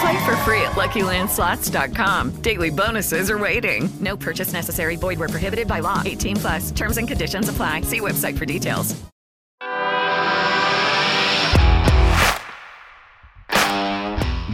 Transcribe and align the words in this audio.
Play 0.00 0.24
for 0.24 0.36
free 0.44 0.62
at 0.62 0.72
LuckyLandSlots.com. 0.76 2.42
Daily 2.42 2.70
bonuses 2.70 3.30
are 3.30 3.38
waiting. 3.38 3.88
No 4.00 4.16
purchase 4.16 4.52
necessary. 4.52 4.96
Void 4.96 5.18
where 5.18 5.28
prohibited 5.28 5.66
by 5.66 5.80
law. 5.80 6.02
18 6.04 6.36
plus. 6.36 6.70
Terms 6.70 6.98
and 6.98 7.08
conditions 7.08 7.48
apply. 7.48 7.82
See 7.82 8.00
website 8.00 8.36
for 8.38 8.44
details. 8.44 8.94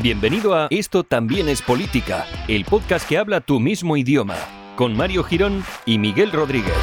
Bienvenido 0.05 0.55
a 0.55 0.67
Esto 0.71 1.03
también 1.03 1.49
es 1.49 1.63
política, 1.63 2.27
el 2.47 2.67
podcast 2.67 3.09
que 3.09 3.17
habla 3.17 3.41
tu 3.41 3.59
mismo 3.59 3.97
idioma, 3.97 4.37
con 4.77 4.95
Mario 4.95 5.25
Girón 5.25 5.65
y 5.87 5.97
Miguel 5.97 6.31
Rodríguez. 6.31 6.75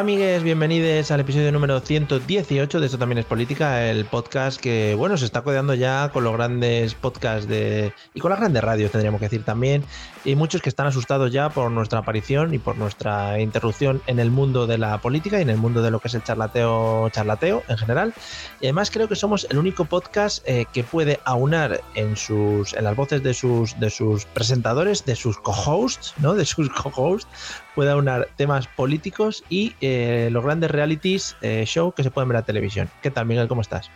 Amigues, 0.00 0.42
bienvenidos 0.42 1.10
al 1.10 1.20
episodio 1.20 1.52
número 1.52 1.78
118 1.78 2.80
de 2.80 2.86
Esto 2.86 2.96
también 2.96 3.18
es 3.18 3.26
política, 3.26 3.90
el 3.90 4.06
podcast 4.06 4.58
que, 4.58 4.94
bueno, 4.94 5.18
se 5.18 5.26
está 5.26 5.42
codeando 5.42 5.74
ya 5.74 6.08
con 6.10 6.24
los 6.24 6.32
grandes 6.32 6.94
podcasts 6.94 7.46
de 7.46 7.92
y 8.14 8.20
con 8.20 8.30
las 8.30 8.40
grandes 8.40 8.64
radios, 8.64 8.90
tendríamos 8.90 9.18
que 9.18 9.26
decir 9.26 9.44
también, 9.44 9.84
y 10.24 10.36
muchos 10.36 10.62
que 10.62 10.70
están 10.70 10.86
asustados 10.86 11.30
ya 11.32 11.50
por 11.50 11.70
nuestra 11.70 11.98
aparición 11.98 12.54
y 12.54 12.58
por 12.58 12.78
nuestra 12.78 13.40
interrupción 13.40 14.00
en 14.06 14.20
el 14.20 14.30
mundo 14.30 14.66
de 14.66 14.78
la 14.78 14.96
política 15.02 15.38
y 15.38 15.42
en 15.42 15.50
el 15.50 15.58
mundo 15.58 15.82
de 15.82 15.90
lo 15.90 16.00
que 16.00 16.08
es 16.08 16.14
el 16.14 16.24
charlateo, 16.24 17.10
charlateo 17.10 17.62
en 17.68 17.76
general. 17.76 18.14
Y 18.62 18.66
además 18.66 18.90
creo 18.90 19.06
que 19.06 19.16
somos 19.16 19.46
el 19.50 19.58
único 19.58 19.84
podcast 19.84 20.42
eh, 20.48 20.64
que 20.72 20.82
puede 20.82 21.20
aunar 21.26 21.82
en 21.94 22.16
sus 22.16 22.72
en 22.72 22.84
las 22.84 22.96
voces 22.96 23.22
de 23.22 23.34
sus 23.34 23.78
de 23.78 23.90
sus 23.90 24.24
presentadores, 24.24 25.04
de 25.04 25.14
sus 25.14 25.36
co-hosts, 25.36 26.14
¿no? 26.18 26.34
De 26.34 26.46
sus 26.46 26.70
co-hosts, 26.70 27.28
puede 27.74 27.90
aunar 27.90 28.28
temas 28.36 28.66
políticos 28.66 29.44
y 29.48 29.74
eh, 29.80 30.28
los 30.32 30.44
grandes 30.44 30.70
realities 30.70 31.36
eh, 31.42 31.64
show 31.66 31.92
que 31.92 32.02
se 32.02 32.10
pueden 32.10 32.28
ver 32.28 32.38
a 32.38 32.42
televisión. 32.42 32.88
¿Qué 33.02 33.10
tal, 33.10 33.26
Miguel? 33.26 33.48
¿Cómo 33.48 33.60
estás? 33.60 33.90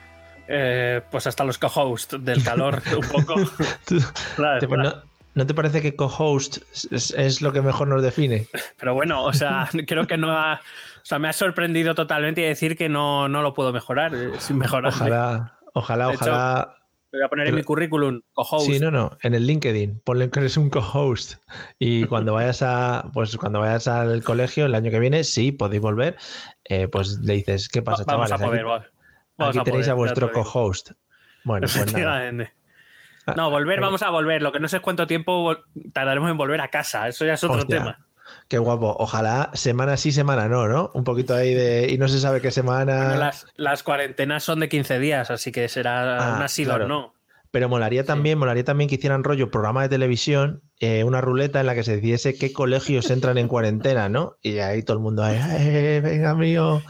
Eh, 0.46 1.00
pues 1.10 1.26
hasta 1.26 1.44
los 1.44 1.58
co-host 1.58 2.14
del 2.14 2.42
calor, 2.44 2.82
un 2.96 3.08
poco. 3.08 3.34
Claro, 4.36 4.60
Te- 4.60 4.68
pues, 4.68 4.80
claro. 4.80 4.96
no, 4.96 5.02
¿no 5.34 5.46
te 5.46 5.54
parece 5.54 5.80
que 5.82 5.96
co-host 5.96 6.58
es, 6.90 7.10
es 7.16 7.40
lo 7.42 7.52
que 7.52 7.62
mejor 7.62 7.88
nos 7.88 8.02
define? 8.02 8.46
Pero 8.78 8.94
bueno, 8.94 9.24
o 9.24 9.32
sea, 9.32 9.68
creo 9.86 10.06
que 10.06 10.16
no 10.16 10.30
ha. 10.36 10.54
O 10.54 11.06
sea, 11.06 11.18
me 11.18 11.28
ha 11.28 11.32
sorprendido 11.34 11.94
totalmente 11.94 12.40
y 12.40 12.44
decir 12.44 12.76
que 12.78 12.88
no, 12.88 13.28
no 13.28 13.42
lo 13.42 13.52
puedo 13.52 13.72
mejorar. 13.72 14.12
Sin 14.38 14.56
mejorar. 14.58 14.92
Ojalá, 14.92 15.58
ojalá, 15.74 16.06
De 16.08 16.14
hecho, 16.14 16.24
ojalá. 16.24 16.76
Voy 17.14 17.22
a 17.22 17.28
poner 17.28 17.46
en 17.46 17.52
Pero- 17.52 17.56
mi 17.60 17.64
currículum 17.64 18.20
co-host. 18.32 18.66
Sí, 18.66 18.80
no, 18.80 18.90
no, 18.90 19.16
en 19.22 19.34
el 19.34 19.46
LinkedIn, 19.46 20.00
ponle 20.04 20.30
que 20.30 20.40
eres 20.40 20.56
un 20.56 20.68
co-host. 20.70 21.34
Y 21.78 22.04
cuando 22.06 22.34
vayas 22.34 22.60
a, 22.62 23.08
pues 23.12 23.36
cuando 23.36 23.60
vayas 23.60 23.86
al 23.88 24.22
colegio 24.24 24.66
el 24.66 24.74
año 24.74 24.90
que 24.90 24.98
viene, 24.98 25.22
sí, 25.24 25.52
podéis 25.52 25.80
volver, 25.82 26.16
eh, 26.64 26.88
pues 26.88 27.20
le 27.20 27.34
dices, 27.34 27.68
¿qué 27.68 27.82
pasa, 27.82 28.04
Va- 28.04 28.14
vamos 28.14 28.30
chavales? 28.30 28.44
a 28.44 28.46
poder. 28.46 28.60
Aquí- 28.60 28.68
va- 28.84 28.90
vamos 29.38 29.50
Aquí, 29.56 29.58
a 29.60 29.64
tenéis 29.64 29.84
poder, 29.86 29.90
a 29.92 29.94
vuestro 29.94 30.32
co-host. 30.32 30.90
Bueno, 31.44 31.66
pues 31.72 31.92
nada. 31.94 32.32
No, 33.36 33.50
volver, 33.50 33.78
Ah, 33.78 33.82
vamos 33.82 34.02
a 34.02 34.10
volver. 34.10 34.42
Lo 34.42 34.52
que 34.52 34.60
no 34.60 34.68
sé 34.68 34.76
es 34.76 34.82
cuánto 34.82 35.06
tiempo 35.06 35.56
tardaremos 35.92 36.30
en 36.30 36.36
volver 36.36 36.60
a 36.60 36.68
casa. 36.68 37.08
Eso 37.08 37.24
ya 37.24 37.34
es 37.34 37.44
otro 37.44 37.58
Hostia, 37.58 37.78
tema. 37.78 38.03
Qué 38.48 38.58
guapo. 38.58 38.94
Ojalá 38.98 39.50
semana 39.54 39.96
sí, 39.96 40.12
semana 40.12 40.48
no, 40.48 40.68
¿no? 40.68 40.90
Un 40.94 41.02
poquito 41.04 41.34
ahí 41.34 41.54
de. 41.54 41.88
Y 41.90 41.98
no 41.98 42.08
se 42.08 42.20
sabe 42.20 42.40
qué 42.40 42.50
semana. 42.50 43.04
Bueno, 43.04 43.18
las, 43.20 43.46
las 43.56 43.82
cuarentenas 43.82 44.44
son 44.44 44.60
de 44.60 44.68
15 44.68 44.98
días, 44.98 45.30
así 45.30 45.50
que 45.50 45.68
será 45.68 46.34
Ah, 46.34 46.36
una 46.36 46.48
sí 46.48 46.66
o 46.66 46.78
no. 46.86 47.14
Pero 47.50 47.68
molaría 47.68 48.04
también, 48.04 48.36
molaría 48.38 48.64
también 48.64 48.88
que 48.90 48.96
hicieran 48.96 49.22
rollo 49.24 49.48
programa 49.50 49.82
de 49.82 49.88
televisión, 49.88 50.62
eh, 50.80 51.04
una 51.04 51.20
ruleta 51.20 51.60
en 51.60 51.66
la 51.66 51.74
que 51.76 51.84
se 51.84 51.92
decidiese 51.94 52.36
qué 52.36 52.52
colegios 52.52 53.08
entran 53.10 53.38
en 53.38 53.46
cuarentena, 53.48 54.08
¿no? 54.08 54.36
Y 54.42 54.58
ahí 54.58 54.82
todo 54.82 54.96
el 54.96 55.02
mundo 55.02 55.22
ahí, 55.22 55.38
"Eh, 55.60 56.00
venga 56.02 56.34
mío. 56.34 56.82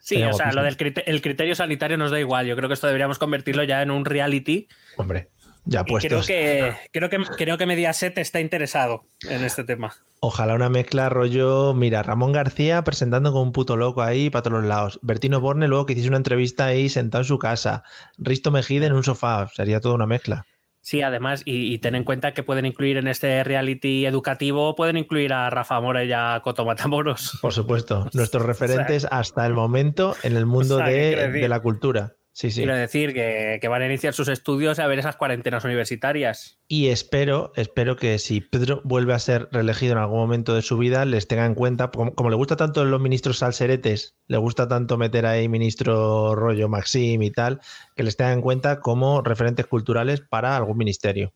Sí, 0.00 0.14
Sería 0.16 0.30
o 0.30 0.32
sea, 0.32 0.46
guapísimo. 0.46 0.60
lo 0.60 0.64
del 0.64 0.76
crite- 0.76 1.02
el 1.06 1.22
criterio 1.22 1.54
sanitario 1.56 1.96
nos 1.98 2.10
da 2.12 2.20
igual. 2.20 2.46
Yo 2.46 2.56
creo 2.56 2.68
que 2.68 2.74
esto 2.74 2.86
deberíamos 2.86 3.18
convertirlo 3.18 3.64
ya 3.64 3.82
en 3.82 3.90
un 3.90 4.04
reality. 4.04 4.68
Hombre, 4.96 5.28
ya 5.64 5.84
creo 5.84 6.22
que, 6.22 6.74
creo, 6.92 7.08
que, 7.08 7.18
creo 7.36 7.58
que 7.58 7.66
Mediaset 7.66 8.18
está 8.18 8.40
interesado 8.40 9.04
en 9.28 9.44
este 9.44 9.62
tema. 9.64 9.94
Ojalá 10.20 10.54
una 10.54 10.68
mezcla 10.68 11.08
rollo, 11.08 11.74
mira, 11.74 12.02
Ramón 12.02 12.32
García 12.32 12.82
presentando 12.82 13.32
con 13.32 13.42
un 13.42 13.52
puto 13.52 13.76
loco 13.76 14.02
ahí 14.02 14.30
para 14.30 14.42
todos 14.42 14.60
los 14.60 14.68
lados. 14.68 14.98
Bertino 15.02 15.40
Borne 15.40 15.68
luego 15.68 15.86
que 15.86 15.92
hiciese 15.92 16.08
una 16.08 16.16
entrevista 16.16 16.66
ahí 16.66 16.88
sentado 16.88 17.22
en 17.22 17.28
su 17.28 17.38
casa. 17.38 17.84
Risto 18.18 18.50
Mejide 18.50 18.86
en 18.86 18.92
un 18.92 19.04
sofá. 19.04 19.48
Sería 19.54 19.80
toda 19.80 19.94
una 19.94 20.06
mezcla. 20.06 20.46
Sí, 20.80 21.00
además, 21.00 21.42
y, 21.44 21.72
y 21.72 21.78
ten 21.78 21.94
en 21.94 22.02
cuenta 22.02 22.34
que 22.34 22.42
pueden 22.42 22.66
incluir 22.66 22.96
en 22.96 23.06
este 23.06 23.44
reality 23.44 24.04
educativo, 24.04 24.74
pueden 24.74 24.96
incluir 24.96 25.32
a 25.32 25.48
Rafa 25.48 25.80
Mora 25.80 26.02
y 26.02 26.12
a 26.12 26.40
Coto 26.42 26.64
Matamoros. 26.64 27.38
Por 27.40 27.52
supuesto. 27.52 28.08
Nuestros 28.12 28.44
referentes 28.44 29.06
hasta 29.10 29.46
el 29.46 29.54
momento 29.54 30.16
en 30.24 30.36
el 30.36 30.44
mundo 30.44 30.78
de 30.78 31.46
la 31.48 31.60
cultura. 31.60 32.14
Sí, 32.34 32.50
sí. 32.50 32.62
Quiero 32.62 32.74
decir 32.74 33.12
que, 33.12 33.58
que 33.60 33.68
van 33.68 33.82
a 33.82 33.86
iniciar 33.86 34.14
sus 34.14 34.28
estudios 34.28 34.78
a 34.78 34.86
ver 34.86 34.98
esas 34.98 35.16
cuarentenas 35.16 35.64
universitarias. 35.64 36.58
Y 36.66 36.88
espero, 36.88 37.52
espero 37.56 37.96
que 37.96 38.18
si 38.18 38.40
Pedro 38.40 38.80
vuelve 38.84 39.12
a 39.12 39.18
ser 39.18 39.48
reelegido 39.52 39.92
en 39.92 39.98
algún 39.98 40.20
momento 40.20 40.54
de 40.54 40.62
su 40.62 40.78
vida, 40.78 41.04
les 41.04 41.28
tenga 41.28 41.44
en 41.44 41.54
cuenta, 41.54 41.90
como, 41.90 42.14
como 42.14 42.30
le 42.30 42.36
gusta 42.36 42.56
tanto 42.56 42.86
los 42.86 43.00
ministros 43.02 43.38
salseretes, 43.38 44.16
le 44.28 44.38
gusta 44.38 44.66
tanto 44.66 44.96
meter 44.96 45.26
ahí 45.26 45.46
ministro 45.46 46.34
rollo 46.34 46.70
Maxim 46.70 47.22
y 47.22 47.30
tal, 47.30 47.60
que 47.94 48.02
les 48.02 48.16
tenga 48.16 48.32
en 48.32 48.40
cuenta 48.40 48.80
como 48.80 49.20
referentes 49.20 49.66
culturales 49.66 50.22
para 50.22 50.56
algún 50.56 50.78
ministerio. 50.78 51.34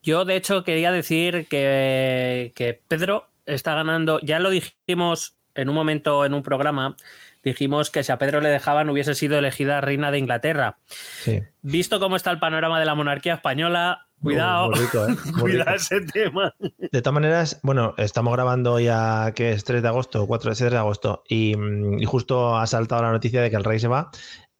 Yo, 0.00 0.24
de 0.24 0.36
hecho, 0.36 0.62
quería 0.62 0.92
decir 0.92 1.48
que, 1.48 2.52
que 2.54 2.80
Pedro 2.86 3.30
está 3.46 3.74
ganando, 3.74 4.20
ya 4.20 4.38
lo 4.38 4.50
dijimos 4.50 5.36
en 5.54 5.68
un 5.68 5.74
momento 5.74 6.24
en 6.24 6.34
un 6.34 6.42
programa, 6.42 6.96
dijimos 7.44 7.90
que 7.90 8.02
si 8.02 8.10
a 8.12 8.18
Pedro 8.18 8.40
le 8.40 8.48
dejaban 8.48 8.88
hubiese 8.90 9.14
sido 9.14 9.38
elegida 9.38 9.80
reina 9.80 10.10
de 10.10 10.18
Inglaterra. 10.18 10.78
Sí. 11.22 11.42
Visto 11.62 12.00
cómo 12.00 12.16
está 12.16 12.30
el 12.30 12.38
panorama 12.38 12.80
de 12.80 12.86
la 12.86 12.94
monarquía 12.94 13.34
española, 13.34 14.06
cuidado, 14.20 14.72
rico, 14.72 15.06
¿eh? 15.06 15.14
Muy 15.32 15.40
cuidado 15.52 15.76
ese 15.76 16.00
tema. 16.00 16.54
De 16.58 17.02
todas 17.02 17.14
maneras, 17.14 17.60
bueno, 17.62 17.94
estamos 17.98 18.32
grabando 18.32 18.80
ya 18.80 19.32
que 19.34 19.52
es 19.52 19.64
3 19.64 19.82
de 19.82 19.88
agosto, 19.88 20.26
4 20.26 20.50
de 20.50 20.56
6 20.56 20.70
de 20.70 20.76
agosto, 20.78 21.22
y, 21.28 21.54
mm, 21.56 22.00
y 22.00 22.04
justo 22.06 22.56
ha 22.56 22.66
saltado 22.66 23.02
la 23.02 23.12
noticia 23.12 23.42
de 23.42 23.50
que 23.50 23.56
el 23.56 23.64
rey 23.64 23.78
se 23.78 23.88
va. 23.88 24.10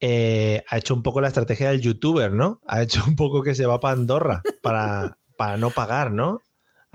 eh, 0.01 0.63
ha 0.69 0.77
hecho 0.77 0.93
un 0.95 1.03
poco 1.03 1.21
la 1.23 1.29
estrategia 1.29 1.71
del 1.71 1.81
youtuber, 1.81 2.31
¿no? 2.33 2.61
Ha 2.67 2.83
hecho 2.83 3.03
un 3.07 3.17
poco 3.17 3.43
que 3.43 3.55
se 3.55 3.65
va 3.65 3.81
para 3.81 3.95
Andorra 3.95 4.43
para, 4.63 5.17
para 5.39 5.57
no 5.57 5.71
pagar, 5.71 6.11
¿no? 6.11 6.41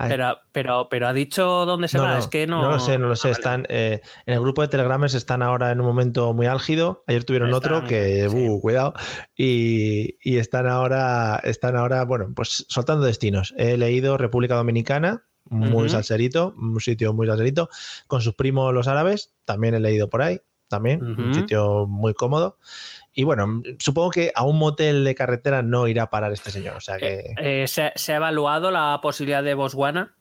Pero, 0.08 0.38
pero, 0.52 0.88
pero 0.90 1.08
ha 1.08 1.12
dicho 1.12 1.66
dónde 1.66 1.88
se 1.88 1.98
no, 1.98 2.04
va, 2.04 2.12
no, 2.14 2.18
es 2.18 2.26
que 2.26 2.46
no. 2.46 2.70
lo 2.70 2.78
sé, 2.80 2.98
no 2.98 3.08
lo 3.08 3.16
sé. 3.16 3.28
Ah, 3.28 3.30
vale. 3.30 3.38
Están 3.38 3.66
eh, 3.68 4.00
en 4.26 4.34
el 4.34 4.40
grupo 4.40 4.62
de 4.62 4.68
Telegramers 4.68 5.14
están 5.14 5.42
ahora 5.42 5.70
en 5.70 5.80
un 5.80 5.86
momento 5.86 6.32
muy 6.32 6.46
álgido. 6.46 7.04
Ayer 7.06 7.24
tuvieron 7.24 7.52
otro 7.52 7.84
que, 7.84 8.28
sí. 8.28 8.48
uh, 8.48 8.60
cuidado, 8.60 8.94
y, 9.36 10.16
y 10.22 10.38
están 10.38 10.66
ahora, 10.66 11.40
están 11.44 11.76
ahora, 11.76 12.04
bueno, 12.04 12.32
pues 12.34 12.66
soltando 12.68 13.04
destinos. 13.04 13.54
He 13.56 13.76
leído 13.76 14.16
República 14.16 14.54
Dominicana, 14.54 15.24
muy 15.50 15.88
salserito, 15.88 16.54
un 16.56 16.80
sitio 16.80 17.12
muy 17.12 17.26
salserito, 17.26 17.68
con 18.06 18.22
sus 18.22 18.34
primos 18.34 18.72
los 18.72 18.86
árabes, 18.88 19.34
también 19.44 19.74
he 19.74 19.80
leído 19.80 20.08
por 20.08 20.22
ahí, 20.22 20.40
también, 20.68 21.02
un 21.02 21.34
sitio 21.34 21.86
muy 21.88 22.14
cómodo. 22.14 22.56
Y 23.20 23.24
bueno, 23.24 23.62
supongo 23.78 24.12
que 24.12 24.32
a 24.34 24.44
un 24.46 24.56
motel 24.58 25.04
de 25.04 25.14
carretera 25.14 25.60
no 25.60 25.86
irá 25.88 26.04
a 26.04 26.10
parar 26.10 26.32
este 26.32 26.50
señor. 26.50 26.74
O 26.76 26.80
sea 26.80 26.96
que. 26.96 27.34
Eh, 27.36 27.68
¿se, 27.68 27.92
se 27.94 28.14
ha 28.14 28.16
evaluado 28.16 28.70
la 28.70 28.98
posibilidad 29.02 29.42
de 29.44 29.52
Botswana? 29.52 30.16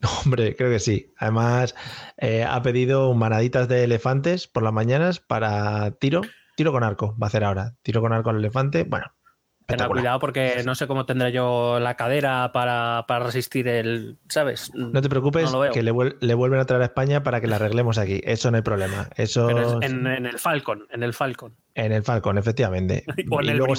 Hombre, 0.24 0.56
creo 0.56 0.68
que 0.68 0.80
sí. 0.80 1.12
Además, 1.18 1.76
eh, 2.16 2.42
ha 2.42 2.60
pedido 2.62 3.14
manaditas 3.14 3.68
de 3.68 3.84
elefantes 3.84 4.48
por 4.48 4.64
las 4.64 4.72
mañanas 4.72 5.20
para 5.20 5.92
tiro, 5.92 6.22
tiro 6.56 6.72
con 6.72 6.82
arco. 6.82 7.12
Va 7.12 7.26
a 7.26 7.28
hacer 7.28 7.44
ahora. 7.44 7.74
Tiro 7.82 8.00
con 8.00 8.12
arco 8.12 8.30
al 8.30 8.38
elefante. 8.38 8.82
Bueno, 8.82 9.06
Ten 9.64 9.78
cuidado 9.88 10.18
porque 10.18 10.62
no 10.66 10.74
sé 10.74 10.86
cómo 10.86 11.06
tendré 11.06 11.30
yo 11.32 11.78
la 11.80 11.94
cadera 11.96 12.50
para, 12.52 13.04
para 13.06 13.26
resistir 13.26 13.68
el, 13.68 14.18
¿sabes? 14.28 14.72
No 14.74 15.00
te 15.00 15.08
preocupes, 15.08 15.50
No 15.52 15.70
que 15.70 15.82
le, 15.82 15.92
vuel- 15.92 16.16
le 16.20 16.34
vuelven 16.34 16.58
a 16.60 16.64
traer 16.66 16.82
a 16.82 16.86
España 16.86 17.22
para 17.22 17.40
que 17.40 17.46
la 17.46 17.56
arreglemos 17.56 17.96
aquí. 17.96 18.20
Eso 18.24 18.50
no 18.50 18.56
hay 18.56 18.62
problema. 18.62 19.08
Eso 19.16 19.46
Pero 19.46 19.80
es 19.80 19.90
en, 19.90 20.06
en 20.06 20.26
el 20.26 20.38
Falcon, 20.38 20.86
en 20.90 21.02
el 21.04 21.14
Falcon. 21.14 21.56
En 21.74 21.92
el 21.92 22.02
Falcon, 22.02 22.38
efectivamente. 22.38 23.04
O 23.30 23.40
en 23.40 23.46
y, 23.46 23.50
el 23.50 23.76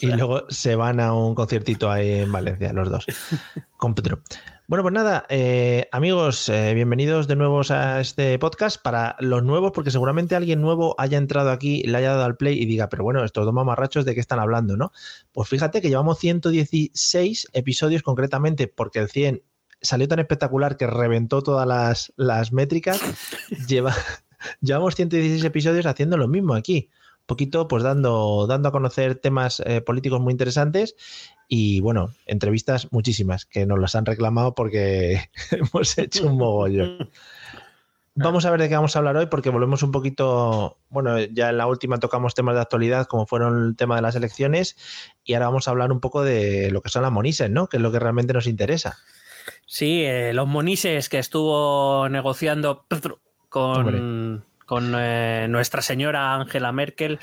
se 0.00 0.06
luego 0.16 0.44
se 0.48 0.74
van 0.74 1.00
a 1.00 1.12
un 1.12 1.34
conciertito 1.34 1.90
ahí 1.90 2.20
en 2.20 2.32
Valencia, 2.32 2.72
los 2.72 2.90
dos. 2.90 3.06
con 3.76 3.94
Pedro. 3.94 4.20
Bueno, 4.66 4.84
pues 4.84 4.94
nada, 4.94 5.26
eh, 5.28 5.88
amigos, 5.90 6.48
eh, 6.48 6.74
bienvenidos 6.74 7.26
de 7.26 7.34
nuevo 7.34 7.60
a 7.70 8.00
este 8.00 8.38
podcast. 8.38 8.80
Para 8.80 9.16
los 9.18 9.42
nuevos, 9.42 9.72
porque 9.72 9.90
seguramente 9.90 10.36
alguien 10.36 10.60
nuevo 10.60 10.94
haya 10.96 11.18
entrado 11.18 11.50
aquí, 11.50 11.82
le 11.82 11.98
haya 11.98 12.10
dado 12.10 12.24
al 12.24 12.36
play 12.36 12.56
y 12.56 12.66
diga, 12.66 12.88
pero 12.88 13.02
bueno, 13.02 13.24
estos 13.24 13.44
dos 13.44 13.52
mamarrachos 13.52 14.04
de 14.04 14.14
qué 14.14 14.20
están 14.20 14.38
hablando, 14.38 14.76
¿no? 14.76 14.92
Pues 15.32 15.48
fíjate 15.48 15.80
que 15.80 15.88
llevamos 15.88 16.20
116 16.20 17.48
episodios 17.52 18.02
concretamente, 18.02 18.68
porque 18.68 19.00
el 19.00 19.08
100 19.08 19.42
salió 19.82 20.06
tan 20.06 20.20
espectacular 20.20 20.76
que 20.76 20.86
reventó 20.86 21.42
todas 21.42 21.66
las, 21.66 22.12
las 22.16 22.52
métricas. 22.52 23.00
Lleva, 23.68 23.94
llevamos 24.60 24.94
116 24.94 25.42
episodios 25.44 25.86
haciendo 25.86 26.16
lo 26.16 26.28
mismo 26.28 26.54
aquí. 26.54 26.90
Poquito, 27.30 27.68
pues 27.68 27.84
dando, 27.84 28.48
dando 28.48 28.70
a 28.70 28.72
conocer 28.72 29.14
temas 29.14 29.62
eh, 29.64 29.80
políticos 29.80 30.20
muy 30.20 30.32
interesantes 30.32 30.96
y 31.46 31.78
bueno, 31.80 32.12
entrevistas 32.26 32.88
muchísimas 32.90 33.46
que 33.46 33.66
nos 33.66 33.78
las 33.78 33.94
han 33.94 34.04
reclamado 34.04 34.56
porque 34.56 35.30
hemos 35.52 35.96
hecho 35.96 36.26
un 36.26 36.38
mogollón. 36.38 37.08
Vamos 38.16 38.44
a 38.46 38.50
ver 38.50 38.60
de 38.60 38.68
qué 38.68 38.74
vamos 38.74 38.96
a 38.96 38.98
hablar 38.98 39.16
hoy 39.16 39.26
porque 39.26 39.48
volvemos 39.48 39.84
un 39.84 39.92
poquito, 39.92 40.76
bueno, 40.88 41.20
ya 41.20 41.50
en 41.50 41.56
la 41.56 41.68
última 41.68 41.98
tocamos 41.98 42.34
temas 42.34 42.56
de 42.56 42.62
actualidad 42.62 43.06
como 43.06 43.26
fueron 43.26 43.64
el 43.64 43.76
tema 43.76 43.94
de 43.94 44.02
las 44.02 44.16
elecciones 44.16 44.76
y 45.22 45.34
ahora 45.34 45.46
vamos 45.46 45.68
a 45.68 45.70
hablar 45.70 45.92
un 45.92 46.00
poco 46.00 46.24
de 46.24 46.72
lo 46.72 46.82
que 46.82 46.90
son 46.90 47.02
las 47.02 47.12
monises, 47.12 47.48
¿no? 47.48 47.68
Que 47.68 47.76
es 47.76 47.82
lo 47.82 47.92
que 47.92 48.00
realmente 48.00 48.32
nos 48.32 48.48
interesa. 48.48 48.98
Sí, 49.66 50.02
eh, 50.02 50.32
los 50.32 50.48
monises 50.48 51.08
que 51.08 51.20
estuvo 51.20 52.08
negociando 52.08 52.84
con, 53.48 54.44
con 54.70 54.94
eh, 54.96 55.48
nuestra 55.50 55.82
señora 55.82 56.32
Angela 56.36 56.70
Merkel. 56.70 57.18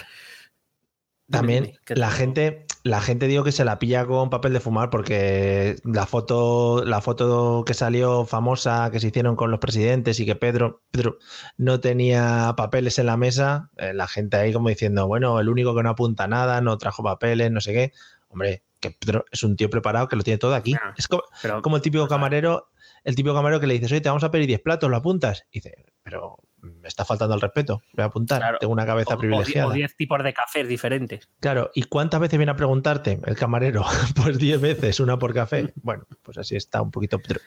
También 1.31 1.77
la 1.87 2.11
gente, 2.11 2.65
la 2.83 2.99
gente 2.99 3.25
digo 3.27 3.45
que 3.45 3.53
se 3.53 3.63
la 3.63 3.79
pilla 3.79 4.05
con 4.05 4.29
papel 4.29 4.51
de 4.51 4.59
fumar 4.59 4.89
porque 4.89 5.77
la 5.85 6.05
foto, 6.05 6.83
la 6.83 6.99
foto 6.99 7.63
que 7.65 7.73
salió 7.73 8.25
famosa 8.25 8.89
que 8.91 8.99
se 8.99 9.07
hicieron 9.07 9.37
con 9.37 9.49
los 9.49 9.61
presidentes 9.61 10.19
y 10.19 10.25
que 10.25 10.35
Pedro, 10.35 10.81
Pedro 10.91 11.19
no 11.55 11.79
tenía 11.79 12.53
papeles 12.57 12.99
en 12.99 13.05
la 13.05 13.15
mesa, 13.15 13.69
eh, 13.77 13.93
la 13.93 14.07
gente 14.09 14.35
ahí 14.35 14.51
como 14.51 14.67
diciendo, 14.67 15.07
bueno, 15.07 15.39
el 15.39 15.47
único 15.47 15.73
que 15.73 15.83
no 15.83 15.91
apunta 15.91 16.27
nada, 16.27 16.59
no 16.59 16.77
trajo 16.77 17.01
papeles, 17.01 17.49
no 17.49 17.61
sé 17.61 17.71
qué. 17.71 17.93
Hombre, 18.27 18.63
que 18.81 18.91
Pedro 18.91 19.23
es 19.31 19.41
un 19.43 19.55
tío 19.55 19.69
preparado 19.69 20.09
que 20.09 20.17
lo 20.17 20.23
tiene 20.23 20.37
todo 20.37 20.53
aquí. 20.53 20.75
Es 20.97 21.07
como, 21.07 21.23
pero- 21.41 21.61
como 21.61 21.77
el 21.77 21.81
típico 21.81 22.09
camarero, 22.09 22.71
el 23.07 23.15
típico 23.15 23.33
camarero 23.33 23.59
que 23.59 23.67
le 23.67 23.73
dices, 23.75 23.91
oye, 23.91 24.01
te 24.01 24.09
vamos 24.09 24.23
a 24.23 24.31
pedir 24.31 24.47
10 24.47 24.61
platos, 24.61 24.89
¿lo 24.89 24.97
apuntas? 24.97 25.43
Y 25.51 25.59
dice, 25.59 25.85
pero 26.03 26.37
me 26.61 26.87
está 26.87 27.05
faltando 27.05 27.35
el 27.35 27.41
respeto, 27.41 27.81
voy 27.93 28.03
a 28.03 28.07
apuntar, 28.07 28.39
Claro. 28.39 28.57
tengo 28.59 28.73
una 28.73 28.85
cabeza 28.85 29.15
o- 29.15 29.17
privilegiada. 29.17 29.67
O 29.67 29.71
10 29.71 29.95
tipos 29.95 30.21
de 30.23 30.33
café 30.33 30.63
diferentes. 30.65 31.29
Claro, 31.39 31.71
¿y 31.73 31.83
cuántas 31.83 32.19
veces 32.19 32.37
viene 32.37 32.51
a 32.51 32.55
preguntarte 32.55 33.19
el 33.25 33.35
camarero? 33.35 33.83
Pues 34.15 34.37
10 34.37 34.59
veces, 34.61 34.99
una 34.99 35.17
por 35.17 35.33
café. 35.33 35.73
Bueno, 35.81 36.05
pues 36.21 36.37
así 36.37 36.55
está 36.55 36.81
un 36.81 36.91
poquito. 36.91 37.19
Pedro. 37.19 37.39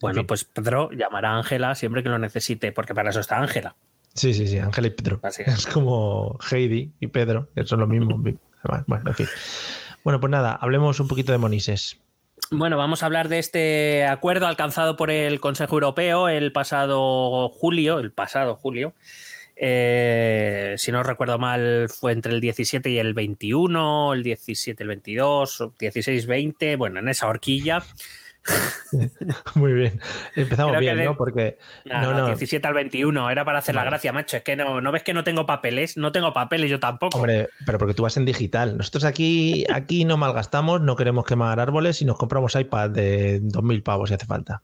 Bueno, 0.00 0.20
fin. 0.20 0.26
pues 0.26 0.44
Pedro 0.44 0.90
llamará 0.92 1.30
a 1.30 1.36
Ángela 1.38 1.74
siempre 1.74 2.02
que 2.02 2.08
lo 2.08 2.18
necesite, 2.18 2.72
porque 2.72 2.94
para 2.94 3.10
eso 3.10 3.20
está 3.20 3.38
Ángela. 3.38 3.76
Sí, 4.14 4.34
sí, 4.34 4.46
sí, 4.46 4.58
Ángela 4.58 4.88
y 4.88 4.90
Pedro. 4.90 5.20
Así 5.22 5.42
es. 5.46 5.60
Es 5.60 5.66
como 5.66 6.38
Heidi 6.50 6.92
y 7.00 7.06
Pedro, 7.06 7.48
que 7.54 7.64
son 7.64 7.80
lo 7.80 7.86
mismo. 7.86 8.22
Bueno, 8.86 9.08
en 9.10 9.14
fin. 9.14 9.26
Bueno, 10.04 10.20
pues 10.20 10.30
nada, 10.30 10.52
hablemos 10.60 11.00
un 11.00 11.08
poquito 11.08 11.32
de 11.32 11.38
Monises. 11.38 11.98
Bueno, 12.54 12.76
vamos 12.76 13.02
a 13.02 13.06
hablar 13.06 13.30
de 13.30 13.38
este 13.38 14.04
acuerdo 14.04 14.46
alcanzado 14.46 14.94
por 14.94 15.10
el 15.10 15.40
Consejo 15.40 15.76
Europeo 15.76 16.28
el 16.28 16.52
pasado 16.52 17.48
julio, 17.48 17.98
el 17.98 18.12
pasado 18.12 18.56
julio. 18.56 18.92
Eh, 19.56 20.74
si 20.76 20.92
no 20.92 21.02
recuerdo 21.02 21.38
mal, 21.38 21.88
fue 21.88 22.12
entre 22.12 22.34
el 22.34 22.42
17 22.42 22.90
y 22.90 22.98
el 22.98 23.14
21, 23.14 24.12
el 24.12 24.22
17 24.22 24.82
y 24.82 24.84
el 24.84 24.88
22, 24.88 25.60
o 25.62 25.74
16, 25.78 26.26
20, 26.26 26.76
bueno, 26.76 27.00
en 27.00 27.08
esa 27.08 27.26
horquilla. 27.26 27.82
Muy 29.54 29.72
bien. 29.72 30.00
Empezamos 30.36 30.70
Creo 30.72 30.80
bien, 30.80 30.96
de- 30.96 31.04
¿no? 31.04 31.16
Porque. 31.16 31.58
No, 31.84 32.02
No, 32.02 32.12
no, 32.12 32.18
no. 32.20 32.26
17 32.26 32.66
al 32.66 32.74
21, 32.74 33.30
era 33.30 33.44
para 33.44 33.58
hacer 33.58 33.74
la 33.74 33.82
Vale. 33.82 33.90
gracia, 33.90 34.12
macho. 34.12 34.36
Es 34.36 34.42
que 34.42 34.56
no, 34.56 34.80
no 34.80 34.92
ves 34.92 35.02
que 35.02 35.14
no 35.14 35.24
tengo 35.24 35.46
papeles, 35.46 35.96
no 35.96 36.12
tengo 36.12 36.32
papeles, 36.32 36.70
yo 36.70 36.80
tampoco. 36.80 37.18
Hombre, 37.18 37.48
pero 37.64 37.78
porque 37.78 37.94
tú 37.94 38.02
vas 38.02 38.16
en 38.16 38.24
digital. 38.24 38.76
Nosotros 38.76 39.04
aquí, 39.04 39.64
aquí 39.72 40.04
no 40.04 40.16
malgastamos, 40.16 40.80
no 40.80 40.96
queremos 40.96 41.24
quemar 41.24 41.60
árboles 41.60 42.02
y 42.02 42.04
nos 42.04 42.16
compramos 42.18 42.54
iPad 42.54 42.90
de 42.90 43.40
2.000 43.42 43.82
pavos 43.82 44.08
si 44.08 44.14
hace 44.14 44.26
falta. 44.26 44.62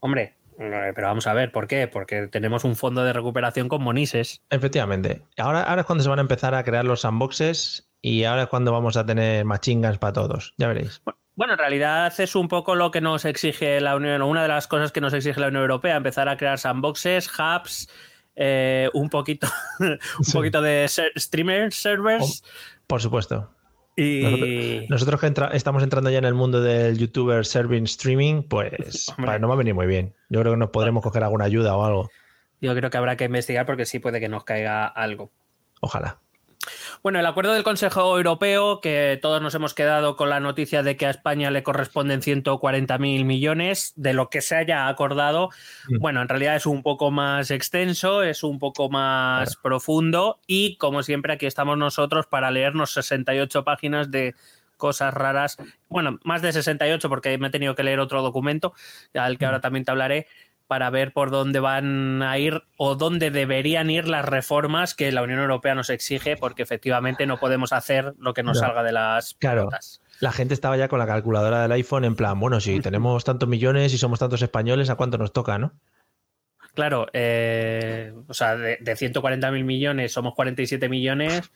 Hombre, 0.00 0.34
eh, 0.58 0.92
pero 0.94 1.06
vamos 1.06 1.26
a 1.26 1.32
ver, 1.32 1.52
¿por 1.52 1.66
qué? 1.68 1.86
Porque 1.88 2.26
tenemos 2.26 2.64
un 2.64 2.74
fondo 2.76 3.04
de 3.04 3.12
recuperación 3.12 3.68
con 3.68 3.82
Monises. 3.82 4.42
Efectivamente. 4.50 5.22
Ahora, 5.38 5.62
ahora 5.62 5.82
es 5.82 5.86
cuando 5.86 6.02
se 6.02 6.10
van 6.10 6.18
a 6.18 6.22
empezar 6.22 6.54
a 6.54 6.64
crear 6.64 6.84
los 6.84 7.02
sandboxes 7.02 7.88
y 8.00 8.24
ahora 8.24 8.42
es 8.42 8.48
cuando 8.48 8.72
vamos 8.72 8.96
a 8.96 9.06
tener 9.06 9.44
machingas 9.44 9.98
para 9.98 10.12
todos. 10.12 10.54
Ya 10.58 10.66
veréis. 10.66 11.00
Bueno, 11.04 11.18
en 11.38 11.58
realidad 11.58 12.12
es 12.20 12.34
un 12.36 12.48
poco 12.48 12.74
lo 12.74 12.90
que 12.90 13.00
nos 13.00 13.24
exige 13.24 13.80
la 13.80 13.96
Unión, 13.96 14.22
una 14.22 14.42
de 14.42 14.48
las 14.48 14.66
cosas 14.68 14.92
que 14.92 15.00
nos 15.00 15.12
exige 15.14 15.40
la 15.40 15.48
Unión 15.48 15.62
Europea, 15.62 15.96
empezar 15.96 16.28
a 16.28 16.36
crear 16.36 16.58
sandboxes, 16.58 17.30
hubs, 17.38 17.88
eh, 18.36 18.88
un 18.94 19.08
poquito, 19.10 19.46
un 19.80 19.98
Sí. 20.24 20.32
poquito 20.32 20.62
de 20.62 20.88
ser- 20.88 21.12
streamer 21.16 21.72
servers 21.72 22.42
Por 22.86 23.00
supuesto. 23.00 23.50
y 23.96 24.86
Nosotros 24.88 25.20
que 25.20 25.26
entra- 25.26 25.50
estamos 25.52 25.82
entrando 25.82 26.10
ya 26.10 26.18
en 26.18 26.24
el 26.24 26.34
mundo 26.34 26.60
del 26.62 26.96
youtuber 26.98 27.44
serving 27.44 27.84
streaming, 27.84 28.42
pues 28.48 29.06
no 29.18 29.48
va 29.48 29.54
a 29.54 29.58
venir 29.58 29.74
muy 29.74 29.86
bien. 29.86 30.14
Yo 30.30 30.40
creo 30.40 30.52
que 30.52 30.58
nos 30.58 30.70
podremos 30.70 31.02
coger 31.02 31.22
alguna 31.24 31.44
ayuda 31.44 31.76
o 31.76 31.84
algo. 31.84 32.10
yo 32.60 32.74
creo 32.74 32.90
que 32.90 32.96
habrá 32.96 33.16
que 33.16 33.24
investigar 33.24 33.66
porque 33.66 33.84
sí 33.86 33.98
puede 33.98 34.20
que 34.20 34.28
nos 34.28 34.44
caiga 34.44 34.86
algo. 34.86 35.30
Ojalá. 35.80 36.18
Bueno, 37.02 37.18
el 37.18 37.26
acuerdo 37.26 37.52
del 37.52 37.64
Consejo 37.64 38.16
Europeo, 38.16 38.80
que 38.80 39.18
todos 39.20 39.42
nos 39.42 39.54
hemos 39.54 39.74
quedado 39.74 40.16
con 40.16 40.30
la 40.30 40.40
noticia 40.40 40.82
de 40.82 40.96
que 40.96 41.06
a 41.06 41.10
España 41.10 41.50
le 41.50 41.62
corresponden 41.62 42.22
140.000 42.22 43.24
millones, 43.24 43.92
de 43.96 44.12
lo 44.12 44.30
que 44.30 44.40
se 44.40 44.56
haya 44.56 44.88
acordado, 44.88 45.50
Mm. 45.88 45.98
bueno, 45.98 46.22
en 46.22 46.28
realidad 46.28 46.56
es 46.56 46.66
un 46.66 46.82
poco 46.82 47.10
más 47.10 47.50
extenso, 47.50 48.22
es 48.22 48.42
un 48.42 48.58
poco 48.58 48.88
más 48.88 49.56
profundo 49.56 50.38
y, 50.46 50.76
como 50.76 51.02
siempre, 51.02 51.32
aquí 51.32 51.46
estamos 51.46 51.76
nosotros 51.76 52.26
para 52.26 52.50
leernos 52.50 52.92
68 52.92 53.64
páginas 53.64 54.10
de 54.10 54.34
cosas 54.76 55.14
raras. 55.14 55.58
Bueno, 55.88 56.18
más 56.24 56.42
de 56.42 56.52
68 56.52 57.08
porque 57.08 57.38
me 57.38 57.48
he 57.48 57.50
tenido 57.50 57.74
que 57.74 57.84
leer 57.84 58.00
otro 58.00 58.22
documento, 58.22 58.74
al 59.14 59.38
que 59.38 59.46
ahora 59.46 59.60
también 59.60 59.84
te 59.84 59.90
hablaré 59.92 60.26
para 60.72 60.88
ver 60.88 61.12
por 61.12 61.30
dónde 61.30 61.60
van 61.60 62.22
a 62.22 62.38
ir 62.38 62.62
o 62.78 62.94
dónde 62.94 63.30
deberían 63.30 63.90
ir 63.90 64.08
las 64.08 64.24
reformas 64.24 64.94
que 64.94 65.12
la 65.12 65.22
Unión 65.22 65.38
Europea 65.38 65.74
nos 65.74 65.90
exige, 65.90 66.38
porque 66.38 66.62
efectivamente 66.62 67.26
no 67.26 67.38
podemos 67.38 67.74
hacer 67.74 68.14
lo 68.16 68.32
que 68.32 68.42
nos 68.42 68.60
salga 68.60 68.82
de 68.82 68.92
las 68.92 69.36
Claro. 69.38 69.68
La 70.20 70.32
gente 70.32 70.54
estaba 70.54 70.78
ya 70.78 70.88
con 70.88 70.98
la 70.98 71.06
calculadora 71.06 71.60
del 71.60 71.72
iPhone 71.72 72.06
en 72.06 72.16
plan, 72.16 72.40
bueno, 72.40 72.58
si 72.58 72.80
tenemos 72.80 73.22
tantos 73.22 73.50
millones 73.50 73.92
y 73.92 73.98
somos 73.98 74.18
tantos 74.18 74.40
españoles, 74.40 74.88
¿a 74.88 74.94
cuánto 74.94 75.18
nos 75.18 75.34
toca, 75.34 75.58
no? 75.58 75.74
Claro, 76.72 77.06
eh, 77.12 78.14
o 78.26 78.32
sea, 78.32 78.56
de, 78.56 78.78
de 78.80 78.92
140.000 78.94 79.64
millones 79.64 80.10
somos 80.10 80.34
47 80.34 80.88
millones, 80.88 81.52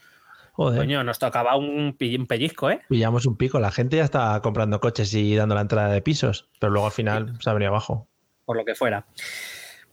Joder. 0.52 0.78
coño, 0.78 1.04
nos 1.04 1.18
tocaba 1.18 1.56
un 1.56 1.96
pellizco, 1.96 2.68
¿eh? 2.68 2.82
Pillamos 2.90 3.24
un 3.24 3.38
pico. 3.38 3.60
La 3.60 3.70
gente 3.70 3.96
ya 3.96 4.04
está 4.04 4.38
comprando 4.42 4.78
coches 4.78 5.14
y 5.14 5.34
dando 5.36 5.54
la 5.54 5.62
entrada 5.62 5.88
de 5.88 6.02
pisos, 6.02 6.50
pero 6.60 6.70
luego 6.70 6.84
al 6.84 6.92
final 6.92 7.38
se 7.40 7.48
ha 7.48 7.54
venido 7.54 7.70
abajo. 7.70 8.08
Por 8.46 8.56
lo 8.56 8.64
que 8.64 8.74
fuera. 8.74 9.04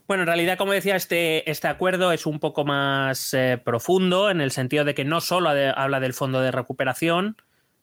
Bueno, 0.06 0.22
en 0.22 0.26
realidad, 0.28 0.58
como 0.58 0.72
decía, 0.72 0.96
este, 0.96 1.50
este 1.50 1.68
acuerdo 1.68 2.12
es 2.12 2.26
un 2.26 2.38
poco 2.38 2.64
más 2.64 3.34
eh, 3.34 3.58
profundo 3.62 4.30
en 4.30 4.40
el 4.40 4.50
sentido 4.50 4.84
de 4.84 4.94
que 4.94 5.04
no 5.04 5.20
solo 5.20 5.50
habla 5.50 6.00
del 6.00 6.14
fondo 6.14 6.40
de 6.40 6.50
recuperación, 6.50 7.36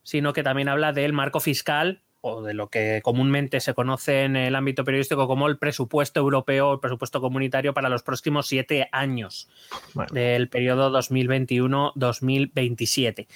sino 0.04 0.34
que 0.34 0.44
también 0.44 0.70
habla 0.70 0.94
del 0.94 1.14
marco 1.14 1.40
fiscal 1.40 2.04
o 2.24 2.44
de 2.44 2.54
lo 2.54 2.70
que 2.70 3.02
comúnmente 3.04 3.60
se 3.60 3.74
conoce 3.74 4.24
en 4.24 4.36
el 4.36 4.56
ámbito 4.56 4.84
periodístico 4.84 5.28
como 5.28 5.48
el 5.48 5.58
presupuesto 5.58 6.20
europeo, 6.20 6.74
el 6.74 6.80
presupuesto 6.80 7.20
comunitario 7.20 7.74
para 7.74 7.90
los 7.90 8.04
próximos 8.04 8.48
siete 8.48 8.88
años 8.92 9.50
Bueno. 9.96 10.14
del 10.14 10.48
periodo 10.48 10.92
2021-2027. 10.92 13.28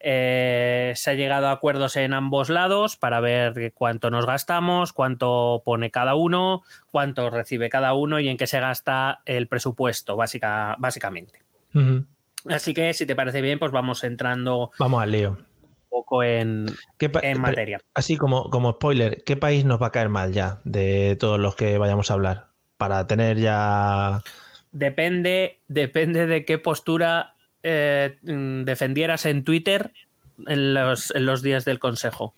Eh, 0.00 0.92
se 0.94 1.10
ha 1.10 1.14
llegado 1.14 1.48
a 1.48 1.52
acuerdos 1.52 1.96
en 1.96 2.14
ambos 2.14 2.50
lados 2.50 2.96
para 2.96 3.18
ver 3.20 3.72
cuánto 3.74 4.10
nos 4.10 4.26
gastamos, 4.26 4.92
cuánto 4.92 5.62
pone 5.64 5.90
cada 5.90 6.14
uno, 6.14 6.62
cuánto 6.90 7.30
recibe 7.30 7.68
cada 7.68 7.94
uno 7.94 8.20
y 8.20 8.28
en 8.28 8.36
qué 8.36 8.46
se 8.46 8.60
gasta 8.60 9.22
el 9.26 9.48
presupuesto, 9.48 10.14
básica, 10.16 10.76
básicamente. 10.78 11.42
Así 12.48 12.74
que, 12.74 12.94
si 12.94 13.06
te 13.06 13.16
parece 13.16 13.40
bien, 13.40 13.58
pues 13.58 13.72
vamos 13.72 14.04
entrando 14.04 14.70
Vamos 14.78 15.02
al 15.02 15.10
lío. 15.10 15.38
poco 15.90 16.22
en, 16.22 16.66
¿Qué 16.96 17.08
pa- 17.08 17.20
en 17.22 17.40
materia. 17.40 17.80
Así 17.94 18.16
como, 18.16 18.48
como 18.50 18.72
spoiler, 18.72 19.24
¿qué 19.24 19.36
país 19.36 19.64
nos 19.64 19.82
va 19.82 19.88
a 19.88 19.92
caer 19.92 20.08
mal 20.08 20.32
ya 20.32 20.60
de 20.64 21.16
todos 21.18 21.38
los 21.40 21.56
que 21.56 21.76
vayamos 21.78 22.10
a 22.10 22.14
hablar? 22.14 22.46
Para 22.76 23.06
tener 23.08 23.38
ya. 23.38 24.22
Depende, 24.70 25.60
depende 25.66 26.26
de 26.26 26.44
qué 26.44 26.58
postura 26.58 27.34
eh, 27.62 28.16
mm, 28.22 28.64
defendieras 28.64 29.26
en 29.26 29.44
Twitter 29.44 29.92
en 30.46 30.74
los, 30.74 31.12
en 31.14 31.26
los 31.26 31.42
días 31.42 31.64
del 31.64 31.78
Consejo. 31.78 32.34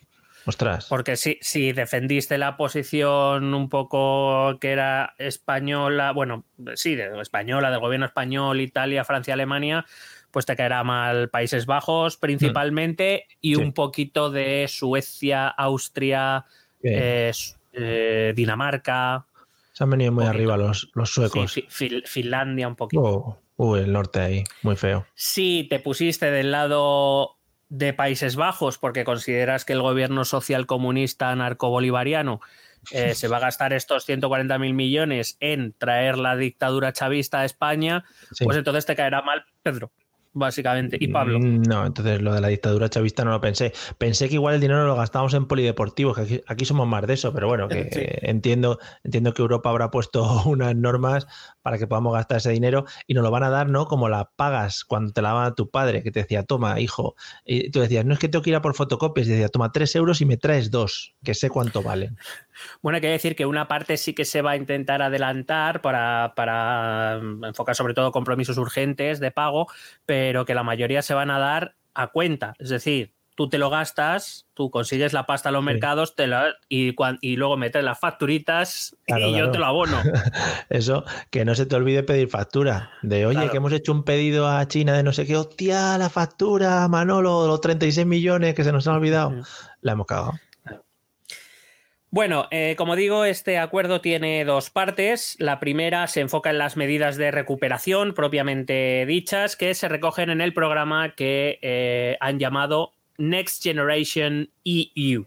Ostras. 0.47 0.87
Porque 0.89 1.17
si, 1.17 1.39
si 1.43 1.73
defendiste 1.73 2.39
la 2.39 2.57
posición 2.57 3.53
un 3.53 3.69
poco 3.69 4.59
que 4.59 4.71
era 4.71 5.15
española, 5.19 6.13
bueno, 6.13 6.45
sí, 6.75 6.95
de- 6.95 7.21
española, 7.21 7.71
del 7.71 7.81
gobierno 7.81 8.07
español, 8.07 8.61
Italia, 8.61 9.05
Francia, 9.05 9.35
Alemania, 9.35 9.85
pues 10.31 10.47
te 10.47 10.57
caerá 10.57 10.83
mal 10.85 11.29
Países 11.29 11.67
Bajos 11.67 12.17
principalmente 12.17 13.27
y 13.43 13.57
Sí. 13.57 13.61
un 13.61 13.75
poquito 13.75 14.31
de 14.31 14.67
Suecia, 14.69 15.49
Austria, 15.49 16.47
eh, 16.83 17.33
eh, 17.75 18.33
Dinamarca, 18.35 19.27
Se 19.81 19.85
han 19.85 19.91
venido 19.91 20.13
muy 20.13 20.25
poquito. 20.27 20.37
arriba 20.37 20.57
los, 20.59 20.91
los 20.93 21.09
sí, 21.09 21.15
suecos. 21.15 21.55
Fi- 21.71 22.03
Finlandia 22.05 22.69
un 22.69 22.77
poquito. 22.77 23.03
Oh, 23.03 23.39
uh, 23.57 23.77
el 23.77 23.91
norte 23.91 24.21
ahí, 24.21 24.45
muy 24.61 24.77
feo. 24.77 25.07
Si 25.15 25.67
te 25.71 25.81
pusiste 25.81 26.31
del 26.31 26.51
lado 26.53 27.39
de 27.71 27.95
Países 27.95 28.37
Bajos 28.37 28.77
porque 28.77 29.05
consideras 29.05 29.65
que 29.65 29.73
el 29.73 29.81
gobierno 29.81 30.27
social 30.27 30.67
comunista 30.67 31.35
narcobolivariano 31.35 32.43
eh, 32.91 33.15
se 33.15 33.27
va 33.29 33.39
a 33.39 33.41
gastar 33.41 33.73
estos 33.73 34.05
140 34.05 34.59
mil 34.59 34.75
millones 34.75 35.39
en 35.41 35.73
traer 35.79 36.19
la 36.19 36.37
dictadura 36.37 36.93
chavista 36.93 37.41
a 37.41 37.45
España, 37.47 38.05
Sí. 38.33 38.45
pues 38.45 38.59
entonces 38.59 38.85
te 38.85 38.95
caerá 38.97 39.23
mal 39.23 39.47
Pedro, 39.63 39.93
básicamente, 40.33 40.97
y 41.01 41.09
Pablo. 41.09 41.39
Mm, 41.39 41.63
No, 41.63 41.87
entonces 41.87 42.21
lo 42.23 42.33
de 42.35 42.41
la 42.41 42.49
dictadura 42.49 42.89
chavista 42.89 43.25
no 43.25 43.33
lo 43.33 43.41
pensé. 43.41 43.73
Pensé 43.99 44.29
que 44.29 44.35
igual 44.35 44.55
el 44.55 44.61
dinero 44.61 44.87
lo 44.87 44.97
gastábamos 44.97 45.35
en 45.35 45.47
polideportivos, 45.47 46.17
que 46.17 46.23
aquí, 46.23 46.41
aquí 46.47 46.65
somos 46.65 46.87
más 46.87 47.07
de 47.07 47.15
eso, 47.15 47.33
pero 47.33 47.49
bueno, 47.49 47.69
que 47.69 47.89
Sí. 47.93 48.03
entiendo, 48.23 48.79
entiendo 49.05 49.35
que 49.35 49.43
Europa 49.43 49.71
habrá 49.71 49.91
puesto 49.91 50.23
unas 50.47 50.75
normas 50.77 51.27
para 51.63 51.79
que 51.79 51.87
podamos 51.87 52.15
gastar 52.15 52.39
ese 52.39 52.51
dinero 52.51 52.85
y 53.07 53.15
nos 53.15 53.23
lo 53.25 53.31
van 53.31 53.43
a 53.43 53.51
dar, 53.51 53.69
¿no? 53.69 53.87
Como 53.87 54.09
la 54.09 54.31
pagas 54.37 54.85
cuando 54.85 55.13
te 55.13 55.23
la 55.23 55.29
daban 55.31 55.47
a 55.47 55.55
tu 55.55 55.71
padre, 55.71 56.03
que 56.03 56.11
te 56.11 56.21
decía, 56.21 56.43
toma, 56.45 56.81
hijo. 56.81 57.15
Y 57.45 57.71
tú 57.71 57.81
decías, 57.81 58.05
no 58.05 58.15
es 58.15 58.19
que 58.19 58.29
tengo 58.29 58.43
que 58.43 58.51
ir 58.51 58.57
a 58.57 58.63
por 58.63 58.75
fotocopias, 58.75 59.27
y 59.27 59.31
decía, 59.31 59.49
toma 59.49 59.73
tres 59.73 59.95
euros 59.97 60.21
y 60.21 60.27
me 60.27 60.37
traes 60.37 60.71
dos, 60.71 61.15
que 61.23 61.35
sé 61.35 61.51
cuánto 61.51 61.83
valen. 61.83 62.17
Bueno, 62.83 62.97
hay 62.97 63.01
que 63.03 63.09
decir 63.11 63.37
que 63.37 63.47
una 63.47 63.69
parte 63.69 63.97
sí 63.97 64.15
que 64.15 64.25
se 64.25 64.43
va 64.43 64.53
a 64.53 64.57
intentar 64.57 65.03
adelantar 65.03 65.81
para, 65.83 66.33
para 66.37 67.19
mm, 67.23 67.45
enfocar 67.47 67.75
sobre 67.75 67.95
todo 67.95 68.13
compromisos 68.13 68.57
urgentes 68.59 69.21
de 69.21 69.31
pago, 69.31 69.67
pero 70.07 70.45
que 70.45 70.55
la 70.55 70.63
mayoría 70.63 71.03
se 71.03 71.15
van 71.15 71.31
a 71.31 71.39
dar 71.39 71.75
a 71.95 72.09
cuenta. 72.09 72.55
Es 72.59 72.69
decir, 72.71 73.13
tú 73.37 73.49
te 73.49 73.57
lo 73.57 73.71
gastas, 73.71 74.47
tú 74.53 74.71
consigues 74.71 75.13
la 75.15 75.25
pasta 75.25 75.49
en 75.49 75.55
los 75.55 75.63
Sí. 75.63 75.67
mercados 75.67 76.15
te 76.15 76.27
la- 76.27 76.53
y, 76.69 76.95
y 77.23 77.37
luego 77.37 77.57
metes 77.57 77.83
las 77.83 77.99
facturitas 77.99 78.95
Claro, 79.07 79.29
y 79.29 79.39
yo 79.39 79.51
te 79.51 79.59
lo 79.59 79.65
abono. 79.67 79.97
Eso, 80.69 81.05
que 81.31 81.45
no 81.47 81.55
se 81.55 81.65
te 81.67 81.75
olvide 81.77 82.03
pedir 82.03 82.29
factura. 82.29 82.91
De, 83.03 83.25
oye, 83.27 83.37
Claro. 83.37 83.51
que 83.51 83.57
hemos 83.57 83.73
hecho 83.73 83.93
un 83.93 84.05
pedido 84.05 84.47
a 84.49 84.67
China 84.69 84.93
de 84.93 85.03
no 85.03 85.13
sé 85.13 85.27
qué, 85.27 85.37
hostia, 85.37 85.97
la 85.97 86.11
factura, 86.11 86.87
Manolo, 86.89 87.47
los 87.47 87.61
36 87.63 88.07
millones 88.07 88.55
que 88.55 88.63
se 88.65 88.73
nos 88.73 88.87
han 88.87 88.97
olvidado. 88.97 89.33
La 89.81 89.93
hemos 89.93 90.07
cagado. 90.07 90.33
Bueno, 92.13 92.49
eh, 92.51 92.75
como 92.77 92.97
digo, 92.97 93.25
este 93.25 93.59
acuerdo 93.59 94.01
tiene 94.01 94.45
dos 94.45 94.71
partes. 94.71 95.37
La 95.39 95.61
primera 95.61 96.07
se 96.09 96.21
enfoca 96.21 96.51
en 96.51 96.59
las 96.59 96.77
medidas 96.77 97.17
de 97.17 97.31
recuperación 97.31 98.15
propiamente 98.15 99.05
dichas 99.07 99.55
que 99.55 99.75
se 99.75 99.89
recogen 99.89 100.29
en 100.31 100.41
el 100.41 100.53
programa 100.53 101.15
que 101.15 101.61
eh, 101.63 102.17
han 102.21 102.41
llamado 102.41 102.93
Next 103.17 103.63
Generation 103.63 104.51
EU. 104.65 105.25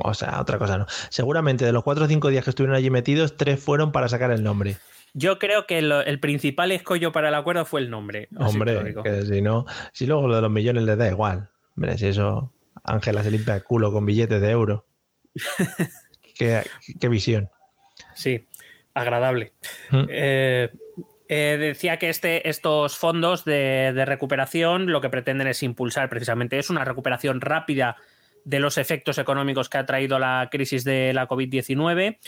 O 0.00 0.12
sea, 0.12 0.40
otra 0.40 0.58
cosa 0.58 0.76
no. 0.78 0.86
Seguramente 1.08 1.64
de 1.64 1.72
los 1.72 1.84
cuatro 1.84 2.04
o 2.04 2.08
cinco 2.08 2.28
días 2.30 2.42
que 2.42 2.50
estuvieron 2.50 2.76
allí 2.76 2.90
metidos, 2.90 3.36
tres 3.36 3.62
fueron 3.62 3.92
para 3.92 4.08
sacar 4.08 4.32
el 4.32 4.42
nombre. 4.42 4.76
Yo 5.14 5.38
creo 5.38 5.66
que 5.66 5.82
lo- 5.82 6.00
el 6.02 6.18
principal 6.20 6.72
escollo 6.72 7.12
para 7.12 7.28
el 7.28 7.34
acuerdo 7.36 7.64
fue 7.64 7.80
el 7.80 7.90
nombre. 7.90 8.28
Hombre, 8.36 8.94
que 9.04 9.22
si 9.22 9.40
no, 9.40 9.66
si 9.92 10.06
luego 10.06 10.26
lo 10.26 10.34
de 10.36 10.42
los 10.42 10.50
millones 10.50 10.82
les 10.82 10.98
da 10.98 11.08
igual. 11.08 11.48
Hombre, 11.76 11.96
si 11.96 12.08
eso, 12.08 12.52
Ángela 12.82 13.22
se 13.22 13.30
limpia 13.30 13.54
el 13.54 13.62
culo 13.62 13.92
con 13.92 14.04
billetes 14.04 14.40
de 14.40 14.50
euro. 14.50 14.84
qué, 16.38 16.62
qué 16.98 17.08
visión. 17.08 17.50
Sí, 18.14 18.46
agradable. 18.94 19.52
Mm. 19.90 20.04
Eh, 20.08 20.70
eh, 21.28 21.56
decía 21.58 21.98
que 21.98 22.08
este, 22.08 22.48
estos 22.48 22.96
fondos 22.96 23.44
de, 23.44 23.92
de 23.94 24.04
recuperación 24.06 24.90
lo 24.90 25.00
que 25.00 25.10
pretenden 25.10 25.48
es 25.48 25.62
impulsar 25.62 26.08
precisamente 26.08 26.58
es 26.58 26.70
una 26.70 26.84
recuperación 26.84 27.42
rápida 27.42 27.96
de 28.44 28.60
los 28.60 28.78
efectos 28.78 29.18
económicos 29.18 29.68
que 29.68 29.76
ha 29.76 29.84
traído 29.84 30.18
la 30.18 30.48
crisis 30.50 30.84
de 30.84 31.12
la 31.12 31.28
COVID-19. 31.28 32.18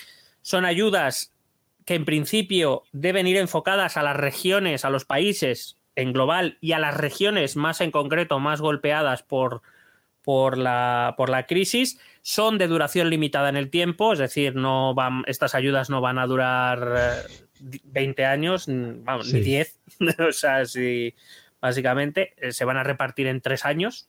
Son 0.42 0.66
ayudas 0.66 1.32
que 1.86 1.94
en 1.94 2.04
principio 2.04 2.82
deben 2.92 3.26
ir 3.26 3.38
enfocadas 3.38 3.96
a 3.96 4.02
las 4.02 4.16
regiones, 4.16 4.84
a 4.84 4.90
los 4.90 5.06
países 5.06 5.78
en 5.96 6.12
global 6.12 6.58
y 6.60 6.72
a 6.72 6.78
las 6.78 6.96
regiones 6.96 7.56
más 7.56 7.80
en 7.80 7.90
concreto, 7.90 8.38
más 8.38 8.60
golpeadas 8.60 9.22
por, 9.22 9.62
por, 10.22 10.58
la, 10.58 11.14
por 11.16 11.28
la 11.30 11.46
crisis. 11.46 11.98
Son 12.22 12.58
de 12.58 12.66
duración 12.66 13.08
limitada 13.10 13.48
en 13.48 13.56
el 13.56 13.70
tiempo, 13.70 14.12
es 14.12 14.18
decir, 14.18 14.54
no 14.54 14.94
van, 14.94 15.22
estas 15.26 15.54
ayudas 15.54 15.88
no 15.90 16.00
van 16.00 16.18
a 16.18 16.26
durar 16.26 16.94
eh, 16.96 17.80
20 17.84 18.24
años, 18.26 18.68
mm, 18.68 19.04
vamos, 19.04 19.32
ni 19.32 19.40
Sí. 19.40 19.44
10. 19.44 19.80
o 20.28 20.32
sea, 20.32 20.64
si 20.66 21.14
básicamente 21.60 22.34
eh, 22.36 22.52
se 22.52 22.64
van 22.64 22.76
a 22.76 22.82
repartir 22.82 23.26
en 23.26 23.40
tres 23.40 23.64
años. 23.64 24.08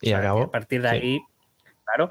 Y 0.00 0.08
O 0.08 0.10
sea, 0.10 0.20
que 0.20 0.26
acabó. 0.26 0.42
A 0.44 0.50
partir 0.50 0.82
de 0.82 0.88
Sí. 0.90 0.94
ahí, 0.96 1.20
claro. 1.84 2.10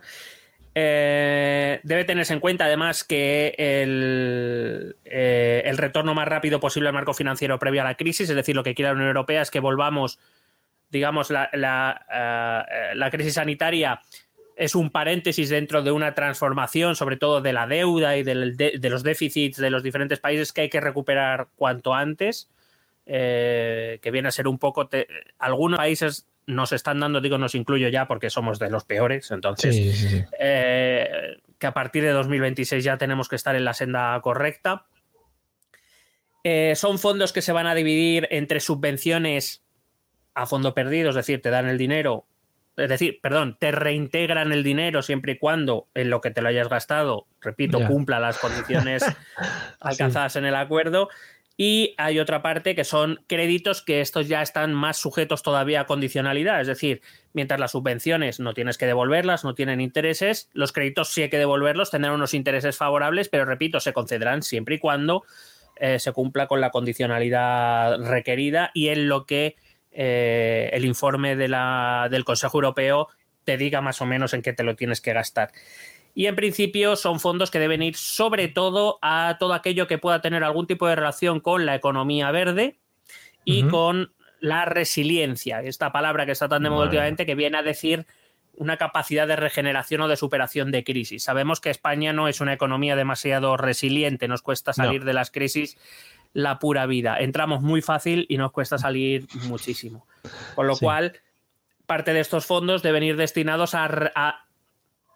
Eh, 0.76 1.80
debe 1.84 2.04
tenerse 2.04 2.34
en 2.34 2.40
cuenta 2.40 2.66
además 2.66 3.04
que 3.04 3.54
el, 3.60 4.96
eh, 5.06 5.62
el 5.66 5.78
retorno 5.78 6.16
más 6.16 6.28
rápido 6.28 6.60
posible 6.60 6.90
al 6.90 6.96
marco 6.96 7.14
financiero 7.14 7.60
previo 7.60 7.82
a 7.82 7.84
la 7.84 7.96
crisis, 7.96 8.28
es 8.28 8.36
decir, 8.36 8.56
lo 8.56 8.64
que 8.64 8.74
quiere 8.74 8.90
la 8.90 8.96
Unión 8.96 9.10
Europea 9.10 9.44
es 9.44 9.52
que 9.52 9.60
volvamos, 9.60 10.18
digamos, 10.94 11.30
la, 11.32 11.50
la, 11.52 12.06
eh, 12.72 12.96
la 12.96 13.10
crisis 13.12 13.34
sanitaria 13.34 14.00
es 14.56 14.76
un 14.76 14.92
paréntesis 14.92 15.50
dentro 15.50 15.82
de 15.82 15.92
una 15.92 16.14
transformación, 16.14 16.96
sobre 16.96 17.18
todo 17.18 17.42
de 17.42 17.52
la 17.52 17.66
deuda 17.68 18.16
y 18.16 18.24
del- 18.24 18.56
de, 18.56 18.78
de 18.80 18.90
los 18.90 19.02
déficits 19.04 19.58
de 19.58 19.72
los 19.72 19.82
diferentes 19.84 20.20
países 20.20 20.54
que 20.54 20.62
hay 20.62 20.70
que 20.70 20.80
recuperar 20.80 21.48
cuanto 21.56 21.94
antes, 21.96 22.50
eh, 23.08 24.00
que 24.02 24.12
viene 24.12 24.28
a 24.28 24.32
ser 24.32 24.48
un 24.48 24.60
poco... 24.60 24.88
te- 24.88 25.08
algunos 25.40 25.78
países 25.78 26.28
nos 26.46 26.72
están 26.72 27.00
dando, 27.00 27.20
digo, 27.20 27.38
nos 27.40 27.56
incluyo 27.56 27.88
ya 27.90 28.06
porque 28.08 28.30
somos 28.30 28.60
de 28.60 28.70
los 28.70 28.86
peores, 28.86 29.32
entonces 29.32 29.76
Sí, 29.76 29.92
sí, 29.94 30.08
sí. 30.10 30.24
eh, 30.40 31.38
que 31.58 31.68
a 31.68 31.74
partir 31.74 32.04
de 32.04 32.10
2026 32.12 32.84
ya 32.84 32.98
tenemos 32.98 33.28
que 33.30 33.36
estar 33.38 33.56
en 33.56 33.66
la 33.66 33.74
senda 33.74 34.20
correcta. 34.22 34.86
Eh, 36.44 36.74
son 36.76 37.00
fondos 37.00 37.32
que 37.32 37.42
se 37.42 37.54
van 37.54 37.68
a 37.68 37.74
dividir 37.76 38.28
entre 38.30 38.60
subvenciones 38.60 39.63
a 40.34 40.46
fondo 40.46 40.74
perdido, 40.74 41.10
es 41.10 41.16
decir, 41.16 41.42
te 41.42 41.50
dan 41.50 41.68
el 41.68 41.78
dinero, 41.78 42.26
es 42.76 42.90
decir, 42.90 43.20
perdón, 43.22 43.58
te 43.60 43.72
reintegran 43.72 44.52
el 44.52 44.64
dinero 44.64 45.02
siempre 45.02 45.34
y 45.34 45.38
cuando 45.38 45.88
en 45.94 46.10
lo 46.10 46.22
que 46.22 46.32
te 46.32 46.42
lo 46.42 46.50
hayas 46.50 46.70
gastado, 46.70 47.28
repito, 47.40 47.86
cumpla 47.86 48.20
las 48.20 48.40
condiciones 48.40 49.06
alcanzadas 49.80 50.36
en 50.38 50.46
el 50.46 50.56
acuerdo. 50.56 51.10
Y 51.56 51.94
hay 51.98 52.20
otra 52.20 52.42
parte 52.42 52.74
que 52.74 52.84
son 52.84 53.24
créditos 53.28 53.84
que 53.84 54.02
estos 54.02 54.28
ya 54.28 54.42
están 54.42 54.74
más 54.74 54.98
sujetos 54.98 55.44
todavía 55.44 55.82
a 55.82 55.86
condicionalidad. 55.86 56.60
Es 56.62 56.66
decir, 56.66 57.04
mientras 57.34 57.60
las 57.60 57.74
subvenciones 57.74 58.40
no 58.40 58.56
tienes 58.56 58.80
que 58.80 58.88
devolverlas, 58.88 59.44
no 59.44 59.54
tienen 59.54 59.80
intereses, 59.80 60.50
los 60.54 60.72
créditos 60.72 61.10
sí 61.10 61.22
hay 61.22 61.30
que 61.30 61.38
devolverlos, 61.38 61.92
tendrán 61.92 62.16
unos 62.16 62.34
intereses 62.34 62.76
favorables, 62.76 63.30
pero 63.30 63.46
repito, 63.46 63.80
se 63.80 63.94
concederán 63.94 64.42
siempre 64.42 64.76
y 64.76 64.80
cuando 64.80 65.26
eh, 65.76 66.00
se 66.00 66.12
cumpla 66.12 66.48
con 66.48 66.60
la 66.60 66.72
condicionalidad 66.72 68.00
requerida 68.00 68.72
y 68.74 68.88
en 68.88 69.08
lo 69.08 69.28
que 69.28 69.56
eh, 69.94 70.70
el 70.74 70.86
informe 70.86 71.36
de 71.36 71.48
la- 71.48 72.08
del 72.10 72.26
Consejo 72.26 72.58
Europeo 72.58 73.08
te 73.44 73.58
diga 73.58 73.82
más 73.82 74.02
o 74.02 74.06
menos 74.06 74.34
en 74.34 74.42
qué 74.42 74.54
te 74.54 74.64
lo 74.64 74.76
tienes 74.76 75.02
que 75.02 75.14
gastar. 75.14 75.52
Y 76.16 76.28
en 76.28 76.36
principio 76.36 76.96
son 76.96 77.20
fondos 77.20 77.50
que 77.52 77.60
deben 77.60 77.82
ir 77.82 77.96
sobre 77.96 78.48
todo 78.48 79.00
a 79.02 79.38
todo 79.40 79.54
aquello 79.54 79.88
que 79.88 79.98
pueda 79.98 80.22
tener 80.22 80.44
algún 80.44 80.68
tipo 80.68 80.88
de 80.88 80.96
relación 80.96 81.40
con 81.40 81.66
la 81.66 81.76
economía 81.76 82.30
verde 82.32 82.78
y 83.46 83.64
con 83.70 84.14
la 84.40 84.66
resiliencia, 84.66 85.62
esta 85.62 85.92
palabra 85.92 86.26
que 86.26 86.34
está 86.34 86.48
tan 86.50 86.64
de 86.64 86.70
moda 86.70 86.84
últimamente 86.86 87.26
que 87.26 87.36
viene 87.36 87.58
a 87.58 87.64
decir 87.64 88.06
una 88.56 88.78
capacidad 88.78 89.28
de 89.28 89.36
regeneración 89.36 90.02
o 90.02 90.08
de 90.08 90.16
superación 90.16 90.70
de 90.72 90.84
crisis. 90.84 91.24
Sabemos 91.24 91.60
que 91.60 91.72
España 91.72 92.14
no 92.14 92.28
es 92.28 92.40
una 92.40 92.54
economía 92.54 92.96
demasiado 92.96 93.58
resiliente, 93.58 94.28
nos 94.28 94.42
cuesta 94.44 94.72
salir 94.74 95.06
de 95.06 95.14
las 95.14 95.32
crisis 95.32 95.78
la 96.34 96.60
pura 96.60 96.86
vida. 96.86 97.18
Entramos 97.20 97.62
muy 97.62 97.82
fácil 97.82 98.26
y 98.30 98.38
nos 98.38 98.52
cuesta 98.52 98.78
salir 98.78 99.28
muchísimo. 99.48 100.08
Con 100.56 100.68
lo 100.68 100.76
Sí. 100.76 100.86
cual, 100.86 101.20
parte 101.86 102.14
de 102.14 102.20
estos 102.22 102.46
fondos 102.46 102.82
deben 102.82 103.04
ir 103.04 103.18
destinados 103.18 103.76
a 103.76 104.46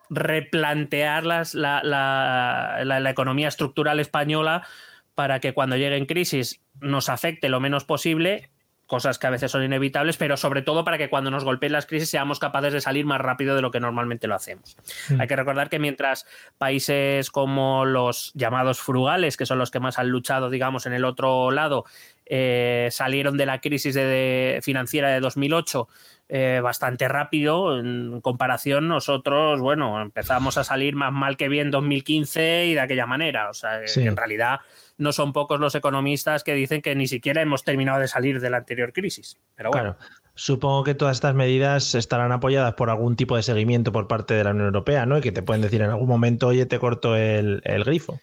replantear 0.10 1.26
las- 1.26 1.54
la, 1.54 1.82
la- 1.84 2.80
la- 2.84 3.00
la 3.00 3.10
economía 3.10 3.48
estructural 3.48 4.00
española 4.00 4.66
para 5.16 5.40
que 5.40 5.54
cuando 5.54 5.76
llegue 5.76 5.98
en 5.98 6.06
crisis 6.06 6.62
nos 6.80 7.10
afecte 7.10 7.50
lo 7.50 7.60
menos 7.60 7.84
posible 7.84 8.50
cosas 8.88 9.20
que 9.20 9.28
a 9.28 9.30
veces 9.30 9.52
son 9.52 9.64
inevitables, 9.64 10.18
pero 10.18 10.38
sobre 10.38 10.62
todo 10.64 10.84
para 10.84 10.98
que 10.98 11.10
cuando 11.10 11.30
nos 11.30 11.44
golpeen 11.44 11.74
las 11.74 11.86
crisis 11.86 12.10
seamos 12.10 12.40
capaces 12.40 12.74
de 12.74 12.82
salir 12.82 13.06
más 13.06 13.22
rápido 13.22 13.56
de 13.56 13.62
lo 13.62 13.70
que 13.70 13.80
normalmente 13.80 14.28
lo 14.28 14.34
hacemos. 14.36 14.76
Mm. 15.10 15.22
Hay 15.22 15.28
que 15.28 15.36
recordar 15.36 15.70
que 15.70 15.78
mientras 15.78 16.26
países 16.58 17.30
como 17.30 17.86
los 17.86 18.32
llamados 18.34 18.80
frugales, 18.80 19.38
que 19.38 19.46
son 19.46 19.60
los 19.60 19.72
que 19.72 19.80
más 19.80 20.00
han 20.00 20.10
luchado, 20.10 20.50
digamos, 20.50 20.86
en 20.86 20.94
el 20.94 21.06
otro 21.06 21.52
lado, 21.52 21.86
eh, 22.26 22.88
salieron 22.92 23.38
de 23.38 23.46
la 23.46 23.62
crisis 23.62 23.94
de- 23.94 24.06
de- 24.06 24.60
financiera 24.64 25.10
de 25.10 25.20
2008 25.20 25.88
eh, 26.30 26.60
bastante 26.62 27.08
rápido, 27.08 27.80
en 27.80 28.20
comparación 28.20 28.90
nosotros, 28.90 29.62
bueno, 29.62 30.02
empezamos 30.02 30.58
a 30.58 30.66
salir 30.66 30.94
más 30.94 31.14
mal 31.14 31.38
que 31.38 31.48
bien 31.48 31.72
2015 31.72 32.66
y 32.66 32.74
de 32.74 32.82
aquella 32.82 33.06
manera. 33.06 33.50
O 33.50 33.54
sea, 33.54 33.80
Sí. 33.88 34.02
que 34.02 34.08
en 34.10 34.18
realidad 34.18 34.60
no 34.98 35.12
son 35.12 35.34
pocos 35.34 35.60
los 35.60 35.76
economistas 35.76 36.44
que 36.44 36.54
dicen 36.54 36.82
que 36.82 36.96
ni 36.96 37.08
siquiera 37.08 37.42
hemos 37.42 37.64
terminado 37.64 38.00
de 38.00 38.08
salir 38.08 38.40
de 38.40 38.50
la 38.50 38.58
anterior 38.58 38.94
crisis. 38.94 39.38
Pero 39.56 39.72
bueno. 39.72 39.96
Claro. 39.96 40.12
Supongo 40.36 40.84
que 40.84 40.94
todas 40.94 41.18
estas 41.18 41.34
medidas 41.34 41.96
estarán 41.96 42.32
apoyadas 42.32 42.76
por 42.76 42.92
algún 42.92 43.16
tipo 43.16 43.36
de 43.36 43.42
seguimiento 43.42 43.92
por 43.92 44.08
parte 44.08 44.36
de 44.36 44.44
la 44.44 44.52
Unión 44.52 44.68
Europea, 44.68 45.08
¿no? 45.08 45.18
Y 45.18 45.22
que 45.22 45.32
te 45.32 45.42
pueden 45.42 45.64
decir 45.64 45.82
en 45.82 45.90
algún 45.90 46.08
momento, 46.08 46.48
oye, 46.48 46.68
te 46.68 46.78
corto 46.78 47.16
el, 47.16 47.62
el 47.64 47.84
grifo. 47.84 48.20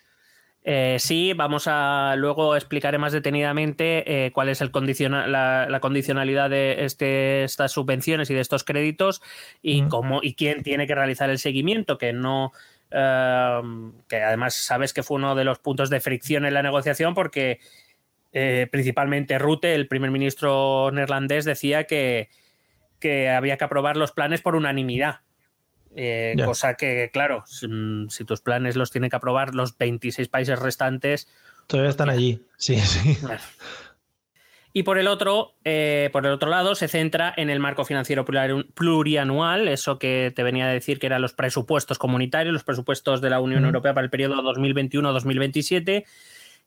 Eh, 0.67 0.97
sí, 0.99 1.35
vamos 1.35 1.65
a 1.67 2.15
luego 2.17 2.57
explicaré 2.57 2.97
más 2.97 3.13
detenidamente 3.13 4.27
eh, 4.27 4.33
cuál 4.33 4.49
es 4.49 4.63
el 4.63 4.71
condiciona- 4.71 5.27
la, 5.27 5.67
la 5.69 5.81
condicionalidad 5.81 6.49
de 6.49 6.87
este, 6.87 7.45
estas 7.45 7.73
subvenciones 7.73 8.31
y 8.31 8.35
de 8.35 8.41
estos 8.41 8.65
créditos 8.65 9.21
y 9.61 9.83
cómo 9.89 10.21
y 10.23 10.35
quién 10.35 10.63
tiene 10.63 10.87
que 10.87 10.95
realizar 10.95 11.29
el 11.29 11.39
seguimiento, 11.39 11.99
que 11.99 12.15
no 12.15 12.53
eh, 12.95 13.61
que 14.09 14.23
además 14.23 14.55
sabes 14.55 14.93
que 14.93 15.03
fue 15.03 15.17
uno 15.17 15.35
de 15.35 15.45
los 15.45 15.59
puntos 15.59 15.91
de 15.91 16.01
fricción 16.01 16.47
en 16.47 16.55
la 16.55 16.63
negociación 16.63 17.13
porque 17.15 17.59
eh, 18.33 18.69
principalmente 18.71 19.39
Rutte, 19.39 19.75
el 19.75 19.89
primer 19.89 20.11
ministro 20.11 20.91
neerlandés, 20.93 21.45
decía 21.45 21.85
que, 21.85 22.31
que 23.01 23.31
había 23.31 23.57
que 23.57 23.65
aprobar 23.65 23.97
los 23.97 24.13
planes 24.13 24.41
por 24.41 24.57
unanimidad. 24.57 25.21
Eh, 25.97 26.35
cosa 26.45 26.75
que, 26.75 27.11
claro, 27.13 27.45
si, 27.47 27.69
si 28.09 28.25
tus 28.25 28.41
planes 28.41 28.75
los 28.75 28.91
tienen 28.91 29.11
que 29.11 29.17
aprobar 29.17 29.55
los 29.55 29.79
26 29.79 30.29
países 30.29 30.59
restantes. 30.59 31.29
Todavía 31.69 31.91
están 31.91 32.11
allí. 32.11 32.45
Sí, 32.57 32.79
sí. 32.81 33.17
Y 34.77 34.83
por 34.83 34.99
el 34.99 35.07
otro, 35.07 35.55
eh, 35.65 36.11
por 36.13 36.27
el 36.27 36.33
otro 36.33 36.51
lado, 36.51 36.75
se 36.75 36.89
centra 36.89 37.33
en 37.37 37.49
el 37.49 37.61
marco 37.61 37.85
financiero 37.85 38.25
pluri- 38.25 38.67
plurianual, 38.75 39.69
eso 39.69 40.01
que 40.01 40.33
te 40.35 40.43
venía 40.43 40.65
a 40.67 40.73
decir 40.73 40.99
que 40.99 41.07
eran 41.07 41.23
los 41.23 41.33
presupuestos 41.33 41.97
comunitarios, 41.97 42.53
los 42.53 42.65
presupuestos 42.65 43.21
de 43.21 43.31
la 43.31 43.39
Unión. 43.39 43.65
Europea 43.65 43.95
para 43.95 44.05
el 44.05 44.11
periodo 44.11 44.43
2021-2027, 44.43 46.05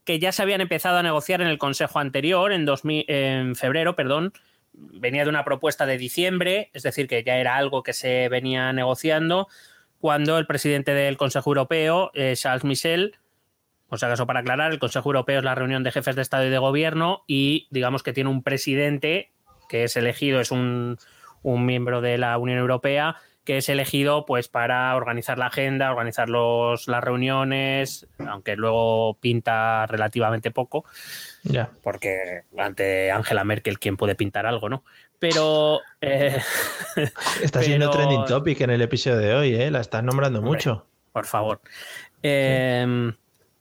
que 0.06 0.20
ya 0.20 0.32
se 0.32 0.42
habían 0.42 0.62
empezado 0.62 0.98
a 0.98 1.04
negociar 1.04 1.42
en 1.42 1.48
el 1.48 1.58
Consejo 1.58 2.00
anterior, 2.00 2.54
en, 2.54 2.64
2000 2.66 3.04
en 3.10 3.56
febrero, 3.58 3.98
perdón. 3.98 4.32
Venía 4.72 5.24
de 5.24 5.30
una 5.30 5.44
propuesta 5.44 5.86
de 5.86 5.98
diciembre, 5.98 6.70
es 6.74 6.84
decir, 6.84 7.10
que 7.10 7.24
ya 7.26 7.36
era 7.36 7.58
algo 7.58 7.84
que 7.84 7.92
se 7.92 8.30
venía 8.30 8.72
negociando, 8.72 9.50
cuando 10.00 10.38
el 10.38 10.46
presidente 10.46 10.94
del 10.94 11.18
Consejo 11.18 11.50
Europeo, 11.50 12.12
eh, 12.14 12.36
Charles 12.38 12.64
Michel, 12.64 13.16
o 13.90 13.98
sea, 13.98 14.10
acaso 14.10 14.26
para 14.28 14.42
aclarar, 14.42 14.72
el 14.72 14.80
Consejo 14.80 15.10
Europeo 15.10 15.40
es 15.40 15.44
la 15.46 15.56
reunión 15.56 15.84
de 15.84 15.92
jefes 15.92 16.16
de 16.16 16.22
Estado 16.22 16.46
y 16.46 16.50
de 16.50 16.58
Gobierno 16.58 17.24
y 17.28 17.68
digamos 17.72 18.04
que 18.04 18.14
tiene 18.14 18.30
un 18.30 18.44
presidente 18.44 19.32
que 19.70 19.84
es 19.86 19.96
elegido, 19.98 20.40
es 20.42 20.52
un, 20.52 20.98
un 21.44 21.66
miembro 21.66 22.02
de 22.02 22.18
la 22.18 22.38
Unión 22.38 22.58
Europea 22.60 23.16
que 23.44 23.58
es 23.60 23.70
elegido 23.70 24.26
pues 24.26 24.50
para 24.50 24.94
organizar 24.98 25.38
la 25.38 25.46
agenda, 25.46 25.90
organizar 25.90 26.28
los, 26.28 26.90
las 26.90 27.02
reuniones, 27.02 28.06
aunque 28.28 28.58
luego 28.58 29.14
pinta 29.22 29.86
relativamente 29.86 30.52
poco, 30.52 30.84
Ya. 31.44 31.70
porque 31.82 32.42
ante 32.58 33.10
Angela 33.10 33.46
Merkel 33.46 33.80
quién 33.80 33.96
puede 33.96 34.16
pintar 34.16 34.46
algo, 34.48 34.68
¿no? 34.68 34.84
Pero 35.18 35.80
eh, 36.02 36.38
Está 37.42 37.62
siendo 37.64 37.90
Pero- 37.90 38.04
trending 38.04 38.26
topic 38.26 38.60
en 38.62 38.70
el 38.72 38.82
episodio 38.82 39.18
de 39.18 39.34
hoy, 39.34 39.56
¿eh? 39.56 39.72
La 39.72 39.80
estás 39.80 40.04
nombrando 40.04 40.40
Hombre. 40.40 40.52
mucho. 40.52 40.86
por 41.14 41.26
favor. 41.26 41.62
Eh, 42.22 43.12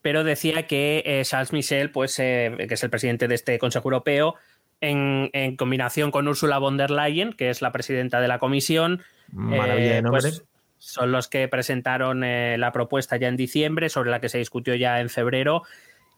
pero 0.07 0.23
decía 0.23 0.69
que 0.69 1.03
eh, 1.05 1.23
Charles 1.25 1.53
Michel, 1.53 1.91
pues, 1.91 2.17
eh, 2.21 2.55
que 2.69 2.75
es 2.75 2.85
el 2.85 2.91
presidente 2.91 3.27
de 3.27 3.35
este 3.35 3.59
Consejo 3.59 3.89
Europeo, 3.89 4.37
en, 4.81 5.31
en 5.33 5.57
combinación 5.57 6.13
con 6.13 6.29
Ursula 6.29 6.59
von 6.59 6.77
der 6.77 6.93
Leyen, 6.93 7.33
que 7.33 7.51
es 7.51 7.61
la 7.61 7.73
presidenta 7.73 8.21
de 8.21 8.29
la 8.29 8.39
Comisión, 8.39 9.03
Maravilla 9.33 9.99
eh, 9.99 10.03
de 10.03 10.09
pues, 10.09 10.45
son 10.79 11.11
los 11.11 11.27
que 11.27 11.49
presentaron 11.49 12.21
la 12.21 12.71
propuesta 12.71 13.17
ya 13.17 13.27
en 13.27 13.37
diciembre, 13.37 13.89
sobre 13.89 14.13
la 14.13 14.21
que 14.21 14.29
se 14.29 14.39
discutió 14.39 14.77
ya 14.77 15.01
en 15.01 15.11
febrero 15.11 15.65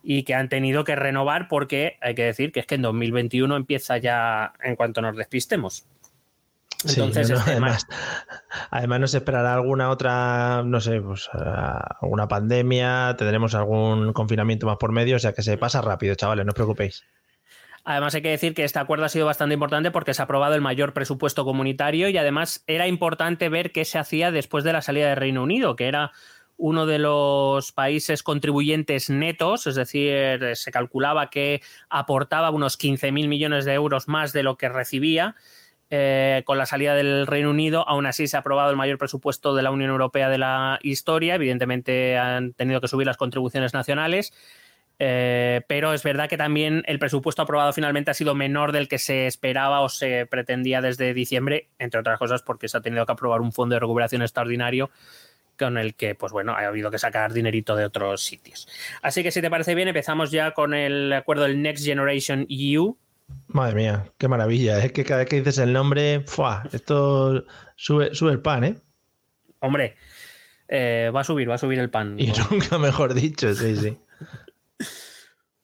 y 0.02 0.24
que 0.24 0.34
han 0.34 0.50
tenido 0.50 0.84
que 0.84 0.94
renovar 0.94 1.48
porque 1.48 1.96
hay 2.02 2.14
que 2.14 2.24
decir 2.24 2.52
que 2.52 2.60
es 2.60 2.66
que 2.66 2.74
en 2.74 2.82
2021 2.82 3.56
empieza 3.56 3.96
ya 3.96 4.52
en 4.62 4.76
cuanto 4.76 5.00
nos 5.00 5.16
despistemos. 5.16 5.86
Entonces, 6.84 7.30
no, 7.30 7.36
este, 7.36 7.50
además, 7.50 7.86
además 8.70 9.00
nos 9.00 9.14
esperará 9.14 9.54
alguna 9.54 9.90
otra, 9.90 10.62
no 10.64 10.80
sé, 10.80 11.00
pues 11.00 11.28
ah, 11.32 11.96
alguna 12.00 12.28
pandemia, 12.28 13.16
tendremos 13.18 13.54
algún 13.54 14.12
confinamiento 14.12 14.66
más 14.66 14.76
por 14.76 14.92
medio, 14.92 15.16
o 15.16 15.18
sea 15.18 15.32
que 15.32 15.42
se 15.42 15.58
pasa 15.58 15.80
rápido, 15.80 16.14
chavales, 16.14 16.46
no 16.46 16.50
os 16.50 16.54
preocupéis. 16.54 17.04
Además 17.84 18.14
hay 18.14 18.22
que 18.22 18.30
decir 18.30 18.54
que 18.54 18.64
este 18.64 18.78
acuerdo 18.78 19.06
ha 19.06 19.08
sido 19.08 19.26
bastante 19.26 19.54
importante 19.54 19.90
porque 19.90 20.12
se 20.12 20.20
ha 20.22 20.26
aprobado 20.26 20.54
el 20.54 20.60
mayor 20.60 20.92
presupuesto 20.92 21.44
comunitario 21.44 22.08
y 22.10 22.18
además 22.18 22.62
era 22.66 22.86
importante 22.86 23.48
ver 23.48 23.72
qué 23.72 23.84
se 23.84 23.98
hacía 23.98 24.30
después 24.30 24.62
de 24.62 24.74
la 24.74 24.82
salida 24.82 25.08
del 25.08 25.16
Reino 25.16 25.42
Unido, 25.42 25.74
que 25.74 25.88
era 25.88 26.12
uno 26.58 26.86
de 26.86 26.98
los 26.98 27.72
países 27.72 28.22
contribuyentes 28.22 29.08
netos, 29.10 29.66
es 29.66 29.76
decir, 29.76 30.54
se 30.54 30.70
calculaba 30.72 31.30
que 31.30 31.62
aportaba 31.88 32.50
unos 32.50 32.78
15.000 32.78 33.28
millones 33.28 33.64
de 33.64 33.74
euros 33.74 34.08
más 34.08 34.32
de 34.32 34.42
lo 34.42 34.58
que 34.58 34.68
recibía. 34.68 35.36
Eh, 35.90 36.42
con 36.44 36.58
la 36.58 36.66
salida 36.66 36.94
del 36.94 37.26
Reino 37.26 37.50
Unido, 37.50 37.88
aún 37.88 38.06
así 38.06 38.26
se 38.26 38.36
ha 38.36 38.40
aprobado 38.40 38.70
el 38.70 38.76
mayor 38.76 38.98
presupuesto 38.98 39.54
de 39.54 39.62
la 39.62 39.70
Unión 39.70 39.90
Europea 39.90 40.28
de 40.28 40.38
la 40.38 40.78
historia. 40.82 41.34
Evidentemente 41.34 42.18
han 42.18 42.52
tenido 42.52 42.80
que 42.80 42.88
subir 42.88 43.06
las 43.06 43.16
contribuciones 43.16 43.72
nacionales. 43.74 44.32
Eh, 45.00 45.62
pero 45.68 45.92
es 45.92 46.02
verdad 46.02 46.28
que 46.28 46.36
también 46.36 46.82
el 46.86 46.98
presupuesto 46.98 47.42
aprobado 47.42 47.72
finalmente 47.72 48.10
ha 48.10 48.14
sido 48.14 48.34
menor 48.34 48.72
del 48.72 48.88
que 48.88 48.98
se 48.98 49.28
esperaba 49.28 49.80
o 49.80 49.88
se 49.88 50.26
pretendía 50.26 50.80
desde 50.80 51.14
diciembre, 51.14 51.68
entre 51.78 52.00
otras 52.00 52.18
cosas 52.18 52.42
porque 52.42 52.68
se 52.68 52.78
ha 52.78 52.80
tenido 52.80 53.06
que 53.06 53.12
aprobar 53.12 53.40
un 53.40 53.52
fondo 53.52 53.74
de 53.74 53.80
recuperación 53.80 54.22
extraordinario 54.22 54.90
con 55.56 55.78
el 55.78 55.94
que, 55.94 56.14
pues 56.14 56.32
bueno, 56.32 56.52
ha 56.52 56.66
habido 56.66 56.90
que 56.90 56.98
sacar 56.98 57.32
dinerito 57.32 57.76
de 57.76 57.84
otros 57.84 58.22
sitios. 58.22 58.68
Así 59.02 59.22
que 59.22 59.30
si 59.30 59.40
te 59.40 59.50
parece 59.50 59.74
bien, 59.74 59.88
empezamos 59.88 60.30
ya 60.30 60.52
con 60.52 60.74
el 60.74 61.12
acuerdo 61.12 61.44
del 61.44 61.62
Next 61.62 61.84
Generation 61.84 62.46
EU. 62.48 62.96
Madre 63.48 63.74
mía, 63.74 64.12
qué 64.18 64.28
maravilla, 64.28 64.78
es 64.84 64.92
que 64.92 65.04
cada 65.04 65.20
vez 65.20 65.28
que 65.28 65.36
dices 65.36 65.58
el 65.58 65.72
nombre, 65.72 66.20
¡fua! 66.26 66.68
esto 66.72 67.44
sube, 67.76 68.14
sube 68.14 68.32
el 68.32 68.40
pan, 68.40 68.64
¿eh? 68.64 68.76
Hombre, 69.60 69.96
eh, 70.68 71.10
va 71.14 71.20
a 71.20 71.24
subir, 71.24 71.48
va 71.50 71.54
a 71.54 71.58
subir 71.58 71.78
el 71.78 71.90
pan. 71.90 72.16
Y 72.18 72.32
nunca 72.50 72.78
mejor 72.78 73.14
dicho, 73.14 73.52
sí, 73.54 73.74
sí. 73.76 73.96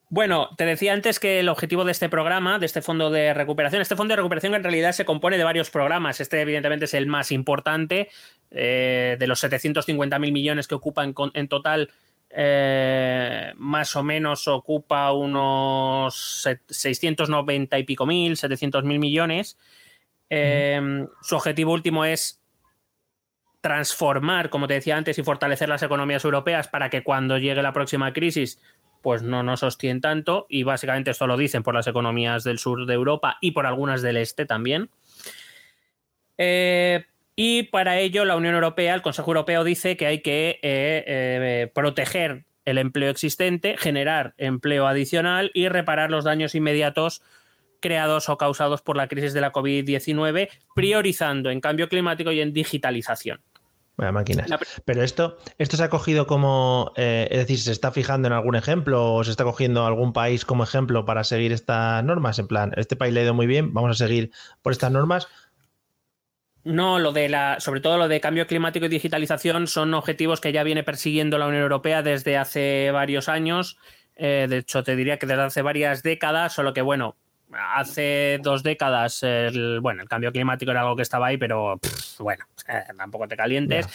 Bueno, 0.08 0.50
te 0.56 0.64
decía 0.64 0.92
antes 0.92 1.18
que 1.18 1.40
el 1.40 1.48
objetivo 1.48 1.84
de 1.84 1.90
este 1.90 2.08
programa, 2.08 2.58
de 2.60 2.66
este 2.66 2.82
fondo 2.82 3.10
de 3.10 3.34
recuperación, 3.34 3.82
este 3.82 3.96
fondo 3.96 4.12
de 4.12 4.16
recuperación 4.16 4.54
en 4.54 4.62
realidad 4.62 4.92
se 4.92 5.04
compone 5.04 5.38
de 5.38 5.44
varios 5.44 5.70
programas. 5.70 6.20
Este 6.20 6.40
evidentemente 6.40 6.84
es 6.84 6.94
el 6.94 7.06
más 7.06 7.32
importante, 7.32 8.08
eh, 8.50 9.16
de 9.18 9.26
los 9.26 9.42
750.000 9.42 10.18
millones 10.32 10.68
que 10.68 10.74
ocupa 10.76 11.02
en, 11.02 11.14
con- 11.14 11.32
en 11.34 11.48
total, 11.48 11.90
eh, 12.36 13.52
más 13.56 13.94
o 13.96 14.02
menos 14.02 14.48
ocupa 14.48 15.12
unos 15.12 16.42
se- 16.42 16.60
690 16.68 17.78
y 17.78 17.84
pico 17.84 18.06
mil, 18.06 18.36
700 18.36 18.84
mil 18.84 18.98
millones. 18.98 19.58
Eh, 20.30 21.06
Su 21.22 21.36
objetivo 21.36 21.72
último 21.72 22.04
es 22.04 22.40
transformar, 23.60 24.50
como 24.50 24.66
te 24.66 24.74
decía 24.74 24.96
antes, 24.96 25.18
y 25.18 25.22
fortalecer 25.22 25.68
las 25.68 25.82
economías 25.82 26.24
europeas 26.24 26.68
para 26.68 26.90
que 26.90 27.02
cuando 27.02 27.38
llegue 27.38 27.62
la 27.62 27.72
próxima 27.72 28.12
crisis 28.12 28.60
pues 29.00 29.22
no 29.22 29.42
nos 29.42 29.62
hostien 29.62 30.00
tanto 30.00 30.46
y 30.48 30.62
básicamente 30.62 31.10
esto 31.10 31.26
lo 31.26 31.36
dicen 31.36 31.62
por 31.62 31.74
las 31.74 31.86
economías 31.86 32.42
del 32.42 32.58
sur 32.58 32.86
de 32.86 32.94
Europa 32.94 33.36
y 33.42 33.50
por 33.50 33.66
algunas 33.66 34.00
del 34.00 34.16
este 34.16 34.46
también. 34.46 34.88
Eh, 36.38 37.04
y 37.36 37.64
para 37.64 37.98
ello 37.98 38.24
la 38.24 38.36
Unión 38.36 38.54
Europea, 38.54 38.94
el 38.94 39.02
Consejo 39.02 39.30
Europeo 39.30 39.64
dice 39.64 39.96
que 39.96 40.06
hay 40.06 40.22
que 40.22 40.60
eh, 40.62 41.04
eh, 41.06 41.70
proteger 41.74 42.44
el 42.64 42.78
empleo 42.78 43.10
existente, 43.10 43.76
generar 43.76 44.34
empleo 44.38 44.86
adicional 44.86 45.50
y 45.54 45.68
reparar 45.68 46.10
los 46.10 46.24
daños 46.24 46.54
inmediatos 46.54 47.22
creados 47.80 48.28
o 48.30 48.38
causados 48.38 48.80
por 48.80 48.96
la 48.96 49.08
crisis 49.08 49.34
de 49.34 49.42
la 49.42 49.52
COVID-19, 49.52 50.48
priorizando 50.74 51.50
en 51.50 51.60
cambio 51.60 51.88
climático 51.88 52.32
y 52.32 52.40
en 52.40 52.54
digitalización. 52.54 53.42
Vaya 53.96 54.10
máquinas. 54.10 54.50
Pero 54.84 55.02
esto, 55.02 55.36
esto 55.58 55.76
se 55.76 55.84
ha 55.84 55.90
cogido 55.90 56.26
como, 56.26 56.92
eh, 56.96 57.28
es 57.30 57.38
decir, 57.38 57.58
¿se 57.58 57.70
está 57.70 57.92
fijando 57.92 58.26
en 58.26 58.32
algún 58.32 58.56
ejemplo 58.56 59.14
o 59.14 59.22
se 59.22 59.30
está 59.30 59.44
cogiendo 59.44 59.86
algún 59.86 60.12
país 60.12 60.44
como 60.44 60.64
ejemplo 60.64 61.04
para 61.04 61.22
seguir 61.22 61.52
estas 61.52 62.02
normas? 62.02 62.38
En 62.40 62.48
plan, 62.48 62.72
este 62.76 62.96
país 62.96 63.14
le 63.14 63.20
ha 63.20 63.24
ido 63.24 63.34
muy 63.34 63.46
bien, 63.46 63.72
vamos 63.72 63.90
a 63.90 64.06
seguir 64.06 64.32
por 64.62 64.72
estas 64.72 64.90
normas. 64.90 65.28
No, 66.64 66.98
lo 66.98 67.12
de 67.12 67.28
la, 67.28 67.60
sobre 67.60 67.80
todo 67.80 67.98
lo 67.98 68.08
de 68.08 68.20
cambio 68.20 68.46
climático 68.46 68.86
y 68.86 68.88
digitalización 68.88 69.66
son 69.66 69.92
objetivos 69.92 70.40
que 70.40 70.52
ya 70.52 70.62
viene 70.62 70.82
persiguiendo 70.82 71.36
la 71.36 71.46
Unión 71.46 71.62
Europea 71.62 72.02
desde 72.02 72.38
hace 72.38 72.90
varios 72.90 73.28
años. 73.28 73.78
Eh, 74.16 74.46
de 74.48 74.58
hecho, 74.58 74.82
te 74.82 74.96
diría 74.96 75.18
que 75.18 75.26
desde 75.26 75.42
hace 75.42 75.62
varias 75.62 76.02
décadas, 76.02 76.54
solo 76.54 76.72
que 76.72 76.80
bueno, 76.80 77.16
hace 77.52 78.40
dos 78.42 78.62
décadas, 78.62 79.22
el, 79.22 79.80
bueno, 79.80 80.02
el 80.02 80.08
cambio 80.08 80.32
climático 80.32 80.70
era 80.70 80.80
algo 80.80 80.96
que 80.96 81.02
estaba 81.02 81.26
ahí, 81.26 81.36
pero 81.36 81.78
bueno, 82.18 82.46
eh, 82.68 82.82
tampoco 82.96 83.28
te 83.28 83.36
calientes. 83.36 83.86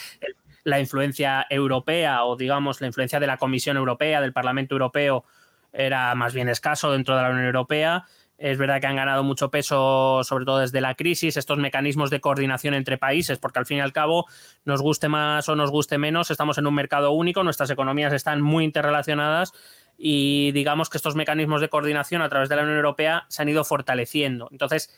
La 0.64 0.80
influencia 0.80 1.48
europea 1.50 2.26
o 2.26 2.36
digamos 2.36 2.82
la 2.82 2.88
influencia 2.88 3.20
de 3.20 3.28
la 3.28 3.38
Comisión 3.38 3.78
Europea, 3.78 4.22
del 4.22 4.34
Parlamento 4.34 4.76
Europeo, 4.76 5.26
era 5.74 6.14
más 6.16 6.34
bien 6.34 6.50
escaso 6.50 6.92
dentro 6.92 7.16
de 7.16 7.24
la 7.24 7.30
Unión 7.30 7.46
Europea. 7.46 8.06
Es 8.40 8.58
verdad 8.58 8.80
que 8.80 8.88
han 8.88 8.96
ganado 8.96 9.22
mucho 9.24 9.52
peso, 9.52 10.24
sobre 10.24 10.46
todo 10.46 10.60
desde 10.60 10.80
la 10.80 10.96
crisis, 10.96 11.36
estos 11.36 11.58
mecanismos 11.58 12.10
de 12.10 12.22
coordinación 12.22 12.74
entre 12.74 12.98
países, 12.98 13.38
porque 13.38 13.60
al 13.60 13.66
fin 13.66 13.78
y 13.78 13.82
al 13.82 13.92
cabo, 13.92 14.28
nos 14.64 14.82
guste 14.82 15.10
más 15.10 15.50
o 15.50 15.56
nos 15.58 15.72
guste 15.72 15.98
menos, 15.98 16.32
estamos 16.32 16.58
en 16.58 16.66
un 16.66 16.74
mercado 16.74 17.12
único, 17.12 17.44
nuestras 17.44 17.70
economías 17.70 18.14
están 18.14 18.42
muy 18.42 18.64
interrelacionadas 18.64 19.52
y 19.98 20.54
digamos 20.54 20.90
que 20.90 20.98
estos 20.98 21.16
mecanismos 21.16 21.60
de 21.60 21.68
coordinación 21.68 22.22
a 22.22 22.30
través 22.30 22.48
de 22.48 22.56
la 22.56 22.62
Unión 22.62 22.78
Europea 22.78 23.26
se 23.28 23.42
han 23.42 23.50
ido 23.50 23.66
fortaleciendo. 23.66 24.48
Entonces, 24.52 24.90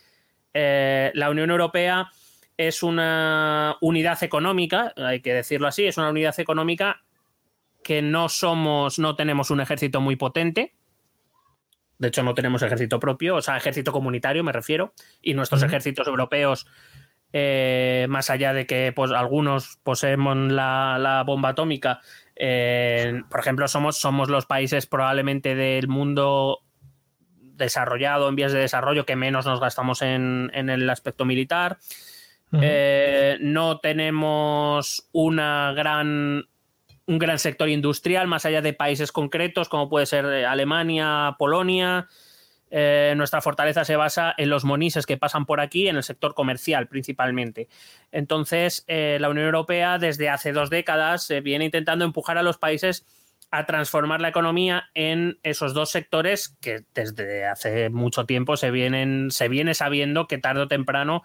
eh, 0.53 1.11
la 1.15 1.31
Unión 1.31 1.49
Europea 1.49 2.11
es 2.57 2.83
una 2.83 3.75
unidad 3.81 4.21
económica, 4.23 4.93
hay 4.95 5.21
que 5.21 5.33
decirlo 5.33 5.67
así, 5.67 5.85
es 5.85 5.97
una 5.97 6.11
unidad 6.11 6.39
económica 6.39 7.01
que 7.83 8.03
no 8.03 8.29
somos, 8.29 8.99
no 8.99 9.15
tenemos 9.15 9.49
un 9.49 9.61
ejército 9.61 9.99
muy 9.99 10.15
potente, 10.15 10.75
de 12.01 12.07
hecho, 12.07 12.23
no 12.23 12.33
tenemos 12.33 12.63
ejército 12.63 12.99
propio, 12.99 13.35
o 13.35 13.41
sea, 13.43 13.57
ejército 13.57 13.91
comunitario 13.91 14.43
me 14.43 14.51
refiero, 14.51 14.95
y 15.21 15.35
nuestros 15.35 15.61
ejércitos 15.61 16.07
europeos, 16.07 16.65
eh, 17.31 18.07
más 18.09 18.31
allá 18.31 18.53
de 18.53 18.65
que 18.65 18.91
pues, 18.91 19.11
algunos 19.11 19.77
poseemos 19.83 20.35
la, 20.35 21.23
bomba 21.27 21.49
atómica, 21.49 22.01
eh, 22.35 23.21
por 23.29 23.39
ejemplo, 23.39 23.67
somos, 23.67 23.99
somos 23.99 24.31
los 24.31 24.47
países 24.47 24.87
probablemente 24.87 25.53
del 25.53 25.87
mundo 25.87 26.63
desarrollado, 27.39 28.29
en 28.29 28.35
vías 28.35 28.51
de 28.51 28.61
desarrollo, 28.61 29.05
que 29.05 29.15
menos 29.15 29.45
nos 29.45 29.59
gastamos 29.59 30.01
en, 30.01 30.49
el 30.51 30.89
aspecto 30.89 31.23
militar. 31.23 31.77
Eh, 32.59 33.37
no 33.41 33.79
tenemos 33.79 35.07
una 35.11 35.71
gran 35.73 36.45
un 37.11 37.19
gran 37.19 37.39
sector 37.39 37.69
industrial, 37.69 38.27
más 38.27 38.45
allá 38.45 38.61
de 38.61 38.73
países 38.73 39.11
concretos, 39.11 39.67
como 39.67 39.89
puede 39.89 40.05
ser 40.05 40.25
eh, 40.25 40.45
Alemania, 40.45 41.35
Polonia. 41.37 42.07
Eh, 42.69 43.13
nuestra 43.17 43.41
fortaleza 43.41 43.83
se 43.83 43.97
basa 43.97 44.33
en 44.37 44.49
los 44.49 44.63
monises 44.63 45.05
que 45.05 45.17
pasan 45.17 45.45
por 45.45 45.59
aquí, 45.59 45.89
en 45.89 45.97
el 45.97 46.03
sector 46.03 46.33
comercial 46.33 46.87
principalmente. 46.87 47.67
Entonces, 48.13 48.85
eh, 48.87 49.17
la 49.19 49.29
Unión 49.29 49.45
Europea 49.45 49.97
desde 49.97 50.29
hace 50.29 50.53
dos 50.53 50.69
décadas 50.69 51.29
viene 51.43 51.65
intentando 51.65 52.05
empujar 52.05 52.37
a 52.37 52.43
los 52.43 52.57
países 52.57 53.05
a 53.51 53.65
transformar 53.65 54.21
la 54.21 54.29
economía 54.29 54.85
en 54.93 55.37
esos 55.43 55.73
dos 55.73 55.91
sectores 55.91 56.55
que 56.61 56.85
desde 56.93 57.45
hace 57.45 57.89
mucho 57.89 58.25
tiempo 58.25 58.55
se, 58.55 58.71
vienen, 58.71 59.31
se 59.31 59.49
viene 59.49 59.73
sabiendo 59.73 60.27
que 60.27 60.37
tarde 60.37 60.61
o 60.61 60.67
temprano 60.69 61.23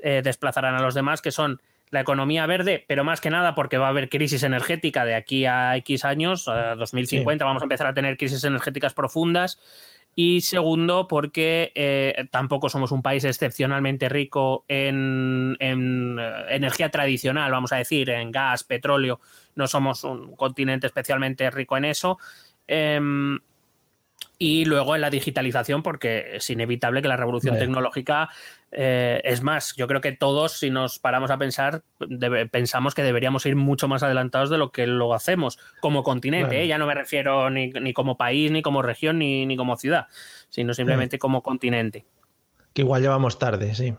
desplazarán 0.00 0.76
a 0.76 0.80
los 0.80 0.94
demás, 0.94 1.20
que 1.20 1.32
son 1.32 1.60
la 1.90 2.00
economía 2.00 2.46
verde, 2.46 2.84
pero 2.86 3.04
más 3.04 3.20
que 3.20 3.30
nada 3.30 3.54
porque 3.54 3.78
va 3.78 3.86
a 3.86 3.90
haber 3.90 4.08
crisis 4.08 4.42
energética 4.42 5.04
de 5.04 5.14
aquí 5.14 5.46
a 5.46 5.76
X 5.76 6.04
años, 6.04 6.48
a 6.48 6.74
2050 6.74 7.44
vamos 7.44 7.62
a 7.62 7.64
empezar 7.64 7.86
a 7.86 7.94
tener 7.94 8.16
crisis 8.16 8.44
energéticas 8.44 8.94
profundas. 8.94 9.58
Y 10.20 10.40
segundo, 10.40 11.06
porque 11.06 11.70
eh, 11.76 12.26
tampoco 12.32 12.68
somos 12.68 12.90
un 12.90 13.02
país 13.02 13.22
excepcionalmente 13.22 14.08
rico 14.08 14.64
en, 14.66 15.56
en, 15.60 16.18
eh, 16.18 16.32
energía 16.48 16.90
tradicional, 16.90 17.52
vamos 17.52 17.72
a 17.72 17.76
decir, 17.76 18.10
en 18.10 18.32
gas, 18.32 18.64
petróleo. 18.64 19.20
No 19.54 19.68
somos 19.68 20.02
un 20.02 20.34
continente 20.34 20.88
especialmente 20.88 21.48
rico 21.52 21.76
en 21.76 21.84
eso. 21.84 22.18
Em, 22.66 23.38
y 24.40 24.64
luego 24.64 24.94
en 24.94 25.00
la 25.00 25.10
digitalización, 25.10 25.82
porque 25.82 26.36
es 26.36 26.50
inevitable 26.50 27.02
que 27.02 27.08
la 27.08 27.16
revolución 27.16 27.58
tecnológica 27.58 28.28
eh, 28.70 29.20
es 29.24 29.42
más. 29.42 29.74
Yo 29.76 29.86
creo 29.86 30.00
que 30.00 30.12
todos, 30.12 30.52
si 30.52 30.70
nos 30.70 30.98
paramos 30.98 31.30
a 31.30 31.38
pensar, 31.38 31.82
pensamos 32.50 32.94
que 32.94 33.02
deberíamos 33.02 33.46
ir 33.46 33.56
mucho 33.56 33.88
más 33.88 34.02
adelantados 34.02 34.50
de 34.50 34.58
lo 34.58 34.72
que 34.72 34.86
lo 34.86 35.14
hacemos 35.14 35.58
como 35.80 36.02
continente. 36.02 36.62
¿eh? 36.62 36.66
Ya 36.66 36.78
no 36.78 36.86
me 36.86 36.94
refiero 36.94 37.50
ni, 37.50 37.92
como 37.92 38.16
país, 38.16 38.50
ni 38.50 38.62
como 38.62 38.82
región, 38.82 39.18
ni, 39.18 39.46
ni 39.46 39.56
como 39.56 39.76
ciudad, 39.76 40.06
sino 40.48 40.74
simplemente 40.74 41.18
como 41.18 41.42
continente. 41.42 42.06
Que 42.74 42.82
igual 42.82 43.02
llevamos 43.02 43.38
tarde, 43.38 43.74
sí. 43.74 43.94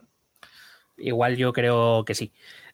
Igual 0.98 1.38
yo 1.38 1.54
creo 1.54 2.04
que 2.06 2.14
sí. 2.14 2.32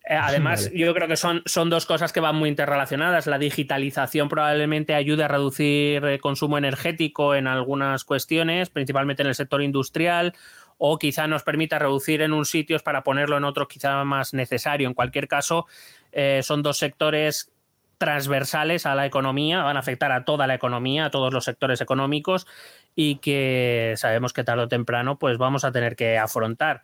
Eh, 0.08 0.14
además, 0.14 0.72
yo 0.72 0.94
creo 0.94 1.08
que 1.08 1.18
son, 1.18 1.42
son 1.46 1.72
dos 1.72 1.88
cosas 1.88 2.14
que 2.14 2.20
van 2.20 2.36
muy 2.36 2.50
interrelacionadas. 2.50 3.26
La 3.26 3.40
digitalización 3.40 4.30
probablemente 4.30 4.94
ayude 4.94 5.24
a 5.24 5.28
reducir 5.28 6.06
el 6.06 6.22
consumo 6.22 6.60
energético 6.60 7.34
en 7.34 7.48
algunas 7.48 8.04
cuestiones, 8.04 8.70
principalmente 8.70 9.24
en 9.24 9.30
el 9.30 9.36
sector 9.36 9.64
industrial, 9.64 10.34
o 10.78 10.98
quizá 10.98 11.28
nos 11.28 11.44
permita 11.44 11.80
reducir 11.80 12.22
en 12.22 12.34
un 12.34 12.46
sitio 12.46 12.78
para 12.80 13.04
ponerlo 13.04 13.38
en 13.38 13.44
otro 13.44 13.68
quizá 13.68 14.04
más 14.04 14.34
necesario. 14.34 14.88
En 14.88 14.94
cualquier 14.94 15.28
caso, 15.28 15.68
eh, 16.12 16.42
son 16.44 16.64
dos 16.64 16.78
sectores 16.78 17.52
transversales 17.98 18.86
a 18.86 18.96
la 18.96 19.06
economía, 19.06 19.64
van 19.64 19.78
a 19.78 19.80
afectar 19.80 20.12
a 20.12 20.26
toda 20.26 20.48
la 20.48 20.56
economía, 20.56 21.06
a 21.06 21.10
todos 21.12 21.34
los 21.34 21.46
sectores 21.46 21.80
económicos 21.82 22.46
y 22.94 23.18
que 23.18 23.94
sabemos 23.98 24.34
que 24.34 24.44
tarde 24.44 24.64
o 24.64 24.68
temprano 24.68 25.18
pues 25.18 25.38
vamos 25.38 25.64
a 25.64 25.72
tener 25.72 25.96
que 25.96 26.18
afrontar. 26.18 26.82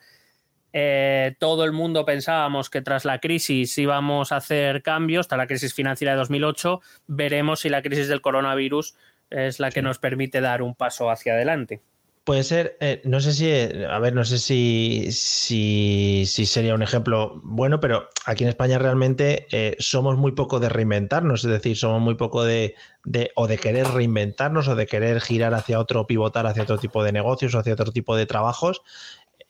Eh, 0.74 1.36
todo 1.38 1.66
el 1.66 1.74
mundo 1.74 2.06
pensábamos 2.06 2.70
que 2.70 2.82
tras 2.82 3.04
la 3.04 3.20
crisis 3.20 3.78
íbamos 3.78 4.32
a 4.32 4.38
hacer 4.38 4.82
cambios, 4.84 5.28
tras 5.28 5.38
la 5.38 5.48
crisis 5.48 5.74
financiera 5.74 6.14
de 6.14 6.20
2008, 6.20 6.82
veremos 7.08 7.60
si 7.60 7.70
la 7.70 7.82
crisis 7.82 8.08
del 8.08 8.22
coronavirus 8.22 8.96
es 9.30 9.60
la 9.60 9.72
que 9.72 9.82
nos 9.82 10.00
permite 10.00 10.40
dar 10.40 10.62
un 10.62 10.76
paso 10.76 11.10
hacia 11.10 11.34
adelante. 11.34 11.82
Puede 12.24 12.44
ser, 12.44 12.78
eh, 12.82 13.02
no 13.04 13.20
sé 13.20 13.34
si, 13.34 13.52
a 13.52 13.98
ver, 13.98 14.14
no 14.14 14.24
sé 14.24 14.38
si, 14.38 15.12
si, 15.12 16.26
sería 16.46 16.76
un 16.76 16.84
ejemplo 16.84 17.42
bueno, 17.44 17.80
pero 17.80 18.10
aquí 18.28 18.44
en 18.44 18.50
España 18.50 18.78
realmente 18.78 19.48
eh, 19.52 19.76
somos 19.80 20.18
muy 20.18 20.34
poco 20.34 20.60
de 20.60 20.70
reinventarnos, 20.70 21.44
es 21.44 21.50
decir, 21.50 21.76
somos 21.76 22.00
muy 22.00 22.14
poco 22.14 22.44
de, 22.44 22.76
de, 23.06 23.32
o 23.36 23.48
de 23.48 23.58
querer 23.58 23.88
reinventarnos 23.88 24.68
o 24.68 24.76
de 24.76 24.86
querer 24.86 25.20
girar 25.20 25.56
hacia 25.56 25.80
otro, 25.80 26.06
pivotar 26.06 26.46
hacia 26.46 26.62
otro 26.62 26.78
tipo 26.78 27.04
de 27.04 27.12
negocios 27.12 27.56
o 27.56 27.60
hacia 27.60 27.74
otro 27.74 27.92
tipo 27.92 28.16
de 28.16 28.28
trabajos 28.28 28.84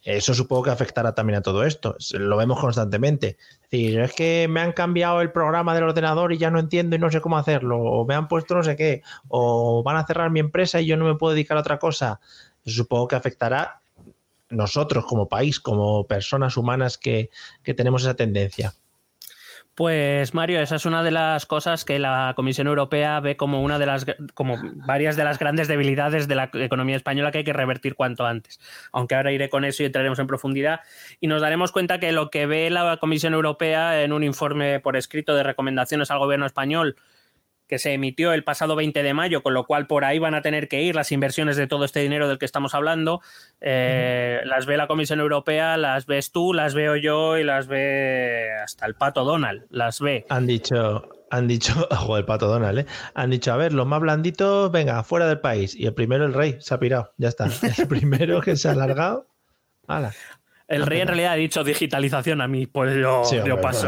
eso 0.03 0.33
supongo 0.33 0.63
que 0.63 0.71
afectará 0.71 1.13
también 1.13 1.37
a 1.39 1.41
todo 1.41 1.63
esto. 1.63 1.95
Lo 2.13 2.37
vemos 2.37 2.59
constantemente. 2.59 3.37
Es 3.63 3.69
decir, 3.69 3.99
es 3.99 4.13
que 4.13 4.47
me 4.49 4.59
han 4.59 4.71
cambiado 4.71 5.21
el 5.21 5.31
programa 5.31 5.75
del 5.75 5.83
ordenador 5.83 6.33
y 6.33 6.39
ya 6.39 6.49
no 6.49 6.59
entiendo 6.59 6.95
y 6.95 6.99
no 6.99 7.11
sé 7.11 7.21
cómo 7.21 7.37
hacerlo. 7.37 7.77
O 7.79 8.05
me 8.05 8.15
han 8.15 8.27
puesto 8.27 8.55
no 8.55 8.63
sé 8.63 8.75
qué. 8.75 9.03
O 9.27 9.83
van 9.83 9.97
a 9.97 10.05
cerrar 10.05 10.31
mi 10.31 10.39
empresa 10.39 10.81
y 10.81 10.87
yo 10.87 10.97
no 10.97 11.05
me 11.05 11.15
puedo 11.15 11.33
dedicar 11.33 11.57
a 11.57 11.61
otra 11.61 11.77
cosa. 11.77 12.19
Supongo 12.65 13.07
que 13.07 13.15
afectará 13.15 13.81
nosotros 14.49 15.05
como 15.05 15.29
país, 15.29 15.59
como 15.59 16.05
personas 16.05 16.57
humanas 16.57 16.97
que, 16.97 17.29
que 17.63 17.73
tenemos 17.73 18.03
esa 18.03 18.15
tendencia. 18.15 18.73
Pues 19.73 20.33
Mario, 20.33 20.59
esa 20.59 20.75
es 20.75 20.85
una 20.85 21.01
de 21.01 21.11
las 21.11 21.45
cosas 21.45 21.85
que 21.85 21.97
la 21.97 22.33
Comisión 22.35 22.67
Europea 22.67 23.21
ve 23.21 23.37
como 23.37 23.63
una 23.63 23.79
de 23.79 23.85
las 23.85 24.05
como 24.33 24.59
varias 24.85 25.15
de 25.15 25.23
las 25.23 25.39
grandes 25.39 25.69
debilidades 25.69 26.27
de 26.27 26.35
la 26.35 26.49
economía 26.53 26.97
española 26.97 27.31
que 27.31 27.39
hay 27.39 27.43
que 27.45 27.53
revertir 27.53 27.95
cuanto 27.95 28.25
antes. 28.25 28.59
Aunque 28.91 29.15
ahora 29.15 29.31
iré 29.31 29.49
con 29.49 29.63
eso 29.63 29.81
y 29.81 29.85
entraremos 29.85 30.19
en 30.19 30.27
profundidad 30.27 30.81
y 31.21 31.27
nos 31.27 31.41
daremos 31.41 31.71
cuenta 31.71 31.99
que 31.99 32.11
lo 32.11 32.29
que 32.29 32.47
ve 32.47 32.69
la 32.69 32.97
Comisión 32.97 33.33
Europea 33.33 34.03
en 34.03 34.11
un 34.11 34.25
informe 34.25 34.81
por 34.81 34.97
escrito 34.97 35.35
de 35.35 35.43
recomendaciones 35.43 36.11
al 36.11 36.19
gobierno 36.19 36.45
español 36.45 36.97
que 37.71 37.79
se 37.79 37.93
emitió 37.93 38.33
el 38.33 38.43
pasado 38.43 38.75
20 38.75 39.01
de 39.01 39.13
mayo, 39.13 39.41
con 39.41 39.53
lo 39.53 39.63
cual 39.63 39.87
por 39.87 40.03
ahí 40.03 40.19
van 40.19 40.35
a 40.35 40.41
tener 40.41 40.67
que 40.67 40.81
ir 40.81 40.93
las 40.93 41.13
inversiones 41.13 41.55
de 41.55 41.67
todo 41.67 41.85
este 41.85 42.01
dinero 42.01 42.27
del 42.27 42.37
que 42.37 42.43
estamos 42.43 42.75
hablando. 42.75 43.21
Eh, 43.61 44.41
las 44.43 44.65
ve 44.65 44.75
la 44.75 44.87
Comisión 44.87 45.21
Europea, 45.21 45.77
las 45.77 46.05
ves 46.05 46.33
tú, 46.33 46.53
las 46.53 46.73
veo 46.73 46.97
yo 46.97 47.37
y 47.37 47.45
las 47.45 47.67
ve 47.67 48.49
hasta 48.61 48.85
el 48.87 48.95
pato 48.95 49.23
Donald, 49.23 49.67
las 49.69 50.01
ve. 50.01 50.25
Han 50.27 50.47
dicho, 50.47 51.07
han 51.29 51.47
dicho, 51.47 51.87
ojo, 51.91 52.17
el 52.17 52.25
pato 52.25 52.47
Donald, 52.47 52.79
¿eh? 52.79 52.85
Han 53.13 53.29
dicho, 53.29 53.53
a 53.53 53.55
ver, 53.55 53.71
los 53.71 53.87
más 53.87 54.01
blanditos, 54.01 54.69
venga, 54.69 55.01
fuera 55.05 55.25
del 55.27 55.39
país. 55.39 55.73
Y 55.73 55.85
el 55.85 55.93
primero, 55.93 56.25
el 56.25 56.33
rey, 56.33 56.57
se 56.59 56.73
ha 56.73 56.77
pirado, 56.77 57.13
ya 57.15 57.29
está. 57.29 57.45
El 57.45 57.87
primero 57.87 58.41
que 58.41 58.57
se 58.57 58.67
ha 58.67 58.71
alargado, 58.71 59.27
¡hala! 59.87 60.11
El 60.67 60.85
rey 60.85 60.99
en 60.99 61.07
realidad 61.07 61.31
ha 61.31 61.35
dicho 61.35 61.63
digitalización 61.63 62.41
a 62.41 62.49
mí, 62.49 62.67
pues 62.67 62.97
yo, 62.97 63.23
paso. 63.61 63.87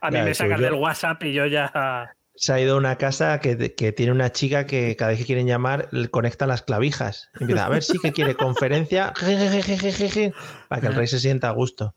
a 0.00 0.10
mí 0.10 0.22
me 0.22 0.34
sacan 0.34 0.62
del 0.62 0.72
WhatsApp 0.72 1.22
y 1.24 1.34
yo 1.34 1.44
ya 1.44 2.16
se 2.36 2.52
ha 2.52 2.60
ido 2.60 2.74
a 2.74 2.78
una 2.78 2.96
casa 2.98 3.38
que, 3.40 3.56
tiene 3.92 4.12
una 4.12 4.32
chica 4.32 4.66
que 4.66 4.96
cada 4.96 5.12
vez 5.12 5.20
que 5.20 5.26
quieren 5.26 5.46
llamar 5.46 5.88
conecta 6.10 6.46
las 6.46 6.62
clavijas. 6.62 7.30
Empieza 7.38 7.66
a 7.66 7.68
ver 7.68 7.82
si 7.82 7.98
que 7.98 8.12
quiere 8.12 8.34
conferencia 8.34 9.12
para 10.68 10.80
que 10.80 10.86
el 10.88 10.94
rey 10.94 11.06
se 11.06 11.20
sienta 11.20 11.48
a 11.48 11.52
gusto. 11.52 11.94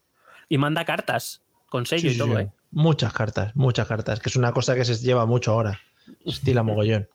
Y 0.49 0.57
manda 0.57 0.85
cartas 0.85 1.41
con 1.69 1.85
sello 1.85 2.11
y 2.11 2.17
todo, 2.17 2.39
¿eh? 2.39 2.51
Muchas 2.71 3.13
cartas, 3.13 3.55
muchas 3.55 3.87
cartas, 3.87 4.19
que 4.19 4.29
es 4.29 4.35
una 4.35 4.51
cosa 4.51 4.75
que 4.75 4.85
se 4.85 4.95
lleva 4.95 5.25
mucho 5.25 5.51
ahora. 5.51 5.81
Estila 6.25 6.63
mogollón. 6.63 7.09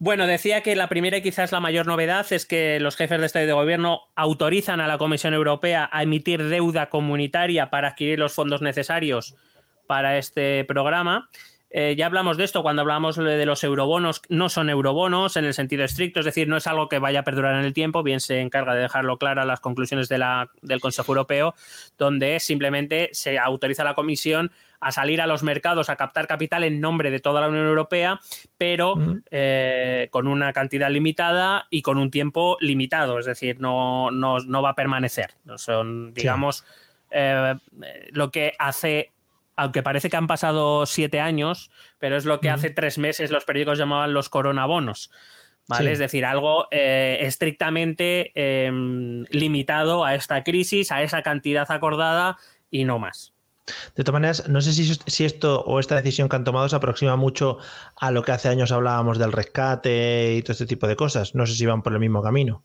Bueno, 0.00 0.28
decía 0.28 0.62
que 0.62 0.76
la 0.76 0.88
primera 0.88 1.16
y 1.16 1.22
quizás 1.22 1.50
la 1.50 1.58
mayor 1.58 1.86
novedad 1.86 2.24
es 2.30 2.46
que 2.46 2.78
los 2.78 2.94
jefes 2.94 3.18
de 3.18 3.26
Estado 3.26 3.44
y 3.44 3.48
de 3.48 3.52
Gobierno 3.52 4.02
autorizan 4.14 4.80
a 4.80 4.86
la 4.86 4.96
Comisión 4.96 5.34
Europea 5.34 5.90
a 5.92 6.04
emitir 6.04 6.44
deuda 6.44 6.88
comunitaria 6.88 7.68
para 7.68 7.88
adquirir 7.88 8.18
los 8.18 8.32
fondos 8.32 8.62
necesarios 8.62 9.34
para 9.88 10.18
este 10.18 10.64
programa. 10.66 11.28
eh, 11.70 11.94
ya 11.98 12.06
hablamos 12.06 12.36
de 12.36 12.44
esto 12.44 12.62
cuando 12.62 12.82
hablamos 12.82 13.16
de 13.16 13.44
los 13.44 13.62
eurobonos, 13.64 14.22
no 14.28 14.48
son 14.48 14.70
eurobonos 14.70 15.36
en 15.36 15.44
el 15.44 15.52
sentido 15.52 15.84
estricto, 15.84 16.20
es 16.20 16.26
decir, 16.26 16.48
no 16.48 16.56
es 16.56 16.66
algo 16.66 16.88
que 16.88 16.98
vaya 16.98 17.20
a 17.20 17.24
perdurar 17.24 17.58
en 17.58 17.64
el 17.64 17.74
tiempo, 17.74 18.02
bien 18.02 18.20
se 18.20 18.40
encarga 18.40 18.74
de 18.74 18.82
dejarlo 18.82 19.18
claro 19.18 19.44
las 19.44 19.60
conclusiones 19.60 20.08
de 20.08 20.18
la, 20.18 20.50
del 20.62 20.80
Consejo 20.80 21.12
Europeo, 21.12 21.54
donde 21.98 22.40
simplemente 22.40 23.10
se 23.12 23.38
autoriza 23.38 23.82
a 23.82 23.86
la 23.86 23.94
Comisión 23.94 24.50
a 24.80 24.92
salir 24.92 25.20
a 25.20 25.26
los 25.26 25.42
mercados 25.42 25.90
a 25.90 25.96
captar 25.96 26.26
capital 26.26 26.64
en 26.64 26.80
nombre 26.80 27.10
de 27.10 27.20
toda 27.20 27.40
la 27.40 27.48
Unión 27.48 27.66
Europea, 27.66 28.20
pero 28.56 28.94
eh, 29.30 30.08
con 30.10 30.26
una 30.26 30.52
cantidad 30.52 30.90
limitada 30.90 31.66
y 31.68 31.82
con 31.82 31.98
un 31.98 32.10
tiempo 32.10 32.56
limitado, 32.60 33.18
es 33.18 33.26
decir, 33.26 33.60
no, 33.60 34.10
no, 34.10 34.38
no 34.38 34.62
va 34.62 34.70
a 34.70 34.74
permanecer. 34.74 35.32
Son, 35.56 36.14
digamos, 36.14 36.64
eh, 37.10 37.54
lo 38.12 38.30
que 38.30 38.54
hace 38.58 39.10
aunque 39.58 39.82
parece 39.82 40.08
que 40.08 40.16
han 40.16 40.28
pasado 40.28 40.86
siete 40.86 41.18
años, 41.20 41.70
pero 41.98 42.16
es 42.16 42.24
lo 42.24 42.40
que 42.40 42.48
hace 42.48 42.70
tres 42.70 42.96
meses 42.96 43.32
los 43.32 43.44
periódicos 43.44 43.76
llamaban 43.76 44.14
los 44.14 44.28
coronabonos. 44.28 45.10
¿Vale? 45.66 45.92
Es 45.92 45.98
decir, 45.98 46.24
algo 46.24 46.68
eh, 46.70 47.18
estrictamente 47.20 48.32
em, 48.34 49.24
limitado 49.30 50.04
a 50.04 50.14
esta 50.14 50.42
crisis, 50.44 50.92
a 50.92 51.02
esa 51.02 51.22
cantidad 51.22 51.70
acordada 51.70 52.38
y 52.70 52.84
no 52.84 52.98
más. 52.98 53.34
De 53.96 54.04
todas 54.04 54.14
maneras, 54.14 54.48
no 54.48 54.62
sé 54.62 54.72
si, 54.72 54.94
si, 54.94 55.24
esto 55.26 55.60
o 55.62 55.78
esta 55.78 55.96
decisión 55.96 56.30
que 56.30 56.36
han 56.36 56.44
tomado 56.44 56.68
se 56.70 56.76
aproxima 56.76 57.16
mucho 57.16 57.58
a 57.96 58.12
lo 58.12 58.22
que 58.22 58.32
hace 58.32 58.48
años 58.48 58.72
hablábamos 58.72 59.18
del 59.18 59.32
rescate 59.32 60.36
y 60.36 60.42
todo 60.42 60.52
este 60.52 60.66
tipo 60.66 60.86
de 60.86 60.96
cosas. 60.96 61.34
No 61.34 61.44
sé 61.46 61.54
si 61.54 61.66
van 61.66 61.82
por 61.82 61.92
el 61.92 61.98
mismo 61.98 62.22
camino 62.22 62.64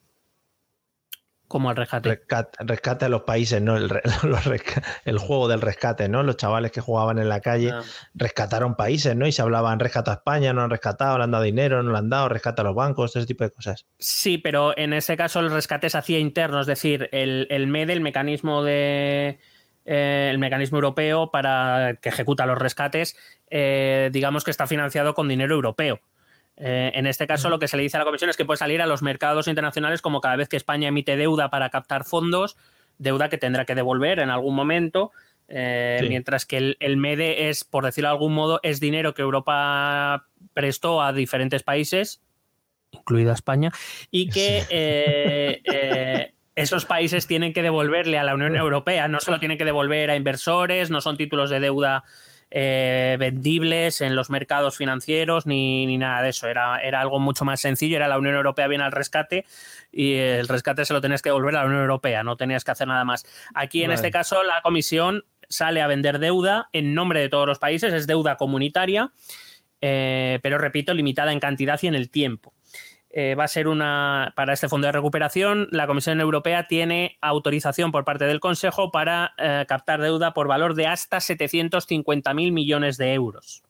como 1.54 1.70
el 1.70 1.78
rescate. 1.78 2.20
Rescate, 2.62 3.06
a 3.06 3.10
los 3.10 3.22
países, 3.22 3.62
¿no? 3.62 3.78
El, 3.78 3.88
el, 5.06 5.20
juego 5.20 5.48
del 5.48 5.62
rescate, 5.62 6.10
¿no? 6.10 6.24
Los 6.24 6.36
chavales 6.36 6.72
que 6.72 6.82
jugaban 6.82 7.20
en 7.20 7.30
la 7.30 7.42
calle 7.42 7.70
ah. 7.72 7.84
rescataron 8.16 8.76
países, 8.76 9.16
¿no? 9.16 9.28
Y 9.28 9.32
se 9.32 9.44
hablaban 9.44 9.80
rescata 9.80 10.10
a 10.10 10.14
España, 10.16 10.52
no 10.52 10.64
han 10.64 10.72
rescatado, 10.72 11.20
le 11.20 11.26
han 11.26 11.30
dado 11.30 11.44
dinero, 11.44 11.84
no 11.84 11.92
le 11.92 11.98
han 12.00 12.10
dado, 12.10 12.28
rescata 12.28 12.64
a 12.64 12.66
los 12.66 12.74
bancos, 12.74 13.16
ese 13.16 13.28
tipo 13.28 13.44
de 13.44 13.52
cosas. 13.52 13.86
Sí, 14.00 14.40
pero 14.40 14.76
en 14.76 14.94
ese 14.94 15.16
caso 15.16 15.42
el 15.42 15.52
rescate 15.52 15.92
se 15.92 15.98
hacía 16.00 16.18
interno, 16.18 16.60
es 16.60 16.66
decir, 16.66 17.08
el, 17.12 17.46
el 17.52 17.68
MEDE, 17.68 17.94
el 17.94 18.02
mecanismo 18.02 18.64
de. 18.64 19.38
Eh, 19.86 20.30
el 20.32 20.40
mecanismo 20.40 20.78
europeo 20.78 21.30
para 21.30 22.00
que 22.02 22.10
ejecuta 22.10 22.48
los 22.48 22.58
rescates, 22.58 23.16
eh, 23.52 24.10
digamos 24.12 24.44
que 24.44 24.50
está 24.50 24.66
financiado 24.66 25.14
con 25.14 25.28
dinero 25.28 25.54
europeo. 25.54 26.00
Eh, 26.66 26.92
en 26.96 27.08
este 27.08 27.28
caso, 27.28 27.50
lo 27.50 27.60
que 27.60 27.68
se 27.68 27.76
le 27.76 27.84
dice 27.84 27.98
a 27.98 28.00
la 28.00 28.06
Comisión 28.06 28.30
es 28.30 28.38
que 28.38 28.46
puede 28.46 28.58
salir 28.58 28.82
a 28.82 28.88
los 28.88 29.02
mercados 29.02 29.50
internacionales 29.50 30.02
como 30.02 30.22
cada 30.22 30.38
vez 30.38 30.48
que 30.48 30.56
España 30.56 30.88
emite 30.88 31.18
deuda 31.18 31.50
para 31.50 31.70
captar 31.70 32.06
fondos, 32.06 32.56
deuda 32.98 33.28
que 33.28 33.38
tendrá 33.38 33.66
que 33.66 33.76
devolver 33.76 34.20
en 34.20 34.30
algún 34.30 34.56
momento, 34.56 35.12
eh, 35.50 36.00
mientras 36.08 36.46
que 36.46 36.78
el, 36.80 36.98
MEDE 36.98 37.50
es, 37.50 37.66
por 37.66 37.84
decirlo 37.84 38.08
de 38.08 38.14
algún 38.14 38.34
modo, 38.34 38.62
es 38.64 38.80
dinero 38.80 39.14
que 39.14 39.24
Europa 39.24 40.26
prestó 40.54 41.02
a 41.02 41.12
diferentes 41.12 41.64
países, 41.64 42.22
incluida 42.92 43.34
España, 43.34 43.74
y 44.10 44.30
que 44.30 44.64
eh, 44.70 46.32
esos 46.56 46.86
países 46.86 47.28
tienen 47.28 47.52
que 47.52 47.62
devolverle 47.62 48.18
a 48.18 48.24
la 48.24 48.36
Unión 48.36 48.56
Europea, 48.56 49.10
no 49.10 49.20
solo 49.20 49.38
tienen 49.38 49.58
que 49.58 49.66
devolver 49.66 50.10
a 50.10 50.16
inversores, 50.16 50.92
no 50.92 51.02
son 51.02 51.18
títulos 51.18 51.50
de 51.50 51.60
deuda 51.60 52.06
eh, 52.56 53.18
vendibles 53.20 54.00
en 54.02 54.16
los 54.16 54.30
mercados 54.30 54.78
financieros 54.78 55.48
ni, 55.48 55.98
nada 55.98 56.22
de 56.22 56.30
eso. 56.30 56.48
Era, 56.48 56.78
era, 56.84 57.02
algo 57.02 57.20
mucho 57.20 57.46
más 57.46 57.60
sencillo. 57.60 57.96
Era 57.96 58.08
la 58.08 58.20
Unión 58.20 58.36
Europea 58.36 58.68
viene 58.68 58.84
al 58.84 58.92
rescate 58.92 59.44
y 59.92 60.14
el 60.14 60.48
rescate 60.48 60.86
se 60.86 60.94
lo 60.94 61.02
tenías 61.02 61.24
que 61.24 61.30
devolver 61.30 61.56
a 61.56 61.62
la 61.62 61.66
Unión 61.66 61.82
Europea. 61.82 62.24
No 62.24 62.38
tenías 62.38 62.64
que 62.64 62.70
hacer 62.70 62.88
nada 62.88 63.06
más. 63.06 63.26
Aquí, 63.56 63.84
en 63.84 63.92
este 63.92 64.12
caso, 64.12 64.44
la 64.44 64.62
Comisión 64.62 65.26
sale 65.50 65.82
a 65.82 65.88
vender 65.88 66.20
deuda 66.20 66.70
en 66.74 66.94
nombre 66.94 67.22
de 67.22 67.30
todos 67.30 67.48
los 67.48 67.58
países. 67.58 67.92
Es 67.92 68.06
deuda 68.06 68.38
comunitaria, 68.38 69.12
eh, 69.82 70.40
pero 70.44 70.60
repito, 70.60 70.94
limitada 70.94 71.32
en 71.32 71.40
cantidad 71.40 71.80
y 71.82 71.88
en 71.88 71.96
el 71.96 72.12
tiempo. 72.12 72.54
Eh, 73.16 73.36
va 73.36 73.44
a 73.44 73.48
ser 73.48 73.68
una 73.68 74.34
para 74.36 74.54
este 74.54 74.68
fondo 74.68 74.88
de 74.88 74.92
recuperación. 74.92 75.68
La 75.70 75.86
Comisión 75.86 76.20
Europea 76.20 76.68
tiene 76.68 77.20
autorización 77.22 77.92
por 77.92 78.06
parte 78.06 78.26
del 78.26 78.40
Consejo 78.40 78.90
para 78.92 79.36
eh, 79.38 79.66
captar 79.68 80.02
deuda 80.02 80.34
por 80.34 80.48
valor 80.48 80.74
de 80.74 80.88
hasta 80.88 81.18
750.000 81.18 82.52
millones 82.52 82.98
de 82.98 83.14
euros. 83.14 83.62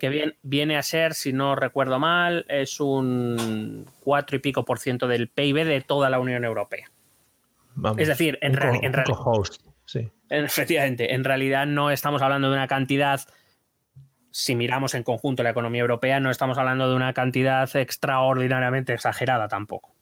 Que 0.00 0.08
bien, 0.08 0.36
viene 0.42 0.78
a 0.78 0.82
ser, 0.82 1.12
si 1.12 1.34
no 1.34 1.54
recuerdo 1.54 1.98
mal, 1.98 2.46
es 2.48 2.80
un 2.80 3.84
4 4.00 4.36
y 4.36 4.40
pico 4.40 4.64
por 4.64 4.78
ciento 4.78 5.06
del 5.06 5.28
PIB 5.28 5.66
de 5.66 5.80
toda 5.82 6.08
la 6.08 6.18
Unión 6.18 6.44
Europea. 6.44 6.90
es 7.98 8.08
decir, 8.08 8.38
en, 8.40 8.54
realidad. 8.54 9.04
Efectivamente, 10.30 11.14
en 11.14 11.24
realidad 11.24 11.66
no 11.66 11.90
estamos 11.90 12.22
hablando 12.22 12.48
de 12.48 12.56
una 12.56 12.66
cantidad 12.68 13.20
si 14.32 14.54
miramos 14.56 14.94
en 14.94 15.02
conjunto 15.02 15.42
la 15.42 15.50
economía 15.50 15.82
europea, 15.82 16.18
no 16.20 16.30
estamos 16.30 16.58
hablando 16.58 16.88
de 16.88 16.96
una 16.96 17.12
cantidad 17.12 17.74
extraordinariamente 17.76 18.92
exagerada 18.92 19.48
tampoco. 19.48 19.94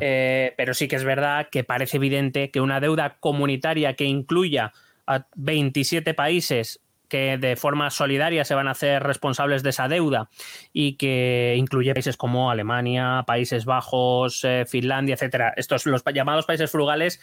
Eh, 0.00 0.54
pero 0.56 0.72
sí 0.72 0.88
que 0.88 0.96
es 0.96 1.04
verdad 1.04 1.48
que 1.50 1.62
parece 1.62 1.98
evidente 1.98 2.50
que 2.50 2.60
una 2.60 2.80
deuda 2.80 3.18
comunitaria 3.20 3.94
que 3.94 4.04
incluya 4.04 4.72
a 5.06 5.26
27 5.36 6.14
países 6.14 6.80
que 7.08 7.36
de 7.36 7.56
forma 7.56 7.90
solidaria 7.90 8.44
se 8.44 8.54
van 8.54 8.66
a 8.66 8.72
hacer 8.72 9.02
responsables 9.02 9.62
de 9.62 9.70
esa 9.70 9.88
deuda 9.88 10.30
y 10.72 10.96
que 10.96 11.54
incluye 11.56 11.92
países 11.92 12.16
como 12.16 12.50
Alemania, 12.50 13.24
Países 13.26 13.66
Bajos, 13.66 14.42
eh, 14.44 14.64
Finlandia, 14.66 15.14
etcétera. 15.14 15.52
Estos 15.56 15.86
los 15.86 16.02
llamados 16.14 16.46
países 16.46 16.70
frugales 16.70 17.20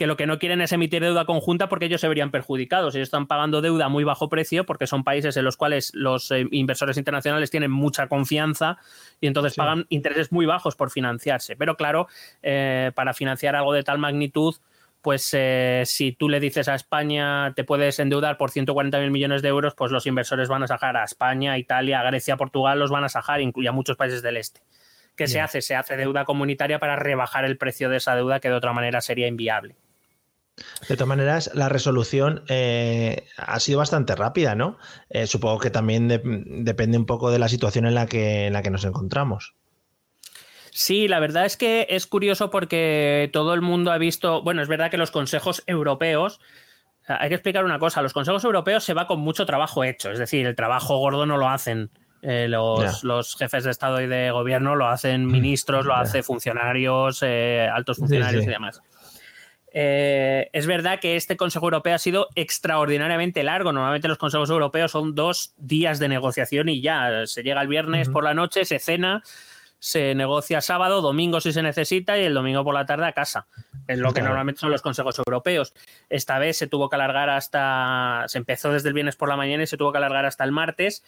que 0.00 0.06
lo 0.06 0.16
que 0.16 0.26
no 0.26 0.38
quieren 0.38 0.62
es 0.62 0.72
emitir 0.72 1.02
deuda 1.02 1.26
conjunta 1.26 1.68
porque 1.68 1.84
ellos 1.84 2.00
se 2.00 2.08
verían 2.08 2.30
perjudicados. 2.30 2.94
Ellos 2.94 3.08
están 3.08 3.26
pagando 3.26 3.60
deuda 3.60 3.84
a 3.84 3.88
muy 3.90 4.02
bajo 4.02 4.30
precio 4.30 4.64
porque 4.64 4.86
son 4.86 5.04
países 5.04 5.36
en 5.36 5.44
los 5.44 5.58
cuales 5.58 5.90
los 5.92 6.30
eh, 6.30 6.46
inversores 6.52 6.96
internacionales 6.96 7.50
tienen 7.50 7.70
mucha 7.70 8.06
confianza 8.06 8.78
y 9.20 9.26
entonces 9.26 9.56
pagan 9.56 9.84
intereses 9.90 10.32
muy 10.32 10.46
bajos 10.46 10.74
por 10.74 10.90
financiarse. 10.90 11.54
Pero 11.54 11.76
claro, 11.76 12.08
eh, 12.42 12.92
para 12.94 13.12
financiar 13.12 13.56
algo 13.56 13.74
de 13.74 13.82
tal 13.82 13.98
magnitud, 13.98 14.54
pues 15.02 15.34
eh, 15.34 15.82
si 15.84 16.12
tú 16.12 16.30
le 16.30 16.40
dices 16.40 16.68
a 16.68 16.76
España 16.76 17.52
te 17.54 17.64
puedes 17.64 17.98
endeudar 17.98 18.38
por 18.38 18.50
140 18.50 18.98
mil 19.00 19.10
millones 19.10 19.42
de 19.42 19.48
euros, 19.48 19.74
pues 19.74 19.92
los 19.92 20.06
inversores 20.06 20.48
van 20.48 20.62
a 20.62 20.66
sacar 20.66 20.96
a 20.96 21.04
España, 21.04 21.58
Italia, 21.58 22.02
Grecia, 22.04 22.38
Portugal, 22.38 22.78
los 22.78 22.90
van 22.90 23.04
a 23.04 23.10
sacar, 23.10 23.42
incluye 23.42 23.68
a 23.68 23.72
muchos 23.72 23.98
países 23.98 24.22
del 24.22 24.38
este. 24.38 24.62
¿Qué 25.14 25.28
se 25.28 25.42
hace? 25.42 25.60
Se 25.60 25.76
hace 25.76 25.98
deuda 25.98 26.24
comunitaria 26.24 26.78
para 26.78 26.96
rebajar 26.96 27.44
el 27.44 27.58
precio 27.58 27.90
de 27.90 27.98
esa 27.98 28.16
deuda 28.16 28.40
que 28.40 28.48
de 28.48 28.54
otra 28.54 28.72
manera 28.72 29.02
sería 29.02 29.26
inviable. 29.26 29.76
De 30.88 30.96
todas 30.96 31.08
maneras, 31.08 31.50
la 31.54 31.68
resolución 31.68 32.42
eh, 32.48 33.26
ha 33.36 33.60
sido 33.60 33.78
bastante 33.78 34.14
rápida, 34.16 34.54
¿no? 34.54 34.78
Eh, 35.08 35.26
supongo 35.26 35.58
que 35.58 35.70
también 35.70 36.08
depende 36.64 36.98
un 36.98 37.06
poco 37.06 37.30
de 37.30 37.38
la 37.38 37.48
situación 37.48 37.86
en 37.86 37.94
la, 37.94 38.06
que, 38.06 38.46
en 38.46 38.52
la 38.52 38.62
que 38.62 38.70
nos 38.70 38.84
encontramos. 38.84 39.54
Sí, 40.70 41.08
la 41.08 41.20
verdad 41.20 41.46
es 41.46 41.56
que 41.56 41.86
es 41.90 42.06
curioso 42.06 42.50
porque 42.50 43.28
todo 43.32 43.54
el 43.54 43.60
mundo 43.60 43.90
ha 43.90 43.98
visto, 43.98 44.42
bueno, 44.42 44.62
es 44.62 44.68
verdad 44.68 44.90
que 44.90 44.96
los 44.96 45.10
consejos 45.10 45.62
europeos, 45.66 46.40
hay 47.06 47.28
que 47.28 47.34
explicar 47.34 47.64
una 47.64 47.78
cosa, 47.78 48.02
los 48.02 48.12
consejos 48.12 48.44
europeos 48.44 48.84
se 48.84 48.94
va 48.94 49.06
con 49.06 49.20
mucho 49.20 49.46
trabajo 49.46 49.82
hecho, 49.82 50.10
es 50.12 50.18
decir, 50.18 50.46
el 50.46 50.54
trabajo 50.54 50.98
gordo 50.98 51.26
no 51.26 51.36
lo 51.36 51.48
hacen 51.48 51.90
eh, 52.22 52.46
los, 52.48 53.36
jefes 53.36 53.64
de 53.64 53.70
Estado 53.70 54.00
y 54.00 54.06
de 54.06 54.30
gobierno, 54.30 54.76
lo 54.76 54.86
hacen 54.86 55.26
mm, 55.26 55.30
ministros, 55.30 55.86
lo 55.86 55.94
hacen 55.94 56.22
funcionarios, 56.22 57.22
altos 57.22 57.98
funcionarios 57.98 58.44
y 58.44 58.48
demás. 58.48 58.80
Eh, 59.72 60.50
es 60.52 60.66
verdad 60.66 60.98
que 61.00 61.16
este 61.16 61.36
Consejo 61.36 61.66
Europeo 61.66 61.94
ha 61.94 61.98
sido 61.98 62.28
extraordinariamente 62.34 63.42
largo. 63.42 63.72
Normalmente 63.72 64.08
los 64.08 64.18
consejos 64.18 64.50
europeos 64.50 64.90
son 64.90 65.14
dos 65.14 65.54
días 65.56 65.98
de 65.98 66.08
negociación 66.08 66.68
y 66.68 66.80
ya 66.80 67.26
se 67.26 67.42
llega 67.42 67.62
el 67.62 67.68
viernes 67.68 68.08
por 68.08 68.24
la 68.24 68.34
noche, 68.34 68.64
se 68.64 68.78
cena, 68.78 69.22
se 69.78 70.14
negocia 70.14 70.60
sábado, 70.60 71.00
domingo 71.00 71.40
si 71.40 71.52
se 71.52 71.62
necesita 71.62 72.18
y 72.18 72.24
el 72.24 72.34
domingo 72.34 72.64
por 72.64 72.74
la 72.74 72.86
tarde 72.86 73.06
a 73.06 73.12
casa. 73.12 73.46
Es 73.86 73.98
lo 73.98 74.12
que 74.12 74.22
normalmente 74.22 74.60
son 74.60 74.70
los 74.70 74.82
consejos 74.82 75.18
europeos. 75.18 75.72
Esta 76.08 76.38
vez 76.38 76.56
se 76.56 76.66
tuvo 76.66 76.88
que 76.88 76.96
alargar 76.96 77.30
hasta, 77.30 78.24
se 78.26 78.38
empezó 78.38 78.72
desde 78.72 78.88
el 78.88 78.94
viernes 78.94 79.16
por 79.16 79.28
la 79.28 79.36
mañana 79.36 79.62
y 79.62 79.66
se 79.66 79.76
tuvo 79.76 79.90
que 79.92 79.98
alargar 79.98 80.26
hasta 80.26 80.44
el 80.44 80.52
martes. 80.52 81.04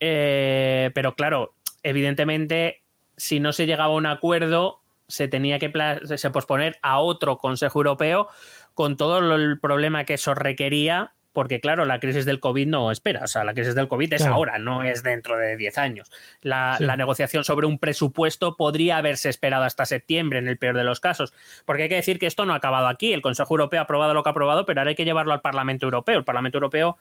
Eh, 0.00 0.90
pero 0.94 1.14
claro, 1.14 1.54
evidentemente, 1.82 2.82
si 3.16 3.40
no 3.40 3.52
se 3.52 3.66
llegaba 3.66 3.94
a 3.94 3.96
un 3.96 4.06
acuerdo, 4.06 4.82
se 5.08 5.26
tenía 5.26 5.58
que 5.58 5.72
se 6.16 6.30
posponer 6.30 6.78
a 6.82 7.00
otro 7.00 7.38
Consejo 7.38 7.80
Europeo 7.80 8.28
con 8.74 8.96
todo 8.96 9.34
el 9.34 9.58
problema 9.58 10.04
que 10.04 10.14
eso 10.14 10.34
requería, 10.34 11.12
porque 11.32 11.60
claro, 11.60 11.84
la 11.84 11.98
crisis 11.98 12.24
del 12.24 12.40
COVID 12.40 12.66
no 12.66 12.90
espera, 12.92 13.24
o 13.24 13.26
sea, 13.26 13.42
la 13.42 13.54
crisis 13.54 13.74
del 13.74 13.88
COVID 13.88 14.12
es 14.12 14.24
ahora, 14.24 14.58
no 14.58 14.82
es 14.82 15.02
dentro 15.02 15.36
de 15.36 15.56
10 15.56 15.78
años. 15.78 16.10
La, 16.42 16.76
la, 16.78 16.96
negociación 16.96 17.44
sobre 17.44 17.66
un 17.66 17.78
presupuesto 17.78 18.56
podría 18.56 18.98
haberse 18.98 19.28
esperado 19.28 19.64
hasta 19.64 19.86
septiembre, 19.86 20.38
en 20.38 20.48
el 20.48 20.58
peor 20.58 20.76
de 20.76 20.84
los 20.84 21.00
casos, 21.00 21.32
porque 21.64 21.84
hay 21.84 21.88
que 21.88 21.94
decir 21.96 22.18
que 22.18 22.26
esto 22.26 22.44
no 22.44 22.52
ha 22.52 22.56
acabado 22.56 22.86
aquí, 22.86 23.12
el 23.12 23.22
Consejo 23.22 23.54
Europeo 23.54 23.80
ha 23.80 23.84
aprobado 23.84 24.14
lo 24.14 24.22
que 24.22 24.28
ha 24.28 24.32
aprobado, 24.32 24.66
pero 24.66 24.80
ahora 24.80 24.90
hay 24.90 24.96
que 24.96 25.04
llevarlo 25.04 25.32
al 25.32 25.40
Parlamento 25.40 25.86
Europeo. 25.86 26.18
El 26.18 26.24
Parlamento 26.24 26.58
Europeo 26.58 26.98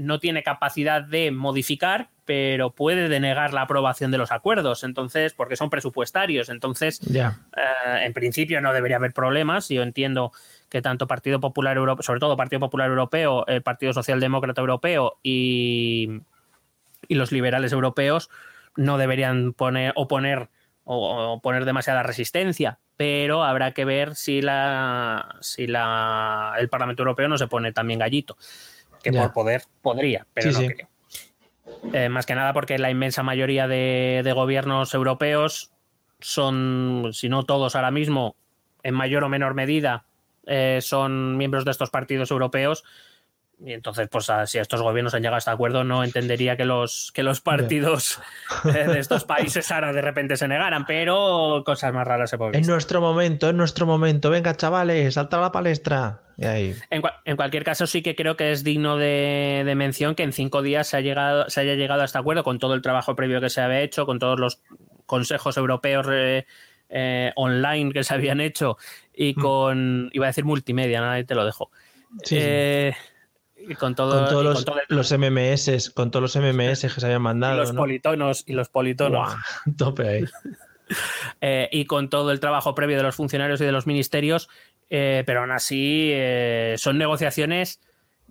no 0.00 0.18
tiene 0.18 0.42
capacidad 0.42 1.02
de 1.02 1.30
modificar, 1.30 2.10
pero 2.24 2.74
puede 2.74 3.08
denegar 3.08 3.54
la 3.54 3.62
aprobación 3.62 4.10
de 4.10 4.18
los 4.18 4.32
acuerdos, 4.32 4.84
entonces, 4.84 5.32
porque 5.32 5.56
son 5.56 5.70
presupuestarios. 5.70 6.50
Entonces, 6.50 7.00
eh, 7.14 7.30
en 8.02 8.12
principio 8.12 8.60
no 8.60 8.72
debería 8.72 8.96
haber 8.96 9.14
problemas. 9.14 9.68
Yo 9.68 9.82
entiendo 9.82 10.32
que 10.68 10.82
tanto 10.82 11.06
Partido 11.06 11.40
Popular 11.40 11.76
Europeo, 11.78 12.02
sobre 12.02 12.20
todo 12.20 12.36
Partido 12.36 12.60
Popular 12.60 12.90
Europeo, 12.90 13.46
el 13.46 13.62
Partido 13.62 13.94
Socialdemócrata 13.94 14.60
Europeo 14.60 15.18
y, 15.22 16.20
y 17.08 17.14
los 17.14 17.32
liberales 17.32 17.72
europeos 17.72 18.28
no 18.76 18.98
deberían 18.98 19.54
poner 19.54 19.92
oponer 19.96 20.50
o, 20.84 21.32
o 21.32 21.40
poner 21.40 21.64
demasiada 21.64 22.02
resistencia, 22.02 22.78
pero 22.96 23.42
habrá 23.42 23.72
que 23.72 23.84
ver 23.84 24.14
si 24.14 24.42
la 24.42 25.36
si 25.40 25.66
la 25.66 26.54
el 26.58 26.68
Parlamento 26.68 27.02
Europeo 27.02 27.28
no 27.28 27.38
se 27.38 27.46
pone 27.46 27.72
también 27.72 28.00
gallito, 28.00 28.36
que 29.02 29.12
por 29.12 29.32
poder 29.32 29.62
podría, 29.82 30.26
pero 30.34 30.50
Sí, 30.50 30.54
no 30.54 30.60
sí. 30.60 30.74
creo. 30.74 30.88
Eh, 31.92 32.08
más 32.08 32.26
que 32.26 32.34
nada 32.34 32.52
porque 32.52 32.78
la 32.78 32.90
inmensa 32.90 33.22
mayoría 33.22 33.66
de, 33.68 34.22
de 34.24 34.32
gobiernos 34.32 34.92
europeos 34.94 35.70
son, 36.20 37.10
si 37.12 37.28
no 37.28 37.44
todos 37.44 37.76
ahora 37.76 37.90
mismo, 37.90 38.36
en 38.82 38.94
mayor 38.94 39.24
o 39.24 39.28
menor 39.28 39.54
medida, 39.54 40.04
eh, 40.46 40.80
son 40.82 41.36
miembros 41.36 41.64
de 41.64 41.70
estos 41.70 41.90
partidos 41.90 42.30
europeos. 42.30 42.84
Y 43.60 43.72
entonces, 43.72 44.08
pues 44.08 44.30
a- 44.30 44.46
si 44.46 44.58
estos 44.58 44.82
gobiernos 44.82 45.14
han 45.14 45.20
llegado 45.22 45.34
a 45.36 45.38
este 45.38 45.50
acuerdo, 45.50 45.82
no 45.82 46.04
entendería 46.04 46.56
que 46.56 46.64
los, 46.64 47.10
que 47.12 47.22
los 47.24 47.40
partidos 47.40 48.20
eh, 48.64 48.84
de 48.86 48.98
estos 49.00 49.24
países 49.24 49.70
ahora 49.72 49.92
de 49.92 50.00
repente 50.00 50.36
se 50.36 50.46
negaran, 50.46 50.86
pero 50.86 51.62
cosas 51.66 51.92
más 51.92 52.06
raras 52.06 52.30
se 52.30 52.38
pueden 52.38 52.54
En 52.54 52.66
nuestro 52.66 53.00
momento, 53.00 53.48
en 53.48 53.56
nuestro 53.56 53.84
momento. 53.86 54.30
Venga, 54.30 54.54
chavales, 54.56 55.14
salta 55.14 55.38
a 55.38 55.40
la 55.40 55.52
palestra. 55.52 56.20
Y 56.40 56.44
ahí. 56.46 56.74
En, 56.90 57.02
cua- 57.02 57.16
en 57.24 57.36
cualquier 57.36 57.64
caso, 57.64 57.86
sí 57.88 58.00
que 58.00 58.14
creo 58.14 58.36
que 58.36 58.52
es 58.52 58.62
digno 58.62 58.96
de, 58.96 59.64
de 59.66 59.74
mención 59.74 60.14
que 60.14 60.22
en 60.22 60.32
cinco 60.32 60.62
días 60.62 60.86
se, 60.86 60.96
ha 60.96 61.00
llegado, 61.00 61.50
se 61.50 61.60
haya 61.60 61.74
llegado 61.74 62.02
a 62.02 62.04
este 62.04 62.16
acuerdo 62.18 62.44
con 62.44 62.58
todo 62.60 62.74
el 62.74 62.82
trabajo 62.82 63.16
previo 63.16 63.40
que 63.40 63.50
se 63.50 63.60
había 63.60 63.80
hecho, 63.82 64.06
con 64.06 64.18
todos 64.20 64.38
los 64.38 64.60
consejos 65.06 65.56
europeos 65.56 66.06
eh, 66.10 66.46
eh, 66.90 67.32
online 67.34 67.92
que 67.92 68.04
se 68.04 68.14
habían 68.14 68.40
hecho 68.40 68.78
y 69.12 69.34
con, 69.34 70.10
iba 70.12 70.26
a 70.26 70.28
decir 70.28 70.44
multimedia, 70.44 71.00
nada, 71.00 71.14
ahí 71.14 71.24
te 71.24 71.34
lo 71.34 71.44
dejo. 71.44 71.70
Mm. 72.10 72.18
Sí, 72.22 72.36
sí. 72.36 72.40
Eh, 72.40 72.94
y 73.70 73.74
con 73.74 73.96
todo, 73.96 74.20
con 74.20 74.28
todos 74.28 74.42
y 74.42 74.44
los, 74.46 74.54
con 74.54 74.64
todo 74.64 74.78
el- 74.88 74.96
los 74.96 75.10
MMS, 75.12 75.90
con 75.90 76.10
todos 76.12 76.22
los 76.22 76.36
MMS 76.36 76.82
que 76.82 77.00
se 77.00 77.06
habían 77.06 77.20
y 77.20 77.24
mandado. 77.24 77.56
los 77.56 77.72
¿no? 77.74 77.80
politonos 77.80 78.44
y 78.46 78.52
los 78.52 78.68
politonos. 78.68 79.28
Buah, 79.34 79.74
tope 79.76 80.08
ahí. 80.08 80.24
eh, 81.40 81.68
y 81.72 81.84
con 81.84 82.08
todo 82.08 82.30
el 82.32 82.40
trabajo 82.40 82.74
previo 82.74 82.96
de 82.96 83.02
los 83.02 83.14
funcionarios 83.14 83.60
y 83.60 83.64
de 83.64 83.72
los 83.72 83.86
ministerios, 83.86 84.48
eh, 84.90 85.22
pero 85.26 85.40
aún 85.40 85.50
así 85.52 86.10
eh, 86.12 86.74
son 86.78 86.98
negociaciones 86.98 87.80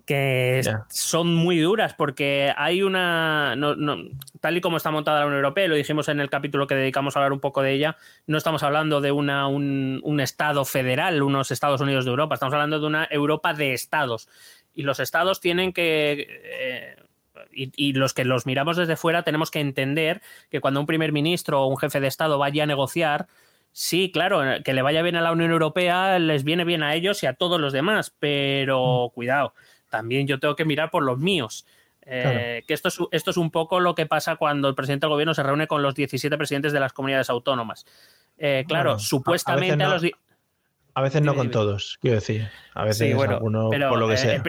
que 0.06 0.62
son 0.88 1.34
muy 1.34 1.58
duras 1.58 1.92
porque 1.92 2.50
hay 2.56 2.82
una, 2.82 3.54
no- 3.56 3.76
no- 3.76 3.98
tal 4.40 4.56
y 4.56 4.62
como 4.62 4.78
está 4.78 4.90
montada 4.90 5.20
la 5.20 5.26
Unión 5.26 5.40
Europea, 5.44 5.68
lo 5.68 5.74
dijimos 5.74 6.08
en 6.08 6.18
el 6.20 6.30
capítulo 6.30 6.66
que 6.66 6.74
dedicamos 6.76 7.14
a 7.14 7.18
hablar 7.18 7.34
un 7.34 7.40
poco 7.40 7.60
de 7.60 7.72
ella, 7.72 7.96
no 8.26 8.38
estamos 8.38 8.62
hablando 8.62 9.02
de 9.02 9.12
una, 9.12 9.48
un, 9.48 10.00
un 10.02 10.20
Estado 10.20 10.64
federal, 10.64 11.22
unos 11.22 11.50
Estados 11.50 11.82
Unidos 11.82 12.06
de 12.06 12.10
Europa, 12.12 12.36
estamos 12.36 12.54
hablando 12.54 12.80
de 12.80 12.86
una 12.86 13.06
Europa 13.10 13.52
de 13.52 13.74
Estados. 13.74 14.30
Y 14.74 14.82
los 14.82 14.98
Estados 14.98 15.40
tienen 15.40 15.74
que... 15.74 16.26
eh, 16.42 16.96
y, 17.52 17.70
y 17.76 17.92
los 17.92 18.14
que 18.14 18.24
los 18.24 18.46
miramos 18.46 18.76
desde 18.78 18.96
fuera 18.96 19.24
tenemos 19.24 19.50
que 19.50 19.60
entender 19.60 20.22
que 20.50 20.60
cuando 20.60 20.80
un 20.80 20.86
primer 20.86 21.12
ministro 21.12 21.62
o 21.62 21.66
un 21.66 21.76
jefe 21.76 22.00
de 22.00 22.06
Estado 22.06 22.38
vaya 22.38 22.62
a 22.62 22.66
negociar, 22.66 23.26
sí, 23.72 24.10
claro, 24.12 24.42
que 24.64 24.72
le 24.74 24.82
vaya 24.82 25.02
bien 25.02 25.16
a 25.16 25.20
la 25.20 25.32
Unión 25.32 25.50
Europea 25.50 26.18
les 26.18 26.44
viene 26.44 26.64
bien 26.64 26.82
a 26.82 26.94
ellos 26.94 27.22
y 27.22 27.26
a 27.26 27.34
todos 27.34 27.60
los 27.60 27.72
demás, 27.72 28.14
pero 28.18 29.10
cuidado, 29.14 29.54
también 29.90 30.26
yo 30.26 30.38
tengo 30.40 30.56
que 30.56 30.64
mirar 30.64 30.90
por 30.90 31.02
los 31.02 31.18
míos. 31.18 31.66
Eh, 32.10 32.22
Claro. 32.22 32.38
Que 32.66 32.74
esto 32.74 32.88
es, 32.88 32.98
esto 33.12 33.30
es 33.30 33.36
un 33.36 33.50
poco 33.50 33.80
lo 33.80 33.94
que 33.94 34.06
pasa 34.06 34.36
cuando 34.36 34.68
el 34.68 34.74
presidente 34.74 35.04
del 35.06 35.10
gobierno 35.12 35.34
se 35.34 35.42
reúne 35.42 35.66
con 35.66 35.82
los 35.82 35.94
17 35.94 36.36
presidentes 36.38 36.72
de 36.72 36.80
las 36.80 36.92
comunidades 36.94 37.28
autónomas. 37.28 37.84
Eh, 38.38 38.64
claro, 38.66 38.90
Bueno, 38.90 38.92
a- 38.92 38.96
a 38.96 38.98
supuestamente 39.06 39.76
veces 39.76 39.80
a, 39.84 39.88
no. 39.88 39.92
los. 39.94 40.02
di- 40.02 40.12
A 40.94 41.02
veces 41.02 41.22
no 41.22 41.34
con 41.34 41.50
todos, 41.50 41.98
quiero 42.00 42.14
decir. 42.16 42.48
A 42.74 42.84
veces 42.84 43.08
Sí, 43.08 43.12
bueno, 43.14 43.34
alguno 43.34 43.68
pero, 43.70 43.90
por 43.90 43.98
lo 43.98 44.08
que 44.08 44.14
eh, 44.14 44.18
sea. 44.18 44.42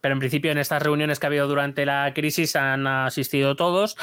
pero 0.00 0.12
en 0.14 0.18
principio 0.20 0.50
en 0.52 0.58
estas 0.58 0.82
reuniones 0.82 1.18
que 1.20 1.26
ha 1.26 1.28
habido 1.28 1.46
durante 1.48 1.84
la 1.84 2.12
crisis 2.14 2.56
han 2.56 2.86
asistido 2.86 3.56
todos 3.56 3.96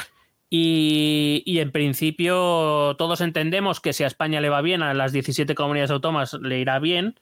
y, 0.50 1.42
y 1.46 1.58
en 1.60 1.72
principio 1.72 2.94
todos 2.96 3.20
entendemos 3.20 3.80
que 3.80 3.92
si 3.92 4.04
a 4.04 4.06
España 4.06 4.40
le 4.40 4.48
va 4.48 4.62
bien, 4.62 4.82
a 4.82 4.94
las 4.94 5.12
17 5.12 5.54
comunidades 5.54 5.90
autónomas 5.90 6.34
le 6.34 6.58
irá 6.58 6.78
bien, 6.78 7.18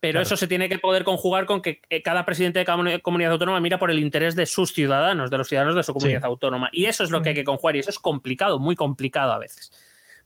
pero 0.00 0.12
Claro. 0.14 0.22
eso 0.24 0.36
se 0.36 0.46
tiene 0.46 0.68
que 0.68 0.78
poder 0.78 1.02
conjugar 1.04 1.46
con 1.46 1.62
que 1.62 1.80
eh, 1.88 2.02
cada 2.02 2.24
presidente 2.26 2.58
de 2.58 2.64
cada 2.66 2.98
comunidad 3.00 3.32
autónoma 3.32 3.58
mira 3.60 3.78
por 3.78 3.90
el 3.90 3.98
interés 3.98 4.36
de 4.36 4.46
sus 4.46 4.72
ciudadanos, 4.72 5.30
de 5.30 5.38
los 5.38 5.48
ciudadanos 5.48 5.74
de 5.76 5.82
su 5.82 5.92
comunidad 5.94 6.20
Sí. 6.20 6.26
autónoma. 6.26 6.68
Y 6.72 6.84
eso 6.86 7.04
es 7.04 7.10
lo 7.10 7.22
que 7.22 7.30
hay 7.30 7.34
que 7.34 7.44
conjugar 7.44 7.76
y 7.76 7.78
eso 7.80 7.90
es 7.90 7.98
complicado, 7.98 8.58
muy 8.58 8.76
complicado 8.76 9.32
a 9.32 9.38
veces. 9.38 9.72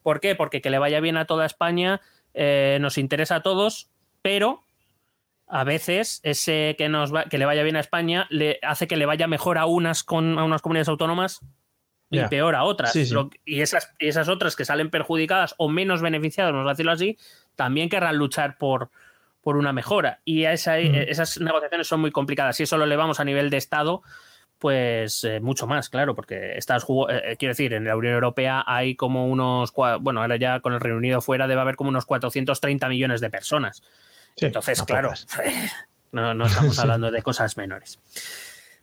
¿Por 0.03 0.21
qué? 0.21 0.35
Porque 0.35 0.61
que 0.61 0.71
le 0.71 0.79
vaya 0.79 1.01
bien 1.01 1.17
a 1.17 1.27
toda 1.27 1.47
España 1.47 2.01
eh, 2.35 2.79
nos 2.81 2.99
interesa 2.99 3.37
a 3.37 3.43
todos, 3.43 3.89
pero 4.21 4.63
a 5.47 5.65
veces 5.65 6.21
ese 6.25 6.75
que 6.77 6.89
nos 6.89 7.15
va- 7.15 7.25
que 7.25 7.39
le 7.39 7.47
vaya 7.47 7.63
bien 7.63 7.77
a 7.77 7.81
España 7.81 8.27
le 8.31 8.59
hace 8.63 8.87
que 8.87 8.97
le 8.97 9.07
vaya 9.07 9.27
mejor 9.29 9.57
a 9.59 9.65
unas 9.67 10.03
con 10.05 10.39
a 10.39 10.45
unas 10.45 10.61
comunidades 10.61 10.89
autónomas 10.89 11.41
y 12.11 12.17
Ya. 12.19 12.29
peor 12.29 12.55
a 12.55 12.65
otras. 12.65 12.93
Sí, 12.93 13.07
sí. 13.07 13.15
Lo- 13.15 13.31
y 13.45 13.61
esas, 13.61 13.93
y 13.99 14.09
esas 14.09 14.29
otras 14.29 14.57
que 14.57 14.65
salen 14.65 14.91
perjudicadas 14.91 15.55
o 15.59 15.69
menos 15.69 16.01
beneficiadas, 16.03 16.53
vamos 16.53 16.67
a 16.69 16.73
decirlo 16.73 16.93
así, 16.93 17.19
también 17.57 17.89
querrán 17.89 18.17
luchar 18.17 18.57
por, 18.59 18.91
por 19.43 19.57
una 19.57 19.73
mejora. 19.73 20.21
Y 20.25 20.45
a 20.45 20.53
esa- 20.53 20.77
Mm. 20.79 20.95
esas 21.09 21.39
negociaciones 21.41 21.87
son 21.87 22.01
muy 22.01 22.11
complicadas. 22.11 22.57
Si 22.57 22.63
eso 22.65 22.77
lo 22.79 22.85
elevamos 22.85 23.21
a 23.21 23.25
nivel 23.25 23.51
de 23.51 23.57
Estado, 23.59 24.03
pues 24.59 25.23
eh, 25.23 25.39
mucho 25.39 25.67
más, 25.69 25.89
claro, 25.89 26.15
porque 26.17 26.57
estás 26.59 26.83
eh, 26.85 27.23
eh, 27.33 27.37
quiero 27.39 27.53
decir, 27.53 27.73
en 27.75 27.85
la 27.85 27.95
Unión 27.97 28.15
Europea 28.15 28.65
hay 28.67 28.97
como 28.97 29.29
unos, 29.29 29.73
bueno, 30.01 30.21
ahora 30.21 30.37
ya 30.37 30.59
con 30.61 30.73
el 30.73 30.81
Reino 30.81 30.99
Unido 30.99 31.21
fuera 31.21 31.47
debe 31.47 31.61
haber 31.61 31.77
como 31.77 31.91
unos 31.91 32.07
430 32.07 32.89
millones 32.89 33.21
de 33.21 33.31
personas. 33.31 33.83
Sí, 34.37 34.47
Entonces, 34.47 34.79
no 34.81 34.87
claro, 34.87 35.13
no, 36.13 36.35
no 36.35 36.47
estamos 36.47 36.77
hablando 36.81 37.11
de 37.13 37.23
cosas 37.23 37.57
menores. 37.57 38.01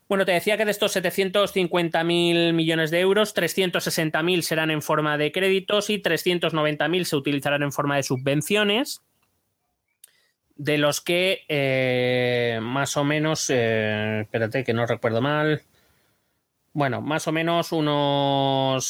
Bueno, 0.07 0.23
te 0.25 0.33
decía 0.33 0.55
que 0.55 0.65
de 0.65 0.71
estos 0.71 0.95
750.000 0.95 2.53
millones 2.53 2.91
de 2.91 2.99
euros, 2.99 3.35
360.000 3.35 4.41
serán 4.41 4.69
en 4.69 4.83
forma 4.83 5.17
de 5.17 5.31
créditos 5.31 5.89
y 5.89 6.01
390.000 6.01 7.03
se 7.05 7.15
utilizarán 7.15 7.63
en 7.63 7.71
forma 7.71 7.95
de 7.95 8.03
subvenciones, 8.03 9.01
de 10.55 10.77
los 10.77 11.01
que 11.01 11.41
eh, 11.49 12.59
más 12.61 12.97
o 12.97 13.03
menos, 13.03 13.49
eh, 13.49 14.21
espérate 14.21 14.63
que 14.63 14.73
no 14.73 14.85
recuerdo 14.85 15.21
mal, 15.21 15.63
bueno, 16.71 17.01
más 17.01 17.27
o 17.27 17.31
menos 17.31 17.71
unos 17.71 18.85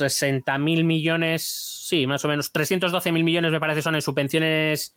60.000 0.00 0.84
millones, 0.84 1.42
sí, 1.44 2.08
más 2.08 2.24
o 2.24 2.28
menos 2.28 2.52
312.000 2.52 3.22
millones 3.22 3.52
me 3.52 3.60
parece 3.60 3.82
son 3.82 3.94
en 3.94 4.02
subvenciones 4.02 4.96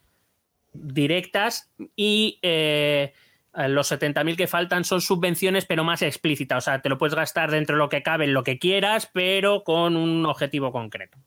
directas 0.73 1.69
y 1.95 2.39
eh, 2.41 3.13
los 3.53 3.91
70.000 3.91 4.35
que 4.35 4.47
faltan 4.47 4.83
son 4.83 5.01
subvenciones 5.01 5.65
pero 5.65 5.83
más 5.83 6.01
explícitas, 6.01 6.59
o 6.59 6.61
sea, 6.65 6.81
te 6.81 6.89
lo 6.89 6.97
puedes 6.97 7.15
gastar 7.15 7.51
dentro 7.51 7.75
de 7.75 7.79
lo 7.79 7.89
que 7.89 8.03
cabe, 8.03 8.25
en 8.25 8.33
lo 8.33 8.43
que 8.43 8.59
quieras, 8.59 9.09
pero 9.11 9.63
con 9.63 9.95
un 9.95 10.25
objetivo 10.25 10.71
concreto. 10.71 11.17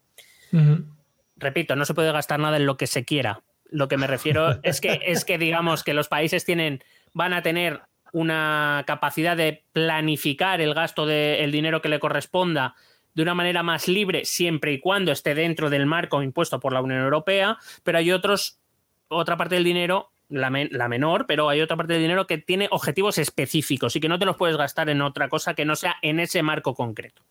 Repito, 1.37 1.77
no 1.77 1.85
se 1.85 1.95
puede 1.95 2.13
gastar 2.13 2.39
nada 2.39 2.57
en 2.57 2.67
lo 2.67 2.77
que 2.77 2.87
se 2.87 3.05
quiera. 3.05 3.43
Lo 3.71 3.89
que 3.89 3.97
me 3.97 4.07
refiero 4.07 4.59
es 4.63 4.81
que 4.81 5.01
es 5.05 5.25
que 5.25 5.39
digamos 5.39 5.83
que 5.83 5.95
los 5.95 6.09
países 6.09 6.45
tienen 6.45 6.85
van 7.15 7.33
a 7.33 7.43
tener 7.43 7.81
una 8.13 8.85
capacidad 8.87 9.37
de 9.37 9.65
planificar 9.73 10.61
el 10.61 10.75
gasto 10.75 11.07
del 11.07 11.51
dinero 11.51 11.81
que 11.81 11.89
le 11.89 11.99
corresponda 11.99 12.75
de 13.15 13.23
una 13.23 13.35
manera 13.35 13.63
más 13.63 13.89
libre 13.89 14.25
siempre 14.25 14.73
y 14.73 14.81
cuando 14.81 15.13
esté 15.13 15.35
dentro 15.35 15.71
del 15.71 15.87
marco 15.87 16.23
impuesto 16.23 16.61
por 16.61 16.73
la 16.73 16.83
Unión 16.83 17.01
Europea, 17.01 17.59
pero 17.83 17.99
hay 17.99 18.13
otros 18.13 18.61
otra 19.09 19.37
parte 19.37 19.57
del 19.57 19.65
dinero 19.65 20.12
la, 20.33 20.51
men- 20.51 20.69
la 20.73 20.89
menor, 20.89 21.27
pero 21.27 21.49
hay 21.49 21.61
otra 21.61 21.77
parte 21.77 21.93
del 21.93 22.03
dinero 22.03 22.27
que 22.27 22.39
tiene 22.39 22.69
objetivos 22.71 23.19
específicos 23.19 23.95
y 23.97 24.01
que 24.01 24.09
no 24.09 24.19
te 24.19 24.25
los 24.27 24.37
puedes 24.37 24.57
gastar 24.57 24.89
en 24.89 25.03
otra 25.03 25.29
cosa 25.29 25.55
que 25.55 25.65
no 25.65 25.77
sea 25.77 25.97
en 26.03 26.21
ese 26.21 26.43
marco 26.43 26.75
concreto. 26.75 27.23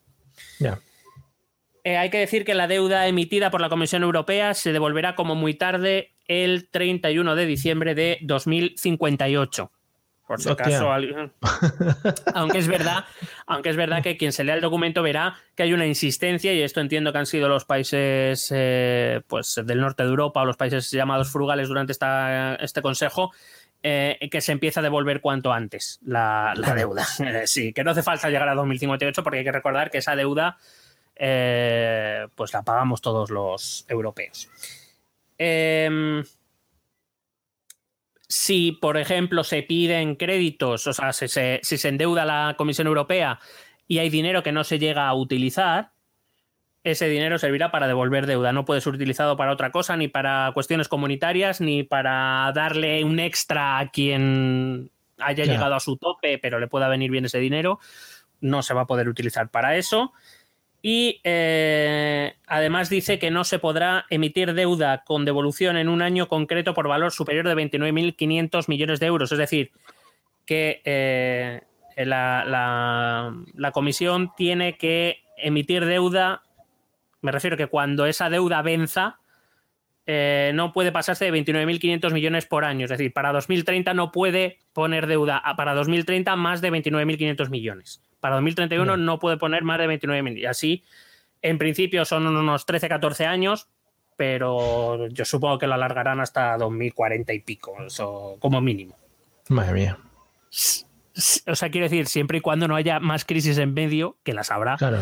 Ya. 0.59 0.79
Eh, 1.83 1.97
hay 1.97 2.09
que 2.11 2.19
decir 2.19 2.45
que 2.45 2.53
la 2.53 2.67
deuda 2.67 3.07
emitida 3.07 3.49
por 3.49 3.59
la 3.59 3.69
Comisión 3.69 4.03
Europea 4.03 4.53
se 4.53 4.71
devolverá 4.71 5.15
como 5.15 5.33
muy 5.35 5.55
tarde 5.55 6.13
el 6.27 6.69
31 6.69 7.35
de 7.35 7.45
diciembre 7.45 7.95
de 7.95 8.19
2058. 8.21 9.71
Por 10.27 10.41
si 10.41 10.47
Hostia. 10.49 10.65
acaso 10.65 10.91
alguien- 10.91 11.31
aunque 12.35 12.59
es 12.59 12.67
verdad, 12.67 13.03
aunque 13.47 13.69
es 13.69 13.75
verdad 13.75 14.01
que 14.01 14.15
quien 14.17 14.31
se 14.31 14.43
lea 14.43 14.55
el 14.55 14.61
documento 14.61 15.03
verá 15.03 15.35
que 15.55 15.63
hay 15.63 15.73
una 15.73 15.85
insistencia, 15.85 16.53
y 16.53 16.61
esto 16.61 16.79
entiendo 16.79 17.11
que 17.11 17.17
han 17.17 17.25
sido 17.25 17.49
los 17.49 17.65
países 17.65 18.49
eh, 18.55 19.21
pues, 19.27 19.59
del 19.65 19.81
norte 19.81 20.03
de 20.03 20.09
Europa 20.09 20.41
o 20.41 20.45
los 20.45 20.55
países 20.57 20.89
llamados 20.91 21.31
frugales 21.31 21.67
durante 21.67 21.91
esta, 21.91 22.55
este 22.55 22.81
consejo, 22.81 23.31
eh, 23.83 24.29
que 24.31 24.41
se 24.41 24.51
empieza 24.51 24.79
a 24.79 24.83
devolver 24.83 25.21
cuanto 25.21 25.51
antes 25.51 25.99
la, 26.05 26.53
la 26.55 26.75
deuda. 26.75 27.05
Eh, 27.19 27.43
sí, 27.47 27.73
que 27.73 27.83
no 27.83 27.91
hace 27.91 28.03
falta 28.03 28.29
llegar 28.29 28.47
a 28.47 28.55
2058 28.55 29.23
porque 29.23 29.39
hay 29.39 29.43
que 29.43 29.51
recordar 29.51 29.91
que 29.91 29.97
esa 29.97 30.15
deuda 30.15 30.57
eh, 31.15 32.27
pues 32.35 32.53
la 32.53 32.61
pagamos 32.61 33.01
todos 33.01 33.29
los 33.31 33.85
europeos. 33.89 34.49
Em, 35.37 36.23
si, 38.31 38.71
por 38.71 38.95
ejemplo, 38.97 39.43
se 39.43 39.61
piden 39.61 40.15
créditos, 40.15 40.87
o 40.87 40.93
sea, 40.93 41.11
si 41.11 41.27
se, 41.27 41.59
si 41.63 41.77
se 41.77 41.89
endeuda 41.89 42.23
la 42.23 42.55
Comisión 42.57 42.87
Europea 42.87 43.39
y 43.89 43.99
hay 43.99 44.09
dinero 44.09 44.41
que 44.41 44.53
no 44.53 44.63
se 44.63 44.79
llega 44.79 45.07
a 45.09 45.13
utilizar, 45.13 45.91
ese 46.83 47.09
dinero 47.09 47.37
servirá 47.37 47.71
para 47.71 47.87
devolver 47.87 48.25
deuda. 48.25 48.53
No 48.53 48.63
puede 48.65 48.79
ser 48.81 48.93
utilizado 48.93 49.35
para 49.35 49.51
otra 49.51 49.71
cosa, 49.71 49.97
ni 49.97 50.07
para 50.07 50.49
cuestiones 50.53 50.87
comunitarias, 50.87 51.59
ni 51.61 51.83
para 51.83 52.51
darle 52.55 53.03
un 53.03 53.19
extra 53.19 53.79
a 53.79 53.89
quien 53.91 54.89
haya 55.19 55.45
Ya. 55.45 55.53
llegado 55.53 55.75
a 55.75 55.79
su 55.81 55.97
tope, 55.97 56.37
pero 56.39 56.59
le 56.59 56.67
pueda 56.67 56.87
venir 56.87 57.11
bien 57.11 57.25
ese 57.25 57.39
dinero. 57.39 57.79
no 58.39 58.63
se 58.63 58.73
va 58.73 58.81
a 58.81 58.87
poder 58.87 59.07
utilizar 59.09 59.49
para 59.49 59.75
eso. 59.77 60.13
Y 60.81 61.21
eh, 61.23 62.33
además 62.47 62.89
dice 62.89 63.19
que 63.19 63.29
no 63.29 63.43
se 63.43 63.59
podrá 63.59 64.05
emitir 64.09 64.53
deuda 64.53 65.03
con 65.03 65.25
devolución 65.25 65.77
en 65.77 65.89
un 65.89 66.01
año 66.01 66.27
concreto 66.27 66.73
por 66.73 66.87
valor 66.87 67.11
superior 67.11 67.47
de 67.47 67.55
29.500 67.55 68.67
millones 68.67 68.99
de 68.99 69.05
euros. 69.05 69.31
Es 69.31 69.37
decir, 69.37 69.71
que 70.45 70.81
eh, 70.83 71.61
la, 71.97 73.31
comisión 73.73 74.31
tiene 74.35 74.77
que 74.77 75.19
emitir 75.37 75.85
deuda, 75.85 76.43
me 77.21 77.31
refiero 77.31 77.57
que 77.57 77.67
cuando 77.67 78.07
esa 78.07 78.31
deuda 78.31 78.63
venza, 78.63 79.19
eh, 80.07 80.51
no 80.55 80.73
puede 80.73 80.91
pasarse 80.91 81.25
de 81.25 81.31
29.500 81.31 82.11
millones 82.11 82.47
por 82.47 82.65
año. 82.65 82.85
Es 82.85 82.89
decir, 82.89 83.13
para 83.13 83.31
2030 83.31 83.93
no 83.93 84.11
puede 84.11 84.57
poner 84.73 85.05
deuda 85.05 85.37
a- 85.37 85.55
para 85.55 85.75
2030 85.75 86.35
más 86.35 86.59
de 86.61 86.71
29.500 86.71 87.49
millones. 87.51 88.01
Para 88.21 88.35
2031 88.35 88.95
no. 88.97 89.19
puede 89.19 89.35
poner 89.35 89.63
más 89.63 89.77
de 89.79 89.87
29.000. 89.87 90.37
Y 90.37 90.45
así, 90.45 90.83
en 91.41 91.57
principio 91.57 92.05
son 92.05 92.25
unos 92.27 92.65
13-14 92.65 93.25
años, 93.25 93.67
pero 94.15 95.07
yo 95.07 95.25
supongo 95.25 95.57
que 95.57 95.67
lo 95.67 95.73
alargarán 95.73 96.21
hasta 96.21 96.55
2040 96.57 97.33
y 97.33 97.39
pico, 97.41 97.73
eso 97.85 98.37
como 98.39 98.61
mínimo. 98.61 98.95
Madre 99.49 99.73
mía. 99.73 99.97
O 101.47 101.55
sea, 101.55 101.69
quiero 101.69 101.85
decir, 101.85 102.07
siempre 102.07 102.37
y 102.37 102.41
cuando 102.41 102.67
no 102.67 102.75
haya 102.75 102.99
más 102.99 103.25
crisis 103.25 103.57
en 103.57 103.73
medio, 103.73 104.17
que 104.23 104.33
las 104.33 104.49
habrá, 104.51 104.77
Claro. 104.77 104.99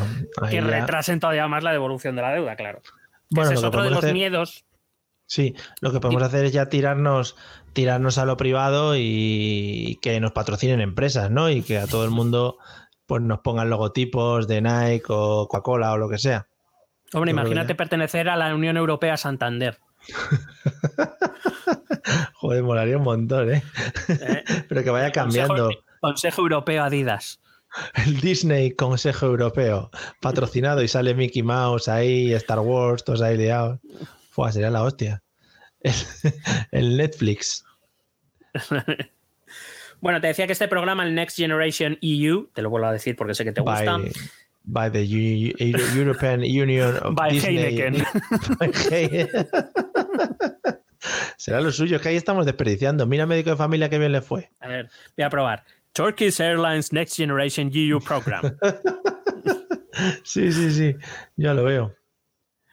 que 0.50 0.56
ya- 0.56 0.62
retrasen 0.62 1.20
todavía 1.20 1.48
más 1.48 1.64
la 1.64 1.72
devolución 1.72 2.16
de 2.16 2.22
la 2.24 2.32
deuda, 2.34 2.56
claro. 2.56 2.82
Bueno, 3.30 3.52
Ese 3.52 3.60
es 3.60 3.64
otro 3.64 3.84
de 3.84 3.90
los 3.92 4.00
hacer- 4.00 4.14
miedos. 4.14 4.66
Sí, 5.28 5.54
lo 5.82 5.92
que 5.92 6.00
podemos 6.00 6.24
hacer 6.24 6.46
es 6.46 6.52
ya 6.54 6.70
tirarnos, 6.70 7.36
tirarnos 7.74 8.18
a 8.18 8.26
lo 8.26 8.36
privado 8.38 8.96
y 8.98 10.00
que 10.02 10.20
nos 10.20 10.32
patrocinen 10.32 10.82
empresas, 10.82 11.30
¿no? 11.30 11.52
Y 11.52 11.62
que 11.62 11.78
a 11.78 11.86
todo 11.86 12.04
el 12.06 12.10
mundo 12.10 12.58
pues 13.10 13.22
nos 13.24 13.40
pongan 13.40 13.72
logotipos 13.72 14.48
de 14.48 14.62
Nike 14.62 15.06
o 15.08 15.48
Coca-Cola 15.48 15.94
o 15.94 15.98
lo 15.98 16.08
que 16.08 16.20
sea. 16.20 16.46
Hombre, 17.12 17.32
Yo 17.32 17.40
imagínate 17.40 17.74
pertenecer 17.74 18.30
a 18.30 18.36
la 18.36 18.54
Unión 18.54 18.78
Europea 18.78 19.18
Santander. 19.18 19.80
Joder, 22.36 22.62
molaría 22.62 22.98
un 22.98 23.04
montón, 23.04 23.52
¿eh? 23.52 23.64
¿eh? 24.10 24.44
Pero 24.70 24.84
que 24.84 24.92
vaya 24.92 25.12
cambiando. 25.12 25.56
Consejo, 25.56 25.84
Consejo 26.00 26.42
Europeo 26.44 26.84
Adidas. 26.84 27.40
El 27.96 28.22
Disney 28.22 28.76
Consejo 28.76 29.26
Europeo 29.26 29.90
patrocinado 30.22 30.84
y 30.84 30.88
sale 30.88 31.16
Mickey 31.16 31.42
Mouse 31.42 31.88
ahí, 31.88 32.32
Star 32.34 32.60
Wars, 32.60 33.04
todos 33.04 33.24
ahí 33.24 33.38
liados. 33.38 33.80
Fua, 34.30 34.52
sería 34.52 34.70
la 34.70 34.84
hostia. 34.84 35.24
El, 35.80 35.96
el 36.72 36.96
Netflix. 36.96 37.66
Bueno, 40.02 40.22
te 40.22 40.28
decía 40.28 40.46
que 40.48 40.54
este 40.54 40.68
programa, 40.68 41.04
el 41.04 41.14
Next 41.16 41.38
Generation 41.38 41.98
EU, 42.02 42.48
te 42.54 42.62
lo 42.62 42.70
vuelvo 42.70 42.88
a 42.88 42.94
decir 42.94 43.16
porque 43.16 43.34
sé 43.34 43.44
que 43.44 43.52
te 43.52 43.62
gusta. 43.62 43.98
By, 43.98 44.12
by 44.64 44.92
the 44.92 45.04
Eu- 45.04 45.56
Eu- 45.58 45.96
European 45.98 46.40
Union 46.42 46.98
of 47.04 47.16
By 47.16 47.32
Disney. 47.34 47.58
Heineken. 47.58 48.04
By 48.60 48.72
Heineken. 48.92 49.48
Será 51.38 51.62
lo 51.62 51.72
suyo, 51.72 52.00
que 52.02 52.10
ahí 52.10 52.16
estamos 52.18 52.46
desperdiciando. 52.46 53.06
Mira, 53.06 53.26
médico 53.26 53.50
de 53.52 53.56
familia, 53.58 53.90
que 53.90 53.98
bien 54.00 54.12
le 54.12 54.22
fue. 54.22 54.50
A 54.60 54.68
ver, 54.68 54.90
voy 55.18 55.24
a 55.26 55.30
probar. 55.30 55.64
Turkish 55.94 56.40
Airlines 56.40 56.94
Next 56.94 57.16
Generation 57.18 57.72
EU 57.74 58.00
Program. 58.00 58.42
Sí, 60.24 60.50
sí, 60.54 60.72
sí, 60.72 60.96
ya 61.36 61.54
lo 61.54 61.66
veo. 61.66 61.94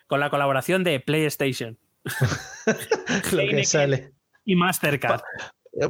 con 0.07 0.21
la 0.21 0.31
colaboración 0.31 0.85
de 0.85 1.01
PlayStation 1.01 1.77
Lo 3.33 3.39
que 3.49 3.65
sale. 3.65 4.13
y 4.45 4.55
Mastercard. 4.55 5.23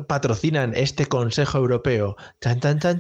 Patrocinan 0.07 0.72
este 0.74 1.07
Consejo 1.07 1.59
Europeo. 1.59 2.16
Chan, 2.41 2.61
chan, 2.61 2.78
chan. 2.78 2.99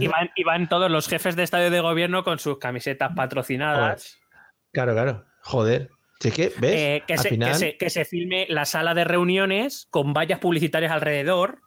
Y 0.00 0.06
y 0.36 0.66
todos 0.68 0.90
los 0.90 1.08
jefes 1.08 1.36
de 1.36 1.42
estadio 1.44 1.70
de 1.70 1.80
gobierno 1.80 2.24
con 2.24 2.38
sus 2.38 2.58
camisetas 2.58 3.12
patrocinadas. 3.14 4.18
Claro, 4.72 4.92
claro. 4.94 5.24
Joder. 5.42 5.90
Sí 6.20 6.30
que, 6.32 6.52
¿ves? 6.58 6.74
Eh, 6.74 7.02
que, 7.06 7.14
Al 7.14 7.18
se, 7.20 7.28
que 7.28 7.34
final, 7.34 7.54
se- 7.54 7.76
que 7.78 7.88
se 7.90 8.04
filme 8.04 8.46
la 8.50 8.66
sala 8.66 8.92
de 8.94 9.04
reuniones 9.04 9.86
con 9.90 10.12
vallas 10.12 10.38
publicitarias 10.38 10.92
alrededor. 10.92 11.60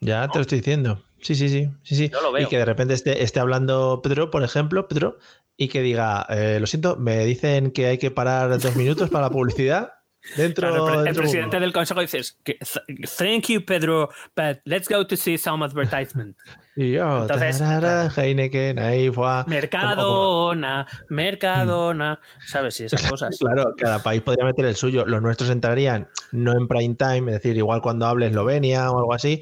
ya 0.00 0.26
te 0.28 0.38
lo 0.38 0.42
estoy 0.42 0.58
diciendo. 0.58 1.04
Sí, 1.20 1.34
sí, 1.34 1.48
sí. 1.48 1.70
sí, 1.82 1.94
sí. 1.96 2.08
Yo 2.10 2.20
lo 2.20 2.32
veo. 2.32 2.42
Y 2.42 2.48
que 2.48 2.58
de 2.58 2.64
repente 2.64 2.94
esté, 2.94 3.22
esté 3.22 3.40
hablando 3.40 4.00
Pedro, 4.02 4.30
por 4.30 4.42
ejemplo, 4.42 4.88
Pedro, 4.88 5.18
y 5.56 5.68
que 5.68 5.82
diga, 5.82 6.26
eh, 6.30 6.58
lo 6.60 6.66
siento, 6.66 6.96
me 6.96 7.24
dicen 7.24 7.70
que 7.70 7.86
hay 7.86 7.98
que 7.98 8.10
parar 8.10 8.58
dos 8.58 8.76
minutos 8.76 9.08
para 9.08 9.26
la 9.26 9.30
publicidad. 9.30 9.92
Dentro, 10.36 10.68
Claro, 10.70 11.04
el, 11.04 11.14
presidente 11.14 11.60
del 11.60 11.72
consejo 11.72 12.00
dice: 12.00 12.20
que, 12.42 12.54
"Th- 12.54 13.08
Thank 13.18 13.48
you, 13.48 13.64
Pedro, 13.64 14.08
but 14.34 14.58
let's 14.64 14.88
go 14.88 15.06
to 15.06 15.16
see 15.16 15.36
some 15.38 15.64
advertisement. 15.64 16.36
Y 16.76 16.90
yo, 16.90 17.22
Entonces, 17.22 17.58
tarara, 17.60 18.08
Heineken, 18.16 18.80
ahí. 18.80 19.08
Mercadona, 19.46 20.86
Mercadona. 21.08 22.18
¿Sabes? 22.46 22.74
Sí, 22.74 22.84
esas 22.86 23.02
cosas. 23.10 23.36
Claro, 23.38 23.74
cada 23.76 24.02
país 24.02 24.22
podría 24.22 24.44
meter 24.44 24.64
el 24.64 24.74
suyo. 24.74 25.04
Los 25.06 25.22
nuestros 25.22 25.50
entrarían 25.50 26.08
no 26.32 26.50
en 26.52 26.66
prime 26.66 26.96
time, 26.96 27.30
es 27.30 27.42
decir, 27.42 27.56
igual 27.56 27.80
cuando 27.80 28.06
hable 28.06 28.26
Eslovenia 28.26 28.90
o 28.90 28.98
algo 28.98 29.14
así, 29.14 29.40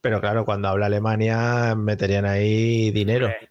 pero 0.00 0.20
claro, 0.20 0.44
cuando 0.44 0.66
habla 0.68 0.86
Alemania 0.86 1.74
meterían 1.76 2.24
ahí 2.24 2.90
dinero. 2.90 3.26
Hombre, 3.26 3.48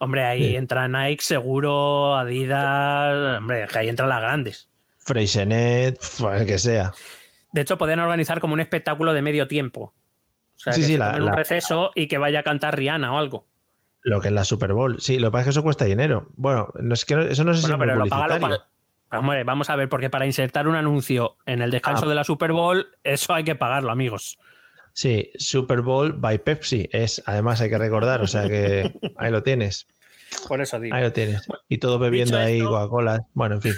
Hombre, 0.00 0.24
ahí 0.24 0.48
Sí. 0.48 0.56
entra 0.56 0.88
Nike, 0.88 1.22
seguro, 1.22 2.16
Adidas. 2.16 3.38
Hombre, 3.38 3.66
que 3.72 3.78
ahí 3.78 3.88
entran 3.88 4.08
las 4.08 4.20
grandes. 4.20 4.68
Freixenet, 5.04 5.98
pues, 6.18 6.40
el 6.40 6.46
que 6.46 6.58
sea. 6.58 6.92
De 7.52 7.60
hecho, 7.60 7.78
podrían 7.78 8.00
organizar 8.00 8.40
como 8.40 8.54
un 8.54 8.60
espectáculo 8.60 9.12
de 9.12 9.22
medio 9.22 9.46
tiempo. 9.46 9.94
O 10.56 10.58
sea, 10.58 10.72
Sí, 10.72 10.80
que 10.80 10.86
sí, 10.86 10.92
se 10.94 10.98
la- 10.98 11.16
un 11.16 11.26
la- 11.26 11.32
receso 11.36 11.90
y 11.94 12.08
que 12.08 12.18
vaya 12.18 12.40
a 12.40 12.42
cantar 12.42 12.76
Rihanna 12.76 13.12
o 13.12 13.18
algo. 13.18 13.46
Lo 14.02 14.20
que 14.20 14.28
es 14.28 14.34
la 14.34 14.44
Super 14.44 14.72
Bowl. 14.72 15.00
Sí, 15.00 15.18
lo 15.18 15.28
que 15.28 15.32
pasa 15.32 15.40
es 15.42 15.44
que 15.46 15.50
eso 15.50 15.62
cuesta 15.62 15.84
dinero. 15.84 16.28
Bueno, 16.36 16.68
no 16.80 16.94
es 16.94 17.04
que 17.04 17.14
no- 17.16 17.22
eso 17.22 17.44
no 17.44 17.54
sé 17.54 17.62
si 17.62 17.66
Bueno, 17.68 17.74
es 17.74 17.78
muy 17.78 17.86
pero 17.86 18.04
lo 18.04 18.10
paga, 18.10 18.34
lo 18.34 18.40
paga. 18.40 18.66
Hombre, 19.18 19.44
vamos 19.44 19.70
a 19.70 19.76
ver, 19.76 19.88
porque 19.88 20.10
para 20.10 20.26
insertar 20.26 20.66
un 20.66 20.74
anuncio 20.74 21.36
en 21.46 21.62
el 21.62 21.70
descanso 21.70 22.06
Ah. 22.06 22.08
de 22.08 22.14
la 22.16 22.24
Super 22.24 22.52
Bowl, 22.52 22.88
eso 23.04 23.32
hay 23.32 23.44
que 23.44 23.54
pagarlo, 23.54 23.92
amigos. 23.92 24.38
Sí, 24.92 25.30
Super 25.36 25.80
Bowl 25.82 26.12
by 26.12 26.38
Pepsi. 26.38 26.88
Es, 26.92 27.22
además 27.26 27.60
hay 27.60 27.70
que 27.70 27.78
recordar, 27.78 28.20
o 28.22 28.26
sea 28.26 28.48
que 28.48 28.92
ahí 29.18 29.30
lo 29.30 29.42
tienes. 29.42 29.86
Por 30.48 30.60
eso 30.60 30.80
digo. 30.80 30.94
Ahí 30.96 31.02
lo 31.02 31.12
tienes. 31.12 31.46
Y 31.68 31.78
todos 31.78 32.00
bebiendo 32.00 32.36
ahí 32.38 32.60
Coca-Cola. 32.60 33.26
Bueno, 33.34 33.56
en 33.56 33.62
fin. 33.62 33.74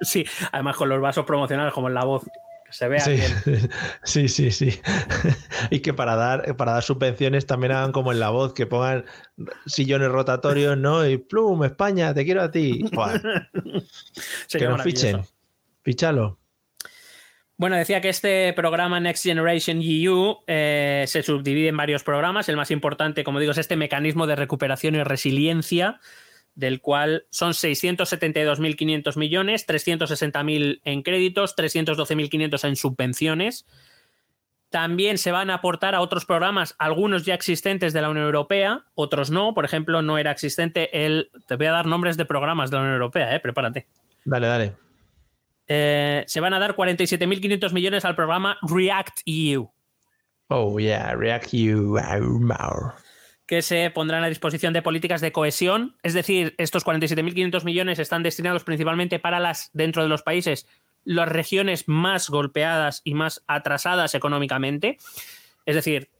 Sí, 0.00 0.24
además 0.52 0.76
con 0.76 0.88
los 0.88 1.00
vasos 1.00 1.24
promocionales 1.24 1.72
como 1.72 1.88
en 1.88 1.94
la 1.94 2.04
voz, 2.04 2.24
que 2.64 2.72
se 2.72 2.88
vea 2.88 3.00
Sí, 3.00 3.12
bien. 3.12 3.70
sí, 4.04 4.28
sí, 4.28 4.50
sí. 4.50 4.80
Y 5.70 5.80
que 5.80 5.94
para 5.94 6.16
dar, 6.16 6.56
para 6.56 6.72
dar 6.72 6.82
subvenciones 6.82 7.46
también 7.46 7.72
hagan 7.72 7.92
como 7.92 8.12
en 8.12 8.20
la 8.20 8.30
voz, 8.30 8.54
que 8.54 8.66
pongan 8.66 9.04
sillones 9.66 10.08
rotatorios, 10.08 10.76
¿no? 10.76 11.06
Y 11.06 11.18
plum, 11.18 11.64
España, 11.64 12.14
te 12.14 12.24
quiero 12.24 12.42
a 12.42 12.50
ti. 12.50 12.84
Que 14.50 14.66
nos 14.66 14.82
fichen. 14.82 15.22
Fichalo. 15.82 16.38
Bueno, 17.56 17.76
decía 17.76 18.00
que 18.00 18.08
este 18.08 18.52
programa 18.52 18.98
Next 18.98 19.22
Generation 19.22 19.80
EU 19.80 20.38
eh, 20.48 21.04
se 21.06 21.22
subdivide 21.22 21.68
en 21.68 21.76
varios 21.76 22.02
programas. 22.02 22.48
El 22.48 22.56
más 22.56 22.72
importante, 22.72 23.22
como 23.22 23.38
digo, 23.38 23.52
es 23.52 23.58
este 23.58 23.76
mecanismo 23.76 24.26
de 24.26 24.34
recuperación 24.34 24.96
y 24.96 25.02
resiliencia, 25.04 26.00
del 26.54 26.80
cual 26.80 27.26
son 27.30 27.52
672.500 27.52 29.16
millones, 29.16 29.66
360.000 29.66 30.80
en 30.84 31.02
créditos, 31.02 31.56
312.500 31.56 32.68
en 32.68 32.76
subvenciones. 32.76 33.66
También 34.70 35.18
se 35.18 35.30
van 35.30 35.50
a 35.50 35.54
aportar 35.54 35.94
a 35.94 36.00
otros 36.00 36.24
programas, 36.26 36.74
algunos 36.78 37.24
ya 37.24 37.34
existentes 37.34 37.92
de 37.92 38.02
la 38.02 38.10
Unión 38.10 38.26
Europea, 38.26 38.84
otros 38.94 39.30
no. 39.30 39.54
Por 39.54 39.64
ejemplo, 39.64 40.02
no 40.02 40.18
era 40.18 40.32
existente 40.32 41.06
el. 41.06 41.30
Te 41.46 41.56
voy 41.56 41.66
a 41.66 41.72
dar 41.72 41.86
nombres 41.86 42.16
de 42.16 42.24
programas 42.24 42.70
de 42.70 42.76
la 42.76 42.82
Unión 42.82 42.94
Europea, 42.94 43.34
eh, 43.34 43.40
prepárate. 43.40 43.86
Dale, 44.24 44.46
dale. 44.46 44.72
Eh, 45.68 46.24
se 46.26 46.40
van 46.40 46.54
a 46.54 46.58
dar 46.58 46.74
47.500 46.74 47.72
millones 47.72 48.04
al 48.04 48.16
programa 48.16 48.58
React 48.62 49.20
EU, 49.26 49.70
Oh, 50.50 50.78
yeah, 50.78 51.14
React 51.14 51.54
You. 51.54 51.98
Que 53.46 53.62
se 53.62 53.90
pondrán 53.90 54.24
a 54.24 54.28
disposición 54.28 54.72
de 54.72 54.82
políticas 54.82 55.20
de 55.20 55.32
cohesión. 55.32 55.96
Es 56.02 56.14
decir, 56.14 56.54
estos 56.58 56.84
47.500 56.84 57.64
millones 57.64 57.98
están 57.98 58.22
destinados 58.22 58.64
principalmente 58.64 59.18
para 59.18 59.40
las, 59.40 59.70
dentro 59.74 60.02
de 60.02 60.08
los 60.08 60.22
países, 60.22 60.66
las 61.04 61.28
regiones 61.28 61.84
más 61.86 62.30
golpeadas 62.30 63.02
y 63.04 63.14
más 63.14 63.44
atrasadas 63.46 64.14
económicamente. 64.14 64.96
Es 65.66 65.74
decir, 65.74 66.10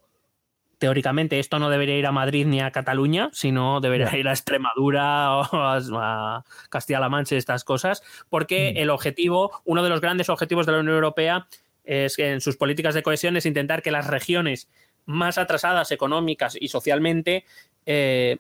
teóricamente 0.79 1.39
esto 1.39 1.59
no 1.59 1.70
debería 1.70 1.97
ir 1.97 2.07
a 2.07 2.12
Madrid 2.12 2.45
ni 2.47 2.61
a 2.61 2.70
Cataluña, 2.70 3.31
sino 3.33 3.81
debería 3.81 4.14
ir 4.18 4.29
a 4.29 4.33
Extremadura 4.33 5.37
o 5.37 5.99
a, 5.99 6.45
Castilla-La 6.68 7.09
Mancha 7.09 7.37
estas 7.37 7.64
cosas, 7.64 8.03
porque 8.29 8.72
Mm. 8.75 8.79
el 8.79 8.91
objetivo, 8.91 9.62
uno 9.64 9.83
de 9.83 9.89
los 9.89 10.03
grandes 10.03 10.29
objetivos 10.29 10.66
de 10.66 10.72
la 10.72 10.81
Unión 10.81 10.97
Europea 10.97 11.47
es 11.85 12.16
que 12.16 12.33
en 12.33 12.41
sus 12.41 12.57
políticas 12.57 12.95
de 12.95 13.03
cohesión 13.03 13.37
es 13.37 13.47
intentar 13.47 13.83
que 13.83 13.91
las 13.91 14.07
regiones 14.07 14.68
más 15.07 15.39
atrasadas 15.39 15.91
económicas 15.93 16.57
y 16.61 16.69
socialmente 16.69 17.45
eh, 17.87 18.39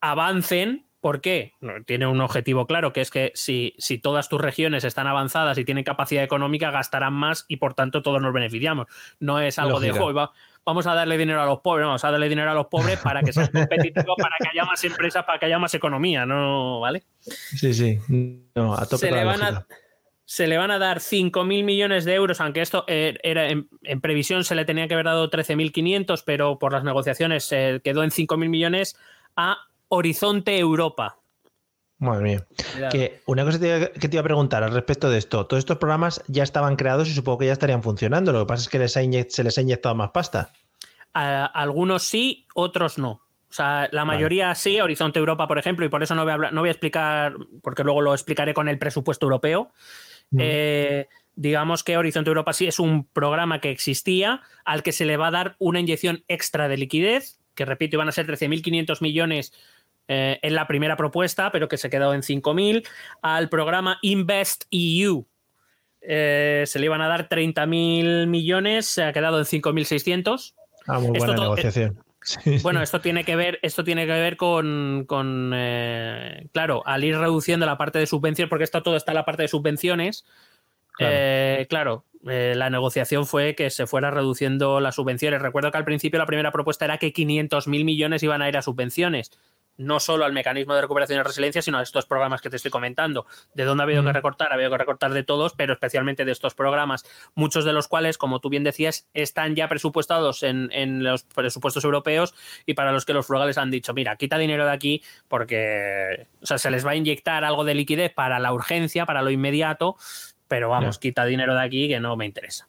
avancen. 0.00 0.86
¿Por 1.00 1.22
qué? 1.22 1.54
Tiene 1.86 2.06
un 2.06 2.20
objetivo 2.20 2.66
claro, 2.66 2.92
que 2.92 3.00
es 3.00 3.10
que 3.10 3.32
si, 3.34 3.74
si 3.78 3.96
todas 3.96 4.28
tus 4.28 4.38
regiones 4.38 4.84
están 4.84 5.06
avanzadas 5.06 5.56
y 5.56 5.64
tienen 5.64 5.82
capacidad 5.82 6.22
económica, 6.22 6.70
gastarán 6.70 7.14
más 7.14 7.46
y 7.48 7.56
por 7.56 7.72
tanto 7.72 8.02
todos 8.02 8.20
nos 8.20 8.34
beneficiamos. 8.34 8.86
No 9.18 9.40
es 9.40 9.58
algo 9.58 9.80
de, 9.80 9.88
Lógica. 9.88 10.04
"Jo, 10.04 10.12
va- 10.12 10.32
vamos 10.66 10.86
a 10.86 10.92
darle 10.94 11.16
dinero 11.16 11.40
a 11.40 11.46
los 11.46 11.60
pobres, 11.60 11.86
vamos 11.86 12.04
a 12.04 12.10
darle 12.10 12.28
dinero 12.28 12.50
a 12.50 12.54
los 12.54 12.66
pobres 12.66 12.98
para 12.98 13.22
que 13.22 13.32
sean 13.32 13.46
competitivos, 13.50 14.14
para 14.18 14.36
que 14.38 14.48
haya 14.52 14.66
más 14.66 14.84
empresas, 14.84 15.24
para 15.24 15.38
que 15.38 15.46
haya 15.46 15.58
más 15.58 15.72
economía, 15.72 16.26
¿no? 16.26 16.80
¿Vale? 16.80 17.02
Sí, 17.20 17.72
sí. 17.72 17.98
No, 18.54 18.74
a 18.74 18.84
tope 18.84 19.06
Se 19.06 19.10
le, 19.10 19.24
van 19.24 19.42
a. 19.42 19.66
se 20.30 20.46
le 20.46 20.58
van 20.58 20.70
a 20.70 20.78
dar 20.78 20.98
5.000 21.00 21.64
millones 21.64 22.04
de 22.04 22.14
euros, 22.14 22.40
aunque 22.40 22.60
esto 22.60 22.84
eh, 22.86 23.18
era 23.24 23.50
en, 23.50 23.68
en 23.82 24.00
previsión 24.00 24.44
se 24.44 24.54
le 24.54 24.64
tenía 24.64 24.86
que 24.86 24.94
haber 24.94 25.06
dado 25.06 25.28
13.500, 25.28 26.22
pero 26.24 26.56
por 26.56 26.72
las 26.72 26.84
negociaciones 26.84 27.42
se 27.42 27.80
quedó 27.82 28.04
en 28.04 28.10
5.000 28.10 28.48
millones 28.48 28.94
a 29.34 29.56
Horizonte 29.88 30.56
Europa. 30.56 31.16
Madre 31.98 32.22
mía. 32.22 32.46
Que 32.92 33.22
una 33.26 33.44
cosa 33.44 33.58
que 33.58 33.88
te 34.08 34.08
iba 34.12 34.20
a 34.20 34.22
preguntar 34.24 34.62
al 34.62 34.70
respecto 34.72 35.10
de 35.10 35.18
esto. 35.18 35.46
Todos 35.46 35.58
estos 35.58 35.78
programas 35.78 36.22
ya 36.28 36.44
estaban 36.44 36.76
creados 36.76 37.08
y 37.08 37.12
supongo 37.12 37.38
que 37.38 37.46
ya 37.46 37.52
estarían 37.52 37.82
funcionando. 37.82 38.32
Lo 38.32 38.38
que 38.38 38.46
pasa 38.46 38.62
es 38.62 38.68
que 38.68 38.78
les 38.78 38.96
ha 38.96 39.02
inyec- 39.02 39.30
se 39.30 39.42
les 39.42 39.58
ha 39.58 39.62
inyectado 39.62 39.96
más 39.96 40.10
pasta. 40.12 40.52
A- 41.12 41.46
algunos 41.46 42.04
sí, 42.04 42.46
otros 42.54 42.98
no. 42.98 43.10
O 43.10 43.52
sea, 43.52 43.88
la 43.90 44.04
mayoría 44.04 44.54
sí, 44.54 44.80
Horizonte 44.80 45.18
Europa, 45.18 45.48
por 45.48 45.58
ejemplo, 45.58 45.84
y 45.84 45.88
por 45.88 46.04
eso 46.04 46.14
no 46.14 46.22
voy 46.22 46.30
a, 46.30 46.34
hablar- 46.34 46.52
no 46.52 46.60
voy 46.60 46.68
a 46.68 46.72
explicar, 46.72 47.34
porque 47.64 47.82
luego 47.82 48.00
lo 48.00 48.14
explicaré 48.14 48.54
con 48.54 48.68
el 48.68 48.78
presupuesto 48.78 49.26
europeo. 49.26 49.72
Eh, 50.38 51.08
digamos 51.34 51.82
que 51.82 51.96
Horizonte 51.96 52.30
Europa 52.30 52.52
sí 52.52 52.66
es 52.66 52.78
un 52.78 53.04
programa 53.06 53.60
que 53.60 53.70
existía, 53.70 54.42
al 54.64 54.82
que 54.82 54.92
se 54.92 55.04
le 55.04 55.16
va 55.16 55.28
a 55.28 55.30
dar 55.32 55.56
una 55.58 55.80
inyección 55.80 56.24
extra 56.28 56.68
de 56.68 56.76
liquidez, 56.76 57.40
que 57.54 57.64
repito, 57.64 57.96
iban 57.96 58.08
a 58.08 58.12
ser 58.12 58.26
13.500 58.26 59.00
millones 59.00 59.52
eh, 60.08 60.38
en 60.42 60.54
la 60.54 60.66
primera 60.66 60.96
propuesta, 60.96 61.52
pero 61.52 61.68
que 61.68 61.76
se 61.76 61.90
quedó 61.90 62.14
en 62.14 62.22
5.000. 62.22 62.86
Al 63.22 63.48
programa 63.48 63.98
Invest 64.02 64.64
EU 64.70 65.26
eh, 66.00 66.64
se 66.66 66.78
le 66.78 66.86
iban 66.86 67.00
a 67.00 67.08
dar 67.08 67.28
30.000 67.28 68.26
millones, 68.26 68.86
se 68.86 69.04
ha 69.04 69.12
quedado 69.12 69.38
en 69.38 69.44
5.600. 69.44 70.54
Ah, 70.86 70.98
muy 70.98 71.18
buena 71.18 71.34
negociación. 71.34 71.98
Sí, 72.22 72.58
Bueno, 72.62 72.80
sí. 72.80 72.84
esto 72.84 73.00
tiene 73.00 73.24
que 73.24 73.36
ver, 73.36 73.58
esto 73.62 73.82
tiene 73.84 74.06
que 74.06 74.12
ver 74.12 74.36
con, 74.36 75.04
con, 75.06 75.52
eh, 75.54 76.48
claro, 76.52 76.82
al 76.86 77.02
ir 77.04 77.16
reduciendo 77.16 77.66
la 77.66 77.78
parte 77.78 77.98
de 77.98 78.06
subvenciones, 78.06 78.50
porque 78.50 78.64
esto 78.64 78.82
todo 78.82 78.96
está 78.96 79.12
en 79.12 79.16
la 79.16 79.24
parte 79.24 79.42
de 79.42 79.48
subvenciones. 79.48 80.24
Claro. 80.92 81.14
eh, 81.16 81.66
claro, 81.70 82.04
eh, 82.28 82.52
la 82.54 82.68
negociación 82.68 83.26
fue 83.26 83.54
que 83.54 83.70
se 83.70 83.86
fuera 83.86 84.10
reduciendo 84.10 84.80
las 84.80 84.96
subvenciones. 84.96 85.40
Recuerdo 85.40 85.70
que 85.70 85.78
al 85.78 85.84
principio 85.84 86.18
la 86.18 86.26
primera 86.26 86.52
propuesta 86.52 86.84
era 86.84 86.98
que 86.98 87.12
500.000 87.12 87.84
millones 87.84 88.22
iban 88.22 88.42
a 88.42 88.48
ir 88.48 88.56
a 88.58 88.62
subvenciones, 88.62 89.30
no 89.80 89.98
solo 89.98 90.24
al 90.24 90.32
mecanismo 90.32 90.74
de 90.74 90.82
recuperación 90.82 91.18
y 91.18 91.22
resiliencia, 91.22 91.62
sino 91.62 91.78
a 91.78 91.82
estos 91.82 92.06
programas 92.06 92.40
que 92.42 92.50
te 92.50 92.56
estoy 92.56 92.70
comentando. 92.70 93.26
¿De 93.54 93.64
dónde 93.64 93.82
ha 93.82 93.84
habido 93.84 94.04
que 94.04 94.12
recortar? 94.12 94.52
Ha 94.52 94.54
habido 94.54 94.70
que 94.70 94.78
recortar 94.78 95.12
de 95.12 95.22
todos, 95.22 95.54
pero 95.54 95.72
especialmente 95.72 96.24
de 96.24 96.32
estos 96.32 96.54
programas, 96.54 97.04
muchos 97.34 97.64
de 97.64 97.72
los 97.72 97.88
cuales, 97.88 98.18
como 98.18 98.40
tú 98.40 98.50
bien 98.50 98.62
decías, 98.62 99.08
están 99.14 99.56
ya 99.56 99.68
presupuestados 99.68 100.42
en, 100.42 100.70
en 100.72 101.02
los 101.02 101.24
presupuestos 101.24 101.82
europeos 101.84 102.34
y 102.66 102.74
para 102.74 102.92
los 102.92 103.06
que 103.06 103.14
los 103.14 103.26
frugales 103.26 103.56
han 103.58 103.70
dicho, 103.70 103.94
mira, 103.94 104.16
quita 104.16 104.36
dinero 104.38 104.66
de 104.66 104.72
aquí 104.72 105.02
porque 105.28 106.28
o 106.42 106.46
sea, 106.46 106.58
se 106.58 106.70
les 106.70 106.86
va 106.86 106.92
a 106.92 106.96
inyectar 106.96 107.44
algo 107.44 107.64
de 107.64 107.74
liquidez 107.74 108.12
para 108.12 108.38
la 108.38 108.52
urgencia, 108.52 109.06
para 109.06 109.22
lo 109.22 109.30
inmediato, 109.30 109.96
pero 110.48 110.68
vamos, 110.68 110.98
quita 110.98 111.24
dinero 111.24 111.54
de 111.54 111.62
aquí 111.62 111.88
que 111.88 112.00
no 112.00 112.16
me 112.16 112.26
interesa. 112.26 112.68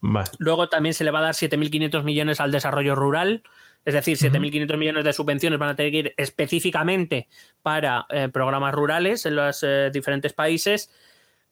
Vale. 0.00 0.30
Luego 0.38 0.68
también 0.68 0.94
se 0.94 1.04
le 1.04 1.10
va 1.10 1.18
a 1.18 1.22
dar 1.22 1.34
7.500 1.34 2.02
millones 2.04 2.40
al 2.40 2.52
desarrollo 2.52 2.94
rural, 2.94 3.42
es 3.84 3.94
decir, 3.94 4.16
7.500 4.18 4.76
millones 4.76 5.04
de 5.04 5.12
subvenciones 5.12 5.58
van 5.58 5.70
a 5.70 5.76
tener 5.76 5.92
que 5.92 5.98
ir 5.98 6.14
específicamente 6.16 7.28
para 7.62 8.06
eh, 8.10 8.28
programas 8.32 8.74
rurales 8.74 9.24
en 9.26 9.36
los 9.36 9.62
eh, 9.62 9.90
diferentes 9.92 10.32
países. 10.32 10.90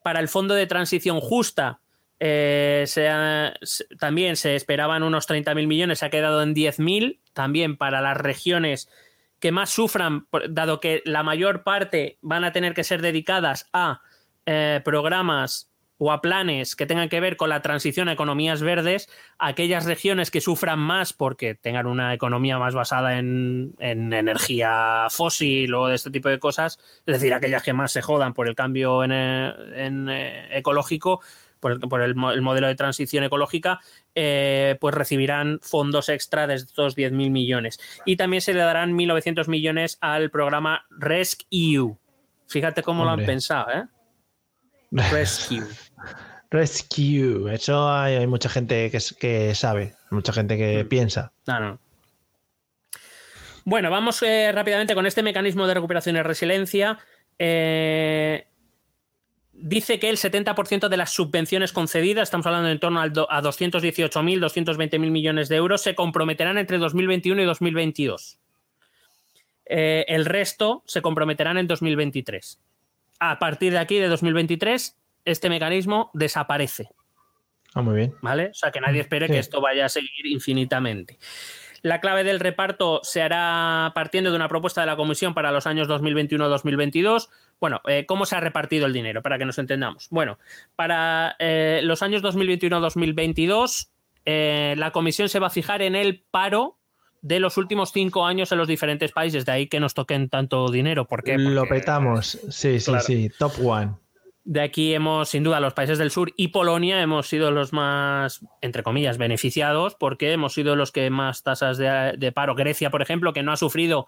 Para 0.03 0.21
el 0.21 0.29
Fondo 0.29 0.55
de 0.55 0.67
Transición 0.67 1.21
Justa 1.21 1.81
eh, 2.21 2.85
se 2.87 3.09
ha- 3.09 3.55
se- 3.63 3.85
también 3.99 4.37
se 4.37 4.57
esperaban 4.57 5.03
unos 5.03 5.27
30.000 5.29 5.67
millones, 5.67 6.01
se 6.01 6.07
ha 6.07 6.11
quedado 6.11 6.43
en 6.43 6.55
10.000, 6.55 7.21
también 7.33 7.77
para 7.77 8.01
las 8.01 8.17
regiones 8.17 8.91
que 9.39 9.53
más 9.53 9.71
sufran, 9.71 10.27
dado 10.51 10.81
que 10.81 11.01
la 11.05 11.23
mayor 11.23 11.63
parte 11.63 12.19
van 12.23 12.43
a 12.45 12.53
tener 12.53 12.75
que 12.75 12.83
ser 12.85 13.03
dedicadas 13.03 13.69
a 13.73 14.03
programas 14.85 15.68
o 15.99 16.13
a 16.13 16.21
planes 16.21 16.77
que 16.77 16.87
tengan 16.87 17.09
que 17.09 17.21
ver 17.21 17.37
con 17.37 17.49
la 17.51 17.61
transición 17.61 18.09
a 18.09 18.13
economías 18.13 18.63
verdes, 18.63 19.09
aquellas 19.39 19.85
regiones 19.85 20.31
que 20.31 20.41
sufran 20.41 20.79
más 20.79 21.13
porque 21.13 21.55
tengan 21.57 21.87
una 21.87 22.15
economía 22.15 22.59
más 22.59 22.75
basada 22.75 23.19
en, 23.19 23.75
en 23.81 24.13
energía 24.13 25.07
fósil 25.11 25.75
o 25.75 25.89
de 25.89 25.97
este 25.97 26.11
tipo 26.11 26.29
de 26.29 26.39
cosas, 26.39 26.79
es 27.05 27.15
decir, 27.15 27.35
aquellas 27.35 27.63
que 27.63 27.73
más 27.73 27.91
se 27.93 28.01
jodan 28.03 28.33
por 28.33 28.49
el 28.49 28.55
cambio 28.55 29.03
en, 29.05 29.11
en, 29.13 30.09
eh, 30.09 30.57
ecológico, 30.57 31.21
por, 31.59 31.73
el, 31.73 31.81
por 31.81 32.01
el 32.03 32.15
mo- 32.15 32.31
el 32.31 32.43
modelo 32.43 32.69
de 32.69 32.77
transición 32.77 33.25
ecológica, 33.25 33.81
eh, 34.15 34.77
pues 34.81 34.95
recibirán 34.95 35.59
fondos 35.61 36.09
extra 36.09 36.47
de 36.47 36.55
estos 36.55 36.97
10.000 36.97 37.31
millones. 37.31 37.81
Y 38.05 38.15
también 38.17 38.41
se 38.41 38.55
le 38.55 38.61
darán 38.61 38.93
1.900 38.97 39.49
millones 39.49 39.99
al 40.01 40.31
programa 40.31 40.87
RESC-EU. 40.91 41.97
Fíjate 42.47 42.85
cómo 42.85 43.05
lo 43.05 43.11
han 43.11 43.19
pensado, 43.27 43.71
¿eh? 43.73 43.85
Rescue. 45.13 45.67
Rescue. 46.51 47.53
Eso 47.53 47.91
hay, 47.91 48.17
hay 48.17 48.27
mucha 48.27 48.49
gente 48.49 48.91
que, 48.91 48.99
que 49.19 49.55
sabe, 49.55 49.95
mucha 50.11 50.33
gente 50.33 50.57
que 50.57 50.85
Mm. 50.85 50.89
piensa. 50.89 51.33
No, 51.47 51.61
no. 51.61 51.79
Bueno, 53.65 53.91
vamos 53.91 54.23
eh, 54.23 54.51
rápidamente 54.53 54.95
con 54.95 55.05
este 55.07 55.23
mecanismo 55.23 55.67
de 55.67 55.75
recuperación 55.75 56.17
y 56.17 56.23
resiliencia. 56.23 56.99
Eh, 57.39 58.47
dice 59.53 59.99
que 59.99 60.09
el 60.09 60.17
70% 60.17 60.89
de 60.89 60.97
las 60.97 61.13
subvenciones 61.13 61.73
concedidas, 61.73 62.29
estamos 62.29 62.47
hablando 62.47 62.71
en 62.71 62.81
torno 62.81 63.01
a 63.03 63.09
218.000, 63.09 64.41
220.000 64.41 64.99
millones 65.11 65.51
de 65.51 65.57
euros, 65.57 65.83
se 65.83 65.95
comprometerán 65.95 66.57
entre 66.57 66.79
2021 66.79 67.43
y 67.43 67.45
2022. 67.45 68.39
Eh, 69.67 70.07
el 70.09 70.25
resto 70.25 70.83
se 70.87 71.03
comprometerán 71.03 71.59
en 71.59 71.67
2023. 71.67 72.59
A 73.21 73.39
partir 73.39 73.73
de 73.73 73.79
aquí, 73.81 73.99
de 73.99 74.09
2023, 74.09 74.97
este 75.29 75.49
mecanismo 75.49 76.11
desaparece. 76.15 76.89
Ah, 77.75 77.83
muy 77.83 77.97
bien. 77.97 78.15
¿Vale? 78.23 78.49
O 78.49 78.55
sea, 78.55 78.71
que 78.71 78.81
nadie 78.81 79.01
espere 79.03 79.27
Sí. 79.27 79.33
que 79.35 79.39
esto 79.39 79.61
vaya 79.61 79.85
a 79.87 79.89
seguir 79.89 80.27
infinitamente. 80.27 81.19
La 81.83 82.01
clave 82.01 82.25
del 82.25 82.41
reparto 82.41 83.01
se 83.05 83.23
hará 83.23 83.93
partiendo 83.95 84.31
de 84.31 84.37
una 84.37 84.49
propuesta 84.49 84.81
de 84.81 84.89
la 84.89 84.97
Comisión 84.97 85.33
para 85.33 85.53
los 85.53 85.67
años 85.67 85.87
2021-2022. 85.87 87.29
Bueno, 87.61 87.81
eh, 87.87 88.05
¿cómo 88.07 88.27
se 88.27 88.35
ha 88.35 88.41
repartido 88.41 88.87
el 88.87 88.93
dinero? 88.93 89.23
Para 89.23 89.39
que 89.39 89.45
nos 89.45 89.59
entendamos. 89.59 90.09
Bueno, 90.11 90.39
para 90.75 91.37
eh, 91.39 91.81
los 91.85 92.03
años 92.03 92.23
2021-2022, 92.23 93.91
eh, 94.25 94.75
la 94.77 94.91
Comisión 94.91 95.29
se 95.29 95.39
va 95.39 95.49
a 95.49 95.51
fijar 95.51 95.83
en 95.83 95.95
el 95.95 96.25
paro 96.31 96.79
de 97.23 97.41
los 97.41 97.57
últimos 97.57 97.93
cinco 97.93 98.27
años 98.27 98.53
en 98.53 98.59
los 98.59 98.69
diferentes 98.69 99.13
países. 99.13 99.45
De 99.45 99.53
ahí 99.53 99.67
que 99.69 99.81
nos 99.81 99.95
toquen 99.95 100.29
tanto 100.29 100.71
dinero. 100.71 101.07
¿Por 101.07 101.23
qué? 101.23 101.37
Lo 101.39 101.61
Porque- 101.63 101.75
petamos. 101.81 102.39
Sí, 102.51 102.81
sí, 102.81 102.91
Claro. 102.91 103.05
sí. 103.05 103.31
Top 103.39 103.53
one. 103.65 103.93
De 104.49 104.63
aquí 104.63 104.95
hemos, 104.95 105.29
sin 105.29 105.45
duda, 105.45 105.61
los 105.61 105.75
países 105.75 105.99
del 105.99 106.11
sur 106.11 106.33
y 106.35 106.49
Polonia 106.49 107.03
hemos 107.03 107.29
sido 107.29 107.51
los 107.51 107.75
más, 107.75 108.41
entre 108.63 108.83
comillas, 108.83 109.19
beneficiados 109.19 109.95
porque 109.95 110.33
hemos 110.33 110.55
sido 110.55 110.75
los 110.75 110.91
que 110.91 111.11
más 111.11 111.43
tasas 111.43 111.77
de, 111.77 112.15
de 112.17 112.33
paro. 112.33 112.55
Grecia, 112.55 112.89
por 112.89 113.03
ejemplo, 113.03 113.35
que 113.35 113.43
no 113.43 113.53
ha 113.53 113.59
sufrido 113.59 114.07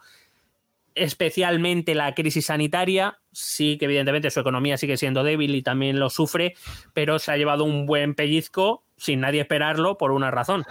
especialmente 0.95 1.95
la 1.95 2.15
crisis 2.15 2.47
sanitaria, 2.47 3.19
sí 3.33 3.77
que 3.77 3.85
evidentemente 3.85 4.31
su 4.31 4.41
economía 4.41 4.79
sigue 4.79 4.97
siendo 4.97 5.25
débil 5.25 5.55
y 5.55 5.61
también 5.61 6.01
lo 6.01 6.09
sufre, 6.09 6.55
pero 6.95 7.19
se 7.19 7.33
ha 7.33 7.37
llevado 7.37 7.65
un 7.65 7.85
buen 7.85 8.15
pellizco 8.15 8.83
sin 8.97 9.21
nadie 9.21 9.43
esperarlo 9.43 9.99
por 9.99 10.11
una 10.11 10.31
razón, 10.31 10.65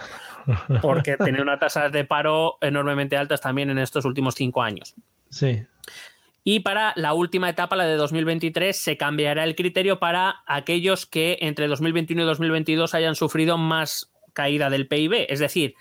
porque 0.82 1.16
tenía 1.24 1.42
unas 1.42 1.60
tasas 1.60 1.92
de 1.92 2.04
paro 2.04 2.58
enormemente 2.60 3.16
altas 3.16 3.40
también 3.40 3.70
en 3.70 3.78
estos 3.78 4.04
últimos 4.04 4.34
cinco 4.34 4.62
años. 4.62 4.96
Sí. 5.28 5.62
Y 6.42 6.60
para 6.60 6.92
la 6.96 7.12
última 7.12 7.50
etapa, 7.50 7.76
la 7.76 7.84
de 7.84 7.96
2023, 7.96 8.76
se 8.76 8.96
cambiará 8.96 9.44
el 9.44 9.54
criterio 9.54 9.98
para 9.98 10.42
aquellos 10.46 11.06
que 11.06 11.38
entre 11.40 11.68
2021 11.68 12.22
y 12.22 12.26
2022 12.26 12.94
hayan 12.94 13.14
sufrido 13.14 13.58
más 13.58 14.10
caída 14.32 14.70
del 14.70 14.88
PIB. 14.88 15.26
Es 15.28 15.38
decir, 15.38 15.74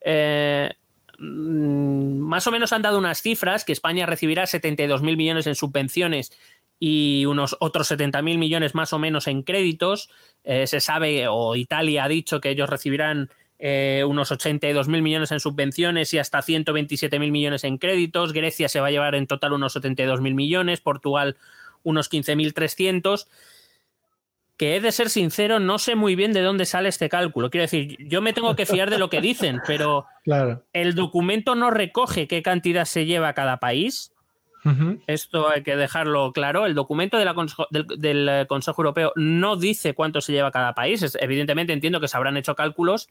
eh, 0.00 0.70
mm, 1.18 2.18
más 2.20 2.46
o 2.46 2.50
menos 2.50 2.72
han 2.72 2.82
dado 2.82 2.98
unas 2.98 3.20
cifras 3.20 3.64
que 3.64 3.72
España 3.72 4.06
recibirá 4.06 4.46
72.000 4.46 5.16
millones 5.16 5.46
en 5.46 5.54
subvenciones 5.54 6.32
y 6.80 7.26
unos 7.26 7.56
otros 7.60 7.90
70.000 7.90 8.38
millones 8.38 8.74
más 8.74 8.92
o 8.92 8.98
menos 8.98 9.26
en 9.26 9.42
créditos. 9.42 10.10
Eh, 10.44 10.66
se 10.66 10.80
sabe, 10.80 11.26
o 11.28 11.56
Italia 11.56 12.04
ha 12.04 12.08
dicho 12.08 12.40
que 12.40 12.50
ellos 12.50 12.70
recibirán 12.70 13.30
eh, 13.58 14.04
unos 14.06 14.30
82.000 14.30 15.02
millones 15.02 15.32
en 15.32 15.40
subvenciones 15.40 16.14
y 16.14 16.18
hasta 16.18 16.38
127.000 16.40 17.30
millones 17.30 17.64
en 17.64 17.78
créditos. 17.78 18.32
Grecia 18.32 18.68
se 18.68 18.80
va 18.80 18.88
a 18.88 18.90
llevar 18.90 19.14
en 19.14 19.26
total 19.26 19.52
unos 19.52 19.74
72.000 19.76 20.34
millones, 20.34 20.80
Portugal 20.80 21.36
unos 21.82 22.10
15.300. 22.10 23.26
Que 24.56 24.74
he 24.74 24.80
de 24.80 24.90
ser 24.90 25.08
sincero, 25.08 25.60
no 25.60 25.78
sé 25.78 25.94
muy 25.94 26.16
bien 26.16 26.32
de 26.32 26.42
dónde 26.42 26.64
sale 26.66 26.88
este 26.88 27.08
cálculo. 27.08 27.48
Quiero 27.48 27.62
decir, 27.62 27.96
yo 28.08 28.20
me 28.20 28.32
tengo 28.32 28.56
que 28.56 28.66
fiar 28.66 28.90
de 28.90 28.98
lo 28.98 29.08
que 29.08 29.20
dicen, 29.20 29.60
pero 29.68 30.06
Claro. 30.24 30.64
el 30.72 30.96
documento 30.96 31.54
no 31.54 31.70
recoge 31.70 32.26
qué 32.26 32.42
cantidad 32.42 32.84
se 32.84 33.06
lleva 33.06 33.32
cada 33.34 33.58
país. 33.58 34.12
Esto 35.06 35.48
hay 35.48 35.62
que 35.62 35.76
dejarlo 35.76 36.30
claro. 36.34 36.66
El 36.66 36.74
documento 36.74 37.16
de 37.16 37.24
la 37.24 37.32
Consejo- 37.32 37.68
del, 37.70 37.86
del, 37.96 38.46
Consejo 38.48 38.82
Europeo 38.82 39.12
no 39.16 39.56
dice 39.56 39.94
cuánto 39.94 40.20
se 40.20 40.32
lleva 40.32 40.50
cada 40.50 40.74
país. 40.74 41.02
Es- 41.02 41.16
evidentemente 41.22 41.72
entiendo 41.72 42.00
que 42.00 42.08
se 42.08 42.16
habrán 42.18 42.36
hecho 42.36 42.54
cálculos, 42.54 43.08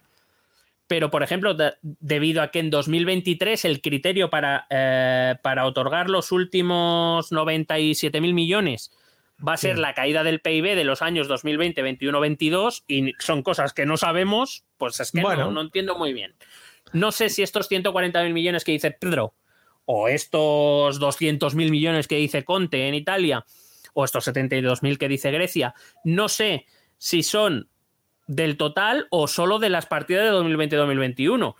pero 0.87 1.11
por 1.11 1.21
ejemplo, 1.23 1.53
de- 1.53 1.73
debido 1.81 2.41
a 2.41 2.49
que 2.49 2.59
en 2.59 2.69
2023 2.69 3.65
el 3.65 3.81
criterio 3.81 4.29
para, 4.29 4.65
eh, 4.69 5.35
para 5.41 5.65
otorgar 5.65 6.09
los 6.09 6.31
últimos 6.31 7.31
97 7.31 8.21
mil 8.21 8.33
millones 8.33 8.91
va 9.45 9.53
a 9.53 9.57
ser 9.57 9.75
Sí. 9.75 9.81
la 9.81 9.93
caída 9.93 10.23
del 10.23 10.39
PIB 10.39 10.75
de 10.75 10.83
los 10.83 11.01
años 11.01 11.27
2020, 11.27 11.81
21, 11.81 12.19
22 12.19 12.83
y 12.87 13.13
son 13.19 13.43
cosas 13.43 13.73
que 13.73 13.85
no 13.85 13.97
sabemos, 13.97 14.63
pues 14.77 14.99
es 14.99 15.11
que 15.11 15.21
Bueno. 15.21 15.45
no, 15.45 15.51
no 15.51 15.61
entiendo 15.61 15.95
muy 15.97 16.13
bien. 16.13 16.33
No 16.93 17.11
sé 17.11 17.29
si 17.29 17.43
estos 17.43 17.67
140 17.67 18.23
mil 18.23 18.33
millones 18.33 18.63
que 18.63 18.71
dice 18.71 18.91
Pedro 18.91 19.35
o 19.85 20.07
estos 20.07 20.99
200 20.99 21.53
mil 21.53 21.69
millones 21.69 22.07
que 22.07 22.15
dice 22.15 22.43
Conte 22.45 22.87
en 22.87 22.95
Italia 22.95 23.45
o 23.93 24.05
estos 24.05 24.23
72 24.25 24.83
mil 24.83 24.97
que 24.97 25.07
dice 25.09 25.31
Grecia, 25.31 25.73
no 26.03 26.29
sé 26.29 26.65
si 26.97 27.23
son 27.23 27.69
del 28.27 28.57
total 28.57 29.07
o 29.09 29.27
solo 29.27 29.59
de 29.59 29.69
las 29.69 29.85
partidas 29.85 30.25
de 30.25 30.31
2020-2021. 30.31 31.55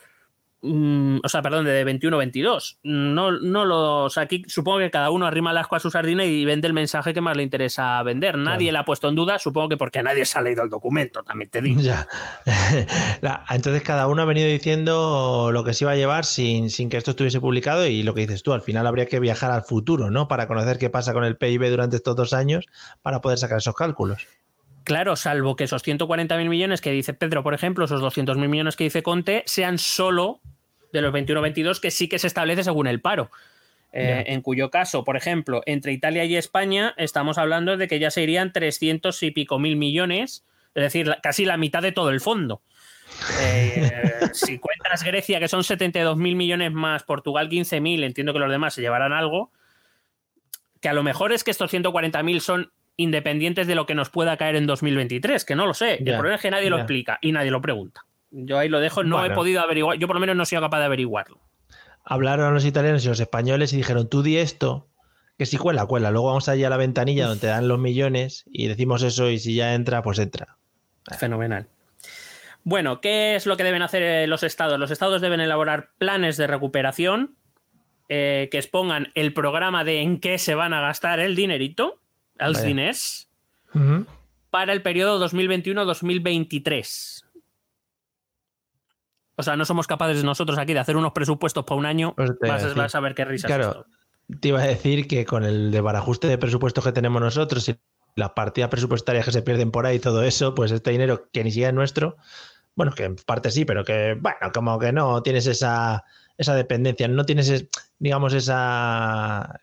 Mm, 0.62 1.20
o 1.24 1.30
sea, 1.30 1.44
perdón, 1.44 1.66
de 1.66 1.86
21-22. 1.86 2.80
No, 2.84 3.32
no 3.32 3.66
lo. 3.66 4.06
O 4.06 4.10
sea, 4.10 4.24
aquí 4.24 4.44
supongo 4.48 4.80
que 4.80 4.90
cada 4.90 5.12
uno 5.12 5.28
arrima 5.28 5.52
el 5.52 5.58
asco 5.58 5.76
a 5.76 5.80
su 5.80 5.92
sardina 5.92 6.26
y 6.26 6.46
vende 6.46 6.68
el 6.68 6.74
mensaje 6.74 7.14
que 7.14 7.22
más 7.22 7.38
le 7.38 7.44
interesa 7.44 8.02
vender. 8.02 8.38
Nadie 8.38 8.72
le 8.72 8.78
ha 8.80 8.86
puesto 8.86 9.08
en 9.08 9.16
duda, 9.16 9.38
supongo 9.38 9.70
que 9.70 9.78
porque 9.78 10.02
nadie 10.02 10.26
se 10.26 10.40
ha 10.40 10.42
leído 10.42 10.64
el 10.64 10.70
documento, 10.70 11.24
también 11.24 11.50
te 11.50 11.62
digo. 11.62 11.82
Ya. 11.88 12.08
Entonces 13.50 13.82
cada 13.84 14.08
uno 14.08 14.24
ha 14.24 14.26
venido 14.26 14.48
diciendo 14.50 15.52
lo 15.54 15.64
que 15.64 15.74
se 15.74 15.86
iba 15.86 15.92
a 15.92 15.96
llevar 15.96 16.26
sin, 16.26 16.70
sin 16.70 16.90
que 16.90 16.98
esto 16.98 17.12
estuviese 17.12 17.40
publicado 17.40 17.86
y 17.86 18.04
lo 18.04 18.14
que 18.14 18.22
dices 18.22 18.44
tú, 18.44 18.52
al 18.52 18.62
final 18.62 18.88
habría 18.88 19.06
que 19.06 19.20
viajar 19.20 19.52
al 19.52 19.64
futuro, 19.64 20.10
¿no? 20.10 20.28
Para 20.28 20.48
conocer 20.48 20.78
qué 20.78 20.90
pasa 20.90 21.14
con 21.14 21.24
el 21.24 21.38
PIB 21.38 21.70
durante 21.70 21.96
estos 21.96 22.16
dos 22.16 22.34
años 22.34 22.66
para 23.02 23.22
poder 23.22 23.38
sacar 23.38 23.60
esos 23.60 23.76
cálculos. 23.76 24.28
Claro, 24.88 25.18
salvo 25.18 25.58
que 25.58 25.66
esos 25.66 25.86
140.000 25.86 26.48
millones 26.48 26.80
que 26.80 26.92
dice 26.92 27.14
Pedro, 27.14 27.44
por 27.44 27.54
ejemplo, 27.54 27.84
esos 27.84 28.02
200.000 28.02 28.48
millones 28.48 28.78
que 28.78 28.86
dice 28.86 29.04
Conte, 29.04 29.44
sean 29.46 29.80
solo 29.80 30.40
de 30.94 31.02
los 31.02 31.14
21-22 31.14 31.82
que 31.82 31.92
sí 31.92 32.08
que 32.08 32.20
se 32.20 32.28
establece 32.28 32.64
según 32.64 32.88
el 32.88 33.02
paro. 33.02 33.30
Eh, 33.92 34.24
en 34.28 34.42
cuyo 34.42 34.70
caso, 34.70 35.04
por 35.04 35.18
ejemplo, 35.18 35.62
entre 35.66 35.92
Italia 35.92 36.24
y 36.24 36.38
España 36.38 36.94
estamos 36.96 37.38
hablando 37.38 37.76
de 37.76 37.90
que 37.90 38.00
ya 38.00 38.12
se 38.12 38.24
irían 38.24 38.54
300 38.54 39.22
y 39.24 39.32
pico 39.32 39.60
mil 39.60 39.76
millones, 39.76 40.46
es 40.74 40.84
decir, 40.84 41.18
casi 41.22 41.44
la 41.44 41.58
mitad 41.58 41.82
de 41.82 41.92
todo 41.92 42.10
el 42.10 42.22
fondo. 42.22 42.62
Eh, 43.42 43.92
si 44.32 44.58
cuentas 44.58 45.04
Grecia, 45.04 45.42
que 45.42 45.50
son 45.50 45.66
72 45.66 46.16
mil 46.16 46.38
millones 46.38 46.72
más, 46.72 47.04
Portugal 47.04 47.50
15 47.50 47.82
mil, 47.82 48.06
entiendo 48.06 48.32
que 48.32 48.40
los 48.40 48.50
demás 48.50 48.74
se 48.74 48.80
llevarán 48.80 49.12
algo, 49.12 49.52
que 50.80 50.88
a 50.88 50.94
lo 50.94 51.04
mejor 51.04 51.34
es 51.34 51.44
que 51.44 51.52
estos 51.52 51.70
140 51.72 52.24
mil 52.24 52.40
son 52.40 52.72
independientes 52.98 53.68
de 53.68 53.76
lo 53.76 53.86
que 53.86 53.96
nos 53.96 54.10
pueda 54.10 54.36
caer 54.38 54.56
en 54.56 54.68
2023, 54.68 55.46
que 55.46 55.56
no 55.56 55.66
lo 55.66 55.74
sé. 55.74 55.96
el 55.96 56.14
problema 56.16 56.36
es 56.36 56.42
que 56.42 56.52
nadie 56.52 56.70
lo 56.70 56.78
explica 56.78 57.20
y 57.22 57.32
nadie 57.32 57.52
lo 57.52 57.62
pregunta. 57.62 58.02
Yo 58.32 58.58
ahí 58.58 58.68
lo 58.68 58.80
dejo, 58.80 59.04
no 59.04 59.18
Bueno. 59.18 59.32
he 59.34 59.36
podido 59.36 59.62
averiguar, 59.62 59.98
yo 59.98 60.08
por 60.08 60.16
lo 60.16 60.20
menos 60.20 60.36
no 60.36 60.44
he 60.44 60.46
sido 60.46 60.62
capaz 60.62 60.80
de 60.80 60.86
averiguarlo. 60.86 61.40
Hablaron 62.04 62.54
los 62.54 62.66
italianos 62.66 63.06
y 63.06 63.08
los 63.08 63.20
españoles 63.20 63.72
y 63.74 63.78
dijeron, 63.78 64.10
tú 64.10 64.24
di 64.24 64.38
esto, 64.38 64.88
que 65.38 65.46
si 65.46 65.58
cuela, 65.58 65.86
cuela. 65.86 66.10
Luego 66.12 66.28
vamos 66.28 66.50
allí 66.50 66.64
a 66.64 66.70
la 66.70 66.78
ventanilla 66.78 67.28
donde 67.28 67.42
te 67.42 67.48
dan 67.48 67.68
los 67.68 67.80
millones 67.80 68.44
y 68.52 68.68
decimos 68.68 69.04
eso 69.04 69.30
y 69.30 69.40
si 69.40 69.56
ya 69.56 69.74
entra, 69.76 70.02
pues 70.02 70.20
entra. 70.20 70.58
Fenomenal. 71.20 71.68
Bueno, 72.64 73.00
¿qué 73.00 73.36
es 73.36 73.46
lo 73.46 73.56
que 73.56 73.64
deben 73.64 73.82
hacer 73.82 74.04
eh, 74.04 74.28
los 74.28 74.44
estados? 74.44 74.78
Los 74.80 74.92
estados 74.92 75.22
deben 75.22 75.40
elaborar 75.40 75.92
planes 75.98 76.36
de 76.38 76.48
recuperación 76.48 77.36
eh, 78.10 78.50
que 78.52 78.58
expongan 78.58 79.12
el 79.16 79.34
programa 79.34 79.84
de 79.84 80.02
en 80.02 80.20
qué 80.20 80.38
se 80.38 80.56
van 80.56 80.74
a 80.74 80.82
gastar 80.82 81.20
el 81.20 81.36
dinerito, 81.36 82.02
el 82.40 82.54
Vaya. 82.54 82.66
diners, 82.66 83.30
para 84.50 84.74
el 84.74 84.82
periodo 84.82 85.20
2021-2023. 85.28 87.24
O 89.40 89.44
sea, 89.44 89.56
no 89.56 89.66
somos 89.66 89.86
capaces 89.86 90.24
nosotros 90.24 90.58
aquí 90.58 90.74
de 90.74 90.80
hacer 90.80 90.98
unos 90.98 91.12
presupuestos 91.12 91.64
para 91.64 91.78
un 91.78 91.86
año. 91.86 92.14
Pues 92.16 92.32
Vas, 92.42 92.64
a- 92.64 92.68
decir. 92.68 92.82
vas 92.82 92.96
a 92.96 93.00
ver 93.00 93.14
qué 93.14 93.24
risas 93.26 93.48
Claro, 93.50 93.68
esto. 93.70 93.86
te 94.40 94.48
iba 94.48 94.60
a 94.62 94.66
decir 94.68 95.08
que 95.08 95.26
con 95.26 95.44
el 95.44 95.70
desbarajuste 95.72 96.28
de 96.28 96.38
presupuestos 96.40 96.84
que 96.84 96.92
tenemos 96.92 97.22
nosotros 97.22 97.70
y 97.70 97.80
las 98.16 98.32
partidas 98.32 98.70
presupuestarias 98.72 99.26
que 99.26 99.32
se 99.32 99.44
pierden 99.44 99.70
por 99.70 99.86
ahí 99.86 99.98
y 99.98 100.00
todo 100.00 100.24
eso, 100.24 100.56
pues 100.56 100.72
este 100.72 100.90
dinero 100.90 101.30
que 101.32 101.44
ni 101.44 101.52
siquiera 101.52 101.70
es 101.70 101.76
nuestro, 101.76 102.18
bueno, 102.76 102.92
que 102.94 103.04
en 103.04 103.16
parte 103.16 103.52
sí, 103.52 103.64
pero 103.64 103.84
que, 103.86 104.18
bueno, 104.20 104.38
como 104.54 104.80
que 104.80 104.92
no 104.92 105.22
tienes 105.22 105.46
esa, 105.46 106.04
esa 106.36 106.56
dependencia, 106.56 107.08
no 107.08 107.24
tienes, 107.26 107.50
es- 107.50 107.68
digamos, 108.00 108.34
esa, 108.34 109.60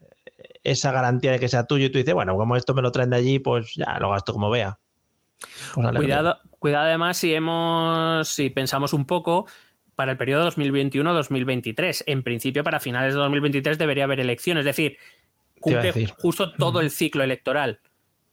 esa 0.64 0.90
garantía 0.92 1.32
de 1.32 1.38
que 1.38 1.48
sea 1.48 1.66
tuyo 1.66 1.86
y 1.86 1.90
tú 1.90 1.98
dices, 1.98 2.14
bueno, 2.14 2.36
como 2.36 2.56
esto 2.56 2.74
me 2.74 2.82
lo 2.82 2.90
traen 2.90 3.10
de 3.10 3.16
allí, 3.16 3.38
pues 3.38 3.74
ya 3.74 3.98
lo 4.00 4.10
gasto 4.10 4.32
como 4.32 4.50
vea. 4.50 4.78
Pues. 5.74 5.92
Cuidado, 5.94 6.38
cuidado 6.58 6.86
además 6.86 7.18
si 7.18 7.34
hemos, 7.34 8.26
si 8.28 8.50
pensamos 8.50 8.92
un 8.94 9.04
poco 9.04 9.46
para 9.94 10.12
el 10.12 10.18
periodo 10.18 10.50
2021-2023. 10.50 12.04
En 12.06 12.22
principio, 12.22 12.64
para 12.64 12.80
finales 12.80 13.14
de 13.14 13.20
2023 13.20 13.78
debería 13.78 14.04
haber 14.04 14.20
elecciones, 14.20 14.62
es 14.62 14.76
decir, 14.76 14.96
cumple 15.60 15.92
justo 16.18 16.52
todo 16.52 16.80
el 16.80 16.90
ciclo 16.90 17.22
electoral. 17.22 17.80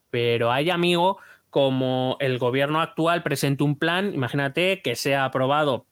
Pero 0.09 0.51
hay, 0.51 0.69
amigo, 0.69 1.17
como 1.49 2.17
el 2.19 2.37
gobierno 2.39 2.81
actual 2.81 3.23
presenta 3.23 3.63
un 3.63 3.77
plan, 3.77 4.13
imagínate 4.13 4.81
que 4.81 4.95
sea 4.95 5.25
aprobado 5.25 5.85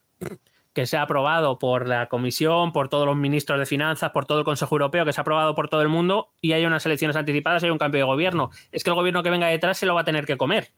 que 0.72 0.86
sea 0.86 1.02
aprobado 1.02 1.58
por 1.58 1.88
la 1.88 2.08
Comisión, 2.08 2.72
por 2.72 2.88
todos 2.88 3.04
los 3.06 3.16
ministros 3.16 3.58
de 3.58 3.66
Finanzas, 3.66 4.10
por 4.10 4.26
todo 4.26 4.38
el 4.38 4.44
Consejo 4.44 4.74
Europeo, 4.76 5.04
que 5.04 5.12
sea 5.12 5.22
aprobado 5.22 5.54
por 5.54 5.68
todo 5.68 5.82
el 5.82 5.88
mundo 5.88 6.32
y 6.40 6.52
hay 6.52 6.64
unas 6.64 6.86
elecciones 6.86 7.16
anticipadas 7.16 7.62
hay 7.64 7.70
un 7.70 7.78
cambio 7.78 7.98
de 7.98 8.04
gobierno. 8.04 8.50
Es 8.70 8.84
que 8.84 8.90
el 8.90 8.94
gobierno 8.96 9.22
que 9.22 9.30
venga 9.30 9.48
detrás 9.48 9.78
se 9.78 9.86
lo 9.86 9.94
va 9.94 10.02
a 10.02 10.04
tener 10.04 10.26
que 10.26 10.36
comer. 10.36 10.72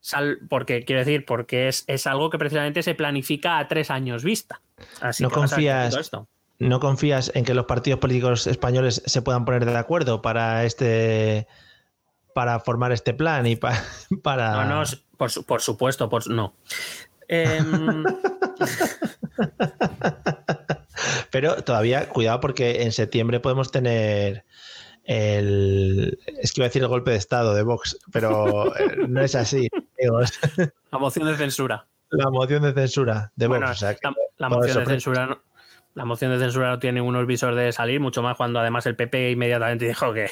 Sal- 0.00 0.38
porque 0.48 0.84
quiero 0.84 1.00
decir, 1.00 1.24
porque 1.24 1.68
es, 1.68 1.84
es 1.86 2.06
algo 2.06 2.28
que 2.30 2.38
precisamente 2.38 2.82
se 2.82 2.94
planifica 2.94 3.58
a 3.58 3.68
tres 3.68 3.90
años 3.90 4.22
vista. 4.22 4.60
Así 5.00 5.22
No 5.22 5.30
que 5.30 5.34
confías- 5.36 5.96
esto. 5.96 6.28
¿No 6.60 6.78
confías 6.78 7.32
en 7.34 7.44
que 7.44 7.52
los 7.54 7.64
partidos 7.66 7.98
políticos 7.98 8.46
españoles 8.46 9.02
se 9.04 9.22
puedan 9.22 9.44
poner 9.44 9.64
de 9.64 9.76
acuerdo 9.76 10.22
para 10.22 10.64
este 10.64 11.48
para 12.32 12.60
formar 12.60 12.92
este 12.92 13.12
plan 13.14 13.46
y 13.46 13.56
pa- 13.56 13.82
para 14.22 14.64
No, 14.64 14.64
no, 14.64 14.82
por, 15.16 15.30
su- 15.30 15.44
por 15.44 15.60
supuesto, 15.62 16.08
por, 16.08 16.28
no. 16.30 16.54
Em, 17.28 18.04
Pero 21.30 21.62
todavía, 21.64 22.08
cuidado, 22.08 22.40
porque 22.40 22.82
en 22.82 22.92
septiembre 22.92 23.40
podemos 23.40 23.70
tener 23.72 24.44
el. 25.04 26.18
Es 26.40 26.52
que 26.52 26.60
iba 26.60 26.66
a 26.66 26.68
decir 26.68 26.82
el 26.82 26.88
golpe 26.88 27.10
de 27.10 27.16
Estado 27.16 27.54
de 27.54 27.62
Vox, 27.62 27.98
pero 28.12 28.74
eh, 28.76 28.96
no 29.08 29.20
es 29.20 29.34
así. 29.34 29.68
amigos. 29.98 30.38
la 30.90 30.98
moción 30.98 31.26
de 31.26 31.36
censura. 31.36 31.86
La 32.10 32.30
moción 32.30 32.62
de 32.62 32.72
censura 32.72 33.32
de 33.34 33.46
Vox. 33.48 33.58
Bueno, 33.58 33.72
o 33.72 33.74
sea, 33.74 33.94
que 33.94 34.00
la, 34.38 34.48
moción 34.48 34.78
de 34.78 34.86
censura 34.86 35.26
no, 35.26 35.42
la 35.94 36.04
moción 36.04 36.30
de 36.30 36.38
censura 36.38 36.70
no 36.70 36.78
tiene 36.78 37.00
unos 37.00 37.26
visores 37.26 37.58
de 37.58 37.72
salir, 37.72 37.98
mucho 38.00 38.22
más 38.22 38.36
cuando 38.36 38.60
además 38.60 38.86
el 38.86 38.94
PP 38.94 39.32
inmediatamente 39.32 39.86
dijo 39.86 40.12
que, 40.12 40.30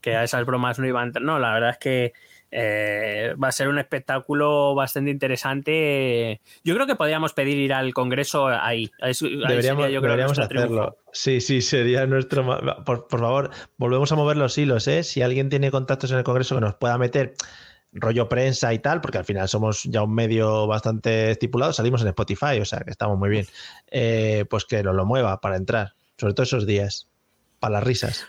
que 0.00 0.16
a 0.16 0.24
esas 0.24 0.44
bromas 0.44 0.78
no 0.78 0.86
iban. 0.86 1.12
No, 1.20 1.38
la 1.38 1.52
verdad 1.52 1.70
es 1.70 1.78
que 1.78 2.12
eh, 2.50 3.34
va 3.42 3.48
a 3.48 3.52
ser 3.52 3.68
un 3.68 3.78
espectáculo 3.78 4.74
bastante 4.74 5.10
interesante. 5.10 6.40
Yo 6.64 6.74
creo 6.74 6.86
que 6.86 6.96
podríamos 6.96 7.32
pedir 7.32 7.58
ir 7.58 7.72
al 7.72 7.94
Congreso 7.94 8.48
ahí. 8.48 8.90
Deberíamos, 9.00 9.84
sería, 9.84 9.90
yo 9.90 10.00
creo, 10.00 10.12
deberíamos 10.12 10.38
hacerlo. 10.38 10.66
triunfo. 10.66 10.96
Sí, 11.12 11.40
sí, 11.40 11.62
sería 11.62 12.06
nuestro. 12.06 12.44
por 12.84 13.08
favor, 13.08 13.50
volvemos 13.76 14.10
a 14.12 14.16
mover 14.16 14.36
los 14.36 14.56
hilos, 14.58 14.88
¿eh? 14.88 15.02
Si 15.02 15.22
alguien 15.22 15.48
tiene 15.48 15.70
contactos 15.70 16.10
en 16.12 16.18
el 16.18 16.24
Congreso 16.24 16.54
que 16.54 16.60
nos 16.60 16.74
pueda 16.74 16.98
meter 16.98 17.34
rollo 17.92 18.28
prensa 18.28 18.72
y 18.72 18.78
tal, 18.78 19.00
porque 19.00 19.18
al 19.18 19.24
final 19.24 19.48
somos 19.48 19.84
ya 19.84 20.02
un 20.02 20.14
medio 20.14 20.66
bastante 20.66 21.32
estipulado, 21.32 21.72
salimos 21.72 22.02
en 22.02 22.08
Spotify, 22.08 22.60
o 22.60 22.64
sea 22.64 22.80
que 22.80 22.90
estamos 22.90 23.18
muy 23.18 23.30
bien. 23.30 23.46
Eh, 23.90 24.44
pues 24.48 24.64
que 24.64 24.82
nos 24.82 24.94
lo 24.94 25.04
mueva 25.06 25.40
para 25.40 25.56
entrar, 25.56 25.94
sobre 26.16 26.34
todo 26.34 26.44
esos 26.44 26.66
días, 26.66 27.08
para 27.58 27.74
las 27.74 27.84
risas. 27.84 28.26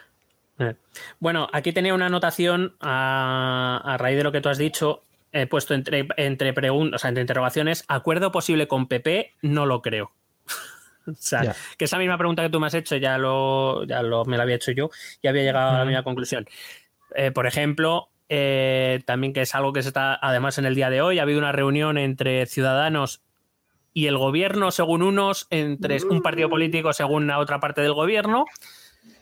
Eh. 0.62 0.76
Bueno, 1.20 1.48
aquí 1.52 1.72
tenía 1.74 1.94
una 1.94 2.06
anotación 2.08 2.76
a, 2.80 3.82
a 3.84 3.98
raíz 3.98 4.18
de 4.18 4.24
lo 4.24 4.32
que 4.32 4.42
tú 4.42 4.50
has 4.50 4.58
dicho. 4.58 5.04
He 5.34 5.48
puesto 5.48 5.74
entre, 5.74 6.08
entre, 6.18 6.54
pregun- 6.54 6.94
o 6.94 6.98
sea, 6.98 7.08
entre 7.10 7.22
interrogaciones, 7.22 7.86
¿acuerdo 7.88 8.32
posible 8.32 8.68
con 8.68 8.88
PP? 8.88 9.36
No 9.42 9.66
lo 9.66 9.82
creo. 9.82 10.12
o 11.08 11.14
sea, 11.18 11.56
que 11.78 11.86
esa 11.86 11.98
misma 11.98 12.18
pregunta 12.18 12.44
que 12.44 12.50
tú 12.50 12.60
me 12.60 12.68
has 12.68 12.74
hecho 12.74 12.98
ya 12.98 13.18
lo, 13.18 13.86
ya 13.86 14.02
lo 14.04 14.26
me 14.26 14.38
la 14.38 14.44
había 14.44 14.56
hecho 14.56 14.72
yo 14.72 14.90
y 15.22 15.28
había 15.28 15.44
llegado 15.44 15.72
a 15.72 15.80
la 15.80 15.86
misma 15.86 16.04
conclusión. 16.04 16.46
Eh, 17.16 17.32
por 17.32 17.48
ejemplo, 17.48 18.10
eh, 18.30 19.02
también 19.06 19.32
que 19.34 19.42
es 19.42 19.56
algo 19.56 19.72
que 19.74 19.82
se 19.84 19.88
está, 19.90 20.20
además 20.22 20.58
en 20.58 20.66
el 20.66 20.76
día 20.76 20.90
de 20.90 21.02
hoy, 21.02 21.20
ha 21.20 21.24
habido 21.24 21.40
una 21.40 21.52
reunión 21.54 21.98
entre 21.98 22.46
ciudadanos 22.46 23.22
y 23.94 24.08
el 24.08 24.18
gobierno, 24.18 24.72
según 24.72 25.02
unos, 25.02 25.48
entre 25.50 26.02
un 26.04 26.22
partido 26.22 26.50
político, 26.50 26.94
según 26.94 27.28
la 27.28 27.40
otra 27.40 27.60
parte 27.60 27.82
del 27.82 27.94
gobierno. 27.94 28.46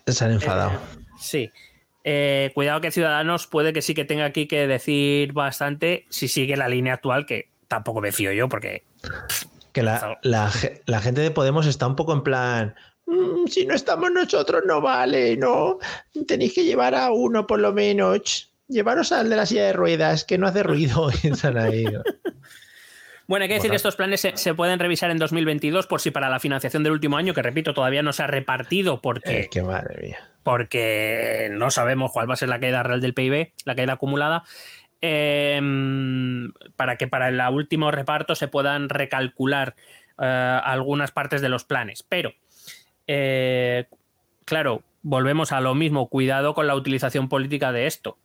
Se 0.06 0.24
han 0.24 0.32
enfadado. 0.32 0.70
Eh, 0.72 0.76
sí. 1.20 1.50
Eh, 2.02 2.50
cuidado 2.54 2.80
que 2.80 2.90
Ciudadanos 2.90 3.46
puede 3.46 3.74
que 3.74 3.82
sí 3.82 3.92
que 3.94 4.06
tenga 4.06 4.24
aquí 4.24 4.46
que 4.48 4.66
decir 4.66 5.34
bastante 5.34 6.06
si 6.08 6.28
sigue 6.28 6.56
la 6.56 6.66
línea 6.68 6.94
actual, 6.94 7.26
que 7.26 7.50
tampoco 7.68 8.00
me 8.00 8.10
fío 8.10 8.32
yo, 8.32 8.48
porque 8.48 8.84
que 9.72 9.82
la, 9.82 10.18
la 10.22 10.50
ge- 10.50 10.80
la 10.86 11.00
gente 11.02 11.20
de 11.20 11.30
Podemos 11.30 11.66
está 11.66 11.86
un 11.86 11.96
poco 11.96 12.14
en 12.14 12.22
plan. 12.22 12.74
"Mm, 13.06 13.46
si 13.48 13.66
no 13.66 13.74
estamos 13.74 14.10
nosotros, 14.10 14.62
no 14.66 14.80
vale, 14.80 15.36
¿no? 15.36 15.78
Tenéis 16.26 16.54
que 16.54 16.64
llevar 16.64 16.94
a 16.94 17.10
uno 17.12 17.46
por 17.46 17.58
lo 17.60 17.72
menos. 17.72 18.50
Llevaros 18.66 19.12
al 19.12 19.28
de 19.28 19.36
la 19.36 19.44
silla 19.46 19.66
de 19.66 19.72
ruedas, 19.74 20.24
que 20.24 20.38
no 20.38 20.46
hace 20.46 20.62
ruido. 20.62 21.10
Bueno, 23.30 23.44
hay 23.44 23.48
que 23.48 23.54
decir 23.54 23.70
que 23.70 23.76
estos 23.76 23.94
planes 23.94 24.20
se, 24.20 24.36
se 24.36 24.54
pueden 24.54 24.80
revisar 24.80 25.08
en 25.12 25.18
2022 25.18 25.86
por 25.86 26.00
si 26.00 26.10
para 26.10 26.28
la 26.28 26.40
financiación 26.40 26.82
del 26.82 26.90
último 26.94 27.16
año, 27.16 27.32
que 27.32 27.42
repito, 27.42 27.72
todavía 27.72 28.02
no 28.02 28.12
se 28.12 28.24
ha 28.24 28.26
repartido 28.26 29.00
porque, 29.00 29.42
Eh, 29.42 29.48
qué 29.48 29.62
madre 29.62 30.02
mía. 30.02 30.18
porque 30.42 31.48
no 31.52 31.70
sabemos 31.70 32.10
cuál 32.10 32.28
va 32.28 32.34
a 32.34 32.36
ser 32.36 32.48
la 32.48 32.58
caída 32.58 32.82
real 32.82 33.00
del 33.00 33.14
PIB, 33.14 33.52
la 33.64 33.76
caída 33.76 33.92
acumulada, 33.92 34.42
eh, 35.00 35.60
para 36.74 36.96
que 36.96 37.06
para 37.06 37.28
el 37.28 37.40
último 37.54 37.92
reparto 37.92 38.34
se 38.34 38.48
puedan 38.48 38.88
recalcular 38.88 39.76
eh, 40.18 40.60
algunas 40.64 41.12
partes 41.12 41.40
de 41.40 41.50
los 41.50 41.62
planes. 41.62 42.02
Pero, 42.02 42.32
eh, 43.06 43.84
claro, 44.44 44.82
volvemos 45.02 45.52
a 45.52 45.60
lo 45.60 45.76
mismo, 45.76 46.08
cuidado 46.08 46.52
con 46.52 46.66
la 46.66 46.74
utilización 46.74 47.28
política 47.28 47.70
de 47.70 47.86
esto. 47.86 48.18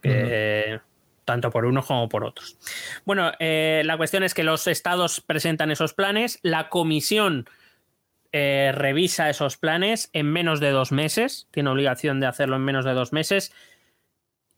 que, 0.00 0.78
Tanto 1.24 1.50
por 1.50 1.64
unos 1.64 1.86
como 1.86 2.08
por 2.08 2.24
otros. 2.24 2.58
Bueno, 3.04 3.32
eh, 3.38 3.82
la 3.84 3.96
cuestión 3.96 4.22
es 4.22 4.34
que 4.34 4.44
los 4.44 4.66
estados 4.66 5.20
presentan 5.20 5.70
esos 5.70 5.94
planes, 5.94 6.38
la 6.42 6.68
comisión 6.68 7.48
eh, 8.32 8.72
revisa 8.74 9.30
esos 9.30 9.56
planes 9.56 10.10
en 10.12 10.26
menos 10.26 10.60
de 10.60 10.70
dos 10.70 10.92
meses, 10.92 11.46
tiene 11.50 11.70
obligación 11.70 12.20
de 12.20 12.26
hacerlo 12.26 12.56
en 12.56 12.62
menos 12.62 12.84
de 12.84 12.92
dos 12.92 13.12
meses, 13.12 13.52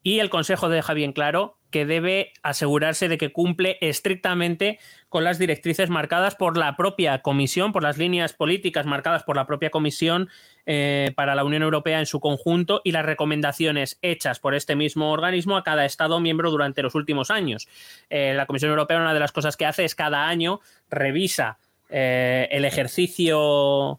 y 0.07 0.21
el 0.21 0.31
Consejo 0.31 0.69
deja 0.69 0.95
bien 0.95 1.13
claro 1.13 1.59
que 1.73 1.85
debe 1.85 2.33
asegurarse 2.45 3.09
de 3.09 3.19
que 3.19 3.33
cumple 3.33 3.77
estrictamente 3.81 4.79
con 5.09 5.25
las 5.25 5.37
directrices 5.37 5.91
marcadas 5.91 6.37
por 6.37 6.57
la 6.57 6.77
propia 6.77 7.23
Comisión, 7.23 7.73
por 7.73 7.83
las 7.83 7.99
líneas 7.99 8.33
políticas 8.33 8.87
marcadas 8.87 9.25
por 9.25 9.35
la 9.35 9.49
propia 9.49 9.71
Comisión 9.71 10.29
eh, 10.65 11.13
para 11.17 11.35
la 11.35 11.43
Unión 11.43 11.65
Europea 11.65 11.99
en 11.99 12.07
su 12.07 12.21
conjunto 12.21 12.83
y 12.85 12.93
las 12.93 13.05
recomendaciones 13.05 13.99
hechas 14.01 14.39
por 14.39 14.55
este 14.55 14.77
mismo 14.77 15.11
organismo 15.11 15.57
a 15.57 15.65
cada 15.65 15.85
Estado 15.85 16.21
miembro 16.21 16.53
durante 16.53 16.85
los 16.85 16.95
últimos 16.95 17.33
años. 17.33 17.67
Eh, 18.09 18.33
la 18.33 18.47
Comisión 18.47 18.71
Europea 18.71 18.99
una 18.99 19.13
de 19.13 19.19
las 19.19 19.33
cosas 19.33 19.57
que 19.57 19.67
hace 19.67 19.85
es 19.85 19.97
cada 19.97 20.29
año 20.29 20.61
revisa 20.89 21.59
eh, 21.91 22.47
el 22.53 22.65
ejercicio 22.65 23.99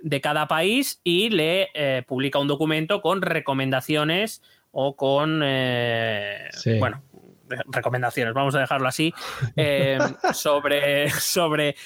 de 0.00 0.20
cada 0.20 0.48
país 0.48 1.00
y 1.04 1.30
le 1.30 1.68
publica 2.08 2.40
un 2.40 2.48
documento 2.48 3.00
con 3.00 3.22
recomendaciones 3.22 4.42
o 4.74 4.96
con, 4.96 5.40
eh, 5.44 6.48
Sí. 6.52 6.78
bueno, 6.78 7.02
recomendaciones, 7.66 8.34
vamos 8.34 8.54
a 8.54 8.60
dejarlo 8.60 8.88
así, 8.88 9.14
eh, 9.56 9.98
sobre, 10.32 11.10
sobre 11.10 11.76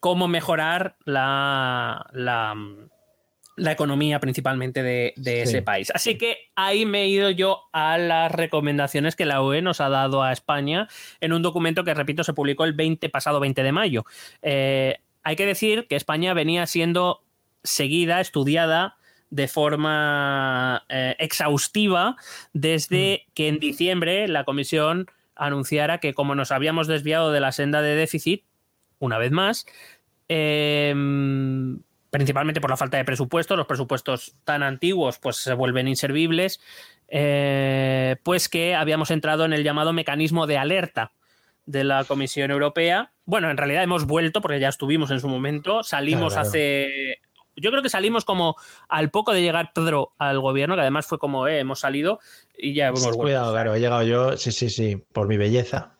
cómo 0.00 0.28
mejorar 0.28 0.96
la, 1.04 2.06
la, 2.12 2.54
la 3.56 3.72
economía 3.72 4.20
principalmente 4.20 4.82
de, 4.82 5.12
de 5.16 5.32
Sí. 5.34 5.40
ese 5.42 5.62
país. 5.62 5.90
Así 5.94 6.16
que 6.18 6.50
ahí 6.56 6.86
me 6.86 7.02
he 7.02 7.08
ido 7.08 7.30
yo 7.30 7.62
a 7.72 7.98
las 7.98 8.30
recomendaciones 8.32 9.16
que 9.16 9.26
la 9.26 9.42
UE 9.42 9.62
nos 9.62 9.80
ha 9.80 9.88
dado 9.88 10.22
a 10.22 10.32
España 10.32 10.88
en 11.20 11.32
un 11.32 11.42
documento 11.42 11.84
que, 11.84 11.94
repito, 11.94 12.24
se 12.24 12.32
publicó 12.34 12.64
el 12.64 12.72
20, 12.72 13.08
pasado 13.08 13.40
20 13.40 13.62
de 13.62 13.72
mayo. 13.72 14.04
Eh, 14.42 14.98
hay 15.22 15.36
que 15.36 15.46
decir 15.46 15.86
que 15.88 15.96
España 15.96 16.34
venía 16.34 16.66
siendo 16.66 17.22
seguida, 17.64 18.20
estudiada 18.20 18.96
de 19.32 19.48
forma 19.48 20.84
eh, 20.90 21.16
exhaustiva 21.18 22.16
desde 22.52 23.24
que 23.32 23.48
en 23.48 23.58
diciembre 23.58 24.28
la 24.28 24.44
comisión 24.44 25.06
anunciara 25.34 25.98
que 25.98 26.12
como 26.12 26.34
nos 26.34 26.52
habíamos 26.52 26.86
desviado 26.86 27.32
de 27.32 27.40
la 27.40 27.50
senda 27.50 27.80
de 27.80 27.96
déficit, 27.96 28.44
una 28.98 29.16
vez 29.16 29.32
más, 29.32 29.64
eh, 30.28 30.94
principalmente 32.10 32.60
por 32.60 32.68
la 32.68 32.76
falta 32.76 32.98
de 32.98 33.06
presupuesto, 33.06 33.56
los 33.56 33.66
presupuestos 33.66 34.34
tan 34.44 34.62
antiguos 34.62 35.18
pues 35.18 35.36
se 35.36 35.54
vuelven 35.54 35.88
inservibles, 35.88 36.60
eh, 37.08 38.16
pues 38.24 38.50
que 38.50 38.74
habíamos 38.74 39.10
entrado 39.10 39.46
en 39.46 39.54
el 39.54 39.64
llamado 39.64 39.94
mecanismo 39.94 40.46
de 40.46 40.58
alerta 40.58 41.12
de 41.64 41.84
la 41.84 42.04
Comisión 42.04 42.50
Europea. 42.50 43.12
Bueno, 43.24 43.50
en 43.50 43.56
realidad 43.56 43.82
hemos 43.82 44.04
vuelto 44.04 44.42
porque 44.42 44.60
ya 44.60 44.68
estuvimos 44.68 45.10
en 45.10 45.20
su 45.20 45.28
momento, 45.28 45.82
salimos 45.82 46.34
Claro. 46.34 46.48
hace... 46.48 47.22
Yo 47.62 47.70
creo 47.70 47.82
que 47.82 47.88
salimos 47.88 48.24
como 48.24 48.56
al 48.88 49.10
poco 49.10 49.32
de 49.32 49.40
llegar 49.40 49.72
Pedro 49.72 50.12
al 50.18 50.40
gobierno, 50.40 50.74
que 50.74 50.82
además 50.82 51.06
fue 51.06 51.18
como, 51.18 51.48
eh, 51.48 51.60
hemos 51.60 51.80
salido 51.80 52.18
y 52.58 52.74
ya 52.74 52.88
hemos 52.88 53.02
vuelto. 53.02 53.18
Cuidado, 53.20 53.52
claro, 53.52 53.74
he 53.74 53.80
llegado 53.80 54.02
yo, 54.02 54.36
sí, 54.36 54.52
sí, 54.52 54.68
sí, 54.68 55.02
por 55.12 55.28
mi 55.28 55.36
belleza. 55.36 55.96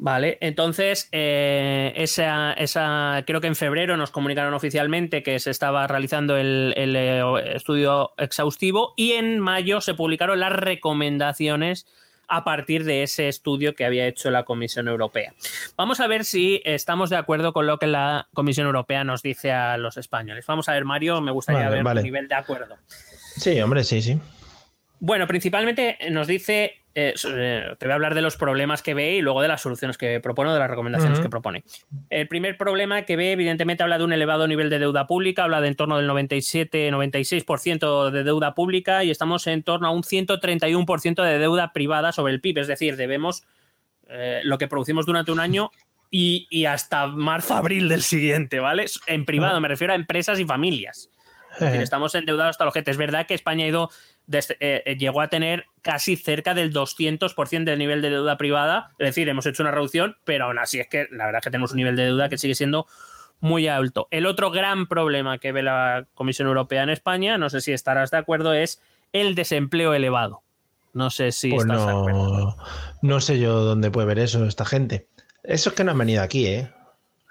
Vale, 0.00 0.38
entonces 0.40 1.08
eh, 1.10 1.92
esa, 1.96 2.52
esa, 2.52 3.24
creo 3.26 3.40
que 3.40 3.48
en 3.48 3.56
febrero 3.56 3.96
nos 3.96 4.12
comunicaron 4.12 4.54
oficialmente 4.54 5.24
que 5.24 5.40
se 5.40 5.50
estaba 5.50 5.88
realizando 5.88 6.36
el, 6.36 6.72
el, 6.76 6.94
eh, 6.94 7.56
estudio 7.56 8.12
exhaustivo 8.16 8.94
y 8.96 9.12
en 9.12 9.40
mayo 9.40 9.80
se 9.80 9.94
publicaron 9.94 10.38
las 10.38 10.52
recomendaciones 10.52 11.86
a 12.28 12.44
partir 12.44 12.84
de 12.84 13.02
ese 13.02 13.28
estudio 13.28 13.74
que 13.74 13.84
había 13.84 14.06
hecho 14.06 14.30
la 14.30 14.44
Comisión 14.44 14.86
Europea. 14.88 15.32
Vamos 15.76 16.00
a 16.00 16.06
ver 16.06 16.24
si 16.24 16.60
estamos 16.64 17.10
de 17.10 17.16
acuerdo 17.16 17.52
con 17.52 17.66
lo 17.66 17.78
que 17.78 17.86
la 17.86 18.28
Comisión 18.34 18.66
Europea 18.66 19.04
nos 19.04 19.22
dice 19.22 19.52
a 19.52 19.76
los 19.78 19.96
españoles. 19.96 20.46
Vamos 20.46 20.68
a 20.68 20.72
ver, 20.72 20.84
Mario, 20.84 21.20
me 21.20 21.32
gustaría 21.32 21.64
Vale, 21.64 21.74
ver 21.76 21.84
vale. 21.84 22.00
tu 22.00 22.04
nivel 22.04 22.28
de 22.28 22.34
acuerdo. 22.34 22.76
Sí, 23.36 23.60
hombre, 23.60 23.84
sí, 23.84 24.02
sí. 24.02 24.18
Bueno, 25.00 25.26
principalmente 25.26 25.96
nos 26.10 26.26
dice, 26.26 26.82
eh, 26.94 27.14
eh, 27.28 27.74
te 27.78 27.86
voy 27.86 27.92
a 27.92 27.94
hablar 27.94 28.16
de 28.16 28.22
los 28.22 28.36
problemas 28.36 28.82
que 28.82 28.94
ve 28.94 29.16
y 29.16 29.20
luego 29.20 29.40
de 29.40 29.46
las 29.46 29.62
soluciones 29.62 29.96
que 29.96 30.18
propone 30.18 30.50
o 30.50 30.52
de 30.52 30.58
las 30.58 30.68
recomendaciones 30.68 31.20
que 31.20 31.28
propone. 31.28 31.62
El 32.10 32.26
primer 32.26 32.56
problema 32.56 33.02
que 33.02 33.16
ve, 33.16 33.30
evidentemente, 33.30 33.84
habla 33.84 33.98
de 33.98 34.04
un 34.04 34.12
elevado 34.12 34.48
nivel 34.48 34.70
de 34.70 34.80
deuda 34.80 35.06
pública, 35.06 35.44
habla 35.44 35.60
de 35.60 35.68
en 35.68 35.76
torno 35.76 35.98
del 35.98 36.10
97-96% 36.10 38.10
de 38.10 38.24
deuda 38.24 38.54
pública 38.54 39.04
y 39.04 39.10
estamos 39.10 39.46
en 39.46 39.62
torno 39.62 39.86
a 39.86 39.90
un 39.90 40.02
131% 40.02 41.22
de 41.22 41.38
deuda 41.38 41.72
privada 41.72 42.10
sobre 42.10 42.32
el 42.32 42.40
PIB, 42.40 42.58
es 42.58 42.66
decir, 42.66 42.96
debemos 42.96 43.44
eh, 44.08 44.40
lo 44.42 44.58
que 44.58 44.66
producimos 44.66 45.06
durante 45.06 45.30
un 45.30 45.38
año 45.38 45.70
y, 46.10 46.48
y 46.50 46.64
hasta 46.64 47.06
marzo-abril 47.06 47.88
del 47.88 48.02
siguiente, 48.02 48.58
¿vale? 48.58 48.86
En 49.06 49.24
privado, 49.24 49.60
me 49.60 49.68
refiero 49.68 49.92
a 49.92 49.96
empresas 49.96 50.40
y 50.40 50.46
familias. 50.46 51.10
Es 51.54 51.60
decir, 51.60 51.80
estamos 51.82 52.14
endeudados 52.14 52.50
hasta 52.50 52.64
el 52.64 52.68
ojete. 52.68 52.90
Es 52.90 52.96
verdad 52.96 53.26
que 53.26 53.34
España 53.34 53.64
ha 53.64 53.68
ido 53.68 53.90
desde- 54.26 54.56
eh, 54.60 54.82
eh, 54.86 54.96
llegó 54.96 55.20
a 55.20 55.28
tener 55.28 55.64
casi 55.82 56.16
cerca 56.16 56.54
del 56.54 56.72
200% 56.72 57.70
del 57.70 57.78
nivel 57.78 58.02
de 58.02 58.10
deuda 58.10 58.36
privada. 58.36 58.90
Es 58.98 59.08
decir, 59.08 59.28
hemos 59.28 59.46
hecho 59.46 59.62
una 59.62 59.72
reducción, 59.72 60.16
pero 60.24 60.44
aún 60.46 60.58
así 60.58 60.78
es 60.78 60.86
que 60.88 61.06
la 61.10 61.24
verdad 61.26 61.40
es 61.40 61.44
que 61.44 61.50
tenemos 61.50 61.70
un 61.72 61.78
nivel 61.78 61.96
de 61.96 62.04
deuda 62.04 62.28
que 62.28 62.38
sigue 62.38 62.54
siendo 62.54 62.86
muy 63.40 63.68
alto. 63.68 64.08
El 64.10 64.26
otro 64.26 64.50
gran 64.50 64.86
problema 64.88 65.38
que 65.38 65.52
ve 65.52 65.62
la 65.62 66.06
Comisión 66.14 66.48
Europea 66.48 66.82
en 66.82 66.90
España, 66.90 67.38
no 67.38 67.48
sé 67.50 67.60
si 67.60 67.72
estarás 67.72 68.10
de 68.10 68.18
acuerdo, 68.18 68.52
es 68.52 68.80
el 69.12 69.34
desempleo 69.34 69.94
elevado. 69.94 70.42
No 70.92 71.10
sé 71.10 71.32
si 71.32 71.50
Pues 71.50 71.62
estás 71.62 71.86
de 71.86 71.92
acuerdo. 71.92 72.38
no, 72.40 72.56
no 73.02 73.20
sé 73.20 73.38
yo 73.38 73.60
dónde 73.64 73.90
puede 73.90 74.06
ver 74.08 74.18
eso 74.18 74.44
esta 74.46 74.64
gente. 74.64 75.06
Eso 75.44 75.70
es 75.70 75.76
que 75.76 75.84
no 75.84 75.92
han 75.92 75.98
venido 75.98 76.22
aquí, 76.22 76.46
¿eh? 76.46 76.70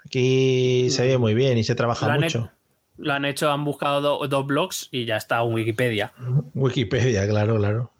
Aquí 0.06 0.88
se 0.90 1.06
ve 1.06 1.18
muy 1.18 1.34
bien 1.34 1.58
y 1.58 1.64
se 1.64 1.74
trabaja 1.74 2.08
mucho. 2.18 2.50
Lo 2.98 3.12
han 3.12 3.24
hecho, 3.24 3.50
han 3.50 3.64
buscado 3.64 4.00
do- 4.00 4.28
dos 4.28 4.46
blogs 4.46 4.88
y 4.90 5.04
ya 5.04 5.16
está 5.16 5.42
Wikipedia. 5.42 6.12
Wikipedia, 6.54 7.26
claro, 7.28 7.56
claro. 7.56 7.92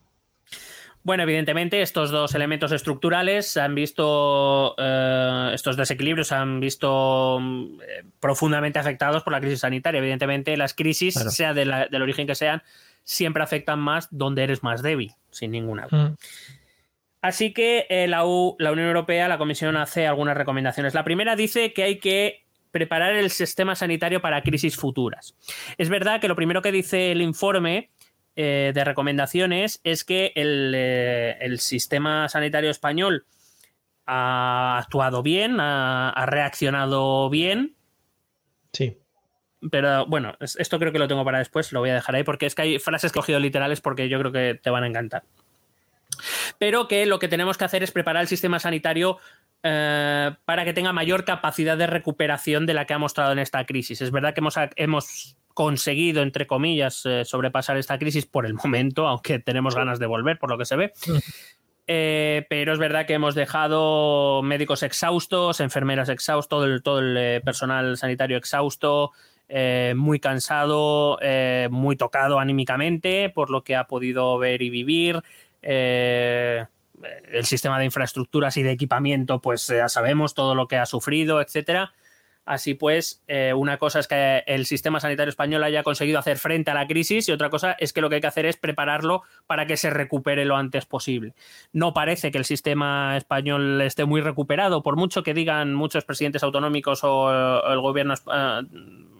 Bueno, 1.05 1.23
evidentemente 1.23 1.81
estos 1.81 2.11
dos 2.11 2.35
elementos 2.35 2.71
estructurales 2.73 3.47
se 3.47 3.61
han 3.63 3.75
visto, 3.75 4.75
eh, 4.77 5.51
estos 5.55 5.77
desequilibrios 5.77 6.29
se 6.29 6.35
han 6.35 6.61
visto 6.61 7.39
mm, 7.41 7.81
eh, 7.81 8.05
profundamente 8.21 8.79
afectados 8.79 9.23
por 9.23 9.33
la 9.33 9.41
crisis 9.41 9.61
sanitaria. 9.61 10.01
Evidentemente 10.01 10.55
las 10.57 10.75
crisis, 10.75 11.15
Claro. 11.15 11.31
sea 11.31 11.55
de 11.55 11.65
la- 11.65 11.87
del 11.87 12.03
origen 12.03 12.27
que 12.27 12.35
sean, 12.35 12.63
siempre 13.05 13.43
afectan 13.43 13.79
más 13.79 14.09
donde 14.11 14.43
eres 14.43 14.63
más 14.63 14.83
débil, 14.83 15.13
sin 15.31 15.51
ninguna 15.53 15.87
duda. 15.91 16.11
Mm. 16.11 16.17
Así 17.23 17.53
que 17.55 17.87
eh, 17.89 18.07
la, 18.07 18.27
U- 18.27 18.57
la 18.59 18.71
Unión 18.73 18.89
Europea, 18.89 19.29
la 19.29 19.39
Comisión 19.39 19.77
hace 19.77 20.07
algunas 20.07 20.37
recomendaciones. 20.37 20.93
La 20.95 21.05
primera 21.05 21.37
dice 21.37 21.73
que 21.73 21.85
hay 21.85 21.99
que 22.01 22.45
preparar 22.71 23.15
el 23.15 23.31
sistema 23.31 23.75
sanitario 23.75 24.21
para 24.21 24.43
crisis 24.43 24.77
futuras. 24.77 25.35
Es 25.79 25.89
verdad 25.89 26.21
que 26.21 26.29
lo 26.29 26.37
primero 26.37 26.63
que 26.63 26.73
dice 26.73 27.13
el 27.13 27.23
informe 27.23 27.91
eh, 28.37 28.73
de 28.75 28.85
recomendaciones 28.85 29.81
es 29.85 30.05
que 30.05 30.33
el, 30.37 30.73
eh, 30.77 31.37
el 31.41 31.59
sistema 31.61 32.29
sanitario 32.29 32.71
español 32.71 33.27
ha 34.07 34.79
actuado 34.79 35.23
bien, 35.23 35.61
ha, 35.61 36.11
ha 36.11 36.27
reaccionado 36.27 37.29
bien, 37.31 37.75
Sí. 38.73 38.97
pero 39.71 40.07
bueno, 40.07 40.35
es- 40.41 40.57
esto 40.57 40.79
creo 40.79 40.93
que 40.93 40.99
lo 40.99 41.09
tengo 41.09 41.25
para 41.25 41.39
después, 41.39 41.73
lo 41.73 41.81
voy 41.81 41.91
a 41.91 41.95
dejar 41.95 42.15
ahí 42.15 42.23
porque 42.23 42.47
es 42.47 42.55
que 42.55 42.63
hay 42.63 42.79
frases 42.79 43.13
cogido 43.13 43.41
literales 43.41 43.81
porque 43.81 44.09
yo 44.09 44.19
creo 44.21 44.33
que 44.33 44.55
te 44.63 44.71
van 44.71 44.85
a 44.85 44.87
encantar. 44.87 45.25
Pero 46.59 46.89
que 46.89 47.07
lo 47.07 47.19
que 47.19 47.29
tenemos 47.29 47.59
que 47.59 47.65
hacer 47.65 47.83
es 47.83 47.91
preparar 47.93 48.23
el 48.23 48.29
sistema 48.29 48.59
sanitario 48.59 49.19
eh, 49.63 50.31
para 50.45 50.65
que 50.65 50.73
tenga 50.73 50.93
mayor 50.93 51.25
capacidad 51.25 51.77
de 51.77 51.87
recuperación 51.87 52.67
de 52.67 52.75
la 52.75 52.87
que 52.87 52.95
ha 52.95 52.99
mostrado 52.99 53.33
en 53.33 53.39
esta 53.39 53.65
crisis. 53.65 54.01
Es 54.01 54.11
verdad 54.11 54.35
que 54.35 54.41
hemos, 54.41 54.55
hemos 54.77 55.37
conseguido, 55.55 56.23
entre 56.23 56.47
comillas, 56.47 57.03
eh, 57.05 57.25
sobrepasar 57.25 57.77
esta 57.77 57.99
crisis 57.99 58.27
por 58.27 58.47
el 58.47 58.55
momento, 58.55 59.07
aunque 59.07 59.39
tenemos 59.39 59.75
ganas 59.75 59.99
de 59.99 60.07
volver, 60.07 60.39
por 60.39 60.51
lo 60.51 60.59
que 60.59 60.65
se 60.65 60.77
ve. 60.77 60.93
Eh, 61.91 62.45
pero 62.51 62.75
es 62.75 62.79
verdad 62.79 63.07
que 63.07 63.15
hemos 63.15 63.35
dejado 63.35 64.43
médicos 64.43 64.83
exhaustos, 64.83 65.61
enfermeras 65.61 66.11
exhaustos, 66.11 66.49
todo 66.49 66.65
el, 66.67 66.83
todo 66.83 66.99
el 66.99 67.41
personal 67.43 67.97
sanitario 67.97 68.37
exhausto, 68.37 69.13
eh, 69.51 69.95
muy 69.97 70.21
cansado, 70.21 71.19
eh, 71.23 71.69
muy 71.71 71.97
tocado 71.97 72.39
anímicamente 72.39 73.31
por 73.31 73.49
lo 73.49 73.65
que 73.65 73.77
ha 73.77 73.85
podido 73.85 74.37
ver 74.37 74.61
y 74.61 74.69
vivir. 74.69 75.23
Eh, 75.63 76.67
el 77.31 77.45
sistema 77.45 77.79
de 77.79 77.85
infraestructuras 77.87 78.57
y 78.57 78.63
de 78.63 78.73
equipamiento, 78.73 79.41
pues 79.41 79.67
ya 79.67 79.89
sabemos 79.89 80.35
todo 80.35 80.55
lo 80.55 80.69
que 80.69 80.77
ha 80.77 80.87
sufrido, 80.87 81.41
etcétera. 81.41 81.93
Así 82.49 82.73
pues, 82.73 83.23
eh, 83.29 83.53
una 83.53 83.77
cosa 83.77 83.99
es 83.99 84.09
que 84.09 84.43
el 84.47 84.65
sistema 84.65 85.01
sanitario 85.01 85.29
español 85.29 85.63
haya 85.65 85.83
conseguido 85.83 86.19
hacer 86.19 86.39
frente 86.39 86.71
a 86.71 86.75
la 86.75 86.87
crisis 86.87 87.29
y 87.29 87.33
otra 87.33 87.51
cosa 87.51 87.77
es 87.79 87.93
que 87.93 88.01
lo 88.01 88.09
que 88.09 88.15
hay 88.15 88.21
que 88.23 88.27
hacer 88.27 88.47
es 88.47 88.57
prepararlo 88.57 89.23
para 89.47 89.67
que 89.67 89.77
se 89.77 89.91
recupere 89.91 90.47
lo 90.47 90.57
antes 90.57 90.87
posible. 90.87 91.35
No 91.75 91.93
parece 91.93 92.31
que 92.31 92.39
el 92.39 92.47
sistema 92.47 93.19
español 93.19 93.83
esté 93.83 94.07
muy 94.07 94.23
recuperado, 94.23 94.83
por 94.83 94.97
mucho 94.97 95.23
que 95.23 95.35
digan 95.35 95.75
muchos 95.75 96.07
presidentes 96.07 96.43
autonómicos 96.43 97.01
o 97.03 97.31
el 97.71 97.81
gobierno, 97.81 98.15
eh, 98.15 98.63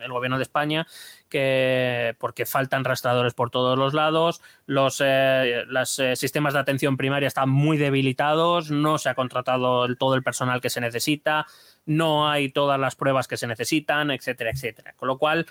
el 0.01 0.11
gobierno 0.11 0.39
de 0.39 0.45
España 0.45 0.87
que 1.29 2.17
porque 2.19 2.47
faltan 2.47 2.85
rastradores 2.85 3.35
por 3.35 3.51
todos 3.51 3.79
los 3.79 3.95
lados, 3.95 4.41
los, 4.67 5.03
eh, 5.05 5.65
los 5.67 6.01
sistemas 6.15 6.55
de 6.55 6.61
atención 6.61 6.97
primaria 6.97 7.29
están 7.29 7.51
muy 7.51 7.77
debilitados, 7.77 8.71
no 8.71 8.99
se 8.99 9.09
ha 9.09 9.15
contratado 9.15 9.95
todo 9.97 10.15
el 10.15 10.23
personal 10.23 10.61
que 10.61 10.71
se 10.71 10.81
necesita, 10.81 11.47
no 11.87 12.29
hay 12.29 12.51
todas 12.51 12.79
las 12.79 12.97
pruebas 12.97 13.29
que 13.29 13.37
se 13.37 13.47
necesitan, 13.47 14.11
etcétera, 14.11 14.51
etcétera. 14.51 14.95
Con 14.97 15.09
lo 15.09 15.19
cual, 15.19 15.47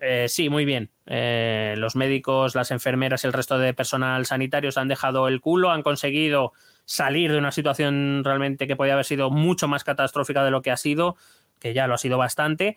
eh, 0.00 0.26
sí, 0.28 0.48
muy 0.48 0.64
bien. 0.64 0.90
Eh, 1.06 1.74
los 1.78 1.96
médicos, 1.96 2.54
las 2.54 2.70
enfermeras 2.70 3.24
y 3.24 3.26
el 3.26 3.32
resto 3.32 3.58
de 3.58 3.74
personal 3.74 4.26
sanitario 4.26 4.72
se 4.72 4.80
han 4.80 4.88
dejado 4.88 5.28
el 5.28 5.40
culo, 5.40 5.70
han 5.70 5.82
conseguido 5.82 6.52
salir 6.84 7.32
de 7.32 7.38
una 7.38 7.52
situación 7.52 8.22
realmente 8.24 8.66
que 8.66 8.76
podía 8.76 8.92
haber 8.92 9.04
sido 9.04 9.30
mucho 9.30 9.68
más 9.68 9.84
catastrófica 9.84 10.44
de 10.44 10.50
lo 10.50 10.62
que 10.62 10.70
ha 10.70 10.76
sido, 10.76 11.16
que 11.58 11.74
ya 11.74 11.86
lo 11.86 11.94
ha 11.94 11.98
sido 11.98 12.18
bastante. 12.18 12.76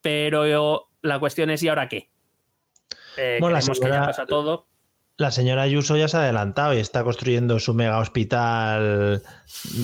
Pero 0.00 0.88
la 1.02 1.18
cuestión 1.18 1.50
es, 1.50 1.62
¿y 1.62 1.68
ahora 1.68 1.88
qué? 1.88 2.10
Eh, 3.16 3.38
Bueno, 3.40 3.54
la 3.54 3.60
queremos 3.60 3.80
que 3.80 3.86
ya 3.86 3.92
señora- 3.92 4.06
pasa 4.06 4.26
todo. 4.26 4.66
La 5.16 5.30
señora 5.30 5.62
Ayuso 5.62 5.98
ya 5.98 6.08
se 6.08 6.16
ha 6.16 6.20
adelantado 6.22 6.72
y 6.72 6.78
está 6.78 7.04
construyendo 7.04 7.58
su 7.58 7.74
mega 7.74 7.98
hospital 7.98 9.22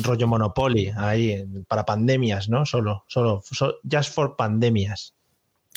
rollo 0.03 0.27
Monopoly 0.27 0.93
ahí 0.97 1.45
para 1.69 1.85
pandemias, 1.85 2.49
¿no? 2.49 2.64
Solo, 2.64 3.05
solo, 3.07 3.43
so- 3.45 3.77
just 3.91 4.14
for 4.14 4.35
pandemias. 4.37 5.12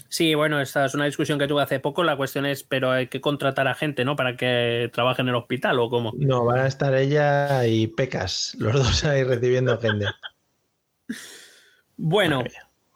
Sí, 0.07 0.33
bueno, 0.33 0.61
esta 0.61 0.85
es 0.85 0.93
una 0.95 1.05
discusión 1.05 1.37
que 1.37 1.45
tuve 1.47 1.61
hace 1.61 1.81
poco. 1.81 2.03
La 2.05 2.15
cuestión 2.15 2.45
es, 2.45 2.63
pero 2.63 2.89
hay 2.91 3.07
que 3.07 3.19
contratar 3.19 3.67
a 3.67 3.75
gente, 3.75 4.05
¿no? 4.05 4.15
Para 4.15 4.37
que 4.37 4.89
trabaje 4.93 5.21
en 5.21 5.27
el 5.27 5.35
hospital 5.35 5.77
o 5.79 5.89
cómo. 5.89 6.13
No, 6.17 6.45
van 6.45 6.59
a 6.61 6.67
estar 6.67 6.95
ella 6.95 7.67
y 7.67 7.87
Pecas, 7.87 8.55
los 8.59 8.73
dos 8.73 9.03
ahí 9.03 9.23
recibiendo 9.25 9.77
gente. 9.77 10.05
Bueno, 11.97 12.43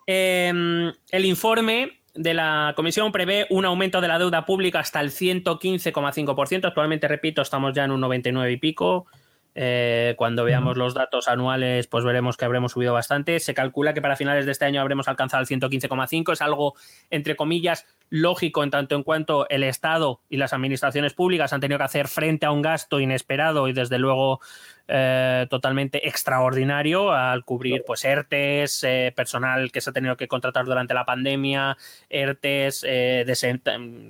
eh, 0.07 0.91
el 1.11 1.25
informe 1.25 2.02
de 2.13 2.33
la 2.33 2.73
comisión 2.75 3.11
prevé 3.11 3.47
un 3.49 3.65
aumento 3.65 4.01
de 4.01 4.07
la 4.07 4.19
deuda 4.19 4.45
pública 4.45 4.79
hasta 4.79 5.01
el 5.01 5.09
115,5%. 5.09 6.65
Actualmente, 6.65 7.07
repito, 7.07 7.41
estamos 7.41 7.73
ya 7.73 7.85
en 7.85 7.91
un 7.91 8.01
99 8.01 8.51
y 8.51 8.57
pico. 8.57 9.07
Eh, 9.55 10.15
cuando 10.17 10.43
veamos 10.43 10.77
los 10.77 10.93
datos 10.93 11.27
anuales, 11.27 11.87
pues 11.87 12.03
veremos 12.03 12.37
que 12.37 12.45
habremos 12.45 12.73
subido 12.73 12.93
bastante. 12.93 13.39
Se 13.39 13.53
calcula 13.53 13.93
que 13.93 14.01
para 14.01 14.15
finales 14.15 14.45
de 14.45 14.51
este 14.51 14.65
año 14.65 14.81
habremos 14.81 15.07
alcanzado 15.07 15.41
el 15.41 15.47
115,5. 15.47 16.33
Es 16.33 16.41
algo, 16.41 16.75
entre 17.09 17.35
comillas, 17.35 17.85
lógico 18.09 18.63
en 18.63 18.71
tanto 18.71 18.95
en 18.95 19.03
cuanto 19.03 19.47
el 19.49 19.63
Estado 19.63 20.21
y 20.29 20.37
las 20.37 20.53
administraciones 20.53 21.13
públicas 21.13 21.53
han 21.53 21.61
tenido 21.61 21.77
que 21.77 21.85
hacer 21.85 22.07
frente 22.07 22.45
a 22.45 22.51
un 22.51 22.61
gasto 22.61 22.99
inesperado 22.99 23.67
y 23.67 23.73
desde 23.73 23.97
luego 23.97 24.39
eh, 24.87 25.47
totalmente 25.49 26.07
extraordinario 26.07 27.11
al 27.11 27.45
cubrir 27.45 27.83
pues 27.85 28.03
ERTES, 28.03 28.83
eh, 28.83 29.13
personal 29.15 29.71
que 29.71 29.81
se 29.81 29.89
ha 29.89 29.93
tenido 29.93 30.17
que 30.17 30.27
contratar 30.27 30.65
durante 30.65 30.93
la 30.93 31.05
pandemia, 31.05 31.77
ERTES, 32.09 32.85
eh, 32.87 33.25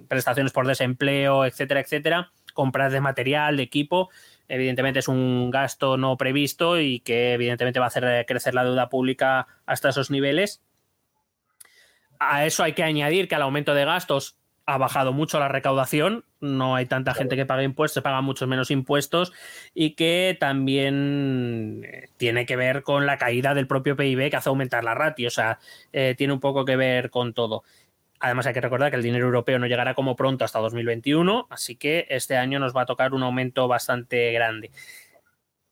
prestaciones 0.07 0.51
por 0.51 0.67
desempleo, 0.67 1.45
etcétera, 1.45 1.79
etcétera, 1.79 2.31
compras 2.53 2.91
de 2.91 3.01
material, 3.01 3.57
de 3.57 3.63
equipo. 3.63 4.09
Evidentemente 4.53 4.99
es 4.99 5.07
un 5.07 5.49
gasto 5.49 5.97
no 5.97 6.15
previsto 6.15 6.79
y 6.79 6.99
que 6.99 7.33
evidentemente 7.33 7.79
va 7.79 7.85
a 7.85 7.87
hacer 7.87 8.23
crecer 8.27 8.53
la 8.53 8.63
deuda 8.63 8.87
pública 8.87 9.47
hasta 9.65 9.89
esos 9.89 10.11
niveles. 10.11 10.61
A 12.19 12.45
eso 12.45 12.61
hay 12.61 12.73
que 12.73 12.83
añadir 12.83 13.27
que 13.27 13.33
al 13.33 13.41
aumento 13.41 13.73
de 13.73 13.83
gastos 13.83 14.37
ha 14.67 14.77
bajado 14.77 15.11
mucho 15.11 15.39
la 15.39 15.47
recaudación, 15.47 16.23
no 16.39 16.75
hay 16.75 16.85
tanta 16.85 17.15
gente 17.15 17.35
que 17.35 17.47
paga 17.47 17.63
impuestos, 17.63 17.95
se 17.95 18.01
pagan 18.03 18.23
muchos 18.23 18.47
menos 18.47 18.69
impuestos 18.69 19.33
y 19.73 19.95
que 19.95 20.37
también 20.39 21.81
eh, 21.83 22.09
tiene 22.17 22.45
que 22.45 22.55
ver 22.55 22.83
con 22.83 23.07
la 23.07 23.17
caída 23.17 23.55
del 23.55 23.65
propio 23.65 23.97
PIB 23.97 24.29
que 24.29 24.35
hace 24.37 24.49
aumentar 24.49 24.83
la 24.83 24.93
ratio, 24.93 25.29
o 25.29 25.31
sea, 25.31 25.57
eh, 25.91 26.13
tiene 26.15 26.31
un 26.31 26.39
poco 26.39 26.63
que 26.63 26.75
ver 26.75 27.09
con 27.09 27.33
todo. 27.33 27.63
Además 28.23 28.47
hay 28.47 28.53
que 28.53 28.61
recordar 28.61 28.89
que 28.89 28.95
el 28.95 29.03
dinero 29.03 29.25
europeo 29.25 29.59
no 29.59 29.67
llegará 29.67 29.95
como 29.95 30.15
pronto 30.15 30.45
hasta 30.45 30.57
2021, 30.59 31.47
así 31.49 31.75
que 31.75 32.07
este 32.09 32.37
año 32.37 32.57
nos 32.57 32.73
va 32.73 32.83
a 32.83 32.85
tocar 32.85 33.13
un 33.13 33.21
aumento 33.21 33.67
bastante 33.67 34.31
grande. 34.31 34.71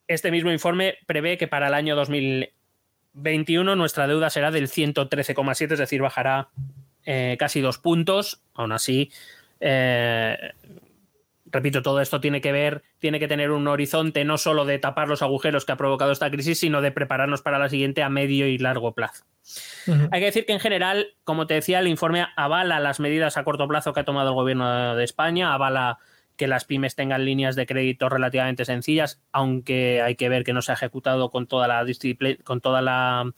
Este 0.06 0.32
mismo 0.32 0.52
informe 0.52 0.98
prevé 1.06 1.38
que 1.38 1.48
para 1.48 1.70
el 1.70 1.74
año 1.74 1.96
2021 1.96 3.78
nuestra 3.78 4.06
deuda 4.06 4.30
será 4.30 4.52
del 4.52 4.68
113,7, 4.68 5.72
es 5.72 5.80
decir, 5.80 6.02
bajará 6.02 6.50
eh, 7.06 7.38
casi 7.40 7.62
dos 7.62 7.78
puntos. 7.78 8.42
Aún 8.54 8.74
así, 8.74 9.10
eh, 9.62 10.52
repito, 11.52 11.82
todo 11.82 12.02
esto 12.02 12.22
tiene 12.22 12.42
que 12.42 12.52
ver, 12.52 12.84
tiene 13.00 13.20
que 13.20 13.28
tener 13.28 13.52
un 13.52 13.68
horizonte 13.68 14.24
no 14.26 14.38
solo 14.38 14.66
de 14.66 14.80
tapar 14.80 15.08
los 15.08 15.22
agujeros 15.22 15.66
que 15.66 15.74
ha 15.74 15.78
provocado 15.78 16.12
esta 16.12 16.32
crisis, 16.32 16.60
sino 16.60 16.82
de 16.82 16.92
prepararnos 16.92 17.42
para 17.42 17.60
la 17.60 17.70
siguiente 17.70 18.04
a 18.04 18.10
medio 18.10 18.48
y 18.48 18.58
largo 18.58 18.94
plazo. 18.94 19.26
Hay 20.12 20.20
que 20.20 20.26
decir 20.26 20.46
que 20.46 20.54
en 20.54 20.60
general, 20.60 21.14
como 21.24 21.48
te 21.48 21.56
decía, 21.56 21.80
el 21.80 21.88
informe 21.88 22.26
avala 22.36 22.80
las 22.80 23.00
medidas 23.00 23.38
a 23.38 23.44
corto 23.44 23.68
plazo 23.68 23.94
que 23.94 24.00
ha 24.00 24.06
tomado 24.06 24.30
el 24.30 24.36
gobierno 24.36 24.96
de 24.96 25.04
España, 25.04 25.54
avala 25.54 26.00
que 26.38 26.48
las 26.48 26.66
pymes 26.66 26.96
tengan 26.96 27.26
líneas 27.26 27.56
de 27.56 27.68
crédito 27.68 28.10
relativamente 28.10 28.66
sencillas, 28.66 29.22
aunque 29.32 30.02
hay 30.02 30.16
que 30.16 30.30
ver 30.30 30.44
que 30.44 30.54
no 30.54 30.62
se 30.62 30.72
ha 30.72 30.76
ejecutado 30.76 31.30
con 31.30 31.46
toda 31.46 31.68
la 31.68 31.84
disciplina, 31.84 32.38
con 32.44 32.62
toda 32.62 32.82
la, 32.82 33.32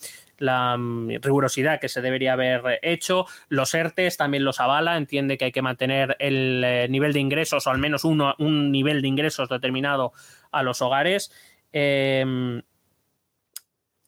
la, 0.43 0.77
mm, 0.77 1.21
rigurosidad 1.21 1.79
que 1.79 1.89
se 1.89 2.01
debería 2.01 2.33
haber 2.33 2.79
hecho. 2.81 3.25
Los 3.49 3.73
ERTES 3.73 4.17
también 4.17 4.43
los 4.43 4.59
avala, 4.59 4.97
entiende 4.97 5.37
que 5.37 5.45
hay 5.45 5.51
que 5.51 5.61
mantener 5.61 6.15
el 6.19 6.63
eh, 6.65 6.87
nivel 6.89 7.13
de 7.13 7.19
ingresos 7.19 7.65
o 7.67 7.69
al 7.69 7.77
menos 7.77 8.03
uno, 8.05 8.35
un 8.39 8.71
nivel 8.71 9.01
de 9.01 9.07
ingresos 9.07 9.49
determinado 9.49 10.13
a 10.51 10.63
los 10.63 10.81
hogares. 10.81 11.31
Eh, 11.71 12.61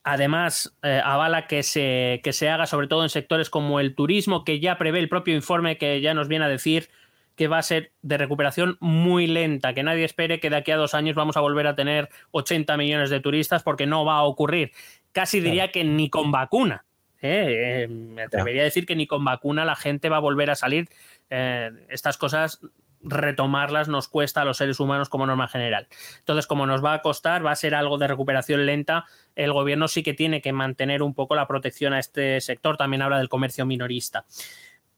Además, 0.07 0.77
eh, 0.83 1.01
avala 1.03 1.47
que 1.47 1.63
se, 1.63 2.21
que 2.23 2.31
se 2.31 2.47
haga 2.47 2.67
sobre 2.67 2.85
todo 2.85 3.01
en 3.01 3.09
sectores 3.09 3.49
como 3.49 3.79
el 3.79 3.95
turismo, 3.95 4.45
que 4.45 4.59
ya 4.59 4.77
prevé 4.77 4.99
el 4.99 5.09
propio 5.09 5.33
informe 5.33 5.79
que 5.79 5.99
ya 5.99 6.13
nos 6.13 6.27
viene 6.27 6.45
a 6.45 6.47
decir 6.47 6.89
que 7.35 7.47
va 7.47 7.57
a 7.57 7.63
ser 7.63 7.91
de 8.03 8.19
recuperación 8.19 8.77
muy 8.79 9.25
lenta, 9.25 9.73
que 9.73 9.81
nadie 9.81 10.05
espere 10.05 10.39
que 10.39 10.51
de 10.51 10.57
aquí 10.57 10.69
a 10.69 10.77
dos 10.77 10.93
años 10.93 11.15
vamos 11.15 11.37
a 11.37 11.41
volver 11.41 11.65
a 11.65 11.75
tener 11.75 12.09
80 12.31 12.77
millones 12.77 13.09
de 13.09 13.19
turistas 13.19 13.63
porque 13.63 13.87
no 13.87 14.05
va 14.05 14.17
a 14.17 14.23
ocurrir. 14.23 14.73
Casi 15.15 15.39
diría 15.39 15.71
que 15.71 15.85
ni 15.85 16.09
con 16.09 16.29
vacuna. 16.29 16.83
¿eh? 17.21 17.83
Eh, 17.83 17.87
me 17.87 18.23
atrevería 18.23 18.63
a 18.63 18.65
decir 18.65 18.85
que 18.85 18.97
ni 18.97 19.07
con 19.07 19.23
vacuna 19.23 19.63
la 19.63 19.77
gente 19.77 20.09
va 20.09 20.17
a 20.17 20.19
volver 20.19 20.49
a 20.49 20.55
salir. 20.55 20.89
Eh, 21.29 21.71
estas 21.87 22.17
cosas 22.17 22.59
retomarlas 23.01 23.87
nos 23.87 24.09
cuesta 24.09 24.41
a 24.41 24.45
los 24.45 24.57
seres 24.57 24.77
humanos 24.81 25.07
como 25.07 25.25
norma 25.25 25.47
general. 25.47 25.87
Entonces, 26.19 26.47
como 26.47 26.65
nos 26.65 26.83
va 26.83 26.95
a 26.95 27.01
costar, 27.01 27.45
va 27.45 27.51
a 27.51 27.55
ser 27.55 27.75
algo 27.75 27.97
de 27.97 28.07
recuperación 28.07 28.65
lenta. 28.65 29.05
El 29.35 29.53
gobierno 29.53 29.87
sí 29.87 30.03
que 30.03 30.13
tiene 30.13 30.41
que 30.41 30.51
mantener 30.51 31.01
un 31.01 31.13
poco 31.13 31.33
la 31.35 31.47
protección 31.47 31.93
a 31.93 31.99
este 31.99 32.41
sector. 32.41 32.75
También 32.75 33.01
habla 33.01 33.17
del 33.17 33.29
comercio 33.29 33.65
minorista. 33.65 34.25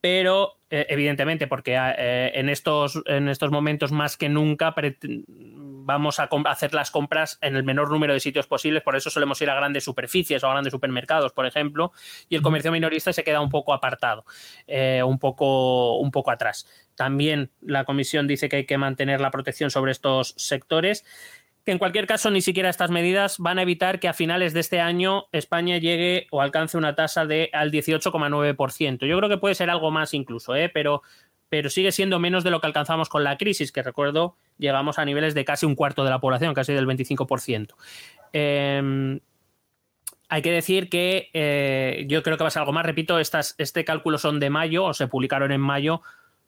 Pero, 0.10 0.60
eh, 0.70 0.86
evidentemente, 0.88 1.48
porque 1.48 1.76
eh, 1.76 2.32
en, 2.34 2.48
estos, 2.48 3.04
en 3.08 3.28
estos 3.28 3.52
momentos 3.52 3.92
más 3.92 4.16
que 4.16 4.30
nunca 4.30 4.74
vamos 5.60 6.22
a 6.22 6.30
hacer 6.46 6.74
las 6.74 6.92
compras 6.92 7.38
en 7.42 7.58
el 7.58 7.66
menor 7.66 7.92
número 7.92 8.14
de 8.14 8.22
sitios 8.22 8.48
posibles, 8.48 8.84
por 8.84 8.96
eso 8.96 9.10
solemos 9.10 9.42
ir 9.42 9.50
a 9.50 9.56
grandes 9.56 9.84
superficies 9.84 10.42
o 10.42 10.48
a 10.48 10.52
grandes 10.52 10.72
supermercados, 10.72 11.34
por 11.34 11.46
ejemplo, 11.46 11.92
y 12.30 12.38
el 12.38 12.42
comercio 12.42 12.72
minorista 12.72 13.12
se 13.12 13.26
queda 13.26 13.42
un 13.42 13.50
poco 13.50 13.74
apartado, 13.74 14.24
eh, 14.66 15.04
un, 15.06 15.20
poco, 15.20 16.00
un 16.00 16.12
poco 16.12 16.32
atrás. 16.32 16.70
También 16.96 17.52
la 17.60 17.84
comisión 17.84 18.26
dice 18.28 18.48
que 18.48 18.56
hay 18.56 18.66
que 18.66 18.78
mantener 18.78 19.20
la 19.20 19.30
protección 19.30 19.72
sobre 19.72 19.92
estos 19.92 20.36
sectores 20.38 21.04
que 21.68 21.74
en 21.74 21.80
cualquier 21.80 22.08
caso 22.08 22.32
ni 22.32 22.40
siquiera 22.40 22.70
estas 22.70 22.92
medidas 22.92 23.40
van 23.40 23.60
a 23.60 23.62
evitar 23.62 24.00
que 24.00 24.08
a 24.08 24.14
finales 24.14 24.54
de 24.54 24.62
este 24.62 24.80
año 24.80 25.26
España 25.34 25.78
llegue 25.80 26.26
o 26.32 26.42
alcance 26.42 26.78
una 26.78 26.96
tasa 26.96 27.26
de 27.26 27.50
al 27.52 27.74
18,9%. 27.74 29.06
Yo 29.06 29.18
creo 29.18 29.28
que 29.28 29.38
puede 29.38 29.54
ser 29.54 29.70
algo 29.70 29.92
más 29.92 30.14
incluso, 30.14 30.56
¿eh? 30.56 30.70
pero, 30.74 31.02
pero 31.50 31.70
sigue 31.70 31.92
siendo 31.92 32.20
menos 32.20 32.46
de 32.46 32.52
lo 32.52 32.62
que 32.62 32.68
alcanzamos 32.68 33.10
con 33.10 33.26
la 33.26 33.38
crisis, 33.38 33.74
que 33.74 33.84
recuerdo 33.84 34.38
llegamos 34.58 34.98
a 34.98 35.04
niveles 35.04 35.34
de 35.34 35.44
casi 35.44 35.66
un 35.66 35.76
cuarto 35.76 36.06
de 36.06 36.10
la 36.10 36.22
población, 36.22 36.54
casi 36.54 36.72
del 36.72 36.88
25%. 36.88 37.74
Eh, 38.32 39.20
hay 40.30 40.42
que 40.42 40.52
decir 40.52 40.88
que 40.88 41.30
eh, 41.34 42.06
yo 42.08 42.24
creo 42.24 42.38
que 42.38 42.46
va 42.46 42.48
a 42.48 42.52
ser 42.52 42.62
algo 42.62 42.72
más. 42.72 42.86
Repito, 42.86 43.20
estas, 43.20 43.56
este 43.58 43.84
cálculo 43.84 44.20
son 44.20 44.40
de 44.40 44.50
mayo 44.50 44.86
o 44.86 44.94
se 44.94 45.08
publicaron 45.08 45.52
en 45.52 45.60
mayo. 45.60 46.02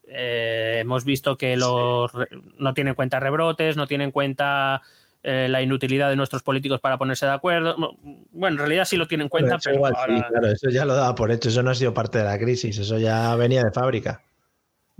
Eh, 0.08 0.78
hemos 0.80 1.04
visto 1.04 1.36
que 1.36 1.58
los 1.58 2.10
no 2.56 2.72
tienen 2.72 2.92
en 2.92 2.94
cuenta 2.94 3.20
rebrotes, 3.20 3.76
no 3.76 3.86
tienen 3.86 4.06
en 4.06 4.12
cuenta 4.12 4.80
eh, 5.22 5.48
la 5.50 5.60
inutilidad 5.62 6.08
de 6.08 6.16
nuestros 6.16 6.42
políticos 6.42 6.80
para 6.80 6.96
ponerse 6.98 7.26
de 7.26 7.32
acuerdo. 7.32 7.76
No, 7.76 7.90
Bueno, 8.32 8.54
en 8.54 8.58
realidad 8.58 8.84
sí 8.84 8.96
lo 8.96 9.06
tienen 9.06 9.26
en 9.26 9.28
cuenta, 9.28 9.48
Pero 9.50 9.58
eso 9.58 9.64
pero 9.64 9.76
igual 9.76 9.92
sí, 9.94 10.00
ahora- 10.12 10.28
claro, 10.28 10.46
eso 10.48 10.70
ya 10.70 10.84
lo 10.84 10.94
daba 10.94 11.14
por 11.14 11.30
hecho, 11.30 11.48
eso 11.48 11.62
no 11.62 11.70
ha 11.70 11.74
sido 11.74 11.92
parte 11.94 12.18
de 12.18 12.24
la 12.24 12.38
crisis, 12.38 12.78
eso 12.78 12.98
ya 12.98 13.34
venía 13.36 13.62
de 13.62 13.70
fábrica. 13.72 14.22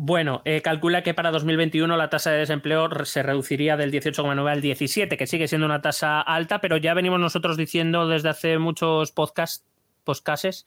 Bueno, 0.03 0.41
eh, 0.47 0.63
calcula 0.63 1.03
que 1.03 1.13
para 1.13 1.31
2021 1.31 1.95
la 1.99 2.09
tasa 2.09 2.31
de 2.31 2.39
desempleo 2.39 2.89
se 3.05 3.23
reduciría 3.23 3.77
del 3.77 3.91
18,9 3.93 4.51
al 4.51 4.63
17, 4.63 5.19
que 5.19 5.27
sigue 5.27 5.47
siendo 5.47 5.67
una 5.67 5.83
tasa 5.83 6.23
alta, 6.23 6.61
pero 6.63 6.79
ya 6.79 6.95
venimos 6.95 7.21
nosotros 7.21 7.59
diciendo 7.59 8.09
desde 8.09 8.31
hace 8.31 8.59
muchos 8.59 9.13
podcasts 9.13 9.67
podcasts 10.01 10.67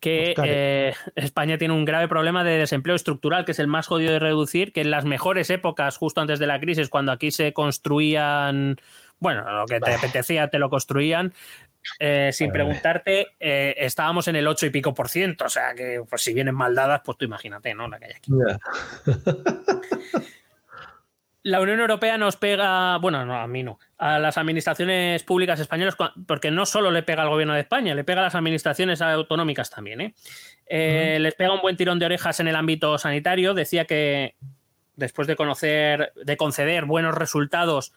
que 0.00 0.34
eh, 0.44 0.94
España 1.16 1.58
tiene 1.58 1.74
un 1.74 1.84
grave 1.84 2.08
problema 2.08 2.44
de 2.44 2.58
desempleo 2.58 2.94
estructural, 2.94 3.44
que 3.44 3.52
es 3.52 3.58
el 3.58 3.66
más 3.66 3.86
jodido 3.86 4.12
de 4.12 4.18
reducir, 4.18 4.72
que 4.72 4.82
en 4.82 4.90
las 4.90 5.04
mejores 5.04 5.50
épocas, 5.50 5.96
justo 5.96 6.20
antes 6.20 6.38
de 6.38 6.46
la 6.46 6.60
crisis, 6.60 6.88
cuando 6.88 7.12
aquí 7.12 7.30
se 7.30 7.52
construían, 7.52 8.76
bueno, 9.18 9.50
lo 9.50 9.66
que 9.66 9.80
te 9.80 9.94
apetecía, 9.94 10.48
te 10.48 10.58
lo 10.58 10.70
construían, 10.70 11.34
eh, 11.98 12.30
sin 12.32 12.50
preguntarte, 12.52 13.28
eh, 13.40 13.74
estábamos 13.78 14.28
en 14.28 14.36
el 14.36 14.46
8 14.46 14.66
y 14.66 14.70
pico 14.70 14.94
por 14.94 15.08
ciento. 15.08 15.46
O 15.46 15.48
sea 15.48 15.74
que, 15.74 16.02
pues 16.08 16.22
si 16.22 16.34
vienen 16.34 16.54
mal 16.54 16.74
dadas, 16.74 17.00
pues 17.04 17.18
tú 17.18 17.24
imagínate, 17.24 17.74
¿no? 17.74 17.88
La 17.88 17.98
que 17.98 18.04
hay 18.06 18.12
aquí. 18.12 18.30
La 21.48 21.62
Unión 21.62 21.80
Europea 21.80 22.18
nos 22.18 22.36
pega, 22.36 22.98
bueno, 22.98 23.24
no, 23.24 23.34
a 23.34 23.46
mí 23.46 23.62
no, 23.62 23.78
a 23.96 24.18
las 24.18 24.36
administraciones 24.36 25.22
públicas 25.22 25.58
españolas, 25.58 25.96
porque 26.26 26.50
no 26.50 26.66
solo 26.66 26.90
le 26.90 27.02
pega 27.02 27.22
al 27.22 27.30
gobierno 27.30 27.54
de 27.54 27.60
España, 27.60 27.94
le 27.94 28.04
pega 28.04 28.20
a 28.20 28.24
las 28.24 28.34
administraciones 28.34 29.00
autonómicas 29.00 29.70
también. 29.70 30.02
¿eh? 30.02 30.14
Eh, 30.66 31.16
Les 31.18 31.34
pega 31.34 31.54
un 31.54 31.62
buen 31.62 31.78
tirón 31.78 31.98
de 31.98 32.04
orejas 32.04 32.38
en 32.40 32.48
el 32.48 32.54
ámbito 32.54 32.98
sanitario. 32.98 33.54
Decía 33.54 33.86
que 33.86 34.34
después 34.94 35.26
de 35.26 35.36
conocer, 35.36 36.12
de 36.22 36.36
conceder 36.36 36.84
buenos 36.84 37.14
resultados 37.14 37.94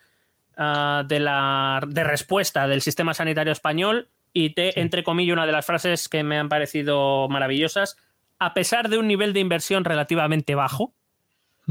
ah, 0.55 1.03
de 1.05 1.19
la 1.19 1.81
de 1.85 2.05
respuesta 2.05 2.69
del 2.69 2.81
sistema 2.81 3.13
sanitario 3.13 3.51
español, 3.51 4.07
y 4.31 4.51
te, 4.53 4.79
entre 4.79 5.03
comillas, 5.03 5.33
una 5.33 5.45
de 5.45 5.51
las 5.51 5.65
frases 5.65 6.07
que 6.07 6.23
me 6.23 6.37
han 6.37 6.47
parecido 6.47 7.27
maravillosas, 7.27 7.97
a 8.39 8.53
pesar 8.53 8.87
de 8.87 8.97
un 8.97 9.09
nivel 9.09 9.33
de 9.33 9.41
inversión 9.41 9.83
relativamente 9.83 10.55
bajo, 10.55 10.93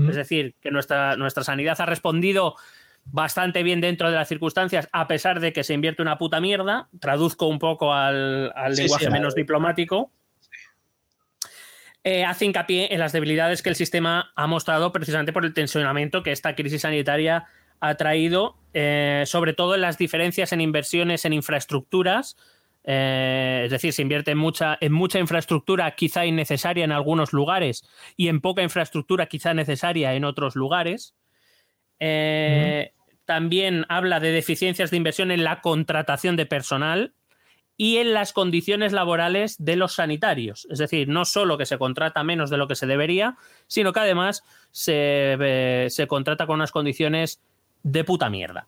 es 0.08 0.16
decir, 0.16 0.54
que 0.60 0.70
nuestra, 0.70 1.16
nuestra 1.16 1.44
sanidad 1.44 1.80
ha 1.80 1.86
respondido 1.86 2.56
bastante 3.04 3.62
bien 3.62 3.80
dentro 3.80 4.10
de 4.10 4.16
las 4.16 4.28
circunstancias, 4.28 4.88
a 4.92 5.08
pesar 5.08 5.40
de 5.40 5.52
que 5.52 5.64
se 5.64 5.74
invierte 5.74 6.02
una 6.02 6.18
puta 6.18 6.40
mierda. 6.40 6.88
Traduzco 7.00 7.46
un 7.46 7.58
poco 7.58 7.92
al, 7.92 8.52
al 8.54 8.76
Sí, 8.76 8.82
lenguaje 8.82 9.06
sí, 9.06 9.10
menos 9.10 9.34
diplomático. 9.34 10.12
Eh, 12.02 12.24
hace 12.24 12.46
hincapié 12.46 12.94
en 12.94 13.00
las 13.00 13.12
debilidades 13.12 13.62
que 13.62 13.68
el 13.68 13.76
sistema 13.76 14.32
ha 14.34 14.46
mostrado 14.46 14.90
precisamente 14.90 15.32
por 15.32 15.44
el 15.44 15.52
tensionamiento 15.52 16.22
que 16.22 16.32
esta 16.32 16.54
crisis 16.54 16.82
sanitaria 16.82 17.46
ha 17.80 17.94
traído, 17.96 18.56
eh, 18.72 19.24
sobre 19.26 19.52
todo 19.52 19.74
en 19.74 19.82
las 19.82 19.98
diferencias 19.98 20.52
en 20.52 20.60
inversiones 20.60 21.24
en 21.24 21.34
infraestructuras. 21.34 22.36
Eh, 22.82 23.62
es 23.66 23.70
decir, 23.70 23.92
se 23.92 24.02
invierte 24.02 24.30
en 24.30 24.38
mucha, 24.38 24.78
en 24.80 24.92
mucha 24.92 25.18
infraestructura 25.18 25.90
quizá 25.94 26.24
innecesaria 26.24 26.84
en 26.84 26.92
algunos 26.92 27.32
lugares 27.32 27.84
y 28.16 28.28
en 28.28 28.40
poca 28.40 28.62
infraestructura 28.62 29.26
quizá 29.26 29.52
necesaria 29.52 30.14
en 30.14 30.24
otros 30.24 30.56
lugares. 30.56 31.14
Eh, 31.98 32.92
También 33.26 33.84
habla 33.88 34.18
de 34.18 34.32
deficiencias 34.32 34.90
de 34.90 34.96
inversión 34.96 35.30
en 35.30 35.44
la 35.44 35.60
contratación 35.60 36.36
de 36.36 36.46
personal 36.46 37.12
y 37.76 37.98
en 37.98 38.14
las 38.14 38.32
condiciones 38.32 38.92
laborales 38.92 39.56
de 39.58 39.76
los 39.76 39.94
sanitarios. 39.94 40.66
Es 40.70 40.78
decir, 40.78 41.08
no 41.08 41.24
solo 41.24 41.58
que 41.58 41.66
se 41.66 41.78
contrata 41.78 42.24
menos 42.24 42.50
de 42.50 42.56
lo 42.56 42.66
que 42.66 42.76
se 42.76 42.86
debería, 42.86 43.36
sino 43.66 43.92
que 43.92 44.00
además 44.00 44.42
se, 44.70 45.36
eh, 45.38 45.86
se 45.90 46.06
contrata 46.06 46.46
con 46.46 46.56
unas 46.56 46.72
condiciones 46.72 47.42
de 47.82 48.04
puta 48.04 48.28
mierda. 48.30 48.66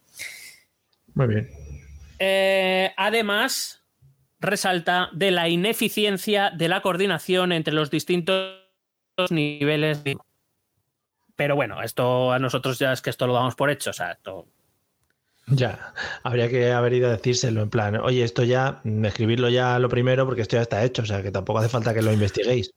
Muy 1.14 1.26
bien. 1.26 1.50
Además, 2.96 3.81
resalta 4.42 5.08
de 5.12 5.30
la 5.30 5.48
ineficiencia 5.48 6.50
de 6.50 6.68
la 6.68 6.82
coordinación 6.82 7.52
entre 7.52 7.72
los 7.72 7.90
distintos 7.90 8.58
niveles. 9.30 10.04
de- 10.04 10.16
Pero 11.36 11.56
bueno, 11.56 11.82
esto 11.82 12.32
a 12.32 12.38
nosotros 12.38 12.78
ya 12.78 12.92
es 12.92 13.00
que 13.00 13.10
esto 13.10 13.26
lo 13.26 13.32
damos 13.34 13.54
por 13.54 13.70
hecho. 13.70 13.90
O 13.90 13.94
sea, 13.94 14.12
esto 14.12 14.46
Ya, 15.46 15.92
habría 16.22 16.48
que 16.48 16.70
haber 16.72 16.92
ido 16.92 17.08
a 17.08 17.12
decírselo 17.12 17.62
en 17.62 17.70
plan, 17.70 17.96
oye, 17.96 18.22
esto 18.22 18.44
ya, 18.44 18.80
escribirlo 19.04 19.48
ya 19.48 19.78
lo 19.80 19.88
primero 19.88 20.24
porque 20.24 20.42
esto 20.42 20.56
ya 20.56 20.62
está 20.62 20.84
hecho, 20.84 21.02
o 21.02 21.06
sea 21.06 21.20
que 21.22 21.32
tampoco 21.32 21.58
hace 21.58 21.68
falta 21.68 21.92
que 21.92 22.00
lo 22.02 22.12
investiguéis. 22.12 22.70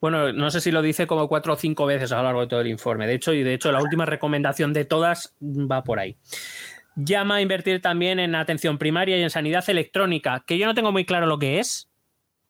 Bueno, 0.00 0.32
no 0.32 0.50
sé 0.50 0.60
si 0.60 0.70
lo 0.70 0.82
dice 0.82 1.06
como 1.06 1.28
cuatro 1.28 1.52
o 1.54 1.56
cinco 1.56 1.84
veces 1.86 2.12
a 2.12 2.16
lo 2.18 2.22
largo 2.24 2.40
de 2.42 2.46
todo 2.48 2.60
el 2.60 2.66
informe. 2.68 3.06
De 3.06 3.14
hecho, 3.14 3.32
y 3.32 3.42
de 3.42 3.54
hecho, 3.54 3.70
la 3.72 3.82
última 3.82 4.06
recomendación 4.06 4.72
de 4.72 4.84
todas 4.84 5.34
va 5.40 5.84
por 5.84 5.98
ahí. 5.98 6.16
Llama 6.96 7.36
a 7.36 7.40
invertir 7.42 7.82
también 7.82 8.18
en 8.18 8.34
atención 8.34 8.78
primaria 8.78 9.18
y 9.18 9.22
en 9.22 9.28
sanidad 9.30 9.68
electrónica, 9.68 10.42
que 10.46 10.56
yo 10.56 10.66
no 10.66 10.74
tengo 10.74 10.92
muy 10.92 11.04
claro 11.04 11.26
lo 11.26 11.38
que 11.38 11.60
es, 11.60 11.90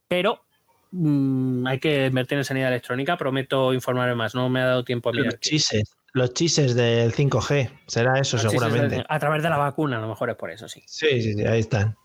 pero 0.06 0.44
mm, 0.92 1.66
hay 1.66 1.80
que 1.80 2.06
invertir 2.06 2.38
en 2.38 2.44
sanidad 2.44 2.68
electrónica. 2.68 3.16
Prometo 3.16 3.74
informarme 3.74 4.14
más. 4.14 4.36
No 4.36 4.48
me 4.48 4.60
ha 4.60 4.66
dado 4.66 4.84
tiempo 4.84 5.08
a 5.08 5.12
mirar. 5.12 5.32
Los 5.32 5.40
chises, 5.40 5.96
los 6.12 6.32
chises 6.32 6.76
del 6.76 7.12
5G, 7.12 7.70
será 7.88 8.20
eso 8.20 8.38
seguramente. 8.38 9.04
A 9.08 9.18
través 9.18 9.42
de 9.42 9.50
la 9.50 9.58
vacuna, 9.58 9.98
a 9.98 10.00
lo 10.00 10.08
mejor 10.08 10.30
es 10.30 10.36
por 10.36 10.50
eso, 10.52 10.68
sí. 10.68 10.82
Sí, 10.86 11.20
sí, 11.20 11.34
sí, 11.34 11.44
ahí 11.44 11.60
están. 11.60 11.96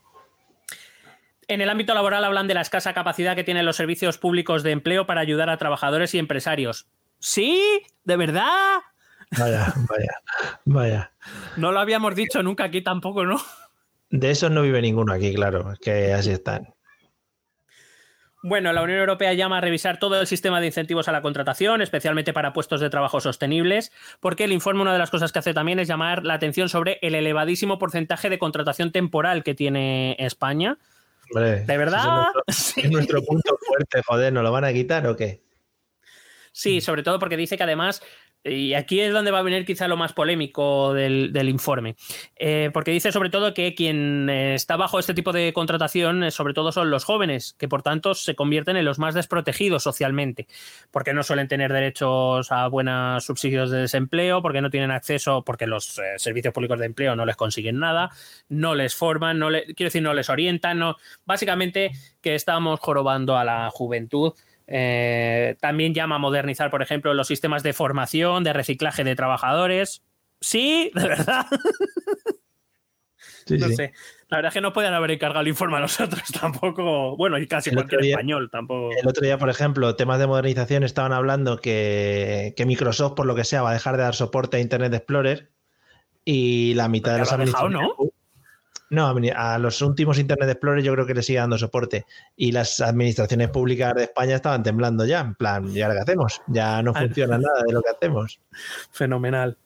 En 1.46 1.60
el 1.60 1.70
ámbito 1.70 1.94
laboral 1.94 2.24
hablan 2.24 2.48
de 2.48 2.54
la 2.54 2.60
escasa 2.60 2.92
capacidad 2.92 3.36
que 3.36 3.44
tienen 3.44 3.66
los 3.66 3.76
servicios 3.76 4.18
públicos 4.18 4.62
de 4.62 4.72
empleo 4.72 5.06
para 5.06 5.20
ayudar 5.20 5.48
a 5.48 5.58
trabajadores 5.58 6.14
y 6.14 6.18
empresarios. 6.18 6.88
¿Sí? 7.18 7.82
¿De 8.04 8.16
verdad? 8.16 8.80
Vaya, 9.38 9.72
vaya, 9.88 10.20
vaya. 10.64 11.12
No 11.56 11.72
lo 11.72 11.80
habíamos 11.80 12.14
dicho 12.14 12.42
nunca 12.42 12.64
aquí 12.64 12.82
tampoco, 12.82 13.24
¿no? 13.24 13.40
De 14.10 14.30
esos 14.30 14.50
no 14.50 14.62
vive 14.62 14.82
ninguno 14.82 15.12
aquí, 15.12 15.34
claro, 15.34 15.72
es 15.72 15.78
que 15.78 16.12
así 16.12 16.30
están. 16.30 16.74
Bueno, 18.44 18.72
la 18.72 18.82
Unión 18.82 18.98
Europea 18.98 19.32
llama 19.34 19.58
a 19.58 19.60
revisar 19.60 20.00
todo 20.00 20.20
el 20.20 20.26
sistema 20.26 20.60
de 20.60 20.66
incentivos 20.66 21.06
a 21.06 21.12
la 21.12 21.22
contratación, 21.22 21.80
especialmente 21.80 22.32
para 22.32 22.52
puestos 22.52 22.80
de 22.80 22.90
trabajo 22.90 23.20
sostenibles, 23.20 23.92
porque 24.18 24.44
el 24.44 24.52
informe 24.52 24.82
una 24.82 24.92
de 24.92 24.98
las 24.98 25.10
cosas 25.10 25.30
que 25.30 25.38
hace 25.38 25.54
también 25.54 25.78
es 25.78 25.86
llamar 25.86 26.24
la 26.24 26.34
atención 26.34 26.68
sobre 26.68 26.98
el 27.02 27.14
elevadísimo 27.14 27.78
porcentaje 27.78 28.28
de 28.28 28.40
contratación 28.40 28.90
temporal 28.90 29.44
que 29.44 29.54
tiene 29.54 30.16
España. 30.18 30.78
Hombre, 31.30 31.64
¿De 31.64 31.78
verdad? 31.78 32.00
Es 32.00 32.04
nuestro, 32.04 32.42
es 32.82 32.90
nuestro 32.90 33.22
punto 33.22 33.56
fuerte, 33.64 34.02
joder, 34.04 34.32
¿nos 34.32 34.42
lo 34.42 34.50
van 34.50 34.64
a 34.64 34.72
quitar 34.72 35.06
o 35.06 35.16
qué? 35.16 35.40
Sí, 36.50 36.82
sobre 36.82 37.02
todo 37.02 37.18
porque 37.18 37.36
dice 37.36 37.56
que 37.56 37.62
además, 37.62 38.02
y 38.44 38.74
aquí 38.74 39.00
es 39.00 39.12
donde 39.12 39.30
va 39.30 39.38
a 39.38 39.42
venir 39.42 39.64
quizá 39.64 39.86
lo 39.86 39.96
más 39.96 40.12
polémico 40.12 40.92
del, 40.94 41.48
informe, 41.48 41.94
eh, 42.36 42.70
porque 42.72 42.90
dice 42.90 43.12
sobre 43.12 43.30
todo 43.30 43.54
que 43.54 43.74
quien 43.74 44.28
eh, 44.28 44.54
está 44.54 44.76
bajo 44.76 44.98
este 44.98 45.14
tipo 45.14 45.32
de 45.32 45.52
contratación, 45.52 46.24
eh, 46.24 46.30
sobre 46.30 46.54
todo 46.54 46.72
son 46.72 46.90
los 46.90 47.04
jóvenes, 47.04 47.54
que 47.58 47.68
por 47.68 47.82
tanto 47.82 48.14
se 48.14 48.34
convierten 48.34 48.76
en 48.76 48.84
los 48.84 48.98
más 48.98 49.14
desprotegidos 49.14 49.84
socialmente, 49.84 50.48
porque 50.90 51.14
no 51.14 51.22
suelen 51.22 51.48
tener 51.48 51.72
derechos 51.72 52.50
a 52.50 52.66
buenos 52.66 53.24
subsidios 53.24 53.70
de 53.70 53.78
desempleo, 53.78 54.42
porque 54.42 54.60
no 54.60 54.70
tienen 54.70 54.90
acceso, 54.90 55.44
porque 55.44 55.66
los 55.66 56.00
servicios 56.16 56.52
públicos 56.52 56.78
de 56.78 56.86
empleo 56.86 57.14
no 57.14 57.26
les 57.26 57.36
consiguen 57.36 57.78
nada, 57.78 58.10
no 58.48 58.74
les 58.74 58.94
forman, 58.94 59.38
no 59.38 59.48
quiero 59.50 59.88
decir, 59.88 60.02
no 60.02 60.14
les 60.14 60.28
orientan, 60.30 60.80
básicamente 61.24 61.92
que 62.20 62.34
estamos 62.34 62.80
jorobando 62.80 63.36
a 63.36 63.44
la 63.44 63.70
juventud. 63.70 64.32
Eh, 64.66 65.56
también 65.60 65.94
llama 65.94 66.16
a 66.16 66.18
modernizar, 66.18 66.70
por 66.70 66.82
ejemplo, 66.82 67.14
los 67.14 67.26
sistemas 67.28 67.62
de 67.62 67.72
formación, 67.72 68.44
de 68.44 68.52
reciclaje 68.52 69.04
de 69.04 69.14
trabajadores. 69.16 70.02
Sí, 70.40 70.90
de 70.94 71.08
verdad. 71.08 71.46
Sí, 73.46 73.58
no 73.58 73.68
sí. 73.68 73.74
sé. 73.76 73.92
La 74.28 74.38
verdad 74.38 74.50
es 74.50 74.54
que 74.54 74.60
no 74.60 74.72
pueden 74.72 74.94
haber 74.94 75.10
encargado 75.10 75.40
el 75.42 75.48
informe 75.48 75.76
a 75.76 75.80
nosotros 75.80 76.22
tampoco. 76.40 77.16
Bueno, 77.16 77.38
y 77.38 77.46
casi 77.46 77.70
El 77.70 77.76
cualquier 77.76 78.00
día- 78.02 78.10
español 78.14 78.48
tampoco. 78.50 78.90
El 79.00 79.06
otro 79.08 79.22
día, 79.24 79.36
por 79.38 79.50
ejemplo, 79.50 79.96
temas 79.96 80.18
de 80.20 80.26
modernización 80.26 80.84
estaban 80.84 81.12
hablando 81.12 81.58
que, 81.58 82.54
que 82.56 82.66
Microsoft, 82.66 83.14
por 83.14 83.26
lo 83.26 83.34
que 83.34 83.44
sea, 83.44 83.62
va 83.62 83.70
a 83.70 83.74
dejar 83.74 83.96
de 83.96 84.04
dar 84.04 84.14
soporte 84.14 84.56
a 84.56 84.60
Internet 84.60 84.94
Explorer 84.94 85.50
y 86.24 86.74
la 86.74 86.88
mitad 86.88 87.12
de 87.12 87.18
Ya 87.18 87.24
las 87.24 87.32
lo 87.32 87.34
ha 87.42 87.44
dejado, 87.44 87.66
administraciones- 87.66 88.12
No, 88.92 89.06
a 89.36 89.58
los 89.58 89.80
últimos 89.80 90.18
Internet 90.18 90.50
Explorer 90.50 90.84
yo 90.84 90.92
creo 90.92 91.06
que 91.06 91.14
le 91.14 91.22
sigue 91.22 91.38
dando 91.38 91.56
soporte. 91.56 92.04
Y 92.36 92.52
las 92.52 92.78
administraciones 92.78 93.48
públicas 93.48 93.94
de 93.94 94.02
España 94.04 94.34
estaban 94.36 94.62
temblando 94.62 95.06
ya. 95.06 95.20
En 95.20 95.34
plan, 95.34 95.66
¿y 95.74 95.80
ahora 95.80 95.94
qué 95.94 96.00
hacemos? 96.02 96.42
Ya 96.46 96.82
no 96.82 96.92
Ah. 96.94 97.00
funciona 97.00 97.38
nada 97.38 97.62
de 97.66 97.72
lo 97.72 97.80
que 97.80 97.88
hacemos. 97.88 98.38
Fenomenal. 98.90 99.56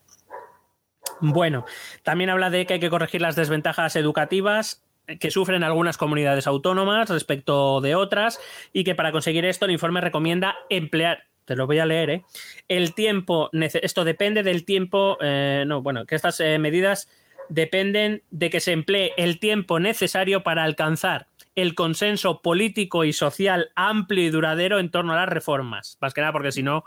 Bueno, 1.20 1.64
también 2.05 2.31
habla 2.31 2.51
de 2.51 2.66
que 2.66 2.74
hay 2.74 2.81
que 2.81 2.89
corregir 2.89 3.20
las 3.20 3.35
desventajas 3.35 3.97
educativas 3.97 4.85
que 5.18 5.33
sufren 5.33 5.64
algunas 5.64 5.97
comunidades 5.97 6.47
autónomas 6.47 7.11
respecto 7.11 7.81
de 7.81 7.97
otras 7.97 8.39
y 8.72 8.85
que 8.85 8.95
para 8.95 9.11
conseguir 9.11 9.45
esto 9.45 9.64
el 9.64 9.72
informe 9.72 10.01
recomienda 10.01 10.55
emplear, 10.70 11.24
te 11.45 11.57
lo 11.57 11.66
voy 11.66 11.81
a 11.81 11.87
leer, 11.87 12.11
¿eh? 12.11 12.24
el 12.68 12.95
tiempo, 12.95 13.51
esto 13.53 14.05
depende 14.05 14.45
del 14.45 14.64
tiempo, 14.64 15.16
eh, 15.20 15.64
no, 15.66 15.83
bueno, 15.83 16.07
que 16.07 16.14
estas 16.14 16.39
eh, 16.41 16.59
medidas 16.59 17.09
dependen 17.49 18.23
de 18.31 18.51
que 18.51 18.61
se 18.61 18.73
emplee 18.73 19.13
el 19.17 19.39
tiempo 19.39 19.81
necesario 19.81 20.43
para 20.43 20.65
alcanzar 20.65 21.29
el 21.55 21.75
consenso 21.75 22.43
político 22.43 23.05
y 23.05 23.13
social 23.13 23.71
amplio 23.75 24.25
y 24.25 24.31
duradero 24.31 24.79
en 24.79 24.91
torno 24.91 25.15
a 25.15 25.17
las 25.17 25.29
reformas. 25.29 25.97
Más 26.01 26.13
que 26.13 26.21
nada 26.21 26.33
porque 26.33 26.53
si 26.53 26.63
no, 26.63 26.85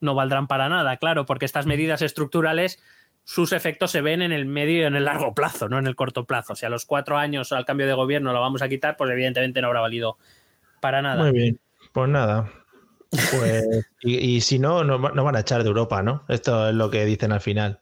no 0.00 0.14
valdrán 0.14 0.46
para 0.46 0.68
nada, 0.68 0.98
claro, 0.98 1.26
porque 1.26 1.46
estas 1.46 1.66
medidas 1.66 2.02
estructurales, 2.02 2.82
sus 3.24 3.52
efectos 3.52 3.90
se 3.90 4.02
ven 4.02 4.20
en 4.20 4.32
el 4.32 4.44
medio 4.44 4.82
y 4.82 4.84
en 4.84 4.94
el 4.94 5.06
largo 5.06 5.34
plazo, 5.34 5.68
no 5.68 5.78
en 5.78 5.86
el 5.86 5.96
corto 5.96 6.26
plazo. 6.26 6.54
Si 6.54 6.66
a 6.66 6.68
los 6.68 6.84
cuatro 6.84 7.16
años 7.16 7.52
al 7.52 7.64
cambio 7.64 7.86
de 7.86 7.94
gobierno 7.94 8.32
lo 8.32 8.40
vamos 8.40 8.60
a 8.60 8.68
quitar, 8.68 8.96
pues 8.96 9.10
evidentemente 9.10 9.62
no 9.62 9.68
habrá 9.68 9.80
valido 9.80 10.18
para 10.80 11.00
nada. 11.00 11.22
Muy 11.22 11.32
bien. 11.32 11.60
Pues 11.92 12.08
nada. 12.08 12.50
Pues, 13.10 13.64
y, 14.02 14.40
si 14.42 14.58
no, 14.58 14.84
no 14.84 14.98
van 14.98 15.36
a 15.36 15.40
echar 15.40 15.62
de 15.62 15.68
Europa, 15.68 16.02
¿no? 16.02 16.24
Esto 16.28 16.68
es 16.68 16.74
lo 16.74 16.90
que 16.90 17.06
dicen 17.06 17.32
al 17.32 17.40
final. 17.40 17.80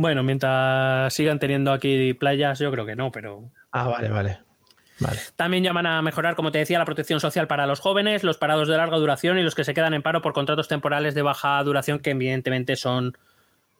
Bueno, 0.00 0.22
mientras 0.22 1.12
sigan 1.12 1.38
teniendo 1.38 1.72
aquí 1.72 2.14
playas, 2.14 2.58
yo 2.58 2.70
creo 2.70 2.86
que 2.86 2.96
no, 2.96 3.12
pero 3.12 3.50
Ah, 3.70 3.86
vale, 3.86 4.08
vale. 4.08 4.38
Vale. 4.98 5.18
También 5.36 5.62
llaman 5.62 5.84
a 5.84 6.00
mejorar, 6.00 6.36
como 6.36 6.50
te 6.50 6.56
decía, 6.56 6.78
la 6.78 6.86
protección 6.86 7.20
social 7.20 7.46
para 7.46 7.66
los 7.66 7.80
jóvenes, 7.80 8.24
los 8.24 8.38
parados 8.38 8.66
de 8.66 8.78
larga 8.78 8.96
duración 8.96 9.38
y 9.38 9.42
los 9.42 9.54
que 9.54 9.62
se 9.62 9.74
quedan 9.74 9.92
en 9.92 10.00
paro 10.00 10.22
por 10.22 10.32
contratos 10.32 10.68
temporales 10.68 11.14
de 11.14 11.20
baja 11.20 11.62
duración, 11.64 11.98
que 11.98 12.12
evidentemente 12.12 12.76
son 12.76 13.18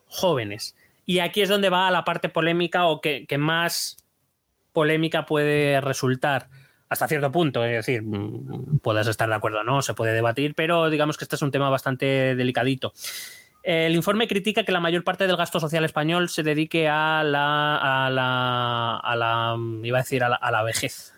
jóvenes. 0.09 0.77
Y 1.07 1.21
aquí 1.21 1.41
es 1.41 1.49
donde 1.49 1.71
va 1.71 1.91
la 1.91 2.05
parte 2.05 2.29
polémica 2.29 2.85
o 2.85 3.01
que, 3.01 3.25
que 3.27 3.39
más 3.39 3.97
polémica 4.75 5.25
puede 5.25 5.81
resultar 5.81 6.49
hasta 6.91 7.09
cierto 7.09 7.33
punto. 7.33 7.65
Es 7.65 7.87
decir, 7.87 8.03
mm, 8.03 8.81
puedes 8.81 9.07
estar 9.07 9.27
de 9.27 9.37
acuerdo 9.37 9.61
o 9.61 9.65
no, 9.65 9.81
se 9.81 9.95
puede 9.95 10.13
debatir, 10.13 10.55
pero 10.55 10.91
digamos 10.91 11.17
que 11.17 11.25
este 11.25 11.37
es 11.37 11.43
un 11.43 11.51
tema 11.51 11.71
bastante 11.71 12.35
delicadito. 12.37 12.93
El 13.63 13.95
informe 13.95 14.27
critica 14.27 14.65
que 14.65 14.73
la 14.73 14.81
mayor 14.81 15.05
parte 15.05 15.27
del 15.27 15.37
gasto 15.37 15.61
social 15.61 15.85
español 15.85 16.29
se 16.29 16.43
dedique 16.43 16.89
a 16.89 17.23
la, 17.25 17.77
a 17.77 18.11
la, 18.11 18.97
a 18.97 19.17
la 19.17 19.57
iba 19.83 19.99
a 19.99 20.03
decir, 20.03 20.25
a 20.25 20.29
la, 20.31 20.37
a 20.37 20.51
la 20.51 20.63
vejez, 20.63 21.13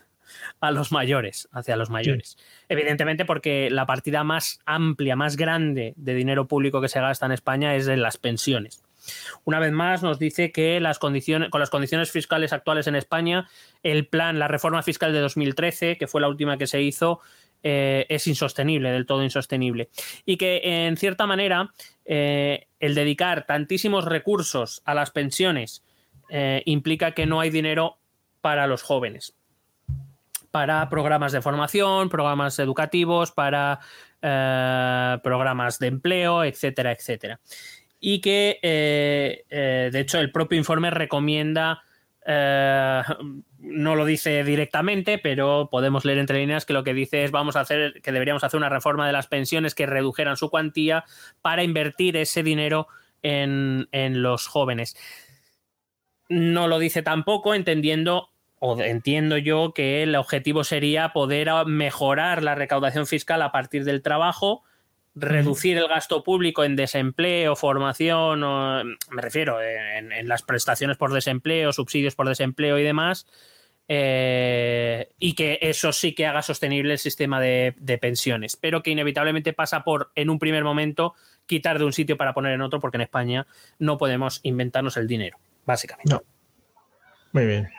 a 0.59 0.71
los 0.71 0.91
mayores, 0.91 1.47
hacia 1.53 1.77
los 1.77 1.89
mayores. 1.89 2.37
Evidentemente 2.67 3.23
porque 3.23 3.69
la 3.69 3.85
partida 3.85 4.23
más 4.23 4.59
amplia, 4.65 5.15
más 5.15 5.37
grande 5.37 5.93
de 5.95 6.15
dinero 6.15 6.47
público 6.47 6.81
que 6.81 6.89
se 6.89 6.99
gasta 6.99 7.25
en 7.25 7.31
España 7.31 7.75
es 7.75 7.87
en 7.87 8.01
las 8.01 8.17
pensiones. 8.17 8.83
Una 9.43 9.59
vez 9.59 9.71
más 9.71 10.03
nos 10.03 10.19
dice 10.19 10.51
que 10.51 10.79
las 10.79 10.99
condiciones, 10.99 11.49
con 11.49 11.59
las 11.59 11.69
condiciones 11.69 12.11
fiscales 12.11 12.53
actuales 12.53 12.87
en 12.87 12.95
España, 12.95 13.49
el 13.83 14.07
plan, 14.07 14.39
la 14.39 14.47
reforma 14.47 14.81
fiscal 14.83 15.11
de 15.13 15.19
2013, 15.19 15.97
que 15.97 16.07
fue 16.07 16.21
la 16.21 16.29
última 16.29 16.57
que 16.57 16.67
se 16.67 16.81
hizo, 16.81 17.19
eh, 17.65 18.05
es 18.09 18.27
insostenible, 18.27 18.91
del 18.91 19.05
todo 19.05 19.23
insostenible. 19.23 19.89
Y 20.25 20.35
que 20.35 20.85
en 20.85 20.97
cierta 20.97 21.25
manera 21.25 21.73
eh, 22.03 22.67
el 22.81 22.93
dedicar 22.93 23.45
tantísimos 23.45 24.03
recursos 24.03 24.81
a 24.83 24.93
las 24.93 25.11
pensiones 25.11 25.81
eh, 26.29 26.61
implica 26.65 27.13
que 27.13 27.25
no 27.25 27.39
hay 27.39 27.49
dinero 27.51 27.99
para 28.41 28.67
los 28.67 28.81
jóvenes, 28.83 29.33
para 30.51 30.89
programas 30.89 31.31
de 31.31 31.41
formación, 31.41 32.09
programas 32.09 32.59
educativos, 32.59 33.31
para 33.31 33.79
programas 34.21 35.79
de 35.79 35.87
empleo, 35.87 36.43
etcétera, 36.43 36.91
etcétera. 36.91 37.39
Y 37.99 38.19
que, 38.21 38.59
de 39.49 39.99
hecho, 39.99 40.19
el 40.19 40.31
propio 40.31 40.57
informe 40.57 40.91
recomienda 40.91 41.83
eh, 42.25 43.01
no 43.59 43.95
lo 43.95 44.05
dice 44.05 44.43
directamente, 44.43 45.17
pero 45.17 45.69
podemos 45.71 46.05
leer 46.05 46.19
entre 46.19 46.39
líneas 46.39 46.65
que 46.65 46.73
lo 46.73 46.83
que 46.83 46.93
dice 46.93 47.23
es 47.23 47.31
vamos 47.31 47.55
a 47.55 47.61
hacer, 47.61 48.01
que 48.01 48.11
deberíamos 48.11 48.43
hacer 48.43 48.57
una 48.57 48.69
reforma 48.69 49.07
de 49.07 49.13
las 49.13 49.27
pensiones 49.27 49.75
que 49.75 49.85
redujeran 49.85 50.37
su 50.37 50.49
cuantía 50.49 51.05
para 51.41 51.63
invertir 51.63 52.17
ese 52.17 52.43
dinero 52.43 52.87
en, 53.21 53.87
en 53.91 54.21
los 54.21 54.47
jóvenes. 54.47 54.95
No 56.29 56.67
lo 56.67 56.79
dice 56.79 57.03
tampoco, 57.03 57.53
entendiendo, 57.53 58.29
o 58.59 58.79
entiendo 58.81 59.37
yo 59.37 59.73
que 59.73 60.03
el 60.03 60.15
objetivo 60.15 60.63
sería 60.63 61.13
poder 61.13 61.49
mejorar 61.65 62.43
la 62.43 62.55
recaudación 62.55 63.07
fiscal 63.07 63.41
a 63.41 63.51
partir 63.51 63.83
del 63.83 64.01
trabajo 64.01 64.63
reducir 65.15 65.77
el 65.77 65.87
gasto 65.87 66.23
público 66.23 66.63
en 66.63 66.75
desempleo, 66.75 67.55
formación, 67.55 68.43
o, 68.43 68.83
me 68.83 69.21
refiero 69.21 69.61
en, 69.61 70.11
en, 70.11 70.27
las 70.27 70.41
prestaciones 70.41 70.97
por 70.97 71.13
desempleo, 71.13 71.71
subsidios 71.71 72.15
por 72.15 72.27
desempleo 72.27 72.79
y 72.79 72.83
demás, 72.83 73.27
eh, 73.87 75.09
y 75.19 75.33
que 75.33 75.59
eso 75.61 75.91
sí 75.91 76.15
que 76.15 76.25
haga 76.25 76.41
sostenible 76.41 76.93
el 76.93 76.99
sistema 76.99 77.39
de, 77.39 77.75
de, 77.77 77.97
pensiones, 77.97 78.55
pero 78.55 78.81
que 78.81 78.91
inevitablemente 78.91 79.53
pasa 79.53 79.83
por, 79.83 80.11
en 80.15 80.29
un 80.29 80.39
primer 80.39 80.63
momento, 80.63 81.13
quitar 81.45 81.79
de 81.79 81.85
un 81.85 81.93
sitio 81.93 82.17
para 82.17 82.33
poner 82.33 82.53
en 82.53 82.61
otro, 82.61 82.79
porque 82.79 82.97
en 82.97 83.01
España 83.01 83.45
no 83.79 83.97
podemos 83.97 84.39
inventarnos 84.43 84.97
el 84.97 85.07
dinero, 85.07 85.37
básicamente. 85.65 86.13
No. 86.13 86.23
Muy 87.33 87.45
bien. 87.45 87.69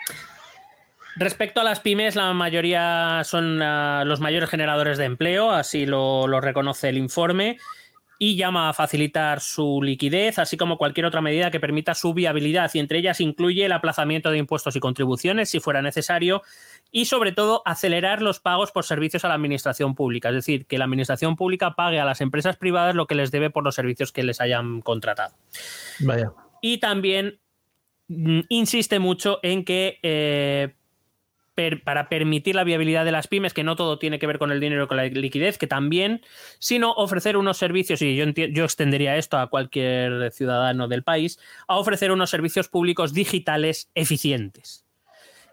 Respecto 1.16 1.60
a 1.60 1.64
las 1.64 1.80
pymes, 1.80 2.16
la 2.16 2.32
mayoría 2.32 3.22
son 3.24 3.62
uh, 3.62 4.04
los 4.04 4.20
mayores 4.20 4.50
generadores 4.50 4.98
de 4.98 5.04
empleo, 5.04 5.50
así 5.50 5.86
lo, 5.86 6.26
lo, 6.26 6.40
reconoce 6.40 6.88
el 6.88 6.98
informe, 6.98 7.58
y 8.18 8.36
llama 8.36 8.68
a 8.68 8.72
facilitar 8.72 9.40
su 9.40 9.80
liquidez, 9.82 10.38
así 10.38 10.56
como 10.56 10.76
cualquier 10.76 11.06
otra 11.06 11.20
medida 11.20 11.50
que 11.50 11.60
permita 11.60 11.94
su 11.94 12.14
viabilidad, 12.14 12.70
y 12.74 12.78
entre 12.80 12.98
ellas 12.98 13.20
incluye 13.20 13.64
el 13.64 13.72
aplazamiento 13.72 14.30
de 14.30 14.38
impuestos 14.38 14.74
y 14.76 14.80
contribuciones, 14.80 15.50
si 15.50 15.60
fuera 15.60 15.82
necesario, 15.82 16.42
y 16.90 17.06
sobre 17.06 17.32
todo 17.32 17.62
acelerar 17.64 18.22
los 18.22 18.40
pagos 18.40 18.72
por 18.72 18.84
servicios 18.84 19.24
a 19.24 19.28
la 19.28 19.34
administración 19.34 19.94
pública, 19.94 20.30
es 20.30 20.36
decir, 20.36 20.66
que 20.66 20.78
la 20.78 20.84
administración 20.84 21.36
pública 21.36 21.74
pague 21.74 22.00
a 22.00 22.04
las 22.04 22.20
empresas 22.20 22.56
privadas 22.56 22.94
lo 22.94 23.06
que 23.06 23.14
les 23.14 23.30
debe 23.30 23.50
por 23.50 23.64
los 23.64 23.74
servicios 23.74 24.12
que 24.12 24.22
les 24.22 24.40
hayan 24.40 24.80
contratado. 24.80 25.34
Vaya. 26.00 26.32
Y 26.62 26.78
también 26.78 27.40
mm, 28.08 28.40
insiste 28.48 28.98
mucho 28.98 29.38
en 29.42 29.64
que 29.64 29.98
eh, 30.02 30.74
per, 31.54 31.82
para 31.82 32.08
permitir 32.08 32.54
la 32.54 32.64
viabilidad 32.64 33.04
de 33.04 33.12
las 33.12 33.28
pymes, 33.28 33.54
que 33.54 33.64
no 33.64 33.76
todo 33.76 33.98
tiene 33.98 34.18
que 34.18 34.26
ver 34.26 34.38
con 34.38 34.50
el 34.50 34.60
dinero, 34.60 34.88
con 34.88 34.96
la 34.96 35.04
liquidez, 35.04 35.58
que 35.58 35.66
también, 35.66 36.22
sino 36.58 36.92
ofrecer 36.92 37.36
unos 37.36 37.56
servicios, 37.56 38.02
y 38.02 38.16
yo, 38.16 38.26
yo 38.26 38.64
extendería 38.64 39.16
esto 39.16 39.38
a 39.38 39.48
cualquier 39.48 40.32
ciudadano 40.32 40.88
del 40.88 41.02
país, 41.02 41.38
a 41.68 41.76
ofrecer 41.78 42.12
unos 42.12 42.30
servicios 42.30 42.68
públicos 42.68 43.14
digitales 43.14 43.90
eficientes. 43.94 44.84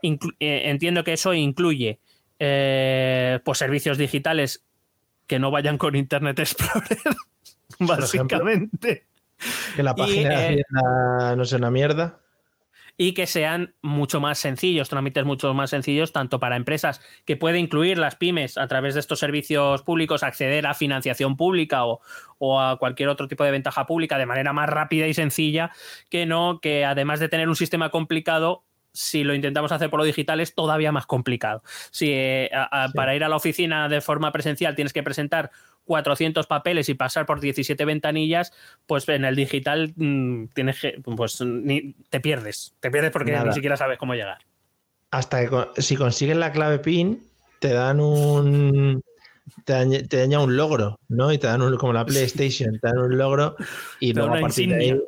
Inclu 0.01 0.31
eh, 0.39 0.63
entiendo 0.65 1.03
que 1.03 1.13
eso 1.13 1.33
incluye 1.33 1.99
eh, 2.39 3.39
pues 3.45 3.59
servicios 3.59 3.97
digitales 3.97 4.65
que 5.27 5.37
no 5.37 5.51
vayan 5.51 5.77
con 5.77 5.95
Internet 5.95 6.39
Explorer, 6.39 7.15
básicamente. 7.79 9.05
Que 9.75 9.83
la 9.83 9.95
página 9.95 10.51
y, 10.51 10.59
eh, 10.59 10.63
no 10.71 11.45
sea 11.45 11.57
una 11.57 11.71
mierda 11.71 12.19
y 13.01 13.13
que 13.15 13.25
sean 13.25 13.73
mucho 13.81 14.21
más 14.21 14.37
sencillos, 14.37 14.87
trámites 14.87 15.25
mucho 15.25 15.51
más 15.55 15.71
sencillos, 15.71 16.13
tanto 16.13 16.39
para 16.39 16.55
empresas 16.55 17.01
que 17.25 17.35
puede 17.35 17.57
incluir 17.57 17.97
las 17.97 18.15
pymes 18.15 18.59
a 18.59 18.67
través 18.67 18.93
de 18.93 18.99
estos 18.99 19.17
servicios 19.17 19.81
públicos, 19.81 20.21
acceder 20.21 20.67
a 20.67 20.75
financiación 20.75 21.35
pública 21.35 21.83
o, 21.83 21.99
o, 22.37 22.61
a 22.61 22.77
cualquier 22.77 23.09
otro 23.09 23.27
tipo 23.27 23.43
de 23.43 23.49
ventaja 23.49 23.87
pública 23.87 24.19
de 24.19 24.27
manera 24.27 24.53
más 24.53 24.69
rápida 24.69 25.07
y 25.07 25.15
sencilla, 25.15 25.71
que 26.11 26.27
no, 26.27 26.59
que 26.61 26.85
además 26.85 27.19
de 27.19 27.27
tener 27.27 27.49
un 27.49 27.55
sistema 27.55 27.89
complicado, 27.89 28.65
si 28.93 29.23
lo 29.23 29.33
intentamos 29.33 29.71
hacer 29.71 29.89
por 29.89 29.99
lo 29.99 30.05
digital 30.05 30.39
es 30.39 30.53
todavía 30.53 30.91
más 30.91 31.07
complicado. 31.07 31.63
Si 31.89 32.11
eh, 32.11 32.51
a, 32.53 32.83
a, 32.83 32.87
sí. 32.89 32.93
para 32.93 33.15
ir 33.15 33.23
a 33.23 33.29
la 33.29 33.37
oficina 33.37 33.89
de 33.89 34.01
forma 34.01 34.31
presencial 34.31 34.75
tienes 34.75 34.93
que 34.93 35.01
presentar 35.01 35.49
400 35.85 36.47
papeles 36.47 36.89
y 36.89 36.93
pasar 36.93 37.25
por 37.25 37.39
17 37.39 37.83
ventanillas, 37.85 38.53
pues 38.85 39.07
en 39.09 39.25
el 39.25 39.35
digital 39.35 39.93
mmm, 39.95 40.45
tienes 40.53 40.79
que, 40.79 41.01
pues 41.03 41.41
ni, 41.41 41.93
te 42.09 42.19
pierdes, 42.19 42.75
te 42.79 42.91
pierdes 42.91 43.11
porque 43.11 43.31
Nada. 43.31 43.45
ni 43.45 43.53
siquiera 43.53 43.77
sabes 43.77 43.97
cómo 43.97 44.13
llegar. 44.13 44.39
Hasta 45.11 45.47
que 45.47 45.81
si 45.81 45.97
consigues 45.97 46.37
la 46.37 46.51
clave 46.51 46.79
PIN, 46.79 47.21
te 47.59 47.73
dan 47.73 47.99
un 47.99 49.03
te 49.65 49.73
daña, 49.73 49.99
te 50.03 50.17
daña 50.17 50.39
un 50.39 50.55
logro, 50.55 50.99
¿no? 51.09 51.31
Y 51.31 51.37
te 51.37 51.47
dan 51.47 51.61
un, 51.61 51.75
como 51.77 51.93
la 51.93 52.05
PlayStation, 52.05 52.79
te 52.79 52.87
dan 52.87 52.97
un 52.97 53.17
logro 53.17 53.55
y 53.99 54.13
luego 54.13 54.35
a 54.35 54.39
partir 54.39 54.69
de 54.69 54.75
ahí 54.75 55.01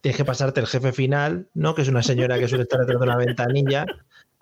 tienes 0.00 0.16
que 0.16 0.24
pasarte 0.24 0.60
el 0.60 0.66
jefe 0.66 0.92
final, 0.92 1.48
¿no? 1.54 1.74
Que 1.74 1.82
es 1.82 1.88
una 1.88 2.02
señora 2.02 2.38
que 2.38 2.48
suele 2.48 2.62
estar 2.62 2.80
detrás 2.80 3.00
de 3.00 3.06
una 3.06 3.16
ventanilla, 3.16 3.84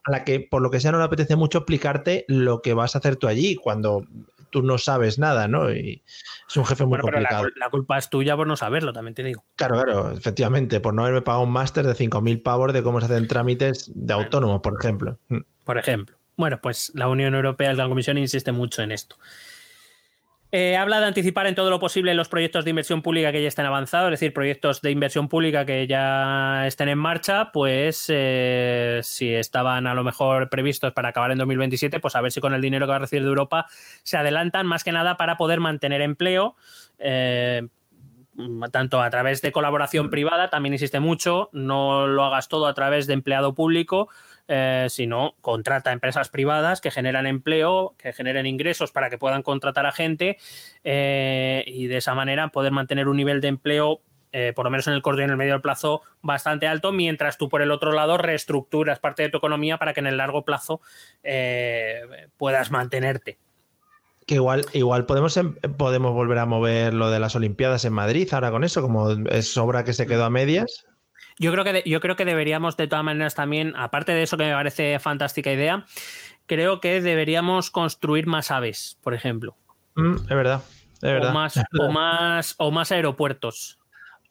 a 0.04 0.10
la 0.10 0.24
que 0.24 0.40
por 0.40 0.62
lo 0.62 0.70
que 0.70 0.80
sea 0.80 0.92
no 0.92 0.98
le 0.98 1.04
apetece 1.04 1.36
mucho 1.36 1.58
explicarte 1.58 2.24
lo 2.28 2.62
que 2.62 2.74
vas 2.74 2.94
a 2.94 2.98
hacer 2.98 3.16
tú 3.16 3.26
allí, 3.26 3.56
cuando 3.56 4.06
tú 4.50 4.62
no 4.62 4.78
sabes 4.78 5.18
nada, 5.18 5.48
¿no? 5.48 5.72
Y 5.72 6.02
es 6.48 6.56
un 6.56 6.64
jefe 6.64 6.84
muy 6.84 6.98
bueno, 6.98 7.02
complicado. 7.02 7.44
La, 7.44 7.66
la, 7.66 7.70
culpa 7.70 7.98
es 7.98 8.08
tuya 8.08 8.36
por 8.36 8.46
no 8.46 8.56
saberlo, 8.56 8.92
también 8.92 9.14
te 9.14 9.22
digo. 9.22 9.44
Claro, 9.56 9.74
claro, 9.74 10.12
efectivamente, 10.12 10.80
por 10.80 10.94
no 10.94 11.02
haberme 11.02 11.22
pagado 11.22 11.44
un 11.44 11.52
máster 11.52 11.86
de 11.86 11.94
5.000 11.94 12.42
pavos 12.42 12.72
de 12.72 12.82
cómo 12.82 13.00
se 13.00 13.06
hacen 13.06 13.28
trámites 13.28 13.90
de 13.94 14.12
autónomo, 14.12 14.62
por 14.62 14.76
ejemplo. 14.78 15.18
Mm. 15.28 15.38
Por 15.64 15.78
ejemplo. 15.78 16.16
Bueno, 16.36 16.60
pues 16.60 16.92
la 16.94 17.08
Unión 17.08 17.34
Europea, 17.34 17.72
la 17.74 17.88
Comisión 17.88 18.16
insiste 18.16 18.52
mucho 18.52 18.82
en 18.82 18.92
esto. 18.92 19.16
Eh, 20.50 20.78
habla 20.78 20.98
de 20.98 21.06
anticipar 21.06 21.46
en 21.46 21.54
todo 21.54 21.68
lo 21.68 21.78
posible 21.78 22.14
los 22.14 22.30
proyectos 22.30 22.64
de 22.64 22.70
inversión 22.70 23.02
pública 23.02 23.30
que 23.32 23.42
ya 23.42 23.48
estén 23.48 23.66
avanzados, 23.66 24.06
es 24.08 24.18
decir, 24.18 24.32
proyectos 24.32 24.80
de 24.80 24.90
inversión 24.90 25.28
pública 25.28 25.66
que 25.66 25.86
ya 25.86 26.66
estén 26.66 26.88
en 26.88 26.96
marcha, 26.96 27.52
pues 27.52 28.06
eh, 28.08 29.00
si 29.02 29.34
estaban 29.34 29.86
a 29.86 29.92
lo 29.92 30.04
mejor 30.04 30.48
previstos 30.48 30.94
para 30.94 31.10
acabar 31.10 31.32
en 31.32 31.38
2027, 31.38 32.00
pues 32.00 32.16
a 32.16 32.22
ver 32.22 32.32
si 32.32 32.40
con 32.40 32.54
el 32.54 32.62
dinero 32.62 32.86
que 32.86 32.90
va 32.90 32.96
a 32.96 33.00
recibir 33.00 33.24
de 33.24 33.28
Europa 33.28 33.66
se 34.02 34.16
adelantan 34.16 34.66
más 34.66 34.84
que 34.84 34.92
nada 34.92 35.18
para 35.18 35.36
poder 35.36 35.60
mantener 35.60 36.00
empleo. 36.00 36.56
Eh, 36.98 37.68
tanto 38.70 39.02
a 39.02 39.10
través 39.10 39.42
de 39.42 39.52
colaboración 39.52 40.10
privada, 40.10 40.48
también 40.48 40.72
existe 40.72 41.00
mucho, 41.00 41.50
no 41.52 42.06
lo 42.06 42.24
hagas 42.24 42.48
todo 42.48 42.66
a 42.66 42.74
través 42.74 43.06
de 43.06 43.14
empleado 43.14 43.54
público, 43.54 44.08
eh, 44.48 44.86
sino 44.88 45.34
contrata 45.40 45.92
empresas 45.92 46.30
privadas 46.30 46.80
que 46.80 46.90
generan 46.90 47.26
empleo, 47.26 47.94
que 47.98 48.12
generen 48.12 48.46
ingresos 48.46 48.92
para 48.92 49.10
que 49.10 49.18
puedan 49.18 49.42
contratar 49.42 49.84
a 49.84 49.92
gente 49.92 50.38
eh, 50.84 51.64
y 51.66 51.86
de 51.86 51.98
esa 51.98 52.14
manera 52.14 52.48
poder 52.48 52.72
mantener 52.72 53.08
un 53.08 53.18
nivel 53.18 53.40
de 53.40 53.48
empleo 53.48 54.00
eh, 54.32 54.52
por 54.54 54.64
lo 54.64 54.70
menos 54.70 54.86
en 54.86 54.94
el 54.94 55.02
corto 55.02 55.20
y 55.20 55.24
en 55.24 55.30
el 55.30 55.36
medio 55.36 55.62
plazo, 55.62 56.02
bastante 56.20 56.66
alto, 56.66 56.92
mientras 56.92 57.38
tú 57.38 57.48
por 57.48 57.62
el 57.62 57.70
otro 57.70 57.92
lado 57.92 58.18
reestructuras 58.18 58.98
parte 58.98 59.22
de 59.22 59.30
tu 59.30 59.38
economía 59.38 59.78
para 59.78 59.94
que 59.94 60.00
en 60.00 60.06
el 60.06 60.16
largo 60.18 60.44
plazo 60.44 60.80
puedas 62.36 62.70
mantenerte. 62.70 63.38
Que 64.26 64.34
igual, 64.34 64.66
igual 64.74 65.06
podemos, 65.06 65.34
em- 65.38 65.54
podemos 65.54 66.12
volver 66.12 66.36
a 66.36 66.44
mover 66.44 66.92
lo 66.92 67.10
de 67.10 67.18
las 67.18 67.34
Olimpiadas 67.34 67.86
en 67.86 67.94
Madrid 67.94 68.28
ahora 68.32 68.50
con 68.50 68.62
eso, 68.62 68.82
como 68.82 69.10
es 69.30 69.56
obra 69.56 69.84
que 69.84 69.94
se 69.94 70.06
quedó 70.06 70.24
a 70.24 70.30
medias. 70.30 70.86
Yo 71.38 71.52
creo 71.52 71.64
que 71.64 71.72
de- 71.72 71.82
yo 71.86 72.00
creo 72.00 72.16
que 72.16 72.24
deberíamos 72.24 72.76
de 72.76 72.88
todas 72.88 73.04
maneras 73.04 73.34
también, 73.34 73.74
aparte 73.76 74.12
de 74.12 74.22
eso 74.22 74.36
que 74.36 74.44
me 74.44 74.52
parece 74.52 74.98
fantástica 74.98 75.52
idea, 75.52 75.84
creo 76.46 76.80
que 76.80 77.00
deberíamos 77.00 77.70
construir 77.70 78.26
más 78.26 78.50
aves, 78.50 78.98
por 79.02 79.14
ejemplo. 79.14 79.56
Mm, 79.94 80.14
es 80.16 80.28
verdad, 80.28 80.62
es 80.94 81.00
verdad. 81.00 81.30
O 81.30 81.34
más, 81.34 81.58
o 81.78 81.90
más, 81.92 82.54
o 82.58 82.70
más 82.70 82.90
aeropuertos. 82.92 83.78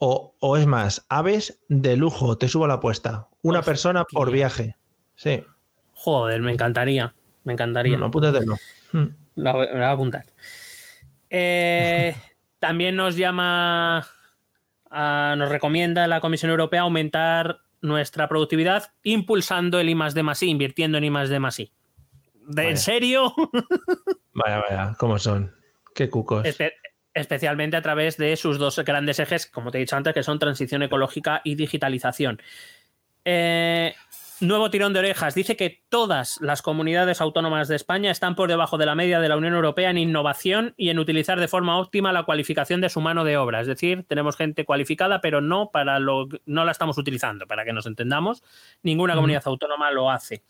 O, 0.00 0.34
o 0.38 0.56
es 0.56 0.66
más, 0.66 1.04
aves 1.08 1.60
de 1.68 1.96
lujo, 1.96 2.38
te 2.38 2.48
subo 2.48 2.66
la 2.66 2.74
apuesta. 2.74 3.26
Una 3.42 3.62
persona 3.62 4.04
por 4.04 4.30
viaje. 4.30 4.76
Sí, 5.16 5.44
Joder, 5.94 6.40
me 6.42 6.52
encantaría. 6.52 7.12
Me 7.42 7.54
encantaría. 7.54 7.96
no, 7.96 8.06
apúntatelo. 8.06 8.56
La 9.34 9.52
voy, 9.52 9.66
me 9.66 9.72
la 9.72 9.78
voy 9.78 9.82
a 9.84 9.90
apuntar. 9.90 10.24
Eh, 11.30 12.14
también 12.60 12.94
nos 12.96 13.16
llama, 13.16 14.06
a- 14.90 15.34
nos 15.36 15.48
recomienda 15.48 16.06
la 16.06 16.20
Comisión 16.20 16.50
Europea 16.50 16.82
aumentar 16.82 17.60
nuestra 17.80 18.28
productividad 18.28 18.92
impulsando 19.02 19.78
el 19.80 19.88
I 19.88 19.94
más 19.94 20.14
D 20.14 20.22
más 20.22 20.42
I, 20.42 20.48
invirtiendo 20.50 20.98
en 20.98 21.04
I 21.04 21.10
más 21.10 21.28
D 21.28 21.38
más 21.38 21.58
I. 21.60 21.72
¿De, 22.34 22.62
Vaya. 22.62 22.70
¿En 22.70 22.76
serio? 22.78 23.34
Vaya, 24.32 24.58
vaya, 24.68 24.96
¿cómo 24.98 25.18
son? 25.18 25.52
Qué 25.94 26.08
cucos. 26.08 26.44
Espe- 26.44 26.72
especialmente 27.12 27.76
a 27.76 27.82
través 27.82 28.16
de 28.16 28.36
sus 28.36 28.56
dos 28.58 28.78
grandes 28.84 29.18
ejes, 29.18 29.46
como 29.46 29.70
te 29.72 29.78
he 29.78 29.80
dicho 29.80 29.96
antes, 29.96 30.14
que 30.14 30.22
son 30.22 30.38
transición 30.38 30.82
ecológica 30.84 31.40
y 31.44 31.56
digitalización. 31.56 32.40
Eh, 33.24 33.94
nuevo 34.40 34.70
tirón 34.70 34.92
de 34.92 35.00
orejas. 35.00 35.34
Dice 35.34 35.56
que 35.56 35.82
todas 35.88 36.38
las 36.40 36.62
comunidades 36.62 37.20
autónomas 37.20 37.68
de 37.68 37.76
España 37.76 38.10
están 38.10 38.34
por 38.34 38.48
debajo 38.48 38.78
de 38.78 38.86
la 38.86 38.94
media 38.94 39.20
de 39.20 39.28
la 39.28 39.36
Unión 39.36 39.54
Europea 39.54 39.90
en 39.90 39.98
innovación 39.98 40.74
y 40.76 40.90
en 40.90 40.98
utilizar 40.98 41.40
de 41.40 41.48
forma 41.48 41.78
óptima 41.78 42.12
la 42.12 42.24
cualificación 42.24 42.80
de 42.80 42.88
su 42.88 43.00
mano 43.00 43.24
de 43.24 43.36
obra. 43.36 43.60
Es 43.60 43.66
decir, 43.66 44.04
tenemos 44.08 44.36
gente 44.36 44.64
cualificada, 44.64 45.20
pero 45.20 45.40
no 45.40 45.70
para 45.70 45.98
lo 45.98 46.28
no 46.46 46.64
la 46.64 46.72
estamos 46.72 46.98
utilizando, 46.98 47.46
para 47.46 47.64
que 47.64 47.72
nos 47.72 47.86
entendamos. 47.86 48.42
Ninguna 48.82 49.14
comunidad 49.14 49.42
autónoma 49.46 49.90
lo 49.90 50.10
hace. 50.10 50.42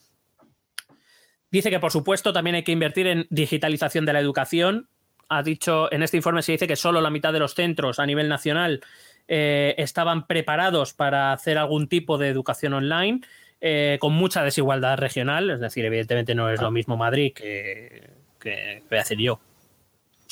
Dice 1.51 1.71
que, 1.71 1.81
por 1.81 1.93
supuesto, 1.93 2.33
también 2.33 2.57
hay 2.57 2.63
que 2.63 2.73
invertir 2.73 3.07
en 3.07 3.27
digitalización 3.31 4.05
de 4.05 4.13
la 4.13 4.21
educación. 4.21 4.89
Ha 5.31 5.43
dicho, 5.43 5.93
en 5.93 6.03
este 6.03 6.17
informe 6.17 6.43
se 6.43 6.53
dice 6.53 6.67
que 6.67 6.77
solo 6.77 7.01
la 7.01 7.11
mitad 7.11 7.33
de 7.33 7.39
los 7.39 7.55
centros 7.55 7.99
a 7.99 8.07
nivel 8.07 8.29
nacional 8.29 8.81
eh, 9.29 9.75
estaban 9.79 10.27
preparados 10.27 10.95
para 10.95 11.33
hacer 11.33 11.59
algún 11.59 11.89
tipo 11.89 12.17
de 12.17 12.29
educación 12.29 12.73
online, 12.73 13.21
eh, 13.61 13.99
con 14.01 14.13
mucha 14.13 14.43
desigualdad 14.43 14.99
regional. 14.99 15.51
Es 15.51 15.61
decir, 15.61 15.85
evidentemente 15.85 16.35
no 16.35 16.51
es 16.51 16.61
lo 16.61 16.71
mismo 16.71 16.97
Madrid 16.97 17.33
que, 17.35 18.11
que 18.41 18.83
voy 18.89 18.99
a 18.99 19.03
decir 19.03 19.19
yo. 19.19 19.41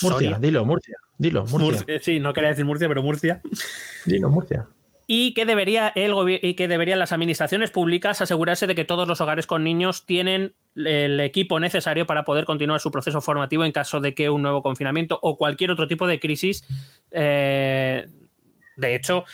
Murcia, 0.03 0.31
Soria. 0.31 0.39
dilo, 0.39 0.65
Murcia. 0.65 0.97
Dilo, 1.19 1.47
Murcia. 1.47 1.59
Murcia. 1.59 2.01
Sí, 2.03 2.21
no 2.21 2.33
quería 2.35 2.51
decir 2.51 2.65
Murcia, 2.65 2.89
pero 2.89 3.03
Murcia. 3.03 3.41
Dilo, 4.05 4.29
Murcia. 4.29 4.67
y 5.07 5.33
que 5.35 5.47
debería 5.47 5.93
el 5.95 6.13
y 6.43 6.55
que 6.55 6.69
deberían 6.69 6.99
las 6.99 7.13
administraciones 7.13 7.71
públicas 7.71 8.21
asegurarse 8.21 8.67
de 8.67 8.75
que 8.75 8.85
todos 8.85 9.07
los 9.09 9.21
hogares 9.21 9.47
con 9.47 9.65
niños 9.65 10.05
tienen 10.05 10.55
el 10.75 11.21
equipo 11.21 11.61
necesario 11.61 12.07
para 12.07 12.25
poder 12.25 12.45
continuar 12.45 12.81
su 12.81 12.91
proceso 12.91 13.21
formativo 13.21 13.65
en 13.65 13.73
caso 13.73 14.01
de 14.01 14.15
que 14.15 14.29
un 14.31 14.43
nuevo 14.43 14.63
confinamiento 14.63 15.19
o 15.23 15.39
cualquier 15.39 15.71
otro 15.71 15.87
tipo 15.87 16.07
de 16.09 16.19
crisis 16.21 16.65
eh, 17.13 18.07
de 18.77 18.95
hecho 18.97 19.25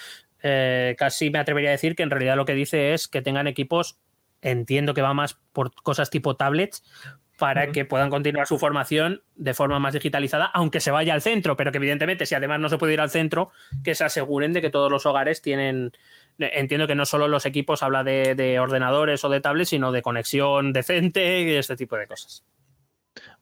eh, 0.43 0.95
casi 0.99 1.31
me 1.31 1.39
atrevería 1.39 1.71
a 1.71 1.73
decir 1.73 1.95
que 1.95 2.03
en 2.03 2.11
realidad 2.11 2.37
lo 2.37 2.45
que 2.45 2.55
dice 2.55 2.95
es 2.95 3.09
que 3.09 3.23
tengan 3.23 3.47
equipos 3.47 3.99
entiendo 4.43 4.93
que 4.93 5.03
va 5.03 5.15
más 5.15 5.39
por 5.53 5.73
cosas 5.83 6.11
tipo 6.11 6.37
tablets 6.37 6.83
para 7.39 7.73
que 7.73 7.85
puedan 7.85 8.09
continuar 8.09 8.47
su 8.47 8.57
formación 8.57 9.23
de 9.35 9.53
forma 9.53 9.81
más 9.81 9.95
digitalizada, 9.95 10.47
aunque 10.47 10.79
se 10.79 10.93
vaya 10.93 11.13
al 11.13 11.23
centro, 11.23 11.57
pero 11.57 11.73
que 11.73 11.79
evidentemente 11.79 12.25
si 12.25 12.37
además 12.37 12.61
no 12.61 12.69
se 12.69 12.79
puede 12.79 12.93
ir 12.93 13.01
al 13.01 13.11
centro, 13.11 13.51
que 13.83 13.97
se 13.97 14.05
aseguren 14.05 14.53
de 14.53 14.61
que 14.61 14.71
todos 14.71 14.89
los 14.93 15.07
hogares 15.07 15.43
tienen, 15.43 15.91
entiendo 16.39 16.87
que 16.87 16.95
no 16.95 17.05
solo 17.05 17.27
los 17.27 17.45
equipos 17.45 17.83
habla 17.83 18.05
de, 18.05 18.37
de 18.37 18.61
ordenadores 18.61 19.25
o 19.25 19.29
de 19.29 19.41
tablets, 19.41 19.71
sino 19.71 19.91
de 19.91 20.03
conexión 20.03 20.73
decente 20.73 21.41
y 21.41 21.55
este 21.57 21.75
tipo 21.75 21.97
de 21.97 22.07
cosas. 22.07 22.45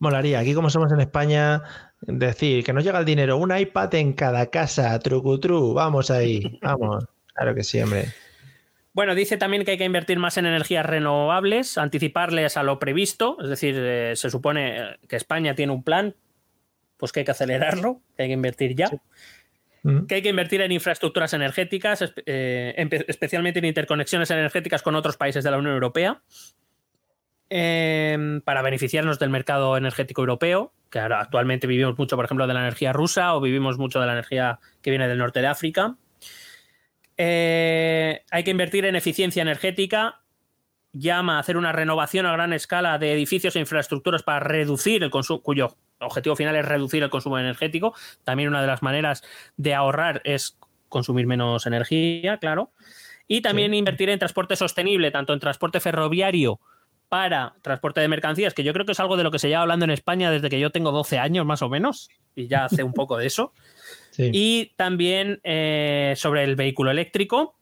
Molaría, 0.01 0.39
aquí 0.39 0.55
como 0.55 0.71
somos 0.71 0.91
en 0.91 0.99
España, 0.99 1.61
decir 2.01 2.63
que 2.63 2.73
nos 2.73 2.83
llega 2.83 2.97
el 2.97 3.05
dinero, 3.05 3.37
un 3.37 3.55
iPad 3.55 3.93
en 3.93 4.13
cada 4.13 4.47
casa, 4.47 4.97
trucutru, 4.97 5.75
vamos 5.75 6.09
ahí, 6.09 6.57
vamos. 6.63 7.05
Claro 7.35 7.53
que 7.53 7.63
sí, 7.63 7.79
hombre. 7.79 8.05
Bueno, 8.93 9.13
dice 9.13 9.37
también 9.37 9.63
que 9.63 9.71
hay 9.71 9.77
que 9.77 9.85
invertir 9.85 10.17
más 10.17 10.37
en 10.37 10.47
energías 10.47 10.87
renovables, 10.87 11.77
anticiparles 11.77 12.57
a 12.57 12.63
lo 12.63 12.79
previsto, 12.79 13.37
es 13.43 13.49
decir, 13.49 13.75
eh, 13.77 14.13
se 14.15 14.31
supone 14.31 14.97
que 15.07 15.17
España 15.17 15.53
tiene 15.53 15.71
un 15.71 15.83
plan, 15.83 16.15
pues 16.97 17.11
que 17.11 17.19
hay 17.19 17.25
que 17.25 17.31
acelerarlo, 17.31 18.01
que 18.17 18.23
hay 18.23 18.29
que 18.29 18.33
invertir 18.33 18.75
ya. 18.75 18.89
Mm. 19.83 20.05
que 20.07 20.15
hay 20.15 20.21
que 20.23 20.29
invertir 20.29 20.61
en 20.61 20.71
infraestructuras 20.71 21.33
energéticas, 21.33 22.11
eh, 22.25 22.89
especialmente 23.07 23.59
en 23.59 23.65
interconexiones 23.65 24.29
energéticas 24.31 24.81
con 24.81 24.95
otros 24.95 25.17
países 25.17 25.43
de 25.43 25.51
la 25.51 25.57
Unión 25.57 25.73
Europea, 25.73 26.21
em, 27.53 28.39
para 28.39 28.61
beneficiarnos 28.61 29.19
del 29.19 29.29
mercado 29.29 29.75
energético 29.75 30.21
europeo, 30.21 30.73
que 30.89 30.99
ahora 30.99 31.19
actualmente 31.19 31.67
vivimos 31.67 31.97
mucho, 31.97 32.15
por 32.15 32.23
ejemplo, 32.23 32.47
de 32.47 32.53
la 32.53 32.61
energía 32.61 32.93
rusa 32.93 33.35
o 33.35 33.41
vivimos 33.41 33.77
mucho 33.77 33.99
de 33.99 34.05
la 34.05 34.13
energía 34.13 34.59
que 34.81 34.89
viene 34.89 35.09
del 35.09 35.17
norte 35.17 35.41
de 35.41 35.47
África. 35.47 35.97
Eh, 37.17 38.23
hay 38.31 38.43
que 38.45 38.51
invertir 38.51 38.85
en 38.85 38.95
eficiencia 38.95 39.41
energética. 39.41 40.21
Llama 40.93 41.35
a 41.35 41.39
hacer 41.39 41.57
una 41.57 41.73
renovación 41.73 42.25
a 42.25 42.31
gran 42.31 42.53
escala 42.53 42.97
de 42.97 43.11
edificios 43.11 43.57
e 43.57 43.59
infraestructuras 43.59 44.23
para 44.23 44.39
reducir 44.39 45.03
el 45.03 45.09
consumo, 45.09 45.43
cuyo 45.43 45.75
objetivo 45.99 46.37
final 46.37 46.55
es 46.55 46.65
reducir 46.65 47.03
el 47.03 47.09
consumo 47.09 47.37
energético. 47.37 47.93
También 48.23 48.47
una 48.47 48.61
de 48.61 48.67
las 48.67 48.81
maneras 48.81 49.23
de 49.57 49.73
ahorrar 49.73 50.21
es 50.23 50.57
consumir 50.87 51.27
menos 51.27 51.65
energía, 51.65 52.37
claro. 52.37 52.71
Y 53.27 53.41
también 53.41 53.73
invertir 53.73 54.09
en 54.09 54.19
transporte 54.19 54.55
sostenible, 54.55 55.11
tanto 55.11 55.33
en 55.33 55.39
transporte 55.41 55.81
ferroviario 55.81 56.61
para 57.11 57.55
transporte 57.61 57.99
de 57.99 58.07
mercancías, 58.07 58.53
que 58.53 58.63
yo 58.63 58.71
creo 58.71 58.85
que 58.85 58.93
es 58.93 58.99
algo 59.01 59.17
de 59.17 59.23
lo 59.23 59.31
que 59.31 59.39
se 59.39 59.49
lleva 59.49 59.63
hablando 59.63 59.83
en 59.83 59.91
España 59.91 60.31
desde 60.31 60.49
que 60.49 60.61
yo 60.61 60.69
tengo 60.69 60.93
12 60.93 61.19
años 61.19 61.45
más 61.45 61.61
o 61.61 61.67
menos, 61.67 62.09
y 62.35 62.47
ya 62.47 62.63
hace 62.63 62.83
un 62.83 62.93
poco 62.93 63.17
de 63.17 63.27
eso. 63.27 63.51
Sí. 64.11 64.29
Y 64.33 64.73
también 64.75 65.39
eh, 65.45 66.13
sobre 66.17 66.43
el 66.43 66.57
vehículo 66.57 66.91
eléctrico. 66.91 67.55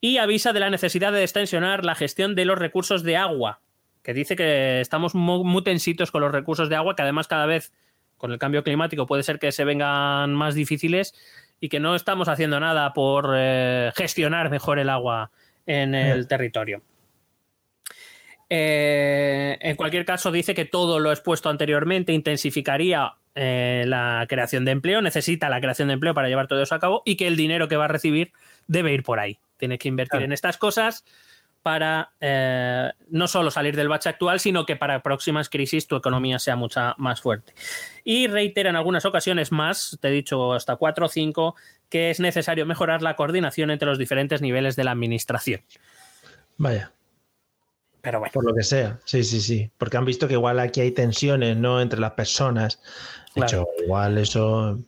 Y 0.00 0.18
avisa 0.18 0.52
de 0.52 0.58
la 0.58 0.68
necesidad 0.68 1.12
de 1.12 1.22
extensionar 1.22 1.84
la 1.84 1.94
gestión 1.94 2.34
de 2.34 2.44
los 2.44 2.58
recursos 2.58 3.04
de 3.04 3.16
agua, 3.16 3.60
que 4.02 4.12
dice 4.12 4.34
que 4.34 4.80
estamos 4.80 5.14
mu- 5.14 5.44
muy 5.44 5.62
tensitos 5.62 6.10
con 6.10 6.20
los 6.22 6.32
recursos 6.32 6.68
de 6.68 6.74
agua, 6.74 6.96
que 6.96 7.02
además 7.02 7.28
cada 7.28 7.46
vez 7.46 7.72
con 8.18 8.32
el 8.32 8.38
cambio 8.40 8.64
climático 8.64 9.06
puede 9.06 9.22
ser 9.22 9.38
que 9.38 9.52
se 9.52 9.64
vengan 9.64 10.34
más 10.34 10.56
difíciles 10.56 11.14
y 11.60 11.68
que 11.68 11.78
no 11.78 11.94
estamos 11.94 12.26
haciendo 12.28 12.58
nada 12.58 12.92
por 12.94 13.34
eh, 13.36 13.92
gestionar 13.94 14.50
mejor 14.50 14.80
el 14.80 14.88
agua 14.88 15.30
en 15.66 15.94
el 15.94 16.26
territorio. 16.26 16.82
Eh, 18.54 19.56
en 19.62 19.76
cualquier 19.76 20.04
caso, 20.04 20.30
dice 20.30 20.54
que 20.54 20.66
todo 20.66 20.98
lo 20.98 21.10
expuesto 21.10 21.48
anteriormente 21.48 22.12
intensificaría 22.12 23.14
eh, 23.34 23.84
la 23.86 24.26
creación 24.28 24.66
de 24.66 24.72
empleo, 24.72 25.00
necesita 25.00 25.48
la 25.48 25.58
creación 25.58 25.88
de 25.88 25.94
empleo 25.94 26.12
para 26.12 26.28
llevar 26.28 26.48
todo 26.48 26.62
eso 26.62 26.74
a 26.74 26.78
cabo 26.78 27.02
y 27.06 27.16
que 27.16 27.26
el 27.26 27.36
dinero 27.36 27.66
que 27.66 27.76
va 27.76 27.86
a 27.86 27.88
recibir 27.88 28.32
debe 28.66 28.92
ir 28.92 29.04
por 29.04 29.20
ahí. 29.20 29.38
Tiene 29.56 29.78
que 29.78 29.88
invertir 29.88 30.10
Claro. 30.10 30.24
en 30.26 30.32
estas 30.32 30.58
cosas 30.58 31.02
para 31.62 32.10
eh, 32.20 32.90
no 33.08 33.26
solo 33.26 33.50
salir 33.50 33.74
del 33.74 33.88
bache 33.88 34.10
actual, 34.10 34.38
sino 34.38 34.66
que 34.66 34.76
para 34.76 35.02
próximas 35.02 35.48
crisis 35.48 35.86
tu 35.86 35.96
economía 35.96 36.38
sea 36.38 36.54
mucha 36.54 36.94
más 36.98 37.22
fuerte. 37.22 37.54
Y 38.04 38.26
reitera 38.26 38.68
en 38.68 38.76
algunas 38.76 39.06
ocasiones 39.06 39.50
más, 39.50 39.96
te 40.02 40.08
he 40.08 40.10
dicho 40.10 40.52
hasta 40.52 40.76
cuatro 40.76 41.06
o 41.06 41.08
cinco, 41.08 41.56
que 41.88 42.10
es 42.10 42.20
necesario 42.20 42.66
mejorar 42.66 43.00
la 43.00 43.16
coordinación 43.16 43.70
entre 43.70 43.88
los 43.88 43.96
diferentes 43.96 44.42
niveles 44.42 44.76
de 44.76 44.84
la 44.84 44.90
administración. 44.90 45.62
Vaya, 46.58 46.92
Pero 48.02 48.18
bueno. 48.18 48.32
por 48.34 48.44
lo 48.44 48.54
que 48.54 48.62
sea. 48.64 48.98
Sí, 49.04 49.22
sí, 49.24 49.40
sí. 49.40 49.70
Porque 49.78 49.96
han 49.96 50.04
visto 50.04 50.26
que 50.28 50.34
igual 50.34 50.58
aquí 50.60 50.80
hay 50.80 50.90
tensiones, 50.90 51.56
¿no? 51.56 51.80
Entre 51.80 51.98
las 52.00 52.12
personas. 52.12 52.80
De 53.34 53.40
Claro. 53.42 53.46
hecho, 53.46 53.84
igual 53.84 54.18
eso. 54.18 54.78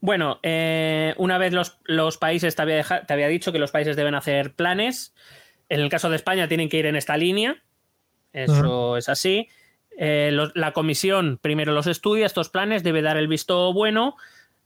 Bueno, 0.00 0.40
eh, 0.42 1.14
una 1.16 1.38
vez 1.38 1.52
los, 1.52 1.78
los 1.84 2.18
países, 2.18 2.54
te 2.54 2.62
había, 2.62 2.82
te 3.06 3.12
había 3.12 3.28
dicho 3.28 3.52
que 3.52 3.58
los 3.58 3.70
países 3.70 3.96
deben 3.96 4.14
hacer 4.14 4.54
planes. 4.54 5.14
En 5.68 5.80
el 5.80 5.88
caso 5.88 6.10
de 6.10 6.16
España 6.16 6.48
tienen 6.48 6.68
que 6.68 6.78
ir 6.78 6.86
en 6.86 6.96
esta 6.96 7.16
línea. 7.16 7.62
Eso 8.32 8.96
es 8.96 9.08
así. 9.08 9.48
Eh, 9.98 10.30
los- 10.32 10.52
la 10.54 10.72
comisión 10.72 11.38
primero 11.40 11.72
los 11.72 11.86
estudia, 11.86 12.26
estos 12.26 12.50
planes, 12.50 12.82
debe 12.82 13.00
dar 13.02 13.16
el 13.16 13.28
visto 13.28 13.72
bueno. 13.72 14.16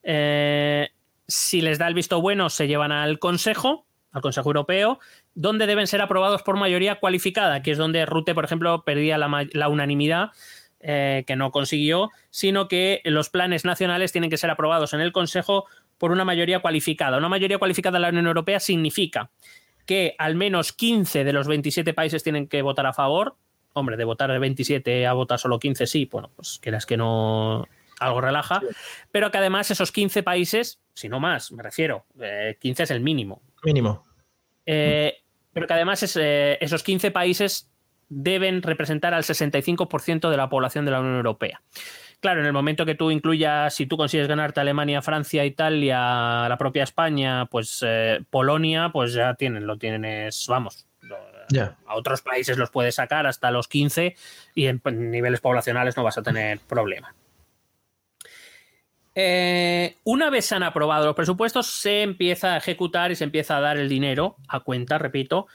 Eh, 0.02 0.88
si 1.28 1.60
les 1.60 1.78
da 1.78 1.86
el 1.86 1.94
visto 1.94 2.20
bueno, 2.20 2.51
se 2.51 2.66
llevan 2.66 2.90
al 2.90 3.18
Consejo, 3.20 3.86
al 4.12 4.23
Consejo 4.23 4.49
Europeo, 4.49 4.99
donde 5.35 5.66
deben 5.66 5.87
ser 5.87 6.01
aprobados 6.01 6.43
por 6.43 6.57
mayoría 6.57 6.97
cualificada, 6.97 7.62
que 7.62 7.70
es 7.70 7.78
donde 7.78 8.07
Rute, 8.07 8.35
por 8.35 8.45
ejemplo, 8.45 8.85
perdía 8.85 9.19
la, 9.19 9.47
la 9.53 9.69
unanimidad 9.69 10.31
eh, 10.81 11.24
que 11.27 11.37
no 11.37 11.51
consiguió, 11.51 12.11
sino 12.31 12.69
que 12.69 13.01
los 13.05 13.28
planes 13.28 13.65
nacionales 13.65 14.12
tienen 14.12 14.31
que 14.31 14.39
ser 14.39 14.51
aprobados 14.51 14.93
en 14.93 15.01
el 15.01 15.12
Consejo 15.12 15.66
por 15.99 16.11
una 16.11 16.24
mayoría 16.24 16.61
cualificada. 16.61 17.19
Una 17.19 17.28
mayoría 17.28 17.59
cualificada 17.59 17.99
en 17.99 18.03
la 18.03 18.09
Unión 18.09 18.27
Europea 18.27 18.61
significa 18.61 19.31
que 19.87 20.15
al 20.19 20.35
menos 20.35 20.73
15 20.73 21.24
de 21.24 21.32
los 21.32 21.47
27 21.47 21.95
países 21.95 22.23
tienen 22.23 22.49
que 22.49 22.62
votar 22.62 22.87
a 22.87 22.93
favor 22.93 23.37
hombre, 23.73 23.97
de 23.97 24.05
votar 24.05 24.31
de 24.31 24.39
27 24.39 25.07
a 25.07 25.12
votar 25.12 25.39
solo 25.39 25.59
15, 25.59 25.87
sí, 25.87 26.09
bueno, 26.11 26.31
pues 26.35 26.59
quieras 26.61 26.87
que 26.87 26.97
no 26.97 27.66
algo 27.99 28.20
relaja, 28.20 28.62
pero 29.12 29.31
que 29.31 29.39
además 29.39 29.70
esos 29.70 29.93
15 29.93 30.23
países, 30.23 30.81
si 30.95 31.09
no 31.09 31.20
más, 31.20 31.53
me 31.53 31.62
refiero, 31.62 32.07
15 32.59 32.85
es 32.85 32.91
el 32.91 33.01
mínimo. 33.01 33.43
Mínimo. 33.62 34.05
pero 34.65 35.66
que 35.66 35.74
además 35.74 36.03
es, 36.03 36.16
esos 36.16 36.82
15 36.82 37.11
países 37.11 37.70
deben 38.09 38.62
representar 38.62 39.15
al 39.15 39.23
65% 39.23 40.31
de 40.31 40.37
la 40.37 40.49
población 40.49 40.85
de 40.85 40.91
la 40.91 41.01
Unión 41.01 41.16
Europea. 41.16 41.62
Claro, 42.20 42.41
en 42.41 42.47
el 42.47 42.53
momento 42.53 42.85
que 42.85 42.95
tú 42.95 43.11
incluyas, 43.11 43.73
si 43.73 43.87
tú 43.87 43.97
consigues 43.97 44.28
ganarte 44.28 44.61
Alemania, 44.61 45.01
Francia, 45.01 45.45
Italia, 45.47 46.47
la 46.49 46.57
propia 46.59 46.82
España, 46.82 47.47
pues 47.47 47.82
eh, 47.87 48.23
Polonia, 48.28 48.91
pues 48.93 49.15
ya 49.15 49.35
tienen, 49.35 49.66
lo 49.66 49.78
tienes, 49.78 50.47
vamos. 50.47 50.87
A 51.87 51.97
otros 51.97 52.20
países 52.23 52.59
los 52.59 52.70
puedes 52.70 52.97
sacar 52.97 53.27
hasta 53.27 53.51
los 53.51 53.66
15 53.69 54.15
y 54.55 54.66
en, 54.66 54.81
niveles 54.85 55.41
poblacionales 55.41 55.97
no 55.97 56.05
vas 56.05 56.19
a 56.19 56.23
tener 56.23 56.61
problema. 56.61 57.15
Eh, 59.22 59.97
una 60.05 60.30
vez 60.30 60.47
se 60.47 60.55
han 60.55 60.62
aprobado 60.62 61.05
los 61.05 61.14
presupuestos, 61.14 61.66
se 61.66 62.01
empieza 62.01 62.55
a 62.55 62.56
ejecutar 62.56 63.12
y 63.12 63.16
se 63.16 63.24
empieza 63.24 63.59
a 63.59 63.60
dar 63.60 63.76
el 63.76 63.88
dinero 63.88 64.36
a 64.48 64.60
cuenta, 64.60 64.97
repito. 64.97 65.47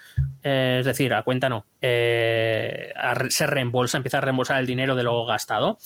Eh, 0.43 0.77
es 0.81 0.85
decir, 0.85 1.13
a 1.15 1.23
cuenta 1.23 1.49
no. 1.49 1.65
se 1.81 3.47
reembolsa, 3.47 3.97
empieza 3.97 4.19
a 4.19 4.21
reembolsar 4.21 4.59
el 4.59 4.67
dinero 4.67 4.95
de 4.95 5.03
lo 5.03 5.25
gastado. 5.25 5.79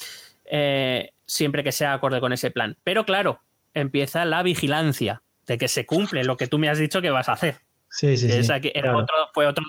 Eh, 0.52 1.14
siempre 1.26 1.64
que 1.64 1.72
sea 1.72 1.94
acorde 1.94 2.20
con 2.20 2.34
ese 2.34 2.52
plan. 2.52 2.76
Pero 2.84 3.06
claro, 3.06 3.42
empieza 3.74 4.26
la 4.26 4.44
vigilancia 4.44 5.22
de 5.48 5.58
que 5.58 5.70
se 5.70 5.86
cumple 5.86 6.26
lo 6.26 6.36
que 6.36 6.48
tú 6.48 6.60
me 6.60 6.70
has 6.70 6.80
dicho 6.80 7.02
que 7.02 7.12
vas 7.12 7.30
a 7.30 7.34
hacer. 7.34 7.60
Sí, 7.90 8.18
sí, 8.18 8.30
sí. 8.30 8.52
fue 9.34 9.48
otro 9.48 9.64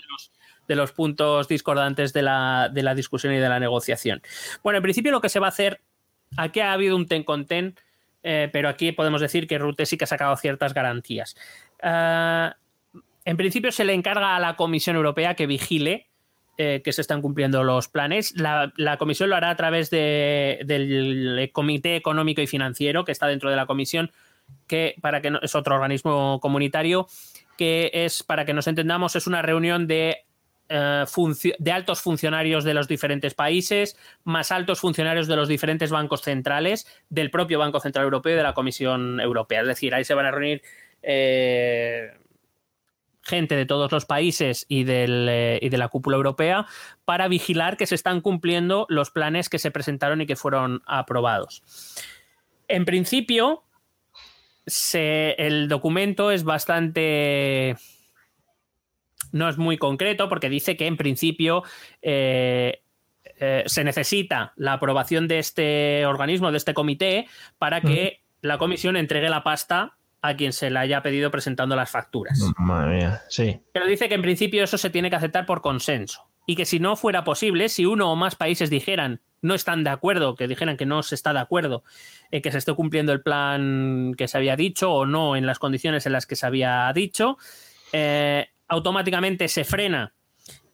de 0.66 0.74
los, 0.74 0.92
puntos 0.92 1.48
discordantes 1.48 2.12
de 2.12 2.22
la, 2.22 2.70
discusión 2.96 3.34
y 3.34 3.38
de 3.38 3.48
la 3.48 3.60
negociación. 3.60 4.20
Bueno, 4.64 4.78
en 4.78 4.82
principio 4.82 5.12
lo 5.12 5.20
que 5.20 5.28
se 5.28 5.38
va 5.38 5.46
a 5.46 5.50
hacer, 5.50 5.80
aquí 6.36 6.60
ha 6.60 6.72
habido 6.72 6.96
un 6.96 7.06
ten 7.06 7.22
con 7.22 7.46
ten, 7.46 7.76
eh, 8.22 8.48
pero 8.52 8.68
aquí 8.68 8.92
podemos 8.92 9.20
decir 9.20 9.47
que 9.47 9.59
Rute 9.59 9.86
sí 9.86 9.97
que 9.97 10.05
ha 10.05 10.09
sacado 10.09 10.36
ciertas 10.36 10.74
garantías. 10.74 11.36
Ah, 11.82 12.56
en 13.24 13.36
principio 13.36 13.72
se 13.72 13.84
le 13.84 13.94
encarga 13.94 14.36
a 14.36 14.40
la 14.40 14.56
Comisión 14.56 14.97
Europea 14.97 15.34
que 15.34 15.47
vigile 15.47 16.10
eh, 16.62 16.82
que 16.84 16.92
se 16.92 17.01
están 17.01 17.22
cumpliendo 17.22 17.64
los 17.64 17.88
planes. 17.88 18.34
La, 18.36 18.70
comisión 18.98 19.30
lo 19.30 19.36
hará 19.36 19.48
a 19.48 19.56
través 19.56 19.88
del 19.88 21.48
Comité 21.55 21.97
Económico 21.97 22.42
y 22.42 22.47
Financiero, 22.47 23.06
que 23.06 23.12
está 23.12 23.26
dentro 23.26 23.48
de 23.48 23.56
la 23.56 23.64
comisión, 23.64 24.10
que 24.66 24.94
para 25.01 25.22
que 25.22 25.32
es 25.40 25.55
otro 25.55 25.74
organismo 25.74 26.38
comunitario, 26.38 27.06
que 27.56 27.90
es, 27.94 28.22
para 28.22 28.44
que 28.44 28.52
nos 28.52 28.66
entendamos, 28.66 29.16
es 29.16 29.26
una 29.26 29.40
reunión 29.40 29.86
de 29.86 30.26
eh, 30.70 31.05
de 31.59 31.72
altos 31.72 32.01
funcionarios 32.01 32.62
de 32.62 32.74
los 32.74 32.86
diferentes 32.86 33.34
países, 33.34 33.97
más 34.22 34.52
altos 34.52 34.78
funcionarios 34.78 35.26
de 35.26 35.34
los 35.34 35.48
diferentes 35.48 35.90
bancos 35.90 36.22
centrales, 36.22 36.86
del 37.09 37.30
propio 37.30 37.59
Banco 37.59 37.80
Central 37.80 38.05
Europeo 38.05 38.34
y 38.34 38.36
de 38.36 38.44
la 38.44 38.55
Comisión 38.55 39.20
Europea. 39.20 39.62
Es 39.62 39.66
decir, 39.66 39.94
ahí 39.94 40.05
se 40.05 40.14
van 40.14 40.26
a 40.26 40.30
reunir 40.30 40.62
eh, 41.02 42.12
gente 43.22 43.56
de 43.56 43.66
todos 43.66 43.90
los 43.90 44.06
países 44.06 44.64
eh, 44.68 45.59
y, 45.60 45.68
de 45.68 45.78
la 45.78 45.88
cúpula 45.88 46.16
europea 46.16 46.66
para 47.05 47.26
vigilar 47.26 47.76
que 47.76 47.86
se 47.86 47.97
están 47.97 48.20
cumpliendo 48.20 48.86
los 48.88 49.10
planes 49.10 49.48
que 49.48 49.59
se 49.59 49.72
presentaron 49.72 50.20
y 50.20 50.26
que 50.26 50.36
fueron 50.36 50.82
aprobados. 50.86 51.62
En 52.68 52.84
principio, 52.84 53.64
el 54.97 55.68
documento 55.68 56.30
es 56.30 56.44
bastante... 56.44 57.76
No 59.32 59.48
es 59.48 59.59
muy 59.59 59.78
concreto 59.78 60.28
porque 60.28 60.48
dice 60.48 60.77
que 60.77 60.86
en 60.86 60.97
principio 60.97 61.62
eh, 62.02 62.82
eh, 63.39 63.62
se 63.66 63.85
necesita 63.85 64.52
la 64.57 64.74
aprobación 64.74 65.28
de 65.28 65.39
este 65.39 66.07
organismo, 66.07 66.51
de 66.51 66.59
este 66.59 66.74
comité, 66.74 67.27
para 67.59 67.81
que 67.81 68.23
la 68.43 68.59
comisión 68.59 68.97
entregue 68.97 69.28
la 69.28 69.43
pasta 69.43 69.97
a 70.23 70.36
quien 70.36 70.52
se 70.52 70.70
le 70.70 70.78
haya 70.78 71.02
pedido 71.02 71.31
presentando 71.31 71.77
las 71.77 71.90
facturas. 71.90 72.39
Madre 72.59 72.97
mía, 72.97 73.23
sí. 73.28 73.61
Pero 73.73 73.86
dice 73.86 74.09
que 74.09 74.15
en 74.15 74.23
principio 74.23 74.65
eso 74.65 74.77
se 74.78 74.90
tiene 74.90 75.11
que 75.11 75.16
aceptar 75.16 75.47
por 75.47 75.62
consenso 75.62 76.31
y 76.47 76.57
que 76.57 76.66
si 76.66 76.81
no 76.81 76.97
fuera 76.97 77.24
posible, 77.24 77.69
si 77.69 77.86
uno 77.86 78.12
o 78.12 78.16
más 78.16 78.35
países 78.35 78.70
dijeran 78.70 79.20
no 79.43 79.55
están 79.55 79.85
de 79.85 79.90
acuerdo, 79.90 80.35
que 80.35 80.48
dijeran 80.48 80.77
que 80.77 80.86
no 80.86 81.02
se 81.02 81.15
está 81.15 81.32
de 81.32 81.39
acuerdo, 81.39 81.82
en 82.31 82.43
que 82.43 82.52
se 82.52 82.59
esté 82.59 82.74
cumpliendo 82.74 83.12
el 83.12 83.23
plan 83.23 84.15
que 84.16 84.28
se 84.28 84.36
había 84.36 84.57
dicho 84.57 84.93
o 84.93 85.07
no 85.07 85.36
en 85.36 85.47
las 85.47 85.59
condiciones 85.59 86.07
en 86.07 86.12
las 86.12 86.27
que 86.27 86.36
se 86.36 86.47
había 86.47 86.93
dicho, 86.94 87.39
eh, 87.93 88.48
automáticamente 88.70 89.48
se 89.48 89.64
frena 89.64 90.14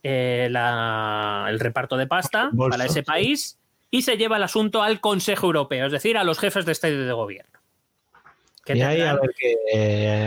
eh, 0.03 0.47
el 0.47 1.61
reparto 1.61 1.97
de 1.97 2.07
pasta 2.07 2.51
para 2.71 2.85
ese 2.85 3.03
país 3.03 3.59
y 3.91 4.03
se 4.03 4.17
lleva 4.17 4.37
el 4.37 4.43
asunto 4.45 4.83
al 4.83 5.01
Consejo 5.01 5.47
Europeo, 5.47 5.87
es 5.87 5.93
decir, 5.93 6.17
a 6.17 6.23
los 6.23 6.39
jefes 6.39 6.65
de 6.65 6.73
Estado 6.73 6.95
y 6.95 7.05
de 7.05 7.13
Gobierno. 7.13 7.59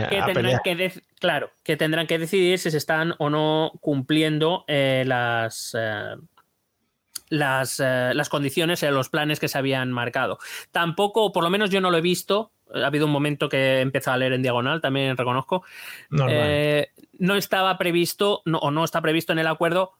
Que 0.08 0.22
tendrán, 0.26 0.60
que, 0.64 1.02
claro, 1.18 1.50
que 1.62 1.76
tendrán 1.76 2.06
que 2.06 2.18
decidir 2.18 2.58
si 2.58 2.70
se 2.70 2.78
están 2.78 3.14
o 3.18 3.30
no 3.30 3.72
cumpliendo 3.80 4.64
eh, 4.66 5.04
las, 5.06 5.76
eh, 5.78 6.16
las, 7.28 7.78
las, 7.78 8.28
condiciones 8.30 8.82
los 8.82 9.10
planes 9.10 9.38
que 9.40 9.48
se 9.48 9.58
habían 9.58 9.92
marcado. 9.92 10.38
Tampoco, 10.72 11.32
por 11.32 11.44
lo 11.44 11.50
menos 11.50 11.70
yo 11.70 11.80
no 11.82 11.90
lo 11.90 11.98
he 11.98 12.02
visto. 12.02 12.50
Ha 12.74 12.86
habido 12.86 13.06
un 13.06 13.12
momento 13.12 13.48
que 13.48 13.56
he 13.56 13.80
empezado 13.80 14.14
a 14.14 14.18
leer 14.18 14.32
en 14.32 14.42
diagonal, 14.42 14.80
también 14.80 15.16
reconozco. 15.16 15.64
no 17.18 17.36
estaba 17.36 17.78
previsto 17.78 18.42
o 18.44 18.70
no 18.70 18.84
está 18.84 19.00
previsto 19.00 19.32
en 19.32 19.38
el 19.38 19.46
acuerdo 19.46 19.92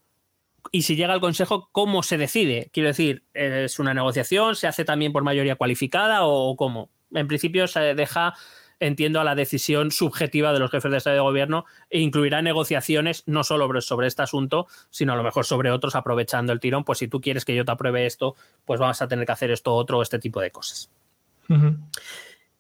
y 0.72 0.82
si 0.82 0.94
llega 0.94 1.14
al 1.14 1.20
Consejo, 1.20 1.70
¿cómo 1.72 2.02
se 2.02 2.18
decide? 2.18 2.70
Quiero 2.72 2.88
decir, 2.88 3.24
¿es 3.34 3.78
una 3.78 3.94
negociación? 3.94 4.56
¿Se 4.56 4.66
hace 4.66 4.84
también 4.84 5.12
por 5.12 5.22
mayoría 5.22 5.56
cualificada 5.56 6.24
o 6.24 6.54
cómo? 6.56 6.90
en 7.12 7.26
principio 7.26 7.66
se 7.66 7.94
deja 7.94 8.34
entiendo 8.78 9.20
a 9.20 9.24
la 9.24 9.34
decisión 9.34 9.90
subjetiva 9.90 10.52
de 10.54 10.58
los 10.58 10.70
jefes 10.70 10.90
de 10.90 10.96
Estado 10.96 11.16
de 11.16 11.22
Gobierno 11.22 11.66
e 11.90 12.00
incluirá 12.00 12.40
negociaciones 12.40 13.24
no 13.26 13.44
solo 13.44 13.80
sobre 13.82 14.06
este 14.06 14.22
asunto, 14.22 14.68
sino 14.88 15.12
a 15.12 15.16
lo 15.16 15.22
mejor 15.22 15.44
sobre 15.44 15.70
otros, 15.70 15.94
aprovechando 15.94 16.52
el 16.52 16.60
tirón, 16.60 16.84
pues 16.84 16.98
si 16.98 17.06
tú 17.06 17.20
quieres 17.20 17.44
que 17.44 17.54
yo 17.54 17.66
te 17.66 17.72
apruebe 17.72 18.06
esto, 18.06 18.36
pues 18.64 18.80
vamos 18.80 19.02
a 19.02 19.08
tener 19.08 19.26
que 19.26 19.32
hacer 19.32 19.50
esto 19.50 19.74
otro, 19.74 20.00
este 20.00 20.18
tipo 20.18 20.40
de 20.40 20.50
cosas. 20.50 20.90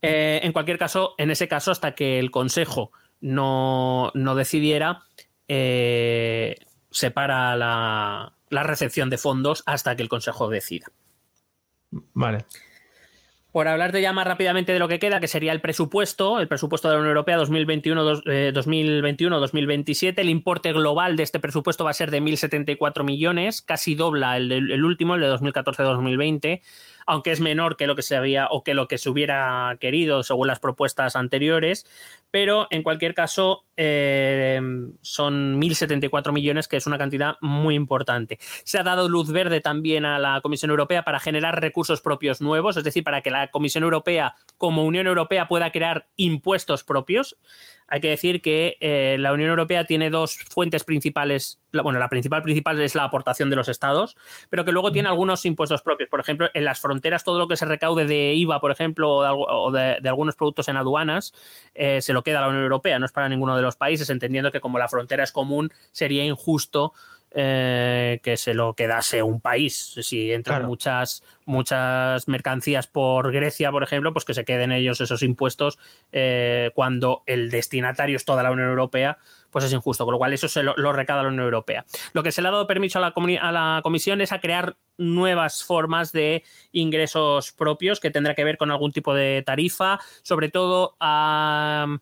Eh, 0.02 0.40
en 0.42 0.52
cualquier 0.52 0.78
caso, 0.78 1.14
en 1.18 1.30
ese 1.30 1.48
caso, 1.48 1.70
hasta 1.70 1.94
que 1.94 2.18
el 2.18 2.30
Consejo 2.30 2.92
no, 3.20 4.12
decidiera, 4.14 5.02
eh, 5.48 6.56
se 6.90 7.10
para 7.10 7.56
la, 7.56 8.32
la 8.48 8.62
recepción 8.62 9.10
de 9.10 9.18
fondos 9.18 9.62
hasta 9.66 9.96
que 9.96 10.02
el 10.02 10.08
Consejo 10.08 10.48
decida. 10.48 10.86
Vale. 11.90 12.46
Por 13.52 13.66
hablarte 13.66 14.00
ya 14.00 14.12
más 14.12 14.28
rápidamente 14.28 14.72
de 14.72 14.78
lo 14.78 14.86
que 14.86 15.00
queda, 15.00 15.18
que 15.18 15.26
sería 15.26 15.50
el 15.50 15.60
presupuesto, 15.60 16.38
el 16.38 16.46
presupuesto 16.46 16.86
de 16.86 16.94
la 16.94 17.00
Unión 17.00 17.16
Europea 17.16 17.36
2021-2027, 17.36 20.18
el 20.18 20.28
importe 20.28 20.72
global 20.72 21.16
de 21.16 21.24
este 21.24 21.40
presupuesto 21.40 21.82
va 21.82 21.90
a 21.90 21.94
ser 21.94 22.12
de 22.12 22.22
1.074 22.22 23.02
millones, 23.02 23.60
casi 23.60 23.96
dobla 23.96 24.36
el, 24.36 24.52
el 24.52 24.84
último, 24.84 25.16
el 25.16 25.22
de 25.22 25.32
2014-2020 25.32 26.60
aunque 27.10 27.32
es 27.32 27.40
menor 27.40 27.76
que 27.76 27.88
lo 27.88 27.96
que 27.96 28.02
se 28.02 28.14
había 28.14 28.46
o 28.50 28.62
que 28.62 28.72
lo 28.72 28.86
que 28.86 28.96
se 28.96 29.10
hubiera 29.10 29.76
querido 29.80 30.22
según 30.22 30.46
las 30.46 30.60
propuestas 30.60 31.16
anteriores, 31.16 31.84
pero 32.30 32.68
en 32.70 32.84
cualquier 32.84 33.14
caso 33.14 33.64
eh, 33.76 34.60
son 35.00 35.60
1.074 35.60 36.32
millones, 36.32 36.68
que 36.68 36.76
es 36.76 36.86
una 36.86 36.98
cantidad 36.98 37.34
muy 37.40 37.74
importante. 37.74 38.38
Se 38.62 38.78
ha 38.78 38.84
dado 38.84 39.08
luz 39.08 39.32
verde 39.32 39.60
también 39.60 40.04
a 40.04 40.20
la 40.20 40.40
Comisión 40.40 40.70
Europea 40.70 41.02
para 41.02 41.18
generar 41.18 41.60
recursos 41.60 42.00
propios 42.00 42.40
nuevos, 42.40 42.76
es 42.76 42.84
decir, 42.84 43.02
para 43.02 43.22
que 43.22 43.32
la 43.32 43.50
Comisión 43.50 43.82
Europea 43.82 44.36
como 44.56 44.84
Unión 44.84 45.08
Europea 45.08 45.48
pueda 45.48 45.72
crear 45.72 46.06
impuestos 46.14 46.84
propios 46.84 47.38
hay 47.90 48.00
que 48.00 48.08
decir 48.08 48.40
que 48.40 48.76
eh, 48.80 49.16
la 49.18 49.32
Unión 49.32 49.50
Europea 49.50 49.84
tiene 49.84 50.10
dos 50.10 50.38
fuentes 50.48 50.84
principales. 50.84 51.60
Bueno, 51.72 51.98
la 51.98 52.08
principal 52.08 52.42
principal 52.42 52.80
es 52.80 52.94
la 52.94 53.02
aportación 53.02 53.50
de 53.50 53.56
los 53.56 53.68
estados, 53.68 54.16
pero 54.48 54.64
que 54.64 54.70
luego 54.70 54.92
tiene 54.92 55.08
algunos 55.08 55.44
impuestos 55.44 55.82
propios. 55.82 56.08
Por 56.08 56.20
ejemplo, 56.20 56.48
en 56.54 56.64
las 56.64 56.78
fronteras, 56.78 57.24
todo 57.24 57.40
lo 57.40 57.48
que 57.48 57.56
se 57.56 57.64
recaude 57.64 58.06
de 58.06 58.32
IVA, 58.34 58.60
por 58.60 58.70
ejemplo, 58.70 59.10
o 59.16 59.72
de, 59.72 60.00
algunos 60.08 60.36
productos 60.36 60.68
en 60.68 60.76
aduanas, 60.76 61.34
eh, 61.74 62.00
se 62.00 62.12
lo 62.12 62.22
queda 62.22 62.38
a 62.38 62.42
la 62.42 62.48
Unión 62.48 62.62
Europea, 62.62 62.98
no 63.00 63.06
es 63.06 63.12
para 63.12 63.28
ninguno 63.28 63.56
de 63.56 63.62
los 63.62 63.74
países, 63.74 64.08
entendiendo 64.08 64.52
que 64.52 64.60
como 64.60 64.78
la 64.78 64.88
frontera 64.88 65.24
es 65.24 65.32
común, 65.32 65.72
sería 65.90 66.24
injusto 66.24 66.92
eh, 67.32 68.20
que 68.22 68.36
se 68.36 68.54
lo 68.54 68.74
quedase 68.74 69.22
un 69.22 69.40
país. 69.40 69.94
Si 70.02 70.32
entran 70.32 70.66
muchas, 70.66 71.22
muchas 71.44 72.26
mercancías 72.26 72.86
por 72.86 73.30
Grecia, 73.32 73.70
por 73.70 73.82
ejemplo, 73.82 74.12
pues 74.12 74.24
que 74.24 74.34
se 74.34 74.44
queden 74.44 74.72
ellos 74.72 75.00
esos 75.00 75.22
impuestos 75.22 75.78
eh, 76.10 76.70
cuando 76.74 77.22
el 77.26 77.50
destinatario 77.50 78.16
es 78.16 78.24
toda 78.24 78.42
la 78.42 78.50
Unión 78.50 78.68
Europea, 78.68 79.18
pues 79.50 79.64
es 79.64 79.72
injusto, 79.72 80.04
con 80.04 80.12
lo 80.12 80.18
cual 80.18 80.32
eso 80.32 80.48
se 80.48 80.62
lo, 80.62 80.74
lo 80.76 80.92
recada 80.92 81.22
la 81.22 81.28
Unión 81.28 81.44
Europea. 81.44 81.84
Lo 82.12 82.22
que 82.22 82.32
se 82.32 82.42
le 82.42 82.48
ha 82.48 82.52
dado 82.52 82.66
permiso 82.66 82.98
a 82.98 83.02
la, 83.02 83.14
a 83.40 83.52
la 83.52 83.80
Comisión 83.82 84.20
es 84.20 84.32
a 84.32 84.40
crear 84.40 84.76
nuevas 84.96 85.64
formas 85.64 86.12
de 86.12 86.44
ingresos 86.72 87.52
propios 87.52 88.00
que 88.00 88.10
tendrá 88.10 88.34
que 88.34 88.44
ver 88.44 88.58
con 88.58 88.70
algún 88.70 88.92
tipo 88.92 89.14
de 89.14 89.42
tarifa, 89.44 89.98
sobre 90.22 90.48
todo 90.50 90.96
a 91.00 91.98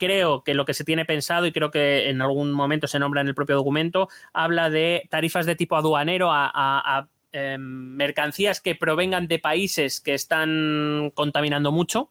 creo 0.00 0.42
que 0.42 0.54
lo 0.54 0.64
que 0.64 0.74
se 0.74 0.84
tiene 0.84 1.04
pensado, 1.04 1.46
y 1.46 1.52
creo 1.52 1.70
que 1.70 2.08
en 2.08 2.22
algún 2.22 2.52
momento 2.52 2.88
se 2.88 2.98
nombra 2.98 3.20
en 3.20 3.28
el 3.28 3.34
propio 3.34 3.56
documento, 3.56 4.08
habla 4.32 4.70
de 4.70 5.06
tarifas 5.10 5.46
de 5.46 5.56
tipo 5.56 5.76
aduanero 5.76 6.30
a, 6.32 7.08
em, 7.32 7.60
mercancías 7.60 8.60
que 8.60 8.74
provengan 8.74 9.28
de 9.28 9.38
países 9.38 10.00
que 10.00 10.14
están 10.14 11.12
contaminando 11.14 11.70
mucho. 11.70 12.10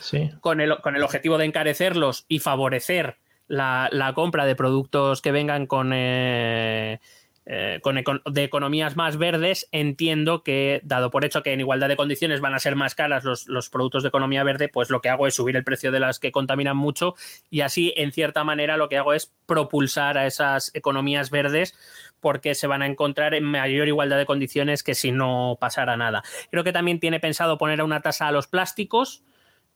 Sí. 0.00 0.30
Con 0.40 0.60
el, 0.60 0.78
con 0.82 0.96
el 0.96 1.02
objetivo 1.02 1.38
de 1.38 1.46
encarecerlos 1.46 2.26
y 2.28 2.38
favorecer 2.38 3.16
la, 3.48 4.12
compra 4.14 4.46
de 4.46 4.56
productos 4.56 5.20
que 5.22 5.32
vengan 5.32 5.66
con 5.66 5.92
eh, 5.92 7.00
eh, 7.46 7.80
con 7.82 8.02
de 8.24 8.42
economías 8.42 8.96
más 8.96 9.18
verdes, 9.18 9.68
entiendo 9.70 10.42
que, 10.42 10.80
dado 10.82 11.10
por 11.10 11.26
hecho 11.26 11.42
que 11.42 11.52
en 11.52 11.60
igualdad 11.60 11.88
de 11.88 11.96
condiciones 11.96 12.40
van 12.40 12.54
a 12.54 12.58
ser 12.58 12.74
más 12.74 12.94
caras 12.94 13.22
los, 13.22 13.68
productos 13.68 14.02
de 14.02 14.08
economía 14.08 14.42
verde, 14.44 14.70
pues 14.70 14.88
lo 14.88 15.02
que 15.02 15.10
hago 15.10 15.26
es 15.26 15.34
subir 15.34 15.54
el 15.54 15.62
precio 15.62 15.92
de 15.92 16.00
las 16.00 16.18
que 16.18 16.32
contaminan 16.32 16.78
mucho 16.78 17.16
y 17.50 17.60
así, 17.60 17.92
en 17.96 18.12
cierta 18.12 18.44
manera, 18.44 18.78
lo 18.78 18.88
que 18.88 18.96
hago 18.96 19.12
es 19.12 19.30
propulsar 19.44 20.16
a 20.16 20.26
esas 20.26 20.70
economías 20.74 21.28
verdes 21.28 21.74
porque 22.18 22.54
se 22.54 22.66
van 22.66 22.80
a 22.80 22.86
encontrar 22.86 23.34
en 23.34 23.44
mayor 23.44 23.88
igualdad 23.88 24.16
de 24.16 24.24
condiciones 24.24 24.82
que 24.82 24.94
si 24.94 25.12
no 25.12 25.58
pasara 25.60 25.98
nada. 25.98 26.22
Creo 26.50 26.64
que 26.64 26.72
también 26.72 26.98
tiene 26.98 27.20
pensado 27.20 27.58
poner 27.58 27.82
una 27.82 28.00
tasa 28.00 28.26
a 28.26 28.32
los 28.32 28.46
plásticos. 28.46 29.22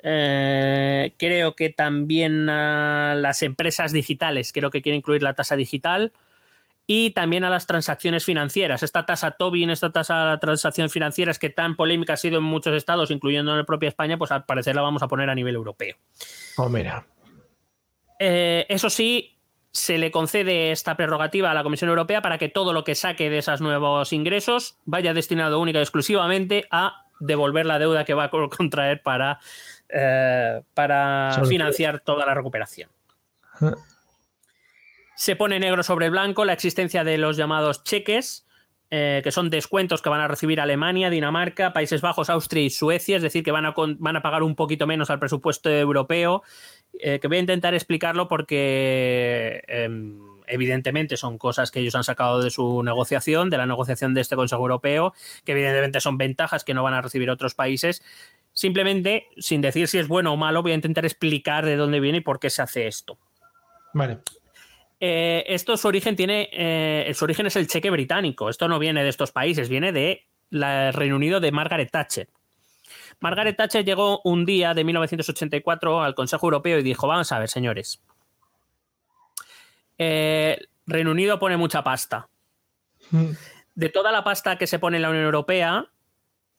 Eh, 0.03 1.15
creo 1.19 1.57
que 1.57 1.71
también 1.71 2.49
a 2.49 3.15
las 3.17 3.43
empresas 3.43 3.93
digitales, 3.93 4.53
creo 4.53 4.71
que 4.71 4.83
quiere 4.83 4.97
incluir 4.97 5.23
la 5.23 5.35
tasa 5.35 5.57
digital 5.57 6.13
y 6.87 7.11
también 7.11 7.45
a 7.45 7.51
las 7.51 7.67
transacciones 7.67 8.25
financieras. 8.25 8.83
Esta 8.83 9.05
tasa 9.05 9.33
Tobin, 9.33 9.71
esta 9.71 9.93
tasa 9.93 10.33
de 10.33 10.39
transacciones 10.39 10.93
financieras 10.93 11.39
que 11.39 11.51
tan 11.51 11.77
polémica 11.77 12.15
ha 12.15 12.17
sido 12.17 12.39
en 12.39 12.45
muchos 12.45 12.75
estados, 12.75 13.11
incluyendo 13.11 13.53
en 13.53 13.59
la 13.59 13.65
propia 13.65 13.91
España, 13.91 14.17
pues 14.17 14.31
al 14.31 14.45
parecer 14.45 14.75
la 14.75 14.83
vamos 14.83 15.03
a 15.03 15.09
poner 15.09 15.29
a 15.29 15.35
nivel 15.35 15.55
europeo. 15.55 15.97
Oh, 16.57 16.69
mira. 16.69 17.07
Eh, 18.19 18.65
eso 18.71 18.89
sí, 18.89 19.39
se 19.71 19.99
le 19.99 20.11
concede 20.11 20.73
esta 20.73 20.97
prerrogativa 20.97 21.51
a 21.51 21.55
la 21.55 21.63
Comisión 21.63 21.91
Europea 21.91 22.23
para 22.23 22.39
que 22.39 22.49
todo 22.49 22.73
lo 22.73 22.85
que 22.85 22.95
saque 22.95 23.29
de 23.29 23.39
esos 23.39 23.61
nuevos 23.61 24.13
ingresos 24.15 24.79
vaya 24.87 25.13
destinado 25.13 25.61
única 25.61 25.81
y 25.81 25.83
exclusivamente 25.83 26.67
a 26.71 27.05
devolver 27.21 27.67
la 27.67 27.79
deuda 27.79 28.05
que 28.05 28.15
va 28.15 28.25
a 28.25 28.31
contraer 28.31 29.03
para, 29.03 29.41
eh, 29.89 30.63
para 30.75 31.41
financiar 31.49 32.01
toda 32.01 32.27
la 32.27 32.35
recuperación. 32.35 32.91
Se 35.17 35.35
pone 35.35 35.59
negro 35.59 35.83
sobre 35.83 36.11
blanco 36.11 36.45
la 36.45 36.53
existencia 36.53 37.05
de 37.05 37.19
los 37.19 37.37
llamados 37.37 37.83
cheques, 37.83 38.47
eh, 38.91 39.21
que 39.23 39.33
son 39.33 39.51
descuentos 39.51 40.01
que 40.01 40.09
van 40.09 40.21
a 40.21 40.29
recibir 40.29 40.61
Alemania, 40.61 41.11
Dinamarca, 41.11 41.75
Países 41.75 42.01
Bajos, 42.01 42.31
Austria 42.31 42.63
y 42.63 42.71
Suecia, 42.71 43.17
es 43.17 43.23
decir, 43.23 43.45
que 43.45 43.51
van 43.51 43.67
a, 43.67 43.75
van 43.77 44.17
a 44.17 44.23
pagar 44.23 44.43
un 44.43 44.55
poquito 44.55 44.87
menos 44.87 45.11
al 45.11 45.19
presupuesto 45.19 45.69
europeo, 45.69 46.43
eh, 46.99 47.19
que 47.21 47.29
voy 47.29 47.37
a 47.37 47.41
intentar 47.41 47.75
explicarlo 47.75 48.29
porque 48.29 49.63
em, 49.69 50.19
evidentemente 50.47 51.17
son 51.19 51.37
cosas 51.37 51.71
que 51.71 51.81
ellos 51.81 51.95
han 51.95 52.05
sacado 52.05 52.43
de 52.43 52.51
su 52.51 52.83
negociación, 52.83 53.51
de 53.51 53.59
la 53.59 53.67
negociación 53.67 54.15
de 54.15 54.23
este 54.23 54.37
Consejo 54.37 54.63
Europeo, 54.63 55.13
que 55.45 55.53
evidentemente 55.53 56.01
son 56.01 56.17
ventajas 56.17 56.65
que 56.65 56.73
no 56.73 56.83
van 56.83 56.95
a 56.95 57.03
recibir 57.03 57.29
otros 57.29 57.55
países. 57.55 58.03
Simplemente, 58.59 59.29
sin 59.37 59.61
decir 59.61 59.87
si 59.87 59.99
es 59.99 60.09
bueno 60.09 60.33
o 60.33 60.37
malo, 60.37 60.65
voy 60.65 60.73
a 60.73 60.75
intentar 60.75 61.05
explicar 61.05 61.65
de 61.65 61.77
dónde 61.77 62.01
viene 62.01 62.19
y 62.19 62.23
por 62.23 62.41
qué 62.41 62.51
se 62.51 62.61
hace 62.61 62.89
esto. 62.89 63.17
Vale. 63.93 64.19
Eh, 64.99 65.45
esto 65.47 65.77
su 65.77 65.87
origen 65.87 66.17
tiene, 66.17 66.49
eh, 66.51 67.13
su 67.15 67.25
origen 67.25 67.47
es 67.47 67.55
el 67.55 67.69
cheque 67.69 67.89
británico. 67.89 68.51
Esto 68.51 68.67
no 68.67 68.81
viene 68.81 69.05
de 69.05 69.11
estos 69.11 69.31
países, 69.31 69.69
viene 69.69 69.93
de 69.93 70.25
Reino 70.51 71.15
Unido 71.15 71.39
de 71.39 71.53
Margaret 71.53 71.89
Thatcher. 71.89 72.27
Margaret 73.21 73.57
Thatcher 73.57 73.85
llegó 73.85 74.23
un 74.25 74.45
día 74.45 74.75
de 74.75 74.83
1984 74.83 76.03
al 76.03 76.17
Consejo 76.17 76.47
Europeo 76.49 76.81
y 76.81 76.83
dijo: 76.83 77.07
Vamos 77.07 77.31
a 77.31 77.39
ver, 77.39 77.49
señores. 77.49 78.03
Eh, 79.99 80.59
Reino 80.85 81.13
Unido 81.13 81.39
pone 81.39 81.57
mucha 81.57 81.85
pasta. 81.85 82.29
Mm. 83.13 83.31
De 83.77 83.89
toda 83.89 84.11
la 84.11 84.25
pasta 84.25 84.59
que 84.59 84.67
se 84.67 84.81
pone 84.81 84.97
en 84.97 85.03
la 85.03 85.11
Unión 85.11 85.27
Europea, 85.27 85.89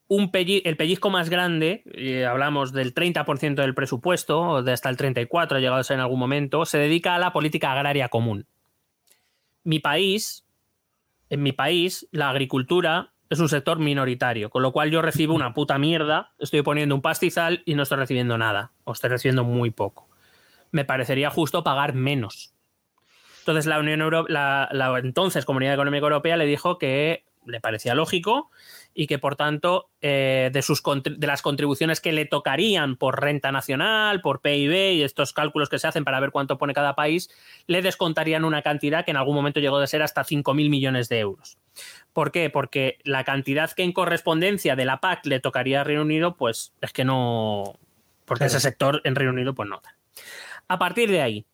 el 0.10 0.78
pellizco 0.78 1.10
más 1.10 1.30
grande, 1.30 1.84
hablamos 2.28 2.74
del 2.74 2.94
30% 2.94 3.56
del 3.56 3.76
presupuesto, 3.76 4.42
o 4.42 4.64
de 4.64 4.72
hasta 4.72 4.90
el 4.90 4.98
34% 4.98 5.52
ha 5.52 5.60
llegado 5.60 5.80
a 5.80 5.84
ser 5.84 5.96
en 5.96 6.02
algún 6.02 6.20
momento, 6.20 6.66
se 6.66 6.80
dedica 6.80 7.16
a 7.16 7.20
la 7.20 7.32
política 7.32 7.72
agraria 7.72 8.10
común. 8.10 8.48
Mi 9.64 9.80
país, 9.80 10.46
en 11.30 11.44
mi 11.44 11.52
país, 11.52 12.08
la 12.12 12.30
agricultura 12.30 13.12
es 13.30 13.40
un 13.40 13.50
sector 13.50 13.78
minoritario, 13.78 14.50
con 14.50 14.64
lo 14.64 14.72
cual 14.72 14.90
yo 14.90 15.04
recibo 15.04 15.36
una 15.36 15.54
puta 15.54 15.78
mierda, 15.78 16.32
estoy 16.40 16.64
poniendo 16.64 16.96
un 16.96 17.02
pastizal 17.04 17.62
y 17.66 17.76
no 17.76 17.84
estoy 17.84 18.00
recibiendo 18.00 18.40
nada, 18.40 18.72
o 18.86 18.94
estoy 18.94 19.12
recibiendo 19.12 19.44
muy 19.44 19.70
poco. 19.70 20.10
Me 20.72 20.86
parecería 20.86 21.30
justo 21.30 21.64
pagar 21.64 21.94
menos. 21.94 22.56
Entonces 23.42 23.68
la 23.68 23.80
Unión 23.80 24.02
Europea, 24.02 24.70
la 24.72 24.98
entonces 24.98 25.46
Comunidad 25.46 25.76
Económica 25.76 26.04
Europea 26.04 26.38
le 26.38 26.46
dijo 26.46 26.80
que 26.80 27.26
le 27.46 27.62
parecía 27.62 27.96
lógico 27.96 28.50
y 28.94 29.08
que 29.08 29.20
por 29.20 29.36
tanto 29.36 29.90
eh, 30.02 30.50
de, 30.52 30.62
sus, 30.62 30.82
de 30.84 31.28
las 31.28 31.42
contribuciones 31.42 32.02
que 32.02 32.12
le 32.12 32.26
tocarían 32.26 32.96
por 32.96 33.22
renta 33.22 33.52
nacional, 33.52 34.22
por 34.22 34.42
PIB 34.42 34.94
y 34.94 35.04
estos 35.04 35.34
cálculos 35.34 35.70
que 35.70 35.80
se 35.80 35.88
hacen 35.88 36.04
para 36.04 36.20
ver 36.20 36.32
cuánto 36.32 36.58
pone 36.58 36.74
cada 36.74 36.96
país, 36.96 37.30
le 37.68 37.82
descontarían 37.82 38.46
una 38.46 38.62
cantidad 38.62 39.06
que 39.06 39.12
en 39.12 39.18
algún 39.18 39.36
momento 39.36 39.60
llegó 39.60 39.78
a 39.78 39.88
ser 39.88 40.02
hasta 40.02 40.24
5.000 40.24 40.70
millones 40.70 41.10
de 41.10 41.20
euros. 41.20 41.58
¿Por 42.14 42.32
qué? 42.32 42.50
Porque 42.50 42.98
la 43.04 43.24
cantidad 43.24 43.72
que 43.72 43.84
en 43.84 43.94
correspondencia 43.94 44.76
de 44.76 44.86
la 44.86 45.00
PAC 45.00 45.26
le 45.26 45.40
tocaría 45.40 45.82
a 45.82 45.84
Reino 45.84 46.02
Unido, 46.02 46.36
pues 46.36 46.74
es 46.82 46.92
que 46.92 47.06
no, 47.06 47.80
porque 48.26 48.46
ese 48.46 48.60
sector 48.60 49.02
en 49.06 49.16
Reino 49.16 49.32
Unido 49.32 49.54
pues 49.54 49.70
no. 49.70 49.82
A 50.68 50.78
partir 50.78 51.10
de 51.10 51.22
ahí, 51.22 51.46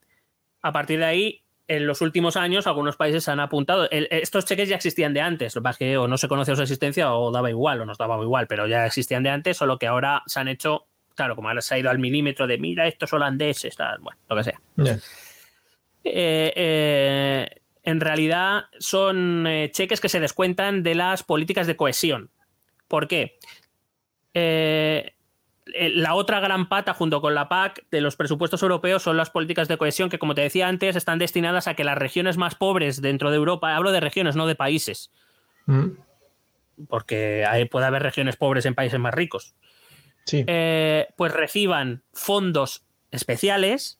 a 0.61 0.71
partir 0.71 0.99
de 0.99 1.05
ahí 1.05 1.44
en 1.67 1.87
los 1.87 2.01
últimos 2.01 2.37
años 2.37 2.67
algunos 2.67 2.95
países 2.95 3.27
han 3.27 3.39
apuntado. 3.39 3.87
estos 3.91 4.45
cheques 4.45 4.69
ya 4.69 4.75
existían 4.75 5.13
de 5.13 5.21
antes, 5.21 5.55
lo 5.55 5.61
que 5.61 5.63
pasa 5.63 5.75
es 5.75 5.77
que 5.79 5.97
o 5.97 6.07
no 6.07 6.17
se 6.17 6.27
conocía 6.27 6.55
su 6.55 6.61
existencia 6.61 7.13
o 7.13 7.31
daba 7.31 7.49
igual 7.49 7.81
o 7.81 7.85
nos 7.85 7.97
daba 7.97 8.21
igual, 8.21 8.47
pero 8.47 8.67
ya 8.67 8.85
existían 8.85 9.23
de 9.23 9.29
antes, 9.29 9.57
solo 9.57 9.77
que 9.79 9.87
ahora 9.87 10.23
se 10.27 10.39
han 10.39 10.47
hecho, 10.47 10.87
claro, 11.15 11.35
como 11.35 11.49
ahora 11.49 11.61
se 11.61 11.75
ha 11.75 11.79
ido 11.79 11.89
al 11.89 11.99
milímetro 11.99 12.47
de 12.47 12.57
mira, 12.57 12.87
estos 12.87 13.11
holandeses, 13.13 13.75
tal, 13.75 13.99
bueno, 13.99 14.19
lo 14.29 14.35
que 14.35 14.43
sea. 14.43 14.59
Eh, 16.03 16.53
eh, 16.55 17.49
en 17.85 17.99
realidad 17.99 18.65
son 18.79 19.45
eh, 19.47 19.71
cheques 19.71 20.01
que 20.01 20.09
se 20.09 20.19
descuentan 20.19 20.83
de 20.83 20.95
las 20.95 21.23
políticas 21.23 21.67
de 21.67 21.75
cohesión. 21.75 22.31
¿Por 22.87 23.07
qué? 23.07 23.37
Eh, 24.33 25.14
la 25.65 26.13
otra 26.13 26.39
gran 26.39 26.69
pata 26.69 26.93
junto 26.93 27.21
con 27.21 27.33
la 27.33 27.49
PAC 27.49 27.85
de 27.89 28.01
los 28.01 28.15
presupuestos 28.15 28.61
europeos 28.61 29.01
son 29.01 29.17
las 29.17 29.31
políticas 29.31 29.67
de 29.67 29.77
cohesión 29.77 30.09
que, 30.09 30.19
como 30.19 30.35
te 30.35 30.41
decía 30.41 30.67
antes, 30.67 30.95
están 30.95 31.17
destinadas 31.17 31.67
a 31.67 31.73
que 31.73 31.83
las 31.83 31.97
regiones 31.97 32.37
más 32.37 32.55
pobres 32.55 33.01
dentro 33.01 33.31
de 33.31 33.37
Europa, 33.37 33.75
hablo 33.75 33.91
de 33.91 33.99
regiones, 33.99 34.35
no 34.35 34.45
de 34.45 34.55
países, 34.55 35.11
mm. 35.65 35.87
porque 36.87 37.45
ahí 37.47 37.65
puede 37.65 37.87
haber 37.87 38.03
regiones 38.03 38.35
pobres 38.35 38.65
en 38.65 38.75
países 38.75 38.99
más 38.99 39.13
ricos, 39.13 39.55
eh, 40.31 41.07
pues 41.17 41.33
reciban 41.33 42.03
fondos 42.13 42.85
especiales 43.11 43.99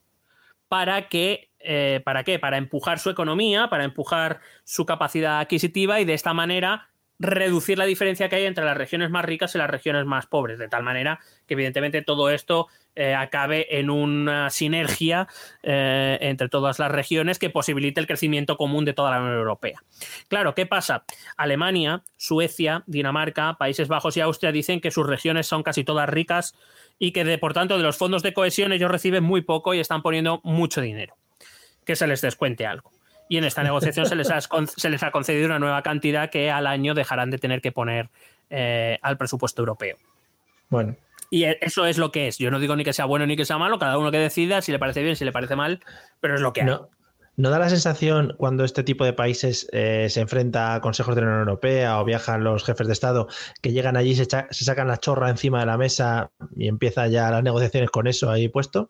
para 0.68 1.10
que 1.10 1.50
eh, 1.68 2.02
¿Para 2.06 2.24
qué? 2.24 2.38
Para 2.38 2.58
empujar 2.58 3.00
su 3.00 3.10
economía, 3.10 3.70
para 3.70 3.86
empujar 3.86 4.40
su 4.64 4.86
capacidad 4.86 5.40
adquisitiva 5.40 6.00
y 6.00 6.06
de 6.06 6.14
esta 6.14 6.32
manera 6.32 6.90
reducir 7.20 7.78
la 7.78 7.86
diferencia 7.86 8.30
que 8.30 8.36
hay 8.36 8.46
entre 8.46 8.66
las 8.66 8.78
regiones 8.78 9.10
más 9.10 9.26
ricas 9.26 9.56
y 9.56 9.58
las 9.58 9.70
regiones 9.70 10.06
más 10.06 10.28
pobres, 10.28 10.60
de 10.60 10.68
tal 10.68 10.84
manera 10.84 11.20
que 11.48 11.54
evidentemente 11.54 12.02
todo 12.02 12.30
esto 12.30 12.68
eh, 12.96 13.14
acabe 13.14 13.80
en 13.80 13.90
una 13.90 14.50
sinergia 14.50 15.28
eh, 15.64 16.18
entre 16.22 16.50
todas 16.50 16.80
las 16.80 16.92
regiones 16.92 17.40
que 17.40 17.50
posibilite 17.50 18.00
el 18.00 18.08
crecimiento 18.08 18.58
común 18.58 18.86
de 18.86 18.94
toda 18.94 19.12
la 19.12 19.20
Unión 19.20 19.38
Europea. 19.38 19.82
Claro, 20.28 20.56
¿qué 20.56 20.66
pasa? 20.66 21.06
Alemania, 21.38 22.04
Suecia, 22.18 22.84
Dinamarca, 22.88 23.58
Países 23.58 23.88
Bajos 23.88 24.18
y 24.18 24.22
Austria 24.22 24.52
dicen 24.52 24.82
que 24.82 24.92
sus 24.92 25.08
regiones 25.08 25.48
son 25.48 25.64
casi 25.64 25.84
todas 25.84 26.10
ricas 26.10 26.56
y 27.00 27.12
que 27.12 27.24
de, 27.24 27.38
por 27.38 27.54
tanto 27.54 27.78
de 27.78 27.84
los 27.84 27.98
fondos 27.98 28.24
de 28.24 28.34
cohesión 28.34 28.72
ellos 28.72 28.92
reciben 28.92 29.24
muy 29.24 29.42
poco 29.42 29.74
y 29.74 29.80
están 29.80 30.02
poniendo 30.02 30.42
mucho 30.44 30.82
dinero. 30.82 31.18
Que 31.86 31.96
se 31.96 32.08
les 32.08 32.22
descuente 32.22 32.66
algo 32.66 32.95
y 33.30 33.38
en 33.38 33.44
esta 33.44 33.64
negociación 33.64 34.06
se, 34.06 34.16
les 34.16 34.30
ha, 34.30 34.40
se 34.42 34.90
les 34.90 35.04
ha 35.04 35.12
concedido 35.12 35.48
una 35.48 35.60
nueva 35.60 35.82
cantidad 35.82 36.30
que 36.30 36.52
al 36.52 36.68
año 36.68 36.94
dejarán 36.94 37.32
de 37.32 37.38
tener 37.38 37.62
que 37.62 37.72
poner 37.72 38.10
eh, 38.50 39.00
al 39.02 39.18
presupuesto 39.18 39.62
europeo. 39.62 39.98
Bueno. 40.70 40.96
Y 41.30 41.46
e, 41.46 41.58
eso 41.62 41.86
es 41.86 41.98
lo 41.98 42.12
que 42.12 42.28
es. 42.28 42.38
Yo 42.38 42.52
no 42.52 42.60
digo 42.60 42.76
ni 42.76 42.84
que 42.84 42.94
sea 42.94 43.06
bueno 43.06 43.26
ni 43.26 43.36
que 43.36 43.46
sea 43.46 43.58
malo, 43.58 43.80
cada 43.80 43.98
uno 43.98 44.12
que 44.12 44.20
decida 44.20 44.62
si 44.62 44.72
le 44.72 44.80
parece 44.80 45.02
bien, 45.02 45.16
si 45.16 45.26
le 45.26 45.32
parece 45.32 45.56
mal, 45.56 45.82
pero 46.20 46.36
es 46.36 46.42
lo 46.42 46.54
que 46.54 46.62
hay. 46.62 46.68
No. 46.68 46.90
¿No 47.38 47.50
da 47.50 47.60
la 47.60 47.68
sensación 47.68 48.34
cuando 48.38 48.64
este 48.64 48.82
tipo 48.84 49.04
de 49.04 49.12
países 49.12 49.68
eh, 49.74 50.08
se 50.10 50.22
enfrenta 50.22 50.74
a 50.74 50.80
consejos 50.80 51.16
de 51.16 51.22
la 51.22 51.28
Unión 51.28 51.42
Europea 51.42 52.00
o 52.00 52.06
viajan 52.06 52.46
los 52.46 52.64
jefes 52.64 52.88
de 52.88 52.94
Estado 52.94 53.28
que 53.62 53.74
llegan 53.74 53.98
allí, 53.98 54.16
se, 54.16 54.26
se 54.26 54.64
sacan 54.66 54.88
la 54.88 55.00
chorra 55.00 55.30
encima 55.30 55.60
de 55.60 55.66
la 55.66 55.78
mesa 55.78 56.32
y 56.56 56.70
empieza 56.70 57.08
ya 57.08 57.30
las 57.32 57.44
negociaciones 57.44 57.90
con 57.90 58.08
eso 58.08 58.32
ahí 58.32 58.48
puesto? 58.48 58.90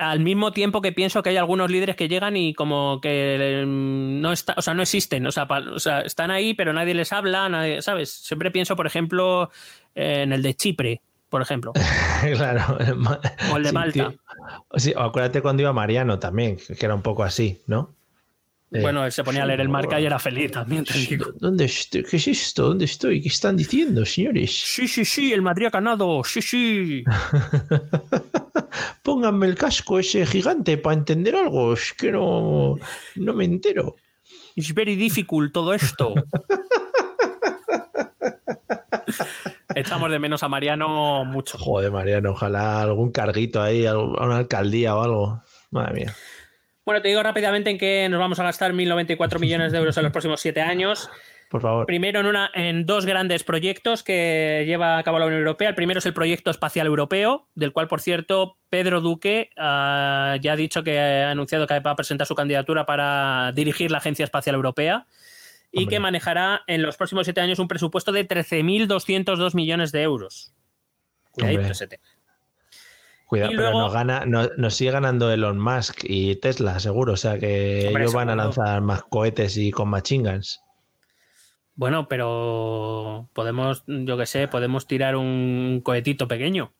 Al 0.00 0.20
mismo 0.20 0.52
tiempo 0.52 0.80
que 0.80 0.92
pienso 0.92 1.22
que 1.22 1.28
hay 1.30 1.36
algunos 1.36 1.70
líderes 1.70 1.94
que 1.94 2.08
llegan 2.08 2.36
y 2.36 2.54
como 2.54 3.00
que 3.02 3.64
mm, 3.66 4.20
no 4.20 4.32
está, 4.32 4.54
o 4.56 4.62
sea, 4.62 4.72
no 4.74 4.82
existen, 4.82 5.26
o 5.26 5.30
sea, 5.30 5.46
pa- 5.46 5.60
o 5.60 5.78
sea, 5.78 6.00
están 6.00 6.30
ahí, 6.30 6.54
pero 6.54 6.72
nadie 6.72 6.94
les 6.94 7.12
habla, 7.12 7.48
nadie, 7.48 7.82
¿sabes? 7.82 8.10
Siempre 8.10 8.50
pienso, 8.50 8.76
por 8.76 8.86
ejemplo, 8.86 9.50
en 9.94 10.32
el 10.32 10.42
de 10.42 10.54
Chipre, 10.54 11.02
por 11.28 11.42
ejemplo, 11.42 11.72
claro. 12.36 12.78
o 13.52 13.56
el 13.58 13.62
de 13.62 13.68
Sí, 13.68 13.74
Malta. 13.74 14.14
Sí, 14.76 14.92
o 14.96 15.00
acuérdate 15.00 15.42
cuando 15.42 15.62
iba 15.62 15.72
Mariano 15.72 16.18
también, 16.18 16.56
que 16.56 16.84
era 16.86 16.94
un 16.94 17.02
poco 17.02 17.22
así, 17.22 17.60
¿no? 17.66 17.94
Eh, 18.72 18.80
Bueno, 18.82 19.04
él 19.04 19.10
se 19.12 19.24
ponía 19.24 19.42
a 19.42 19.46
leer 19.46 19.60
el 19.60 19.68
marca 19.68 20.00
y 20.00 20.06
era 20.06 20.18
feliz 20.20 20.52
también, 20.52 20.84
te 20.84 20.94
digo. 20.96 21.26
¿Dónde 21.40 21.64
estoy? 21.64 22.04
¿Qué 22.04 22.16
es 22.16 22.28
esto? 22.28 22.68
¿Dónde 22.68 22.84
estoy? 22.84 23.20
¿Qué 23.20 23.28
están 23.28 23.56
diciendo, 23.56 24.04
señores? 24.06 24.52
Sí, 24.64 24.86
sí, 24.86 25.04
sí, 25.04 25.32
el 25.32 25.42
Madrid 25.42 25.66
ha 25.66 25.70
ganado, 25.70 26.22
sí, 26.24 26.40
sí. 26.40 27.04
Pónganme 29.10 29.48
el 29.48 29.56
casco 29.56 29.98
ese 29.98 30.24
gigante 30.24 30.78
para 30.78 30.94
entender 30.94 31.34
algo. 31.34 31.72
Es 31.72 31.92
que 31.94 32.12
no, 32.12 32.76
no 33.16 33.34
me 33.34 33.44
entero. 33.44 33.96
It's 34.54 34.72
very 34.72 34.94
difficult 34.94 35.52
todo 35.52 35.74
esto. 35.74 36.14
Echamos 39.74 40.12
de 40.12 40.20
menos 40.20 40.44
a 40.44 40.48
Mariano 40.48 41.24
mucho. 41.24 41.58
Joder, 41.58 41.90
Mariano, 41.90 42.30
ojalá 42.30 42.82
algún 42.82 43.10
carguito 43.10 43.60
ahí, 43.60 43.84
a 43.84 43.98
una 43.98 44.36
alcaldía 44.36 44.94
o 44.94 45.02
algo. 45.02 45.42
Madre 45.72 45.94
mía. 45.94 46.14
Bueno, 46.84 47.02
te 47.02 47.08
digo 47.08 47.24
rápidamente 47.24 47.70
en 47.70 47.78
que 47.78 48.08
nos 48.08 48.20
vamos 48.20 48.38
a 48.38 48.44
gastar 48.44 48.72
1.094 48.72 49.40
millones 49.40 49.72
de 49.72 49.78
euros 49.78 49.96
en 49.96 50.04
los 50.04 50.12
próximos 50.12 50.40
siete 50.40 50.60
años. 50.60 51.10
Por 51.50 51.62
favor. 51.62 51.84
Primero 51.84 52.20
en, 52.20 52.26
una, 52.26 52.48
en 52.54 52.86
dos 52.86 53.06
grandes 53.06 53.42
proyectos 53.42 54.04
que 54.04 54.62
lleva 54.68 54.98
a 54.98 55.02
cabo 55.02 55.18
la 55.18 55.26
Unión 55.26 55.40
Europea. 55.40 55.70
El 55.70 55.74
primero 55.74 55.98
es 55.98 56.06
el 56.06 56.14
Proyecto 56.14 56.48
Espacial 56.48 56.86
Europeo, 56.86 57.48
del 57.56 57.72
cual, 57.72 57.88
por 57.88 58.00
cierto, 58.00 58.56
Pedro 58.68 59.00
Duque 59.00 59.50
ah, 59.56 60.36
ya 60.40 60.52
ha 60.52 60.56
dicho 60.56 60.84
que 60.84 61.00
ha 61.00 61.32
anunciado 61.32 61.66
que 61.66 61.80
va 61.80 61.90
a 61.90 61.96
presentar 61.96 62.28
su 62.28 62.36
candidatura 62.36 62.86
para 62.86 63.50
dirigir 63.52 63.90
la 63.90 63.98
Agencia 63.98 64.22
Espacial 64.22 64.54
Europea 64.54 65.08
y 65.72 65.80
Hombre. 65.80 65.96
que 65.96 66.00
manejará 66.00 66.62
en 66.68 66.82
los 66.82 66.96
próximos 66.96 67.26
siete 67.26 67.40
años 67.40 67.58
un 67.58 67.66
presupuesto 67.66 68.12
de 68.12 68.28
13.202 68.28 69.56
millones 69.56 69.90
de 69.90 70.02
euros. 70.02 70.54
Cuidado, 73.26 73.52
Y 73.52 73.56
pero 73.56 73.72
nos, 73.72 73.92
gana, 73.92 74.24
nos, 74.24 74.50
nos 74.56 74.74
sigue 74.76 74.92
ganando 74.92 75.32
Elon 75.32 75.58
Musk 75.58 76.04
y 76.04 76.36
Tesla, 76.36 76.78
seguro. 76.78 77.14
O 77.14 77.16
sea 77.16 77.40
que 77.40 77.86
Hombre, 77.88 78.04
ellos 78.04 78.14
van 78.14 78.30
a 78.30 78.36
lanzar 78.36 78.82
más 78.82 79.02
cohetes 79.02 79.56
y 79.56 79.72
con 79.72 79.88
machine 79.88 80.30
guns. 80.30 80.60
Bueno, 81.80 82.08
pero 82.08 83.30
podemos, 83.32 83.84
yo 83.86 84.18
que 84.18 84.26
sé, 84.26 84.48
podemos 84.48 84.86
tirar 84.86 85.16
un 85.16 85.80
cohetito 85.82 86.28
pequeño. 86.28 86.74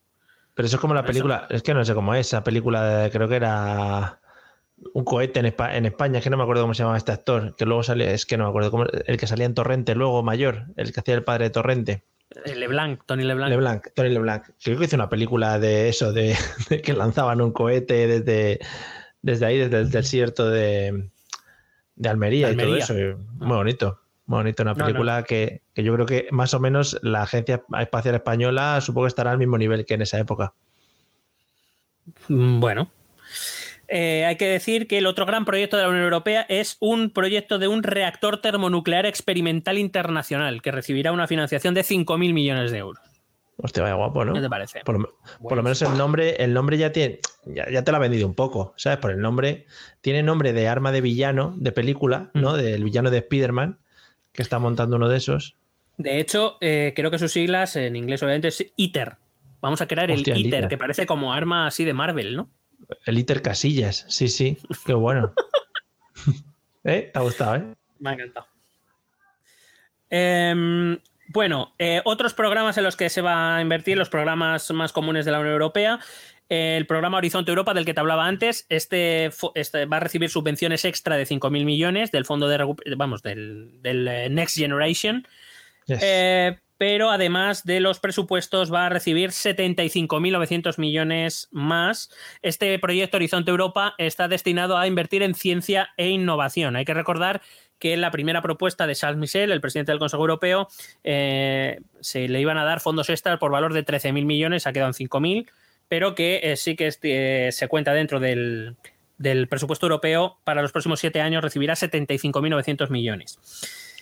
Pero 0.52 0.66
eso 0.66 0.76
es 0.76 0.80
como 0.80 0.92
la 0.92 1.00
Eso. 1.00 1.06
película, 1.06 1.46
es 1.48 1.62
que 1.62 1.72
no 1.72 1.82
sé 1.86 1.94
cómo 1.94 2.14
es, 2.14 2.26
esa 2.26 2.44
película 2.44 2.84
de- 2.84 3.10
creo 3.10 3.26
que 3.26 3.36
era 3.36 4.20
un 4.92 5.02
cohete 5.04 5.40
en, 5.40 5.46
Espa- 5.46 5.74
en 5.74 5.86
España, 5.86 6.18
es 6.18 6.24
que 6.24 6.28
no 6.28 6.36
me 6.36 6.42
acuerdo 6.42 6.64
cómo 6.64 6.74
se 6.74 6.82
llamaba 6.82 6.98
este 6.98 7.12
actor, 7.12 7.56
que 7.56 7.64
luego 7.64 7.82
sale, 7.82 8.12
es 8.12 8.26
que 8.26 8.36
no 8.36 8.44
me 8.44 8.50
acuerdo, 8.50 8.70
cómo, 8.70 8.84
el 9.06 9.16
que 9.16 9.26
salía 9.26 9.46
en 9.46 9.54
Torrente 9.54 9.94
luego 9.94 10.22
mayor, 10.22 10.66
el 10.76 10.92
que 10.92 11.00
hacía 11.00 11.14
el 11.14 11.24
padre 11.24 11.44
de 11.44 11.50
Torrente, 11.50 12.04
Eh, 12.44 12.54
LeBlanc, 12.54 13.00
Tony 13.06 13.24
LeBlanc. 13.24 13.48
LeBlanc, 13.50 13.86
Tony 13.94 14.10
LeBlanc. 14.10 14.44
Creo 14.62 14.78
que 14.78 14.84
hizo 14.84 14.96
una 14.96 15.08
película 15.08 15.58
de 15.58 15.88
eso, 15.88 16.12
de, 16.12 16.36
de 16.68 16.82
que 16.82 16.92
lanzaban 16.92 17.40
un 17.40 17.52
cohete 17.52 18.06
desde, 18.06 18.60
desde 19.22 19.46
ahí, 19.46 19.56
desde 19.56 19.78
el 19.78 19.90
desierto 19.90 20.50
de, 20.50 21.08
de 21.96 22.08
Almería, 22.10 22.50
y 22.50 22.56
todo 22.58 22.76
eso. 22.76 22.98
y 22.98 23.14
Muy 23.38 23.56
bonito. 23.56 23.99
Bonito, 24.30 24.62
una 24.62 24.74
No, 24.74 24.84
película 24.84 25.24
Que, 25.24 25.62
que 25.74 25.82
yo 25.82 25.92
creo 25.94 26.06
que 26.06 26.28
más 26.30 26.54
o 26.54 26.60
menos 26.60 26.98
la 27.02 27.22
Agencia 27.22 27.64
Espacial 27.80 28.14
Española 28.14 28.80
supongo 28.80 29.06
que 29.06 29.08
estará 29.08 29.32
al 29.32 29.38
mismo 29.38 29.58
nivel 29.58 29.84
que 29.84 29.94
en 29.94 30.02
esa 30.02 30.18
época. 30.20 30.54
Mm, 32.28 32.60
Bueno. 32.60 32.90
Eh, 33.92 34.24
hay 34.24 34.36
que 34.36 34.46
decir 34.46 34.86
que 34.86 34.98
el 34.98 35.06
otro 35.06 35.26
gran 35.26 35.44
proyecto 35.44 35.76
de 35.76 35.82
la 35.82 35.88
Unión 35.88 36.04
Europea 36.04 36.46
es 36.48 36.76
un 36.78 37.10
proyecto 37.10 37.58
de 37.58 37.66
un 37.66 37.82
reactor 37.82 38.40
termonuclear 38.40 39.04
experimental 39.04 39.78
internacional 39.78 40.62
que 40.62 40.70
recibirá 40.70 41.10
una 41.10 41.26
financiación 41.26 41.74
de 41.74 41.82
5.000 41.82 42.32
millones 42.32 42.70
de 42.70 42.78
euros. 42.78 43.02
Hostia, 43.56 43.82
vaya 43.82 43.96
guapo, 43.96 44.24
¿no? 44.24 44.32
¿Qué 44.32 44.40
te 44.42 44.48
parece? 44.48 44.80
Por, 44.84 45.00
lo- 45.00 45.18
por 45.42 45.56
lo 45.56 45.64
menos 45.64 45.82
el 45.82 45.98
nombre, 45.98 46.36
el 46.42 46.54
nombre 46.54 46.78
ya 46.78 46.92
tiene, 46.92 47.18
ya, 47.46 47.68
ya 47.68 47.82
te 47.82 47.90
lo 47.90 47.96
ha 47.96 48.00
vendido 48.00 48.28
un 48.28 48.34
poco, 48.34 48.74
¿sabes? 48.76 48.98
Por 49.00 49.10
el 49.10 49.20
nombre, 49.20 49.66
tiene 50.02 50.22
nombre 50.22 50.52
de 50.52 50.68
arma 50.68 50.92
de 50.92 51.00
villano, 51.00 51.52
de 51.56 51.72
película, 51.72 52.30
¿no? 52.32 52.52
Mm. 52.52 52.56
Del 52.58 52.84
villano 52.84 53.10
de 53.10 53.18
Spider-Man, 53.18 53.80
que 54.32 54.42
está 54.42 54.58
montando 54.58 54.96
uno 54.96 55.08
de 55.08 55.16
esos. 55.16 55.56
De 55.96 56.20
hecho, 56.20 56.56
eh, 56.60 56.92
creo 56.96 57.10
que 57.10 57.18
sus 57.18 57.32
siglas 57.32 57.76
en 57.76 57.96
inglés 57.96 58.22
obviamente 58.22 58.48
es 58.48 58.64
ITER. 58.76 59.16
Vamos 59.60 59.80
a 59.82 59.86
crear 59.86 60.10
Hostia, 60.10 60.34
el 60.34 60.40
el 60.40 60.46
ITER, 60.46 60.68
que 60.68 60.78
parece 60.78 61.06
como 61.06 61.34
arma 61.34 61.66
así 61.66 61.84
de 61.84 61.92
Marvel, 61.92 62.36
¿no? 62.36 62.50
El 63.04 63.18
Iter 63.18 63.42
Casillas, 63.42 64.06
sí, 64.08 64.28
sí, 64.28 64.58
qué 64.86 64.94
bueno. 64.94 65.34
¿Eh? 66.84 67.10
¿Te 67.12 67.18
ha 67.18 67.22
gustado, 67.22 67.56
eh? 67.56 67.74
Me 67.98 68.10
ha 68.10 68.12
encantado. 68.14 68.46
Em, 70.08 70.98
bueno, 71.28 71.74
eh, 71.78 72.00
otros 72.04 72.34
programas 72.34 72.76
en 72.78 72.84
los 72.84 72.96
que 72.96 73.08
se 73.08 73.20
va 73.20 73.56
a 73.56 73.62
invertir, 73.62 73.96
los 73.96 74.08
programas 74.08 74.70
más 74.72 74.92
comunes 74.92 75.24
de 75.24 75.30
la 75.30 75.38
Unión 75.38 75.52
Europea. 75.52 76.00
El 76.50 76.84
programa 76.86 77.18
Horizonte 77.18 77.52
Europa, 77.52 77.74
del 77.74 77.84
que 77.84 77.94
te 77.94 78.00
hablaba 78.00 78.26
antes, 78.26 78.66
este, 78.68 79.30
este 79.54 79.86
va 79.86 79.98
a 79.98 80.00
recibir 80.00 80.30
subvenciones 80.30 80.84
extra 80.84 81.16
de 81.16 81.24
5.000 81.24 81.64
millones 81.64 82.10
del 82.10 82.24
fondo 82.24 82.48
de 82.48 82.74
vamos, 82.96 83.22
del, 83.22 83.80
del, 83.80 84.08
eh, 84.08 84.28
Next 84.28 84.56
Generation. 84.56 85.24
Yes. 85.86 86.00
Eh, 86.02 86.58
pero 86.76 87.10
además 87.10 87.64
de 87.64 87.78
los 87.78 88.00
presupuestos 88.00 88.72
va 88.72 88.86
a 88.86 88.88
recibir 88.88 89.30
75.900 89.30 90.78
millones 90.78 91.48
más. 91.52 92.10
Este 92.42 92.76
proyecto 92.80 93.18
Horizonte 93.18 93.52
Europa 93.52 93.94
está 93.98 94.26
destinado 94.26 94.76
a 94.76 94.88
invertir 94.88 95.22
en 95.22 95.34
ciencia 95.34 95.90
e 95.96 96.08
innovación. 96.08 96.74
Hay 96.74 96.84
que 96.84 96.94
recordar 96.94 97.42
que 97.78 97.92
en 97.92 98.00
la 98.00 98.10
primera 98.10 98.42
propuesta 98.42 98.86
de 98.86 98.94
Charles 98.94 99.18
Michel, 99.18 99.52
el 99.52 99.60
presidente 99.60 99.92
del 99.92 99.98
Consejo 99.98 100.22
Europeo, 100.22 100.68
eh, 101.04 101.80
se 102.00 102.28
le 102.28 102.40
iban 102.40 102.58
a 102.58 102.64
dar 102.64 102.80
fondos 102.80 103.08
extras 103.08 103.38
por 103.38 103.52
valor 103.52 103.72
de 103.72 103.84
13.000 103.84 104.24
millones, 104.24 104.66
ha 104.66 104.72
quedado 104.72 104.90
en 104.90 105.08
5.000, 105.08 105.50
pero 105.90 106.14
que 106.14 106.40
eh, 106.44 106.56
sí 106.56 106.76
que 106.76 106.86
este, 106.86 107.50
se 107.50 107.66
cuenta 107.66 107.92
dentro 107.92 108.20
del, 108.20 108.76
del 109.18 109.48
presupuesto 109.48 109.86
europeo 109.86 110.38
para 110.44 110.62
los 110.62 110.70
próximos 110.70 111.00
siete 111.00 111.20
años 111.20 111.42
recibirá 111.42 111.74
75.900 111.74 112.90
millones. 112.90 113.40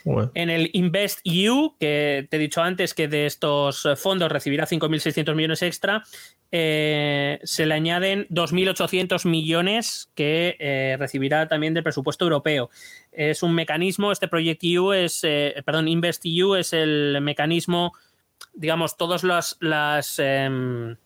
Bueno, 0.04 0.30
En 0.34 0.50
el 0.50 0.68
Invest 0.74 1.20
EU, 1.24 1.76
que 1.80 2.28
te 2.30 2.36
he 2.36 2.40
dicho 2.40 2.62
antes 2.62 2.92
que 2.92 3.08
de 3.08 3.24
estos 3.24 3.86
eh, 3.86 3.96
fondos 3.96 4.30
recibirá 4.30 4.66
5.600 4.66 5.34
millones 5.34 5.62
extra, 5.62 6.04
eh, 6.52 7.40
se 7.42 7.64
le 7.64 7.72
añaden 7.72 8.26
2.800 8.28 9.26
millones 9.26 10.10
que 10.14 10.56
eh, 10.58 10.96
recibirá 10.98 11.48
también 11.48 11.72
del 11.72 11.84
presupuesto 11.84 12.26
europeo. 12.26 12.68
Es 13.12 13.42
un 13.42 13.54
mecanismo, 13.54 14.12
este 14.12 14.28
Project 14.28 14.60
EU 14.62 14.92
es, 14.92 15.24
eh, 15.24 15.54
perdón, 15.64 15.88
Invest 15.88 16.22
EU 16.26 16.54
es 16.54 16.74
el 16.74 17.18
mecanismo, 17.22 17.94
digamos, 18.52 18.98
todas 18.98 19.24
las... 19.24 19.56
las 19.60 20.18
em, 20.18 20.96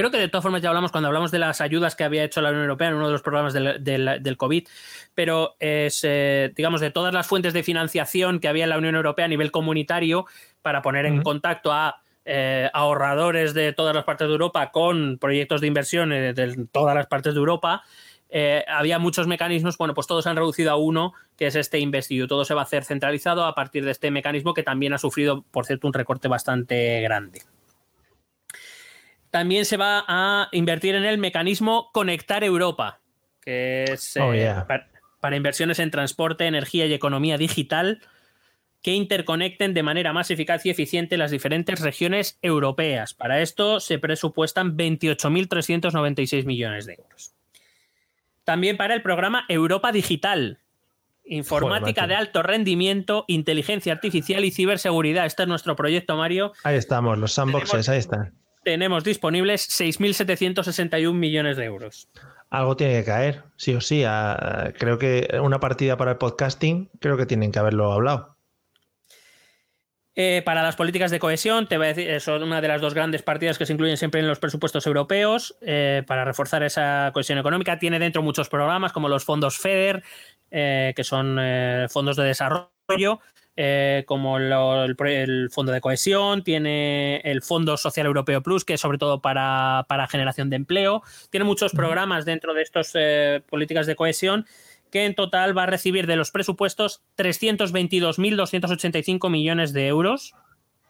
Creo 0.00 0.10
que 0.10 0.16
de 0.16 0.28
todas 0.28 0.42
formas 0.42 0.62
ya 0.62 0.70
hablamos 0.70 0.90
cuando 0.92 1.08
hablamos 1.08 1.30
de 1.30 1.38
las 1.38 1.60
ayudas 1.60 1.94
que 1.94 2.04
había 2.04 2.24
hecho 2.24 2.40
la 2.40 2.48
Unión 2.48 2.62
Europea 2.62 2.88
en 2.88 2.94
uno 2.94 3.04
de 3.08 3.12
los 3.12 3.20
programas 3.20 3.52
del, 3.52 3.84
del- 3.84 4.22
del 4.22 4.36
COVID, 4.38 4.66
pero 5.14 5.56
es, 5.58 6.00
eh, 6.04 6.50
digamos, 6.56 6.80
de 6.80 6.90
todas 6.90 7.12
las 7.12 7.26
fuentes 7.26 7.52
de 7.52 7.62
financiación 7.62 8.40
que 8.40 8.48
había 8.48 8.64
en 8.64 8.70
la 8.70 8.78
Unión 8.78 8.94
Europea 8.94 9.26
a 9.26 9.28
nivel 9.28 9.50
comunitario 9.50 10.24
para 10.62 10.80
poner 10.80 11.04
en 11.04 11.22
contacto 11.22 11.70
a 11.70 12.00
eh, 12.24 12.70
ahorradores 12.72 13.52
de 13.52 13.74
todas 13.74 13.94
las 13.94 14.04
partes 14.04 14.26
de 14.26 14.32
Europa 14.32 14.70
con 14.70 15.18
proyectos 15.18 15.60
de 15.60 15.66
inversión 15.66 16.12
eh, 16.14 16.32
de 16.32 16.66
todas 16.72 16.94
las 16.94 17.06
partes 17.06 17.34
de 17.34 17.38
Europa. 17.38 17.82
eh, 18.30 18.64
había 18.68 18.98
muchos 18.98 19.26
mecanismos, 19.26 19.76
bueno, 19.76 19.92
pues 19.92 20.06
todos 20.06 20.24
se 20.24 20.30
han 20.30 20.36
reducido 20.36 20.70
a 20.70 20.76
uno, 20.76 21.12
que 21.36 21.46
es 21.46 21.56
este 21.56 21.78
InvestEU. 21.78 22.26
Todo 22.26 22.46
se 22.46 22.54
va 22.54 22.62
a 22.62 22.64
hacer 22.64 22.84
centralizado 22.84 23.44
a 23.44 23.54
partir 23.54 23.84
de 23.84 23.90
este 23.90 24.10
mecanismo 24.10 24.54
que 24.54 24.62
también 24.62 24.94
ha 24.94 24.98
sufrido, 24.98 25.42
por 25.50 25.66
cierto, 25.66 25.86
un 25.88 25.92
recorte 25.92 26.26
bastante 26.28 27.02
grande. 27.02 27.42
También 29.30 29.64
se 29.64 29.76
va 29.76 30.04
a 30.08 30.48
invertir 30.52 30.94
en 30.94 31.04
el 31.04 31.18
mecanismo 31.18 31.90
Conectar 31.92 32.42
Europa, 32.44 33.00
que 33.42 33.84
es 33.84 34.16
Oh, 34.16 34.32
eh, 34.32 34.38
yeah. 34.38 34.66
para 35.20 35.36
inversiones 35.36 35.78
en 35.78 35.90
transporte, 35.90 36.46
energía 36.46 36.86
y 36.86 36.92
economía 36.94 37.38
digital 37.38 38.00
que 38.82 38.92
interconecten 38.94 39.74
de 39.74 39.82
manera 39.82 40.12
más 40.14 40.30
eficaz 40.30 40.64
y 40.64 40.70
eficiente 40.70 41.18
las 41.18 41.30
diferentes 41.30 41.80
regiones 41.80 42.38
europeas. 42.40 43.12
Para 43.12 43.40
esto 43.42 43.78
se 43.78 43.98
presupuestan 43.98 44.74
28.396 44.76 46.44
millones 46.46 46.86
de 46.86 46.94
euros. 46.94 47.32
También 48.44 48.76
para 48.78 48.94
el 48.94 49.02
programa 49.02 49.44
Europa 49.48 49.92
Digital. 49.92 50.58
Informática 51.26 52.06
de 52.08 52.14
alto 52.16 52.42
rendimiento, 52.42 53.24
inteligencia 53.28 53.92
artificial 53.92 54.44
y 54.44 54.50
ciberseguridad. 54.50 55.26
Este 55.26 55.42
es 55.42 55.48
nuestro 55.48 55.76
proyecto, 55.76 56.16
Mario. 56.16 56.52
ahí 56.64 56.76
estamos, 56.76 57.18
los 57.18 57.32
sandboxes, 57.32 57.70
Tenemos- 57.70 57.88
ahí 57.90 57.98
están. 57.98 58.34
Tenemos 58.62 59.04
disponibles 59.04 59.68
6.761 59.70 61.12
millones 61.14 61.56
de 61.56 61.64
euros. 61.64 62.08
Algo 62.50 62.76
tiene 62.76 62.94
que 63.00 63.04
caer, 63.04 63.42
sí 63.56 63.74
o 63.74 63.80
sí. 63.80 64.04
a- 64.06 64.72
creo 64.78 64.98
que 64.98 65.28
una 65.42 65.60
partida 65.60 65.96
para 65.96 66.12
el 66.12 66.16
podcasting, 66.18 66.90
creo 67.00 67.16
que 67.16 67.26
tienen 67.26 67.52
que 67.52 67.58
haberlo 67.58 67.92
hablado. 67.92 68.36
Eh, 70.16 70.42
para 70.44 70.62
las 70.62 70.76
políticas 70.76 71.10
de 71.12 71.20
cohesión, 71.20 71.68
te 71.68 71.78
voy 71.78 71.86
a 71.86 71.94
decir, 71.94 72.20
son 72.20 72.42
una 72.42 72.60
de 72.60 72.68
las 72.68 72.80
dos 72.80 72.92
grandes 72.92 73.22
partidas 73.22 73.56
que 73.56 73.64
se 73.64 73.72
incluyen 73.72 73.96
siempre 73.96 74.20
en 74.20 74.26
los 74.28 74.40
presupuestos 74.40 74.86
europeos 74.86 75.56
eh, 75.62 76.02
para 76.06 76.24
reforzar 76.24 76.62
esa 76.64 77.10
cohesión 77.14 77.38
económica. 77.38 77.78
Tiene 77.78 77.98
dentro 77.98 78.20
muchos 78.20 78.48
programas 78.48 78.92
como 78.92 79.08
los 79.08 79.24
fondos 79.24 79.56
FEDER, 79.58 80.02
eh, 80.50 80.92
que 80.96 81.04
son 81.04 81.38
fondos 81.88 82.16
de 82.16 82.24
desarrollo, 82.24 83.20
como 84.06 84.38
lo- 84.38 84.84
el, 84.84 85.50
Fondo 85.50 85.72
de 85.72 85.80
Cohesión, 85.80 86.44
tiene 86.44 87.16
el 87.24 87.42
Fondo 87.42 87.76
Social 87.76 88.06
Europeo 88.06 88.42
Plus, 88.42 88.64
que 88.64 88.74
es 88.74 88.80
sobre 88.80 88.98
todo 88.98 89.20
para, 89.20 89.84
para 89.88 90.06
generación 90.06 90.50
de 90.50 90.56
empleo. 90.56 91.02
Tiene 91.30 91.44
muchos 91.44 91.72
programas 91.72 92.24
dentro 92.24 92.54
de 92.54 92.62
estas 92.62 92.92
políticas 93.48 93.86
de 93.86 93.96
cohesión 93.96 94.46
que 94.90 95.04
en 95.04 95.14
total 95.14 95.56
va 95.56 95.64
a 95.64 95.66
recibir 95.66 96.06
de 96.06 96.16
los 96.16 96.30
presupuestos 96.32 97.02
322.285 97.16 99.30
millones 99.30 99.72
de 99.72 99.86
euros. 99.86 100.34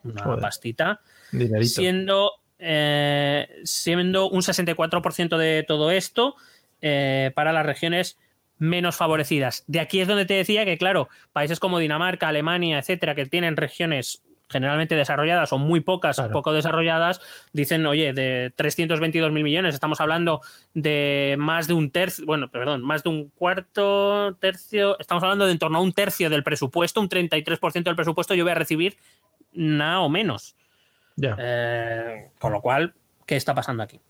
Una 0.03 0.23
Joder. 0.23 0.41
pastita. 0.41 1.01
Dinerito. 1.33 1.69
Siendo, 1.69 2.33
eh, 2.59 3.49
siendo 3.65 4.29
un 4.29 4.43
64% 4.43 5.37
de 5.37 5.65
todo 5.67 5.91
esto 5.91 6.37
eh, 6.81 7.33
para 7.35 7.53
las 7.53 7.67
regiones 7.67 8.19
menos 8.61 8.95
favorecidas. 8.95 9.65
De 9.67 9.81
aquí 9.81 10.01
es 10.01 10.07
donde 10.07 10.27
te 10.27 10.35
decía 10.35 10.65
que, 10.65 10.79
claro, 10.79 11.09
países 11.33 11.59
como 11.59 11.81
Dinamarca, 11.81 12.29
Alemania, 12.29 12.79
etcétera, 12.79 13.17
que 13.17 13.27
tienen 13.27 13.57
regiones 13.57 14.23
generalmente 14.49 14.97
desarrolladas 14.97 15.53
o 15.53 15.59
muy 15.59 15.81
pocas, 15.81 16.17
Claro. 16.17 16.33
poco 16.33 16.53
desarrolladas, 16.53 17.21
dicen, 17.53 17.87
oye, 17.87 18.13
de 18.13 18.53
322 18.57 19.31
mil 19.31 19.45
millones, 19.45 19.75
estamos 19.75 20.01
hablando 20.01 20.41
de 20.75 21.37
más 21.39 21.69
de 21.69 21.75
un 21.75 21.91
tercio, 21.93 22.27
bueno, 22.27 22.51
perdón, 22.51 22.83
más 22.83 23.05
de 23.05 23.11
un 23.11 23.29
cuarto, 23.31 24.37
tercio, 24.41 24.99
estamos 24.99 25.23
hablando 25.23 25.47
de 25.47 25.53
en 25.53 25.59
torno 25.61 25.79
a 25.79 25.81
un 25.81 25.93
tercio 25.93 26.29
del 26.31 26.43
presupuesto, 26.43 27.01
un 27.01 27.09
33% 27.09 27.85
del 27.91 27.97
presupuesto 27.97 28.35
yo 28.35 28.43
voy 28.45 28.51
a 28.51 28.57
recibir 28.57 28.97
nada 29.53 30.01
o 30.01 30.09
menos. 30.09 30.57
Eh, 31.39 32.31
con 32.41 32.53
lo 32.53 32.61
cual, 32.61 32.93
¿qué 33.27 33.37
está 33.37 33.55
pasando 33.55 33.85
aquí? 33.85 34.01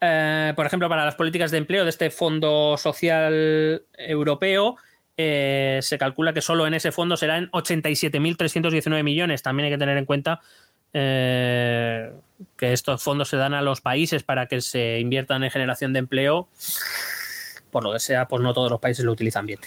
Eh, 0.00 0.52
por 0.54 0.66
ejemplo, 0.66 0.88
para 0.88 1.04
las 1.04 1.14
políticas 1.14 1.50
de 1.50 1.58
empleo 1.58 1.84
de 1.84 1.90
este 1.90 2.10
Fondo 2.10 2.76
Social 2.76 3.82
Europeo, 3.96 4.76
eh, 5.16 5.78
se 5.82 5.96
calcula 5.96 6.34
que 6.34 6.42
solo 6.42 6.66
en 6.66 6.74
ese 6.74 6.92
fondo 6.92 7.16
serán 7.16 7.50
87.319 7.52 9.02
millones. 9.02 9.42
También 9.42 9.66
hay 9.66 9.72
que 9.72 9.78
tener 9.78 9.96
en 9.96 10.04
cuenta 10.04 10.40
eh, 10.92 12.12
que 12.56 12.72
estos 12.72 13.02
fondos 13.02 13.28
se 13.28 13.36
dan 13.36 13.54
a 13.54 13.62
los 13.62 13.80
países 13.80 14.22
para 14.22 14.46
que 14.46 14.60
se 14.60 15.00
inviertan 15.00 15.42
en 15.44 15.50
generación 15.50 15.92
de 15.92 16.00
empleo. 16.00 16.48
Por 17.70 17.84
lo 17.84 17.92
que 17.92 18.00
sea, 18.00 18.28
pues 18.28 18.42
no 18.42 18.52
todos 18.52 18.70
los 18.70 18.80
países 18.80 19.04
lo 19.04 19.12
utilizan 19.12 19.46
bien. 19.46 19.60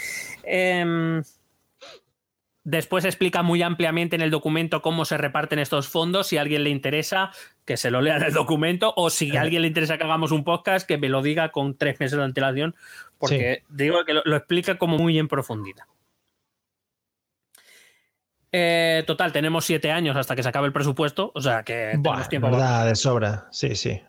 Después 2.65 3.05
explica 3.05 3.41
muy 3.41 3.61
ampliamente 3.63 4.15
en 4.15 4.21
el 4.21 4.31
documento 4.31 4.81
cómo 4.81 5.05
se 5.05 5.17
reparten 5.17 5.59
estos 5.59 5.87
fondos. 5.87 6.27
Si 6.27 6.37
a 6.37 6.41
alguien 6.41 6.63
le 6.63 6.69
interesa, 6.69 7.31
que 7.65 7.77
se 7.77 7.89
lo 7.89 8.01
lea 8.01 8.17
en 8.17 8.23
el 8.23 8.33
documento. 8.33 8.93
O 8.97 9.09
si 9.09 9.35
a 9.37 9.41
alguien 9.41 9.61
le 9.61 9.67
interesa 9.69 9.97
que 9.97 10.03
hagamos 10.03 10.31
un 10.31 10.43
podcast, 10.43 10.87
que 10.87 10.97
me 10.97 11.09
lo 11.09 11.21
diga 11.21 11.51
con 11.51 11.77
tres 11.77 11.99
meses 11.99 12.17
de 12.17 12.23
antelación. 12.23 12.75
Porque 13.17 13.63
digo 13.69 14.03
que 14.05 14.13
lo, 14.13 14.21
lo 14.25 14.35
explica 14.35 14.77
como 14.77 14.97
muy 14.97 15.17
en 15.17 15.27
profundidad. 15.27 15.85
Eh, 18.51 19.03
total, 19.05 19.31
tenemos 19.31 19.65
siete 19.65 19.91
años 19.91 20.15
hasta 20.17 20.35
que 20.35 20.43
se 20.43 20.49
acabe 20.49 20.67
el 20.67 20.73
presupuesto. 20.73 21.31
O 21.35 21.41
sea 21.41 21.63
que 21.63 21.93
Buah, 21.97 22.13
tenemos 22.13 22.29
tiempo. 22.29 22.51
verdad, 22.51 22.85
de 22.87 22.95
sobra. 22.95 23.47
Sí, 23.51 23.75
sí. 23.75 24.01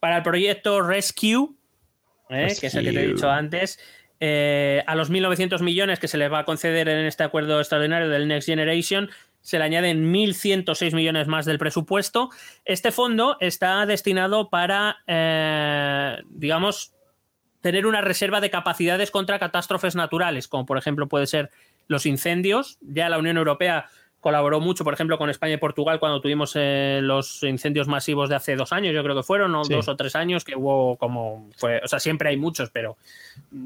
Para 0.00 0.16
el 0.18 0.22
proyecto 0.22 0.82
Rescue, 0.82 1.50
¿eh? 2.28 2.54
que 2.60 2.66
es 2.66 2.74
el 2.74 2.84
que 2.84 2.90
te 2.92 2.96
he 2.98 3.02
Rescue. 3.02 3.14
dicho 3.14 3.30
antes, 3.30 3.78
eh, 4.24 4.84
a 4.86 4.94
los 4.94 5.10
1.900 5.10 5.62
millones 5.62 5.98
que 5.98 6.06
se 6.06 6.16
les 6.16 6.30
va 6.30 6.38
a 6.38 6.44
conceder 6.44 6.88
en 6.88 7.06
este 7.06 7.24
acuerdo 7.24 7.58
extraordinario 7.58 8.08
del 8.08 8.28
Next 8.28 8.46
Generation, 8.46 9.10
se 9.40 9.58
le 9.58 9.64
añaden 9.64 10.14
1.106 10.14 10.94
millones 10.94 11.26
más 11.26 11.44
del 11.44 11.58
presupuesto. 11.58 12.30
Este 12.64 12.92
fondo 12.92 13.36
está 13.40 13.84
destinado 13.84 14.48
para, 14.48 14.98
eh, 15.08 16.22
digamos, 16.28 16.94
tener 17.62 17.84
una 17.84 18.00
reserva 18.00 18.40
de 18.40 18.50
capacidades 18.50 19.10
contra 19.10 19.40
catástrofes 19.40 19.96
naturales, 19.96 20.46
como 20.46 20.66
por 20.66 20.78
ejemplo 20.78 21.08
puede 21.08 21.26
ser 21.26 21.50
los 21.88 22.06
incendios. 22.06 22.78
Ya 22.80 23.08
la 23.08 23.18
Unión 23.18 23.38
Europea 23.38 23.86
colaboró 24.22 24.60
mucho, 24.60 24.84
por 24.84 24.94
ejemplo, 24.94 25.18
con 25.18 25.28
España 25.28 25.54
y 25.54 25.56
Portugal 25.58 25.98
cuando 25.98 26.20
tuvimos 26.22 26.52
eh, 26.54 27.00
los 27.02 27.42
incendios 27.42 27.88
masivos 27.88 28.28
de 28.30 28.36
hace 28.36 28.54
dos 28.56 28.72
años, 28.72 28.94
yo 28.94 29.02
creo 29.02 29.14
que 29.16 29.22
fueron, 29.24 29.54
o 29.54 29.64
Sí. 29.64 29.74
dos 29.74 29.88
o 29.88 29.96
tres 29.96 30.14
años, 30.16 30.44
que 30.44 30.54
hubo 30.56 30.96
como, 30.96 31.50
fue, 31.58 31.80
o 31.84 31.88
sea, 31.88 31.98
siempre 31.98 32.28
hay 32.30 32.36
muchos, 32.36 32.70
pero 32.70 32.96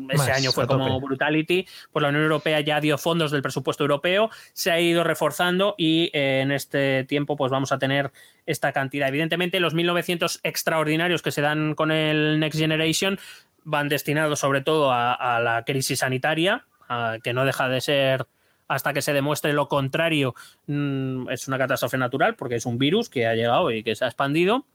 ese 0.09 0.17
Más, 0.17 0.29
año 0.31 0.51
fue 0.53 0.67
como 0.67 0.89
tope. 0.89 1.05
brutality. 1.07 1.67
Pues 1.93 2.03
la 2.03 2.09
Unión 2.09 2.25
Europea 2.25 2.59
ya 2.61 2.81
dio 2.81 2.97
fondos 2.99 3.31
del 3.31 3.43
presupuesto 3.43 3.85
europeo, 3.85 4.31
se 4.55 4.71
ha 4.73 4.81
ido 4.81 5.05
reforzando 5.05 5.75
y 5.79 6.11
eh, 6.15 6.41
en 6.41 6.51
este 6.51 7.05
tiempo 7.05 7.37
pues 7.37 7.53
vamos 7.53 7.71
a 7.71 7.79
tener 7.79 8.11
esta 8.47 8.73
cantidad. 8.73 9.09
Evidentemente, 9.09 9.61
los 9.61 9.75
1.900 9.75 10.41
extraordinarios 10.43 11.21
que 11.21 11.33
se 11.33 11.43
dan 11.43 11.75
con 11.75 11.91
el 11.93 12.41
Next 12.41 12.59
Generation 12.59 13.19
van 13.65 13.89
destinados 13.91 14.39
sobre 14.39 14.63
todo 14.63 14.91
a, 14.91 15.13
a 15.13 15.39
la 15.41 15.65
crisis 15.65 15.99
sanitaria, 15.99 16.65
a- 16.89 17.19
que 17.23 17.35
no 17.35 17.45
deja 17.45 17.69
de 17.69 17.81
ser 17.83 18.27
hasta 18.69 18.93
que 18.93 19.03
se 19.03 19.13
demuestre 19.13 19.53
lo 19.53 19.69
contrario, 19.69 20.35
mm, 20.67 21.31
es 21.31 21.49
una 21.49 21.59
catástrofe 21.59 21.99
natural 21.99 22.37
porque 22.37 22.57
es 22.57 22.67
un 22.67 22.79
virus 22.79 23.09
que 23.09 23.27
ha 23.27 23.35
llegado 23.35 23.71
y 23.71 23.83
que 23.83 23.95
se 23.95 24.05
ha 24.05 24.09
expandido. 24.09 24.67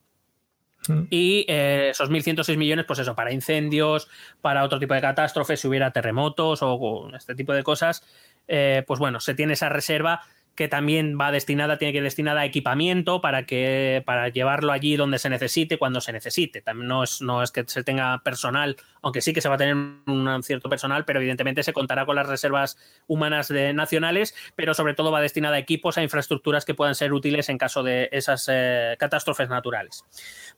Mm. 0.88 1.04
Y 1.10 1.46
eh, 1.48 1.90
esos 1.92 2.10
1.106 2.10 2.58
millones, 2.58 2.86
pues 2.86 3.00
eso, 3.00 3.16
para 3.16 3.32
incendios, 3.32 4.08
para 4.42 4.64
otro 4.64 4.80
tipo 4.80 4.94
de 4.94 5.02
catástrofes, 5.02 5.60
si 5.60 5.68
hubiera 5.68 5.92
terremotos 5.92 6.62
o, 6.64 6.74
o 6.74 7.16
este 7.16 7.36
tipo 7.36 7.54
de 7.54 7.64
cosas, 7.64 8.04
eh, 8.48 8.84
pues 8.88 9.00
bueno, 9.00 9.20
se 9.20 9.36
tiene 9.36 9.54
esa 9.54 9.70
reserva 9.70 10.22
que 10.56 10.68
también 10.68 11.18
va 11.20 11.32
destinada, 11.32 11.78
tiene 11.78 11.92
que 11.92 12.00
ir 12.00 12.04
destinada 12.04 12.42
a 12.42 12.46
equipamiento 12.46 13.22
para 13.22 13.46
que 13.46 14.04
para 14.06 14.30
llevarlo 14.30 14.72
allí 14.72 14.98
donde 14.98 15.18
se 15.18 15.30
necesite, 15.30 15.78
cuando 15.78 16.02
se 16.02 16.12
necesite. 16.12 16.62
También 16.62 16.88
no 16.88 17.04
es, 17.04 17.22
no 17.22 17.42
es 17.42 17.52
que 17.52 17.64
se 17.68 17.84
tenga 17.84 18.22
personal, 18.24 18.76
aunque 19.02 19.22
sí 19.22 19.34
que 19.34 19.42
se 19.42 19.50
va 19.50 19.56
a 19.56 19.58
tener 19.58 19.76
un 19.76 20.44
cierto 20.44 20.70
personal, 20.70 21.06
pero 21.06 21.20
evidentemente 21.20 21.64
se 21.64 21.74
contará 21.74 22.06
con 22.06 22.16
las 22.16 22.28
reservas 22.28 22.78
humanas 23.08 23.50
nacionales, 23.52 24.36
pero 24.56 24.74
sobre 24.74 24.94
todo 24.94 25.12
va 25.12 25.22
destinada 25.22 25.56
a 25.56 25.60
equipos, 25.60 25.98
a 25.98 26.04
infraestructuras 26.04 26.66
que 26.66 26.74
puedan 26.74 26.96
ser 26.96 27.14
útiles 27.14 27.50
en 27.50 27.58
caso 27.58 27.84
de 27.84 28.10
esas 28.12 28.48
eh, 28.52 28.96
catástrofes 29.00 29.50
naturales. 29.50 30.04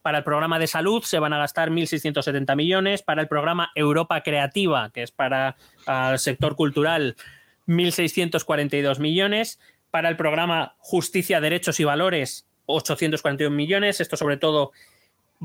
Para 0.02 0.18
el 0.18 0.24
programa 0.24 0.58
de 0.58 0.66
salud 0.66 1.02
se 1.02 1.18
van 1.18 1.32
a 1.32 1.38
gastar 1.38 1.70
1.670 1.70 2.56
millones. 2.56 3.02
Para 3.02 3.22
el 3.22 3.28
programa 3.28 3.70
Europa 3.74 4.22
Creativa, 4.22 4.90
que 4.90 5.02
es 5.02 5.10
para 5.10 5.56
el 5.86 6.18
sector 6.18 6.56
cultural, 6.56 7.16
1.642 7.66 8.98
millones. 8.98 9.58
Para 9.94 10.08
el 10.08 10.16
programa 10.16 10.74
Justicia, 10.78 11.40
Derechos 11.40 11.78
y 11.78 11.84
Valores, 11.84 12.48
841 12.66 13.54
millones. 13.54 14.00
Esto 14.00 14.16
sobre 14.16 14.38
todo 14.38 14.72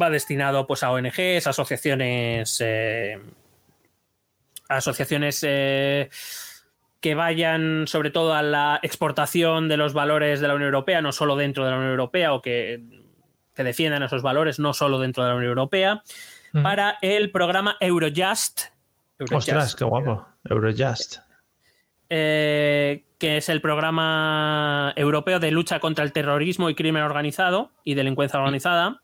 va 0.01 0.09
destinado 0.09 0.65
pues, 0.65 0.81
a 0.81 0.89
ONGs, 0.89 1.45
asociaciones, 1.45 2.57
eh, 2.65 3.21
asociaciones 4.67 5.45
eh, 5.47 6.09
que 6.99 7.13
vayan 7.13 7.85
sobre 7.85 8.09
todo 8.09 8.33
a 8.33 8.41
la 8.41 8.79
exportación 8.81 9.67
de 9.67 9.77
los 9.77 9.93
valores 9.93 10.39
de 10.39 10.47
la 10.47 10.55
Unión 10.55 10.69
Europea, 10.69 11.03
no 11.03 11.11
solo 11.11 11.35
dentro 11.35 11.63
de 11.63 11.69
la 11.69 11.77
Unión 11.77 11.91
Europea, 11.91 12.33
o 12.33 12.41
que, 12.41 12.81
que 13.53 13.63
defiendan 13.63 14.01
esos 14.01 14.23
valores 14.23 14.57
no 14.57 14.73
solo 14.73 14.97
dentro 14.97 15.23
de 15.25 15.29
la 15.29 15.35
Unión 15.35 15.49
Europea. 15.51 16.01
Para 16.63 16.97
el 17.03 17.29
programa 17.29 17.77
Eurojust. 17.79 18.61
Eurojust, 19.19 19.47
Ostras, 19.47 19.75
qué 19.75 19.85
guapo. 19.85 20.25
Eurojust. 20.49 21.28
Eh, 22.09 23.03
que 23.17 23.37
es 23.37 23.49
el 23.49 23.61
programa 23.61 24.93
europeo 24.95 25.39
de 25.39 25.51
lucha 25.51 25.79
contra 25.79 26.03
el 26.03 26.11
terrorismo 26.11 26.69
y 26.69 26.75
crimen 26.75 27.03
organizado 27.03 27.71
y 27.83 27.93
delincuencia 27.95 28.39
organizada. 28.39 29.01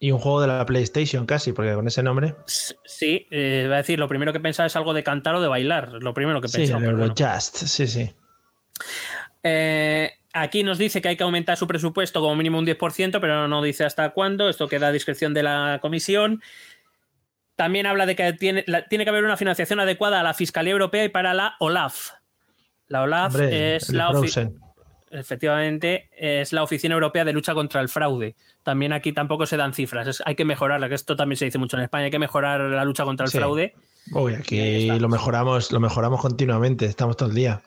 Y 0.00 0.12
un 0.12 0.20
juego 0.20 0.40
de 0.40 0.46
la 0.46 0.64
PlayStation 0.64 1.26
casi, 1.26 1.52
porque 1.52 1.74
con 1.74 1.88
ese 1.88 2.02
nombre. 2.04 2.36
Sí, 2.46 3.26
eh, 3.32 3.66
va 3.68 3.74
a 3.74 3.78
decir, 3.78 3.98
lo 3.98 4.06
primero 4.06 4.32
que 4.32 4.38
pensaba 4.38 4.66
es 4.68 4.76
algo 4.76 4.94
de 4.94 5.02
cantar 5.02 5.34
o 5.34 5.40
de 5.40 5.48
bailar, 5.48 5.94
lo 5.94 6.14
primero 6.14 6.40
que 6.40 6.46
Sí, 6.48 6.58
pensaba. 6.58 6.78
el 6.78 6.84
pero 6.84 6.98
bueno. 6.98 7.14
Eurojust. 7.18 7.56
Sí, 7.56 7.86
sí. 7.88 8.10
Eh, 9.42 10.12
aquí 10.32 10.62
nos 10.62 10.78
dice 10.78 11.00
que 11.02 11.08
hay 11.08 11.16
que 11.16 11.24
aumentar 11.24 11.56
su 11.56 11.66
presupuesto 11.66 12.20
como 12.20 12.36
mínimo 12.36 12.58
un 12.58 12.66
10%, 12.66 13.20
pero 13.20 13.48
no 13.48 13.62
dice 13.62 13.84
hasta 13.84 14.10
cuándo. 14.10 14.48
Esto 14.48 14.68
queda 14.68 14.88
a 14.88 14.92
discreción 14.92 15.34
de 15.34 15.42
la 15.42 15.78
comisión. 15.82 16.42
También 17.56 17.86
habla 17.86 18.06
de 18.06 18.14
que 18.14 18.32
tiene, 18.34 18.62
la- 18.68 18.86
tiene 18.86 19.04
que 19.04 19.10
haber 19.10 19.24
una 19.24 19.36
financiación 19.36 19.80
adecuada 19.80 20.20
a 20.20 20.22
la 20.22 20.34
Fiscalía 20.34 20.72
Europea 20.72 21.04
y 21.04 21.08
para 21.08 21.34
la 21.34 21.56
OLAF. 21.58 22.10
La 22.88 23.02
OLAF 23.02 23.34
Hombre, 23.34 23.76
es 23.76 23.90
la 23.90 24.08
ofi- 24.10 24.18
Frozen. 24.32 24.58
efectivamente 25.10 26.08
es 26.16 26.52
la 26.52 26.62
Oficina 26.62 26.94
Europea 26.94 27.24
de 27.24 27.32
Lucha 27.32 27.54
contra 27.54 27.80
el 27.80 27.88
Fraude. 27.88 28.34
También 28.62 28.92
aquí 28.92 29.12
tampoco 29.12 29.46
se 29.46 29.56
dan 29.56 29.72
cifras. 29.74 30.06
es- 30.08 30.22
hay 30.24 30.34
que 30.34 30.44
mejorarla, 30.44 30.88
que 30.88 30.94
esto 30.94 31.16
también 31.16 31.36
se 31.36 31.44
dice 31.46 31.58
mucho 31.58 31.76
en 31.76 31.82
España. 31.84 32.04
Hay 32.06 32.10
que 32.10 32.18
mejorar 32.18 32.60
la 32.60 32.84
lucha 32.84 33.04
contra 33.04 33.24
el 33.26 33.30
Sí. 33.32 33.38
fraude. 33.38 33.74
Uy, 34.12 34.34
aquí 34.34 34.86
lo 34.98 35.08
mejoramos, 35.08 35.70
lo 35.72 35.80
mejoramos 35.80 36.20
continuamente, 36.20 36.86
estamos 36.86 37.16
todo 37.16 37.28
el 37.28 37.34
día. 37.34 37.60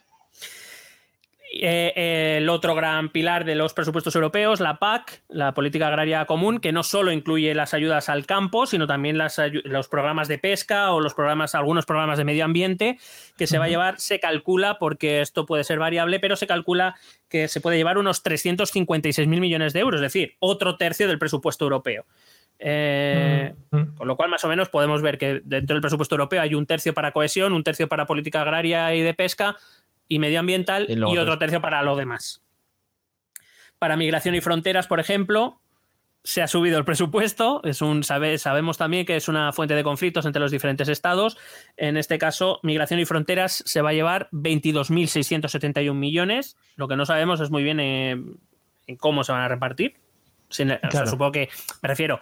Eh, 1.53 2.37
el 2.37 2.47
otro 2.47 2.75
gran 2.75 3.09
pilar 3.09 3.43
de 3.43 3.55
los 3.55 3.73
presupuestos 3.73 4.15
europeos, 4.15 4.61
la 4.61 4.79
PAC, 4.79 5.21
la 5.27 5.53
Política 5.53 5.87
Agraria 5.87 6.25
Común, 6.25 6.59
que 6.59 6.71
no 6.71 6.81
solo 6.81 7.11
incluye 7.11 7.53
las 7.53 7.73
ayudas 7.73 8.07
al 8.07 8.25
campo, 8.25 8.65
sino 8.65 8.87
también 8.87 9.17
las, 9.17 9.39
los 9.65 9.89
programas 9.89 10.29
de 10.29 10.37
pesca 10.37 10.93
o 10.93 11.01
los 11.01 11.13
programas, 11.13 11.53
algunos 11.53 11.85
programas 11.85 12.17
de 12.17 12.23
medio 12.23 12.45
ambiente, 12.45 12.99
que 13.37 13.47
se 13.47 13.57
va 13.57 13.65
a 13.65 13.67
llevar, 13.67 13.99
se 13.99 14.21
calcula, 14.21 14.79
porque 14.79 15.19
esto 15.19 15.45
puede 15.45 15.65
ser 15.65 15.77
variable, 15.77 16.21
pero 16.21 16.37
se 16.37 16.47
calcula 16.47 16.95
que 17.27 17.49
se 17.49 17.59
puede 17.59 17.75
llevar 17.75 17.97
unos 17.97 18.23
356 18.23 19.27
mil 19.27 19.41
millones 19.41 19.73
de 19.73 19.81
euros, 19.81 19.99
es 19.99 20.13
decir, 20.13 20.35
otro 20.39 20.77
tercio 20.77 21.09
del 21.09 21.19
presupuesto 21.19 21.65
europeo. 21.65 22.05
Eh, 22.63 23.55
con 23.97 24.07
lo 24.07 24.15
cual, 24.15 24.29
más 24.29 24.43
o 24.43 24.47
menos, 24.47 24.69
podemos 24.69 25.01
ver 25.01 25.17
que 25.17 25.41
dentro 25.43 25.73
del 25.73 25.81
presupuesto 25.81 26.15
europeo 26.15 26.41
hay 26.41 26.53
un 26.53 26.67
tercio 26.67 26.93
para 26.93 27.11
cohesión, 27.11 27.53
un 27.53 27.63
tercio 27.63 27.89
para 27.89 28.05
política 28.05 28.41
agraria 28.41 28.93
y 28.93 29.01
de 29.01 29.15
pesca 29.15 29.57
y 30.11 30.19
medioambiental 30.19 30.87
y, 30.89 31.17
otro 31.17 31.39
tercio 31.39 31.61
para 31.61 31.81
lo 31.83 31.95
demás. 31.95 32.43
Para 33.79 33.95
migración 33.95 34.35
y 34.35 34.41
fronteras, 34.41 34.85
por 34.85 34.99
ejemplo, 34.99 35.61
se 36.21 36.41
ha 36.41 36.49
subido 36.49 36.77
el 36.77 36.83
presupuesto. 36.83 37.61
Es 37.63 37.81
un, 37.81 38.03
sabemos 38.03 38.77
también 38.77 39.05
que 39.05 39.15
es 39.15 39.29
una 39.29 39.53
fuente 39.53 39.73
de 39.73 39.85
conflictos 39.85 40.25
entre 40.25 40.41
los 40.41 40.51
diferentes 40.51 40.89
estados. 40.89 41.37
En 41.77 41.95
este 41.95 42.17
caso, 42.17 42.59
migración 42.61 42.99
y 42.99 43.05
fronteras 43.05 43.63
se 43.65 43.81
va 43.81 43.91
a 43.91 43.93
llevar 43.93 44.27
22.671 44.33 45.93
millones. 45.93 46.57
Lo 46.75 46.89
que 46.89 46.97
no 46.97 47.05
sabemos 47.05 47.39
es 47.39 47.49
muy 47.49 47.63
bien 47.63 47.79
eh, 47.79 48.11
en 48.87 48.97
cómo 48.97 49.23
se 49.23 49.31
van 49.31 49.43
a 49.43 49.47
repartir. 49.47 49.95
supongo 50.49 51.31
que 51.31 51.47
me 51.81 51.87
refiero 51.87 52.19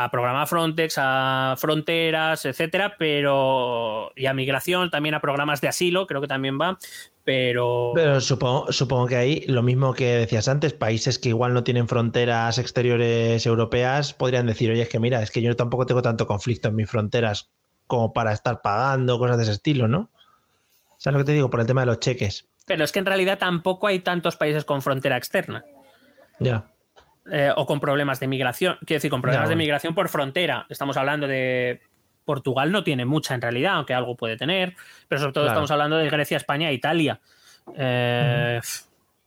a 0.00 0.12
programa 0.12 0.46
Frontex, 0.46 0.94
a 0.96 1.56
fronteras, 1.58 2.44
etcétera, 2.44 2.94
pero 2.96 4.12
y 4.14 4.26
a 4.26 4.32
migración, 4.32 4.90
también 4.90 5.16
a 5.16 5.20
programas 5.20 5.60
de 5.60 5.66
asilo, 5.66 6.06
creo 6.06 6.20
que 6.20 6.28
también 6.28 6.56
va, 6.60 6.78
pero... 7.24 7.90
Pero 7.96 8.20
supongo, 8.20 8.70
supongo 8.70 9.08
que 9.08 9.16
ahí, 9.16 9.44
lo 9.48 9.64
mismo 9.64 9.94
que 9.94 10.06
decías 10.14 10.46
antes, 10.46 10.72
países 10.72 11.18
que 11.18 11.30
igual 11.30 11.52
no 11.52 11.64
tienen 11.64 11.88
fronteras 11.88 12.58
exteriores 12.58 13.44
europeas 13.44 14.12
podrían 14.12 14.46
decir, 14.46 14.70
oye, 14.70 14.82
es 14.82 14.88
que 14.88 15.00
mira, 15.00 15.20
es 15.20 15.32
que 15.32 15.42
yo 15.42 15.56
tampoco 15.56 15.84
tengo 15.84 16.00
tanto 16.00 16.28
conflicto 16.28 16.68
en 16.68 16.76
mis 16.76 16.88
fronteras 16.88 17.50
como 17.88 18.12
para 18.12 18.32
estar 18.32 18.62
pagando 18.62 19.18
cosas 19.18 19.36
de 19.36 19.42
ese 19.42 19.52
estilo, 19.52 19.88
¿no? 19.88 20.10
¿Sabes 20.96 21.18
lo 21.18 21.24
que 21.24 21.32
te 21.32 21.32
digo? 21.32 21.50
Por 21.50 21.58
el 21.58 21.66
tema 21.66 21.80
de 21.80 21.86
los 21.86 21.98
cheques. 21.98 22.46
Pero 22.66 22.84
es 22.84 22.92
que 22.92 23.00
en 23.00 23.06
realidad 23.06 23.38
tampoco 23.38 23.88
hay 23.88 23.98
tantos 23.98 24.36
países 24.36 24.64
con 24.64 24.80
frontera 24.80 25.16
externa. 25.16 25.64
Ya. 26.38 26.70
Eh, 27.30 27.50
o 27.54 27.66
con 27.66 27.80
problemas 27.80 28.20
de 28.20 28.26
migración. 28.26 28.76
Quiero 28.86 28.98
decir, 28.98 29.10
con 29.10 29.20
problemas 29.20 29.48
de 29.48 29.56
migración 29.56 29.94
por 29.94 30.08
frontera. 30.08 30.66
Estamos 30.68 30.96
hablando 30.96 31.26
de. 31.26 31.80
Portugal 32.24 32.70
no 32.70 32.84
tiene 32.84 33.06
mucha 33.06 33.34
en 33.34 33.40
realidad, 33.40 33.74
aunque 33.76 33.94
algo 33.94 34.14
puede 34.14 34.36
tener. 34.36 34.74
Pero 35.08 35.20
sobre 35.20 35.32
todo 35.32 35.46
estamos 35.46 35.70
hablando 35.70 35.96
de 35.96 36.10
Grecia, 36.10 36.36
España 36.36 36.68
e 36.68 36.74
Italia. 36.74 37.20
Eh, 37.74 38.60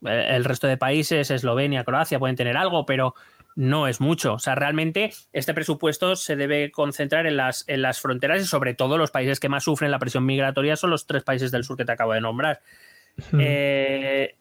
el 0.02 0.44
resto 0.44 0.66
de 0.68 0.76
países, 0.76 1.30
Eslovenia, 1.30 1.84
Croacia, 1.84 2.18
pueden 2.18 2.36
tener 2.36 2.56
algo, 2.56 2.86
pero 2.86 3.14
no 3.56 3.88
es 3.88 4.00
mucho. 4.00 4.34
O 4.34 4.38
sea, 4.38 4.54
realmente 4.54 5.12
este 5.32 5.54
presupuesto 5.54 6.16
se 6.16 6.36
debe 6.36 6.70
concentrar 6.70 7.26
en 7.26 7.36
las, 7.36 7.64
en 7.68 7.82
las 7.82 8.00
fronteras 8.00 8.40
y 8.40 8.46
sobre 8.46 8.74
todo 8.74 8.98
los 8.98 9.10
países 9.10 9.40
que 9.40 9.48
más 9.48 9.64
sufren 9.64 9.90
la 9.90 9.98
presión 9.98 10.24
migratoria 10.24 10.76
son 10.76 10.90
los 10.90 11.06
tres 11.06 11.22
países 11.22 11.50
del 11.50 11.64
sur 11.64 11.76
que 11.76 11.84
te 11.84 11.92
acabo 11.92 12.12
de 12.12 12.20
nombrar. 12.20 12.60
eh, 13.38 14.36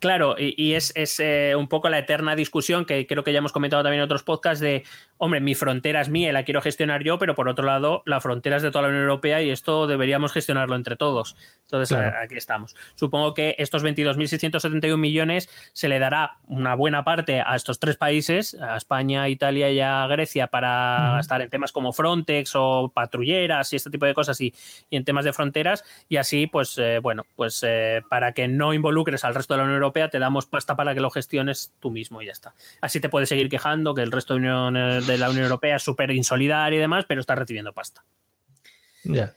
Claro, 0.00 0.34
y, 0.36 0.72
es, 0.72 0.92
eh, 1.20 1.54
un 1.56 1.68
poco 1.68 1.88
la 1.88 1.98
eterna 1.98 2.34
discusión 2.34 2.86
que 2.86 3.06
creo 3.06 3.22
que 3.22 3.32
ya 3.32 3.38
hemos 3.38 3.52
comentado 3.52 3.84
también 3.84 4.00
en 4.00 4.04
otros 4.04 4.24
podcasts 4.24 4.60
de, 4.60 4.82
hombre, 5.16 5.40
mi 5.40 5.54
frontera 5.54 6.00
es 6.00 6.08
mía 6.08 6.30
y 6.30 6.32
la 6.32 6.44
quiero 6.44 6.60
gestionar 6.60 7.04
yo, 7.04 7.18
pero 7.18 7.36
por 7.36 7.48
otro 7.48 7.64
lado, 7.64 8.02
la 8.04 8.20
frontera 8.20 8.56
es 8.56 8.62
de 8.62 8.72
toda 8.72 8.82
la 8.82 8.88
Unión 8.88 9.04
Europea 9.04 9.42
y 9.42 9.50
esto 9.50 9.86
deberíamos 9.86 10.32
gestionarlo 10.32 10.74
entre 10.74 10.96
todos. 10.96 11.36
Entonces, 11.62 11.96
aquí 11.96 12.36
estamos. 12.36 12.74
Supongo 12.96 13.32
que 13.32 13.54
estos 13.58 13.84
22.671 13.84 14.96
millones 14.96 15.48
se 15.72 15.88
le 15.88 16.00
dará 16.00 16.38
una 16.46 16.74
buena 16.74 17.04
parte 17.04 17.40
a 17.40 17.54
estos 17.54 17.78
tres 17.78 17.96
países, 17.96 18.54
a 18.60 18.76
España, 18.76 19.28
Italia 19.28 19.70
y 19.70 19.80
a 19.80 20.06
Grecia, 20.08 20.48
para 20.48 21.18
estar 21.20 21.40
en 21.40 21.48
temas 21.48 21.70
como 21.70 21.92
Frontex 21.92 22.52
o 22.54 22.90
patrulleras 22.92 23.72
y 23.72 23.76
este 23.76 23.90
tipo 23.90 24.06
de 24.06 24.14
cosas 24.14 24.40
y, 24.40 24.52
en 24.90 25.04
temas 25.04 25.24
de 25.24 25.32
fronteras. 25.32 25.84
Y 26.08 26.16
así, 26.16 26.46
pues, 26.46 26.76
eh, 26.78 26.98
bueno, 27.00 27.24
pues 27.36 27.64
eh, 27.66 28.02
para 28.10 28.32
que 28.32 28.48
no 28.48 28.74
involucres 28.74 29.24
al 29.24 29.34
resto 29.34 29.54
de 29.54 29.58
la 29.58 29.64
Unión 29.64 29.75
Europea, 29.76 30.08
te 30.08 30.18
damos 30.18 30.46
pasta 30.46 30.76
para 30.76 30.94
que 30.94 31.00
lo 31.00 31.10
gestiones 31.10 31.72
tú 31.80 31.90
mismo 31.90 32.22
y 32.22 32.26
ya 32.26 32.32
está. 32.32 32.54
Así 32.80 33.00
te 33.00 33.08
puedes 33.08 33.28
seguir 33.28 33.48
quejando 33.48 33.94
que 33.94 34.02
el 34.02 34.12
resto 34.12 34.34
de, 34.34 34.40
la 34.40 35.30
Unión 35.30 35.44
Europea 35.44 35.76
es 35.76 35.82
súper 35.82 36.10
insolidario 36.10 36.78
y 36.78 36.80
demás, 36.80 37.04
pero 37.06 37.20
está 37.20 37.34
recibiendo 37.34 37.72
pasta. 37.72 38.04
Ya. 39.04 39.34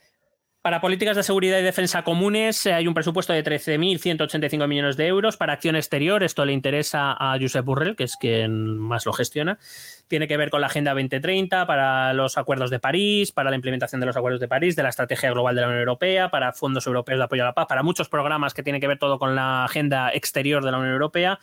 Para 0.62 0.82
políticas 0.82 1.16
de 1.16 1.22
seguridad 1.22 1.58
y 1.58 1.62
defensa 1.62 2.04
comunes 2.04 2.66
eh, 2.66 2.74
hay 2.74 2.86
un 2.86 2.92
presupuesto 2.92 3.32
de 3.32 3.42
13.185 3.42 4.68
millones 4.68 4.98
de 4.98 5.06
euros. 5.06 5.38
Para 5.38 5.54
acción 5.54 5.74
exterior, 5.74 6.22
esto 6.22 6.44
le 6.44 6.52
interesa 6.52 7.16
a 7.18 7.38
Josep 7.40 7.64
Burrell, 7.64 7.96
que 7.96 8.04
es 8.04 8.18
quien 8.18 8.78
más 8.78 9.06
lo 9.06 9.14
gestiona. 9.14 9.58
Tiene 10.06 10.28
que 10.28 10.36
ver 10.36 10.50
con 10.50 10.60
la 10.60 10.66
Agenda 10.66 10.90
2030, 10.90 11.66
para 11.66 12.12
los 12.12 12.36
acuerdos 12.36 12.68
de 12.68 12.78
París, 12.78 13.32
para 13.32 13.48
la 13.48 13.56
implementación 13.56 14.02
de 14.02 14.06
los 14.06 14.18
acuerdos 14.18 14.38
de 14.38 14.48
París, 14.48 14.76
de 14.76 14.82
la 14.82 14.90
estrategia 14.90 15.30
global 15.30 15.54
de 15.54 15.62
la 15.62 15.68
Unión 15.68 15.80
Europea, 15.80 16.30
para 16.30 16.52
fondos 16.52 16.86
europeos 16.86 17.18
de 17.18 17.24
apoyo 17.24 17.42
a 17.42 17.46
la 17.46 17.54
paz, 17.54 17.64
para 17.66 17.82
muchos 17.82 18.10
programas 18.10 18.52
que 18.52 18.62
tienen 18.62 18.82
que 18.82 18.88
ver 18.88 18.98
todo 18.98 19.18
con 19.18 19.34
la 19.34 19.64
agenda 19.64 20.12
exterior 20.12 20.62
de 20.62 20.72
la 20.72 20.76
Unión 20.76 20.92
Europea. 20.92 21.38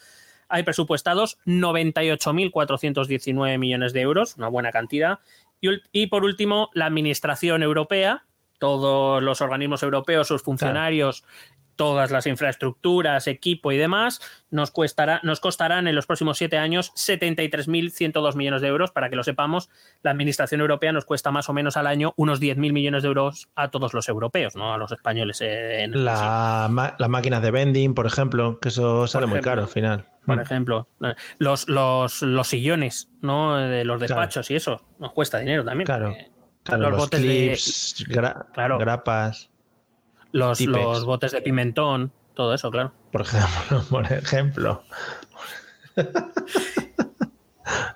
Hay 0.47 0.61
presupuestados 0.61 1.39
98.419 1.47 3.57
millones 3.57 3.93
de 3.93 4.01
euros, 4.01 4.37
una 4.37 4.49
buena 4.49 4.71
cantidad. 4.71 5.17
y 5.59 6.05
por 6.05 6.23
último, 6.23 6.69
la 6.75 6.85
Administración 6.85 7.63
Europea, 7.63 8.26
todos 8.59 9.21
los 9.21 9.41
organismos 9.41 9.83
europeos, 9.83 10.27
sus 10.27 10.41
funcionarios, 10.41 11.23
todas 11.77 12.11
las 12.11 12.27
infraestructuras, 12.27 13.27
equipo 13.27 13.71
y 13.71 13.77
demás, 13.77 14.19
nos, 14.51 14.71
cuestará, 14.71 15.21
nos 15.23 15.39
costarán 15.39 15.87
en 15.87 15.95
los 15.95 16.05
próximos 16.05 16.37
siete 16.37 16.57
años 16.57 16.91
73.102 16.95 18.35
millones 18.35 18.61
de 18.61 18.67
euros. 18.67 18.91
Para 18.91 19.09
que 19.09 19.15
lo 19.15 19.23
sepamos, 19.23 19.69
la 20.01 20.11
Administración 20.11 20.59
Europea 20.59 20.91
nos 20.91 21.05
cuesta 21.05 21.31
más 21.31 21.47
o 21.47 21.53
menos 21.53 21.77
al 21.77 21.87
año 21.87 22.13
unos 22.17 22.41
10.000 22.41 22.73
millones 22.73 23.03
de 23.03 23.07
euros 23.07 23.49
a 23.55 23.69
todos 23.69 23.93
los 23.93 24.09
europeos, 24.09 24.55
no 24.55 24.73
a 24.73 24.77
los 24.77 24.91
españoles. 24.91 25.39
En 25.41 26.03
la, 26.03 26.93
las 26.97 27.09
máquinas 27.09 27.41
de 27.41 27.51
vending, 27.51 27.93
por 27.93 28.07
ejemplo, 28.07 28.59
que 28.59 28.69
eso 28.69 29.07
sale 29.07 29.27
muy 29.27 29.39
caro 29.39 29.61
al 29.61 29.67
final. 29.67 30.05
Por 30.25 30.37
mm. 30.37 30.41
ejemplo, 30.41 30.87
los, 31.37 31.69
los, 31.69 32.21
los 32.21 32.47
sillones 32.47 33.09
¿no? 33.21 33.55
de 33.55 33.85
los 33.85 34.01
despachos 34.01 34.51
y 34.51 34.55
eso 34.55 34.81
nos 34.99 35.13
cuesta 35.13 35.39
dinero 35.39 35.63
también. 35.63 35.85
Claro 35.85 36.13
los, 36.69 36.97
botes 36.97 37.19
clips, 37.19 38.05
de, 38.07 38.15
grapas. 38.79 39.49
Los, 40.31 40.59
los, 40.61 41.05
botes 41.05 41.31
de 41.31 41.41
pimentón, 41.41 42.11
todo 42.33 42.53
eso, 42.53 42.69
claro. 42.71 42.93
Por 43.11 43.21
ejemplo, 43.21 43.83
por 43.89 44.11
ejemplo. 44.11 44.83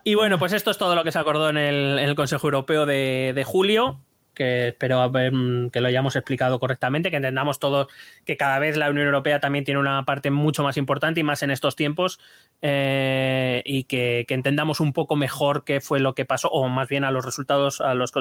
y 0.03 0.15
bueno, 0.15 0.39
pues 0.39 0.53
esto 0.53 0.71
es 0.71 0.77
todo 0.77 0.95
lo 0.95 1.03
que 1.03 1.11
se 1.11 1.19
acordó 1.19 1.49
en 1.49 1.57
el, 1.57 2.15
Consejo 2.15 2.47
Europeo 2.47 2.85
de, 2.85 3.33
de 3.35 3.43
julio 3.43 3.99
que 4.41 4.69
espero 4.69 5.07
mm, 5.07 5.69
que 5.69 5.81
lo 5.81 5.87
hayamos 5.87 6.15
explicado 6.15 6.59
correctamente, 6.59 7.11
que 7.11 7.17
entendamos 7.17 7.59
todos 7.59 7.87
que 8.25 8.37
cada 8.37 8.57
vez 8.57 8.75
la 8.75 8.89
Unión 8.89 9.05
Europea 9.05 9.39
también 9.39 9.65
tiene 9.65 9.79
una 9.79 10.03
parte 10.03 10.31
mucho 10.31 10.63
más 10.63 10.77
importante 10.77 11.19
y 11.19 11.23
más 11.23 11.43
en 11.43 11.51
estos 11.51 11.75
tiempos 11.75 12.19
eh, 12.63 13.61
y 13.65 13.83
que, 13.83 14.25
entendamos 14.29 14.79
un 14.79 14.93
poco 14.93 15.15
mejor 15.15 15.63
qué 15.63 15.79
fue 15.79 15.99
lo 15.99 16.15
que 16.15 16.25
pasó 16.25 16.47
o 16.47 16.67
más 16.69 16.89
bien 16.89 17.03
a 17.03 17.11
los 17.11 17.23
resultados, 17.23 17.81
a 17.81 17.93
las 17.93 18.11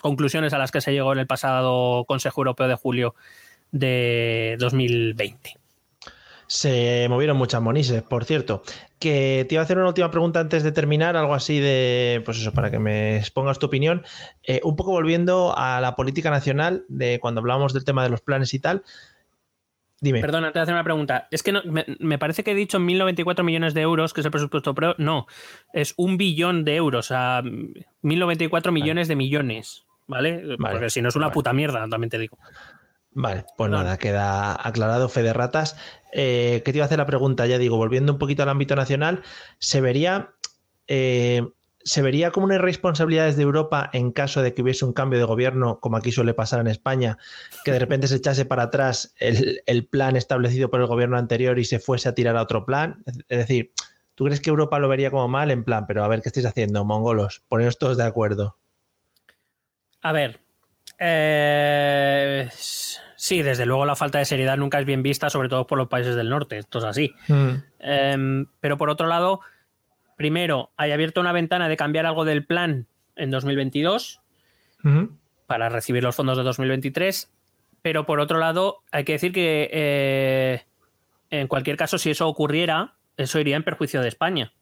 conclusiones 0.00 0.52
a 0.52 0.58
las 0.58 0.72
que 0.72 0.80
se 0.80 0.92
llegó 0.92 1.12
en 1.12 1.20
el 1.20 1.28
pasado 1.28 2.04
Consejo 2.06 2.40
Europeo 2.40 2.66
de 2.66 2.74
julio 2.74 3.14
de 3.70 4.56
2020. 4.58 5.65
Se 6.48 7.06
movieron 7.08 7.36
muchas 7.36 7.60
monises, 7.60 8.02
por 8.02 8.24
cierto. 8.24 8.62
Que 8.98 9.44
te 9.48 9.56
iba 9.56 9.62
a 9.62 9.64
hacer 9.64 9.78
una 9.78 9.88
última 9.88 10.10
pregunta 10.10 10.40
antes 10.40 10.62
de 10.62 10.72
terminar, 10.72 11.16
algo 11.16 11.34
así 11.34 11.58
de, 11.58 12.22
pues 12.24 12.38
eso, 12.38 12.52
para 12.52 12.70
que 12.70 12.78
me 12.78 13.16
expongas 13.16 13.58
tu 13.58 13.66
opinión. 13.66 14.04
Eh, 14.42 14.60
un 14.64 14.76
poco 14.76 14.92
volviendo 14.92 15.54
a 15.56 15.80
la 15.80 15.96
política 15.96 16.30
nacional, 16.30 16.84
de 16.88 17.18
cuando 17.20 17.40
hablábamos 17.40 17.72
del 17.72 17.84
tema 17.84 18.02
de 18.02 18.10
los 18.10 18.20
planes 18.20 18.54
y 18.54 18.60
tal. 18.60 18.82
Dime. 20.00 20.20
Perdona, 20.20 20.52
te 20.52 20.58
voy 20.58 20.60
a 20.60 20.62
hacer 20.64 20.74
una 20.74 20.84
pregunta. 20.84 21.26
Es 21.30 21.42
que 21.42 21.52
me, 22.00 22.18
parece 22.18 22.44
que 22.44 22.52
he 22.52 22.54
dicho 22.54 22.78
1.094 22.78 23.42
millones 23.42 23.72
de 23.72 23.80
euros, 23.80 24.12
que 24.12 24.20
es 24.20 24.26
el 24.26 24.30
presupuesto, 24.30 24.74
pero 24.74 24.94
no, 24.98 25.26
es 25.72 25.94
un 25.96 26.18
billón 26.18 26.64
de 26.64 26.76
euros, 26.76 27.06
o 27.06 27.08
sea, 27.08 27.42
1.094 27.42 28.72
millones 28.72 29.08
de 29.08 29.16
millones, 29.16 29.86
¿vale? 30.06 30.42
Porque 30.58 30.90
si 30.90 31.00
no 31.00 31.08
es 31.08 31.16
una 31.16 31.32
puta 31.32 31.54
mierda, 31.54 31.88
también 31.88 32.10
te 32.10 32.18
digo. 32.18 32.38
Vale, 33.18 33.46
pues 33.56 33.70
nada, 33.70 33.96
queda 33.96 34.52
aclarado, 34.68 35.08
fe 35.08 35.22
de 35.22 35.32
ratas. 35.32 35.74
Eh, 36.12 36.60
¿Qué 36.66 36.72
te 36.72 36.78
iba 36.78 36.84
a 36.84 36.86
hacer 36.86 36.98
la 36.98 37.06
pregunta? 37.06 37.46
Ya 37.46 37.56
digo, 37.56 37.78
volviendo 37.78 38.12
un 38.12 38.18
poquito 38.18 38.42
al 38.42 38.50
ámbito 38.50 38.76
nacional, 38.76 39.22
¿se 39.58 39.80
vería, 39.80 40.34
eh, 40.86 41.40
¿se 41.82 42.02
vería 42.02 42.30
como 42.30 42.44
una 42.44 42.56
irresponsabilidad 42.56 43.24
desde 43.24 43.40
Europa 43.40 43.88
en 43.94 44.12
caso 44.12 44.42
de 44.42 44.52
que 44.52 44.60
hubiese 44.60 44.84
un 44.84 44.92
cambio 44.92 45.18
de 45.18 45.24
gobierno, 45.24 45.80
como 45.80 45.96
aquí 45.96 46.12
suele 46.12 46.34
pasar 46.34 46.60
en 46.60 46.66
España, 46.66 47.16
que 47.64 47.72
de 47.72 47.78
repente 47.78 48.06
se 48.06 48.16
echase 48.16 48.44
para 48.44 48.64
atrás 48.64 49.14
el, 49.18 49.62
el 49.64 49.86
plan 49.86 50.14
establecido 50.14 50.68
por 50.68 50.82
el 50.82 50.86
gobierno 50.86 51.16
anterior 51.16 51.58
y 51.58 51.64
se 51.64 51.78
fuese 51.78 52.10
a 52.10 52.14
tirar 52.14 52.36
a 52.36 52.42
otro 52.42 52.66
plan? 52.66 53.02
Es 53.06 53.38
decir, 53.38 53.72
¿tú 54.14 54.26
crees 54.26 54.42
que 54.42 54.50
Europa 54.50 54.78
lo 54.78 54.90
vería 54.90 55.10
como 55.10 55.26
mal 55.26 55.50
en 55.50 55.64
plan, 55.64 55.86
pero 55.86 56.04
a 56.04 56.08
ver 56.08 56.20
qué 56.20 56.28
estáis 56.28 56.44
haciendo, 56.44 56.84
mongolos? 56.84 57.42
Poneros 57.48 57.78
todos 57.78 57.96
de 57.96 58.04
acuerdo. 58.04 58.58
A 60.02 60.12
ver. 60.12 60.38
Eh 60.98 62.50
Sí, 63.16 63.42
desde 63.42 63.66
luego 63.66 63.86
la 63.86 63.96
falta 63.96 64.18
de 64.18 64.24
seriedad 64.24 64.56
nunca 64.56 64.78
es 64.78 64.86
bien 64.86 65.02
vista, 65.02 65.30
sobre 65.30 65.48
todo 65.48 65.66
por 65.66 65.78
los 65.78 65.88
países 65.88 66.14
del 66.16 66.28
norte. 66.28 66.58
Esto 66.58 66.78
es 66.78 66.84
así. 66.84 67.14
Mm. 67.28 67.50
Em, 67.80 68.46
pero 68.60 68.76
por 68.76 68.90
otro 68.90 69.06
lado, 69.06 69.40
primero, 70.16 70.70
hay 70.76 70.92
abierto 70.92 71.20
una 71.20 71.32
ventana 71.32 71.68
de 71.68 71.76
cambiar 71.76 72.06
algo 72.06 72.24
del 72.24 72.44
plan 72.44 72.86
en 73.16 73.30
2022 73.30 74.20
Ujú. 74.84 75.16
para 75.46 75.68
recibir 75.68 76.02
los 76.02 76.14
fondos 76.14 76.36
de 76.36 76.44
2023. 76.44 77.32
Pero 77.82 78.04
por 78.04 78.20
otro 78.20 78.38
lado, 78.38 78.82
hay 78.92 79.04
que 79.04 79.12
decir 79.12 79.32
que 79.32 79.70
eh, 79.72 80.62
en 81.30 81.48
cualquier 81.48 81.76
caso, 81.76 81.98
si 81.98 82.10
eso 82.10 82.28
ocurriera, 82.28 82.94
eso 83.16 83.38
iría 83.38 83.56
en 83.56 83.62
perjuicio 83.62 84.00
de 84.02 84.08
España. 84.08 84.52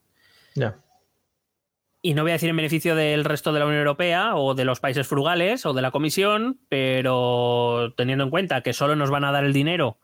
Ya. 0.55 0.76
Y 2.06 2.12
no 2.12 2.20
voy 2.20 2.32
a 2.32 2.35
decir 2.35 2.51
en 2.51 2.56
beneficio 2.56 2.94
del 2.94 3.24
resto 3.24 3.51
de 3.55 3.60
la 3.60 3.64
Unión 3.64 3.78
Europea 3.81 4.35
o 4.36 4.55
de 4.55 4.66
los 4.66 4.78
países 4.78 5.06
frugales 5.09 5.64
o 5.64 5.72
de 5.72 5.81
la 5.81 5.90
Comisión, 5.90 6.59
pero 6.68 7.94
teniendo 7.97 8.24
en 8.24 8.31
cuenta 8.31 8.60
que 8.60 8.74
solo 8.74 8.94
nos 8.94 9.09
van 9.10 9.24
a 9.24 9.32
dar 9.32 9.43
el 9.44 9.55
dinero 9.55 9.97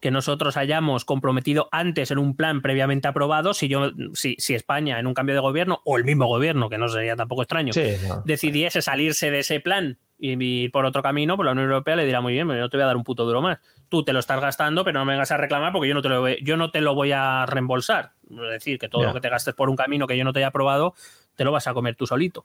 que 0.00 0.10
nosotros 0.10 0.56
hayamos 0.56 1.04
comprometido 1.04 1.68
antes 1.70 2.10
en 2.10 2.18
un 2.18 2.36
plan 2.36 2.62
previamente 2.62 3.06
aprobado, 3.06 3.54
si 3.54 3.68
yo, 3.68 3.92
si, 4.14 4.34
si 4.38 4.54
España 4.54 4.98
en 4.98 5.06
un 5.06 5.14
cambio 5.14 5.36
de 5.36 5.40
gobierno, 5.40 5.80
o 5.84 5.96
el 5.96 6.04
mismo 6.04 6.26
gobierno, 6.26 6.68
que 6.68 6.78
no 6.78 6.88
sería 6.88 7.14
tampoco 7.14 7.42
extraño, 7.42 7.72
Sí, 7.72 7.92
no. 8.08 8.20
decidiese 8.26 8.82
salirse 8.82 9.30
de 9.30 9.38
ese 9.38 9.60
plan 9.60 9.98
y 10.18 10.32
ir 10.42 10.72
por 10.72 10.84
otro 10.84 11.00
camino, 11.00 11.36
pues 11.36 11.46
la 11.46 11.52
Unión 11.52 11.68
Europea 11.70 11.94
le 11.94 12.06
dirá 12.06 12.20
muy 12.20 12.32
bien, 12.32 12.48
pero 12.48 12.58
yo 12.58 12.62
no 12.64 12.70
te 12.70 12.76
voy 12.76 12.82
a 12.84 12.86
dar 12.88 12.96
un 12.96 13.04
puto 13.04 13.24
duro 13.24 13.40
más. 13.40 13.60
Tú 13.88 14.04
te 14.04 14.12
lo 14.12 14.18
estás 14.18 14.40
gastando, 14.40 14.84
pero 14.84 14.98
no 14.98 15.04
me 15.04 15.12
vengas 15.12 15.30
a 15.30 15.36
reclamar 15.36 15.72
porque 15.72 15.88
yo 15.88 15.94
no 15.94 16.02
te 16.02 16.08
lo, 16.08 16.20
voy- 16.22 16.38
yo 16.42 16.56
no 16.56 16.72
te 16.72 16.80
lo 16.80 16.96
voy 16.96 17.12
a 17.12 17.46
reembolsar. 17.46 18.13
Es 18.30 18.50
decir, 18.50 18.78
que 18.78 18.88
todo 18.88 19.04
lo 19.04 19.12
que 19.12 19.20
te 19.20 19.28
gastes 19.28 19.54
por 19.54 19.68
un 19.68 19.76
camino 19.76 20.06
que 20.06 20.16
yo 20.16 20.24
no 20.24 20.32
te 20.32 20.40
haya 20.40 20.48
aprobado, 20.48 20.94
te 21.36 21.44
lo 21.44 21.52
vas 21.52 21.66
a 21.66 21.74
comer 21.74 21.96
tú 21.96 22.06
solito. 22.06 22.44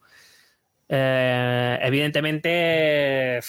Eh, 0.88 1.80
evidentemente, 1.82 3.40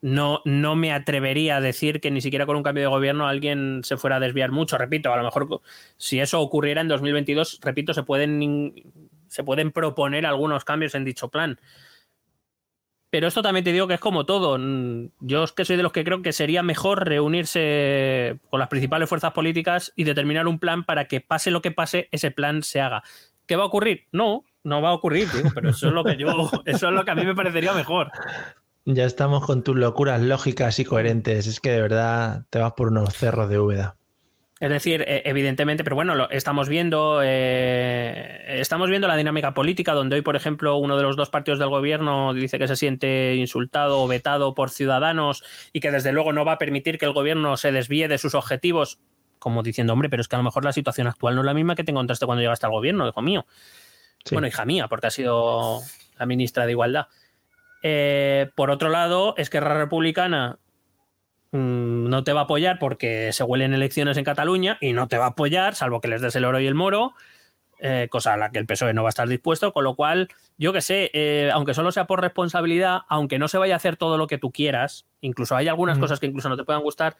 no, 0.00 0.42
no 0.44 0.76
me 0.76 0.92
atrevería 0.92 1.56
a 1.56 1.60
decir 1.60 2.00
que 2.00 2.10
ni 2.10 2.20
siquiera 2.20 2.46
con 2.46 2.56
un 2.56 2.62
cambio 2.62 2.82
de 2.84 2.88
gobierno 2.88 3.26
alguien 3.26 3.80
se 3.84 3.96
fuera 3.96 4.16
a 4.16 4.20
desviar 4.20 4.50
mucho. 4.50 4.78
Repito, 4.78 5.12
a 5.12 5.16
lo 5.16 5.24
mejor 5.24 5.60
si 5.96 6.20
eso 6.20 6.40
ocurriera 6.40 6.80
en 6.80 6.88
2022, 6.88 7.60
repito, 7.62 7.94
se 7.94 8.02
pueden, 8.02 8.74
se 9.28 9.44
pueden 9.44 9.72
proponer 9.72 10.26
algunos 10.26 10.64
cambios 10.64 10.94
en 10.94 11.04
dicho 11.04 11.28
plan. 11.28 11.58
Pero 13.10 13.26
esto 13.26 13.42
también 13.42 13.64
te 13.64 13.72
digo 13.72 13.86
que 13.86 13.94
es 13.94 14.00
como 14.00 14.26
todo. 14.26 14.58
Mm, 14.58 15.10
Yo 15.20 15.44
es 15.44 15.52
que 15.52 15.64
soy 15.64 15.76
de 15.76 15.82
los 15.82 15.92
que 15.92 16.04
creo 16.04 16.22
que 16.22 16.32
sería 16.32 16.62
mejor 16.62 17.06
reunirse 17.06 18.38
con 18.50 18.60
las 18.60 18.68
principales 18.68 19.08
fuerzas 19.08 19.32
políticas 19.32 19.92
y 19.96 20.04
determinar 20.04 20.46
un 20.46 20.58
plan 20.58 20.84
para 20.84 21.06
que 21.06 21.20
pase 21.20 21.50
lo 21.50 21.62
que 21.62 21.70
pase, 21.70 22.08
ese 22.12 22.30
plan 22.30 22.62
se 22.62 22.80
haga. 22.80 23.02
¿Qué 23.46 23.56
va 23.56 23.62
a 23.62 23.66
ocurrir? 23.66 24.04
No, 24.12 24.44
no 24.62 24.82
va 24.82 24.90
a 24.90 24.94
ocurrir, 24.94 25.30
digo, 25.32 25.50
pero 25.54 25.70
eso 25.70 25.88
es 25.88 25.94
lo 25.94 26.04
que 26.04 26.16
yo, 26.16 26.28
eso 26.66 26.88
es 26.88 26.94
lo 26.94 27.04
que 27.04 27.10
a 27.10 27.14
mí 27.14 27.24
me 27.24 27.34
parecería 27.34 27.72
mejor. 27.72 28.10
Ya 28.84 29.04
estamos 29.04 29.44
con 29.44 29.62
tus 29.62 29.76
locuras 29.76 30.20
lógicas 30.22 30.78
y 30.78 30.84
coherentes. 30.84 31.46
Es 31.46 31.60
que 31.60 31.70
de 31.70 31.82
verdad 31.82 32.44
te 32.48 32.58
vas 32.58 32.72
por 32.72 32.88
unos 32.88 33.14
cerros 33.14 33.50
de 33.50 33.58
Úbeda. 33.58 33.97
Es 34.60 34.70
decir, 34.70 35.04
eh, 35.06 35.22
evidentemente, 35.24 35.84
pero 35.84 35.94
bueno, 35.94 36.16
lo 36.16 36.28
estamos 36.30 36.68
viendo, 36.68 37.20
eh, 37.22 38.60
estamos 38.60 38.90
viendo 38.90 39.06
la 39.06 39.16
dinámica 39.16 39.54
política, 39.54 39.92
donde 39.92 40.16
hoy, 40.16 40.22
por 40.22 40.34
ejemplo, 40.34 40.76
uno 40.76 40.96
de 40.96 41.04
los 41.04 41.16
dos 41.16 41.30
partidos 41.30 41.60
del 41.60 41.68
gobierno 41.68 42.34
dice 42.34 42.58
que 42.58 42.66
se 42.66 42.74
siente 42.74 43.36
insultado 43.36 44.00
o 44.00 44.08
vetado 44.08 44.54
por 44.54 44.70
ciudadanos 44.70 45.44
y 45.72 45.78
que 45.78 45.92
desde 45.92 46.12
luego 46.12 46.32
no 46.32 46.44
va 46.44 46.52
a 46.52 46.58
permitir 46.58 46.98
que 46.98 47.06
el 47.06 47.12
gobierno 47.12 47.56
se 47.56 47.70
desvíe 47.70 48.08
de 48.08 48.18
sus 48.18 48.34
objetivos, 48.34 48.98
como 49.38 49.62
diciendo, 49.62 49.92
hombre, 49.92 50.10
pero 50.10 50.22
es 50.22 50.28
que 50.28 50.34
a 50.34 50.40
lo 50.40 50.44
mejor 50.44 50.64
la 50.64 50.72
situación 50.72 51.06
actual 51.06 51.36
no 51.36 51.42
es 51.42 51.46
la 51.46 51.54
misma 51.54 51.76
que 51.76 51.84
te 51.84 51.92
encontraste 51.92 52.26
cuando 52.26 52.42
llegaste 52.42 52.66
al 52.66 52.72
gobierno, 52.72 53.06
hijo 53.06 53.22
mío. 53.22 53.46
Sí. 54.24 54.34
Bueno, 54.34 54.48
hija 54.48 54.64
mía, 54.64 54.88
porque 54.88 55.06
ha 55.06 55.10
sido 55.10 55.80
la 56.18 56.26
ministra 56.26 56.66
de 56.66 56.72
Igualdad. 56.72 57.06
Eh, 57.82 58.50
por 58.56 58.70
otro 58.70 58.88
lado, 58.88 59.34
Esquerra 59.36 59.78
Republicana 59.78 60.58
mm, 61.52 62.08
no 62.08 62.24
te 62.24 62.32
va 62.32 62.40
a 62.40 62.44
apoyar 62.44 62.78
porque 62.78 63.32
se 63.32 63.44
huelen 63.44 63.74
elecciones 63.74 64.16
en 64.16 64.24
Cataluña 64.24 64.78
y 64.80 64.92
no 64.92 65.08
te 65.08 65.18
va 65.18 65.26
a 65.26 65.28
apoyar, 65.28 65.74
salvo 65.74 66.00
que 66.00 66.08
les 66.08 66.20
des 66.20 66.36
el 66.36 66.44
oro 66.44 66.60
y 66.60 66.66
el 66.66 66.74
moro, 66.74 67.14
eh, 67.80 68.08
cosa 68.10 68.34
a 68.34 68.36
la 68.36 68.50
que 68.50 68.58
el 68.58 68.66
PSOE 68.66 68.92
no 68.92 69.02
va 69.02 69.08
a 69.08 69.10
estar 69.10 69.28
dispuesto, 69.28 69.72
con 69.72 69.84
lo 69.84 69.94
cual, 69.94 70.28
yo 70.56 70.72
que 70.72 70.80
sé, 70.80 71.10
eh, 71.12 71.50
aunque 71.52 71.74
solo 71.74 71.92
sea 71.92 72.06
por 72.06 72.20
responsabilidad, 72.20 73.02
aunque 73.08 73.38
no 73.38 73.46
se 73.46 73.58
vaya 73.58 73.74
a 73.74 73.76
hacer 73.76 73.96
todo 73.96 74.18
lo 74.18 74.26
que 74.26 74.38
tú 74.38 74.50
quieras, 74.50 75.06
incluso 75.20 75.54
hay 75.54 75.68
algunas 75.68 75.98
cosas 75.98 76.18
que 76.18 76.26
incluso 76.26 76.48
no 76.48 76.56
te 76.56 76.64
puedan 76.64 76.82
gustar, 76.82 77.16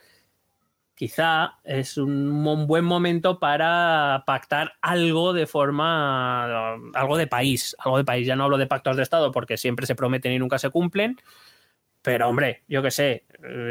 quizá 0.99 1.61
es 1.63 1.97
un, 1.97 2.45
un 2.45 2.67
buen 2.67 2.85
momento 2.85 3.39
para 3.39 4.25
pactar 4.27 4.73
algo 4.83 5.33
de 5.33 5.47
forma, 5.47 6.75
algo 6.93 7.17
de 7.17 7.29
país, 7.29 7.77
algo 7.79 7.99
de 7.99 8.05
país. 8.05 8.27
Ya 8.27 8.35
no 8.35 8.43
hablo 8.43 8.59
de 8.59 8.67
pactos 8.67 8.97
de 8.97 9.05
Estado 9.05 9.31
porque 9.31 9.57
siempre 9.57 9.87
se 9.87 9.95
prometen 9.95 10.33
y 10.33 10.41
nunca 10.41 10.59
se 10.59 10.71
cumplen. 10.71 11.17
Pero 12.13 12.29
hombre, 12.29 12.63
yo 12.69 12.83
que 12.83 12.91
sé, 12.91 13.25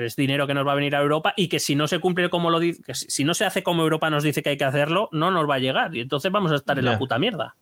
es 0.05 0.15
dinero 0.15 0.45
que 0.47 0.53
nos 0.53 0.65
va 0.68 0.73
a 0.73 0.76
venir 0.76 0.95
a 0.95 1.01
Europa 1.01 1.34
y 1.35 1.47
que 1.47 1.59
si 1.59 1.76
no 1.76 1.88
se 1.88 1.99
cumple 1.99 2.30
como 2.30 2.49
lo 2.51 2.59
dice, 2.59 2.81
si 2.93 3.23
no 3.23 3.34
se 3.34 3.45
hace 3.45 3.64
como 3.64 3.81
Europa 3.84 4.09
nos 4.09 4.23
dice 4.23 4.43
que 4.43 4.49
hay 4.49 4.57
que 4.57 4.64
hacerlo, 4.64 5.09
no 5.11 5.31
nos 5.31 5.49
va 5.49 5.55
a 5.55 5.59
llegar 5.59 5.95
y 5.95 6.01
entonces 6.01 6.31
vamos 6.31 6.51
a 6.51 6.55
estar 6.55 6.77
en 6.77 6.85
la 6.85 6.91
puta 6.99 7.18
mierda. 7.19 7.55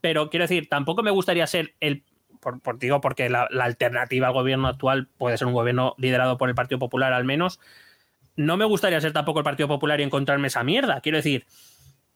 Pero 0.00 0.30
quiero 0.30 0.44
decir, 0.44 0.68
tampoco 0.68 1.02
me 1.02 1.10
gustaría 1.10 1.46
ser 1.46 1.74
el, 1.80 2.04
por, 2.40 2.60
por- 2.60 2.78
digo, 2.78 3.00
porque 3.00 3.28
la, 3.28 3.48
la 3.50 3.64
alternativa 3.64 4.28
al 4.28 4.32
gobierno 4.34 4.68
actual 4.68 5.08
puede 5.18 5.36
ser 5.36 5.48
un 5.48 5.52
gobierno 5.54 5.94
liderado 5.98 6.38
por 6.38 6.48
el 6.48 6.54
Partido 6.54 6.78
Popular 6.78 7.12
al 7.12 7.24
menos. 7.24 7.58
No 8.36 8.56
me 8.56 8.64
gustaría 8.64 9.00
ser 9.00 9.12
tampoco 9.12 9.40
el 9.40 9.44
Partido 9.44 9.68
Popular 9.68 10.00
y 10.00 10.04
encontrarme 10.04 10.46
esa 10.46 10.62
mierda. 10.62 11.00
Quiero 11.00 11.18
decir, 11.18 11.44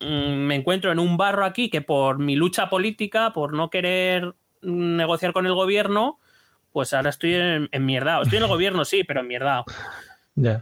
mm, 0.00 0.04
me 0.46 0.54
encuentro 0.54 0.92
en 0.92 0.98
un 0.98 1.16
barro 1.16 1.44
aquí 1.44 1.68
que 1.68 1.82
por 1.82 2.18
mi 2.18 2.36
lucha 2.36 2.68
política, 2.70 3.32
por 3.32 3.52
no 3.54 3.70
querer 3.70 4.34
mm, 4.62 4.96
negociar 4.96 5.32
con 5.32 5.46
el 5.46 5.54
gobierno, 5.54 6.20
pues 6.74 6.92
ahora 6.92 7.10
estoy 7.10 7.34
en, 7.36 7.68
en 7.70 7.86
mierda. 7.86 8.20
Estoy 8.20 8.38
en 8.38 8.42
el 8.44 8.48
gobierno, 8.56 8.84
sí, 8.84 9.04
pero 9.04 9.20
en 9.20 9.28
mierda. 9.28 9.64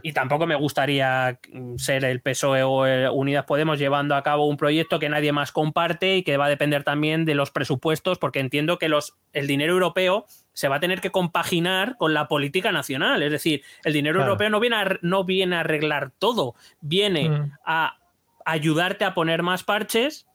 Y 0.03 0.13
tampoco 0.13 0.45
me 0.45 0.53
gustaría 0.53 1.39
mm, 1.51 1.77
ser 1.77 2.05
el 2.05 2.21
PSOE 2.21 2.61
o 2.61 2.85
el 2.85 3.09
Unidas 3.11 3.45
Podemos 3.45 3.79
llevando 3.79 4.15
a 4.15 4.21
cabo 4.21 4.45
un 4.45 4.55
proyecto 4.55 4.99
que 4.99 5.09
nadie 5.09 5.31
más 5.31 5.51
comparte 5.51 6.17
y 6.17 6.21
que 6.23 6.37
va 6.37 6.45
a 6.45 6.49
depender 6.49 6.83
también 6.83 7.25
de 7.25 7.33
los 7.33 7.49
presupuestos, 7.49 8.19
porque 8.19 8.39
entiendo 8.39 8.77
que 8.77 8.87
los, 8.87 9.15
el 9.33 9.47
dinero 9.47 9.73
europeo 9.73 10.27
se 10.53 10.67
va 10.67 10.75
a 10.75 10.79
tener 10.79 11.01
que 11.01 11.09
compaginar 11.09 11.97
con 11.97 12.13
la 12.13 12.27
política 12.27 12.71
nacional. 12.71 13.23
Es 13.23 13.31
decir, 13.31 13.63
el 13.83 13.93
dinero 13.93 14.19
Claro. 14.19 14.33
europeo 14.33 14.51
no 14.51 14.59
viene, 14.59 14.75
a, 14.75 14.99
no 15.01 15.23
viene 15.23 15.55
a 15.55 15.61
arreglar 15.61 16.11
todo, 16.19 16.53
viene 16.79 17.29
Mm. 17.29 17.51
a 17.65 17.97
ayudarte 18.45 19.05
a 19.05 19.15
poner 19.15 19.41
más 19.41 19.63
parches, 19.63 20.27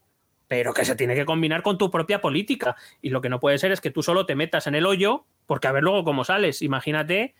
pero 0.48 0.72
que 0.72 0.84
se 0.84 0.96
tiene 0.96 1.14
que 1.14 1.26
combinar 1.26 1.62
con 1.62 1.78
tu 1.78 1.90
propia 1.90 2.20
política. 2.20 2.74
Y 3.00 3.10
lo 3.10 3.20
que 3.20 3.28
no 3.28 3.38
puede 3.38 3.58
ser 3.58 3.70
es 3.70 3.80
que 3.80 3.90
tú 3.90 4.02
solo 4.02 4.26
te 4.26 4.34
metas 4.34 4.66
en 4.66 4.74
el 4.74 4.86
hoyo, 4.86 5.24
porque 5.46 5.68
a 5.68 5.72
ver 5.72 5.84
luego 5.84 6.04
cómo 6.04 6.24
sales. 6.24 6.62
Imagínate 6.62 7.34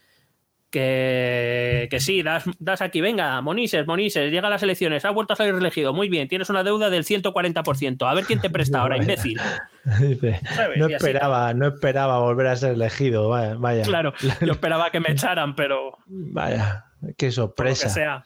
que, 0.71 1.89
que 1.91 2.01
sí, 2.01 2.23
das, 2.23 2.45
das 2.59 2.83
aquí, 2.83 3.01
venga, 3.01 3.41
Monises, 3.41 3.87
Monises, 3.87 4.31
llega 4.31 4.49
a 4.49 4.51
las 4.51 4.63
elecciones, 4.63 5.05
has 5.05 5.15
vuelto 5.15 5.33
a 5.33 5.37
salir 5.37 5.55
elegido, 5.55 5.95
muy 5.95 6.11
bien, 6.11 6.29
tienes 6.29 6.51
una 6.51 6.63
deuda 6.63 6.91
del 6.91 7.05
140%, 7.05 8.07
a 8.07 8.15
ver 8.15 8.25
quién 8.25 8.41
te 8.41 8.51
presta 8.51 8.81
ahora, 8.81 8.97
imbécil. 8.99 9.41
No 10.77 10.87
esperaba, 10.89 11.55
no 11.55 11.69
esperaba 11.69 12.19
volver 12.19 12.49
a 12.49 12.57
ser 12.57 12.73
elegido. 12.73 13.31
Vaya, 13.31 13.55
vaya, 13.55 13.83
Claro, 13.85 14.13
yo 14.41 14.53
esperaba 14.53 14.91
que 14.91 15.01
me 15.01 15.13
echaran, 15.13 15.57
pero 15.57 15.97
vaya, 16.07 16.85
qué 17.17 17.27
por 17.27 17.27
lo 17.27 17.33
sorpresa. 17.33 17.87
que 17.87 17.93
sea. 17.95 18.25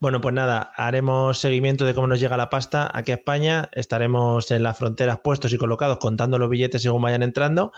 Bueno, 0.00 0.22
pues 0.22 0.34
nada, 0.34 0.72
haremos 0.76 1.38
seguimiento 1.38 1.84
de 1.84 1.92
cómo 1.92 2.06
nos 2.06 2.20
llega 2.20 2.38
la 2.38 2.48
pasta 2.48 2.90
aquí 2.94 3.12
a 3.12 3.16
España. 3.16 3.68
Estaremos 3.72 4.50
en 4.50 4.62
las 4.62 4.78
fronteras 4.78 5.20
puestos 5.20 5.52
y 5.52 5.58
colocados 5.58 5.98
contando 5.98 6.38
los 6.38 6.48
billetes 6.48 6.80
según 6.80 7.02
vayan 7.02 7.22
entrando 7.22 7.70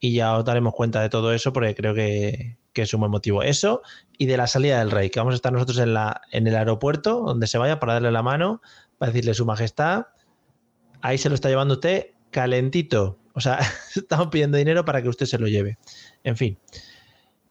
y 0.00 0.14
ya 0.14 0.38
os 0.38 0.44
daremos 0.46 0.72
cuenta 0.72 1.02
de 1.02 1.10
todo 1.10 1.34
eso 1.34 1.52
porque 1.52 1.74
creo 1.74 1.92
que, 1.92 2.56
que 2.72 2.82
es 2.82 2.94
un 2.94 3.00
buen 3.00 3.12
motivo. 3.12 3.42
Eso 3.42 3.82
y 4.16 4.24
de 4.24 4.38
la 4.38 4.46
salida 4.46 4.78
del 4.78 4.90
rey, 4.90 5.10
que 5.10 5.20
vamos 5.20 5.32
a 5.32 5.36
estar 5.36 5.52
nosotros 5.52 5.76
en, 5.76 5.92
la, 5.92 6.22
en 6.32 6.46
el 6.46 6.56
aeropuerto, 6.56 7.20
donde 7.20 7.46
se 7.46 7.58
vaya, 7.58 7.78
para 7.78 7.92
darle 7.92 8.10
la 8.10 8.22
mano, 8.22 8.62
para 8.96 9.12
decirle 9.12 9.34
su 9.34 9.44
majestad. 9.44 10.06
Ahí 11.02 11.18
se 11.18 11.28
lo 11.28 11.34
está 11.34 11.50
llevando 11.50 11.74
usted 11.74 12.06
calentito. 12.30 13.18
O 13.34 13.40
sea, 13.42 13.58
estamos 13.94 14.28
pidiendo 14.28 14.56
dinero 14.56 14.86
para 14.86 15.02
que 15.02 15.10
usted 15.10 15.26
se 15.26 15.38
lo 15.38 15.46
lleve. 15.46 15.76
En 16.24 16.38
fin. 16.38 16.58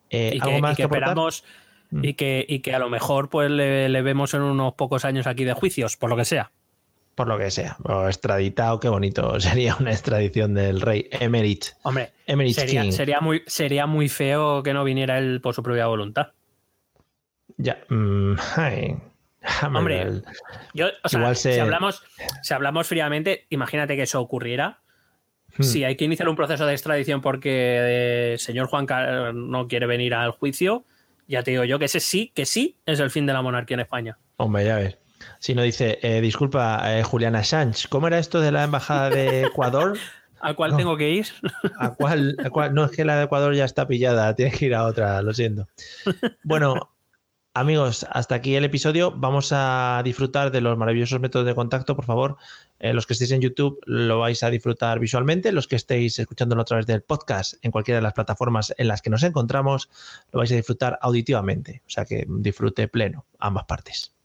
Eh, 0.09 0.31
y 0.33 0.39
que, 0.75 0.83
esperamos. 0.83 1.43
Y 1.91 2.13
que, 2.15 2.45
y 2.47 2.59
que 2.59 2.73
a 2.75 2.79
lo 2.79 2.89
mejor 2.89 3.29
pues 3.29 3.49
le, 3.51 3.87
le 3.89 4.01
vemos 4.01 4.33
en 4.33 4.41
unos 4.41 4.73
pocos 4.73 5.05
años 5.05 5.27
aquí 5.27 5.43
de 5.45 5.53
juicios, 5.53 5.95
por 5.97 6.09
lo 6.09 6.15
que 6.17 6.25
sea. 6.25 6.51
por 7.15 7.27
lo 7.27 7.37
que 7.37 7.49
sea, 7.51 7.77
o 7.83 8.07
extraditado, 8.07 8.79
qué 8.79 8.89
bonito 8.89 9.39
sería 9.39 9.75
una 9.79 9.91
extradición 9.91 10.53
del 10.53 10.81
rey 10.81 11.07
Emerit. 11.11 11.65
Hombre, 11.83 12.11
Emerit 12.27 12.55
sería, 12.55 12.81
King. 12.81 12.91
sería, 12.91 13.21
muy, 13.21 13.41
sería 13.47 13.85
muy 13.85 14.09
feo 14.09 14.61
que 14.63 14.73
no 14.73 14.83
viniera 14.83 15.17
él 15.17 15.39
por 15.41 15.53
su 15.55 15.63
propia 15.63 15.87
voluntad. 15.87 16.33
Ya, 17.57 17.79
mm, 17.89 18.33
ay, 18.57 18.95
Hombre, 19.63 20.01
el- 20.01 20.25
Yo, 20.73 20.87
o 21.03 21.07
sea, 21.07 21.19
Igual 21.19 21.35
se- 21.35 21.53
si, 21.53 21.59
hablamos, 21.59 22.03
si 22.41 22.53
hablamos 22.53 22.87
fríamente, 22.87 23.45
imagínate 23.49 23.95
que 23.95 24.01
eso 24.01 24.19
ocurriera. 24.19 24.79
Hmm. 25.57 25.63
Si 25.63 25.83
hay 25.83 25.95
que 25.95 26.03
iniciar 26.05 26.27
un 26.27 26.35
proceso 26.35 26.65
de 26.65 26.73
extradición 26.73 27.21
porque 27.21 27.51
eh, 27.53 28.33
el 28.33 28.39
señor 28.39 28.67
Juan 28.67 28.85
Carlos 28.87 29.35
no 29.35 29.67
quiere 29.67 29.85
venir 29.85 30.15
al 30.15 30.31
juicio, 30.31 30.83
ya 31.27 31.43
te 31.43 31.51
digo 31.51 31.63
yo 31.63 31.79
que 31.79 31.85
ese 31.85 31.99
sí, 31.99 32.31
que 32.35 32.45
sí 32.45 32.77
es 32.85 32.99
el 32.99 33.09
fin 33.11 33.25
de 33.25 33.33
la 33.33 33.41
monarquía 33.41 33.75
en 33.75 33.81
España. 33.81 34.17
Hombre, 34.37 34.65
ya 34.65 34.75
ves. 34.77 34.97
Si 35.39 35.55
no 35.55 35.61
dice, 35.63 35.97
eh, 36.01 36.21
disculpa, 36.21 36.97
eh, 36.97 37.03
Juliana 37.03 37.43
Sánchez, 37.43 37.87
¿cómo 37.87 38.07
era 38.07 38.19
esto 38.19 38.41
de 38.41 38.51
la 38.51 38.63
embajada 38.63 39.09
de 39.09 39.43
Ecuador? 39.45 39.97
¿A 40.41 40.53
cuál 40.53 40.71
No. 40.71 40.77
tengo 40.77 40.97
que 40.97 41.09
ir? 41.09 41.27
¿A 41.79 41.93
cuál, 41.95 42.35
a 42.43 42.49
cuál? 42.49 42.73
No, 42.75 42.85
es 42.85 42.91
que 42.91 43.05
la 43.05 43.15
de 43.17 43.23
Ecuador 43.23 43.55
ya 43.55 43.65
está 43.65 43.87
pillada, 43.87 44.35
tienes 44.35 44.57
que 44.59 44.65
ir 44.67 44.75
a 44.75 44.83
otra, 44.85 45.21
lo 45.23 45.33
siento. 45.33 45.67
Bueno, 46.43 46.91
amigos, 47.55 48.05
hasta 48.11 48.35
aquí 48.35 48.55
el 48.55 48.65
episodio. 48.65 49.11
Vamos 49.11 49.51
a 49.51 50.01
disfrutar 50.03 50.51
de 50.51 50.61
los 50.61 50.77
maravillosos 50.77 51.19
métodos 51.19 51.47
de 51.47 51.55
contacto, 51.55 51.95
por 51.95 52.05
favor. 52.05 52.37
Eh, 52.79 52.93
los 52.93 53.07
que 53.07 53.13
estéis 53.13 53.31
en 53.31 53.41
YouTube 53.41 53.79
lo 53.85 54.19
vais 54.19 54.43
a 54.43 54.49
disfrutar 54.49 54.99
visualmente, 54.99 55.51
los 55.51 55.67
que 55.67 55.77
estéis 55.77 56.19
escuchándolo 56.19 56.61
a 56.61 56.65
través 56.65 56.85
del 56.85 57.01
podcast 57.01 57.55
en 57.63 57.71
cualquiera 57.71 57.97
de 57.97 58.03
las 58.03 58.13
plataformas 58.13 58.73
en 58.77 58.87
las 58.87 59.01
que 59.01 59.09
nos 59.09 59.23
encontramos, 59.23 59.89
lo 60.31 60.39
vais 60.39 60.51
a 60.51 60.55
disfrutar 60.55 60.99
auditivamente. 61.01 61.81
O 61.87 61.89
sea 61.89 62.05
que 62.05 62.25
disfrute 62.27 62.87
pleno, 62.87 63.25
ambas 63.39 63.65
partes. 63.65 64.14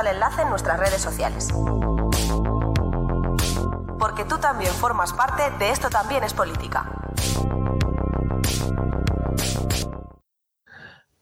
El 0.00 0.08
enlace 0.08 0.42
en 0.42 0.50
nuestras 0.50 0.78
redes 0.78 1.00
sociales. 1.00 1.48
Porque 3.98 4.24
tú 4.24 4.38
también 4.38 4.72
formas 4.74 5.12
parte 5.12 5.50
de 5.58 5.70
Esto 5.70 5.88
también 5.88 6.24
es 6.24 6.34
política. 6.34 6.86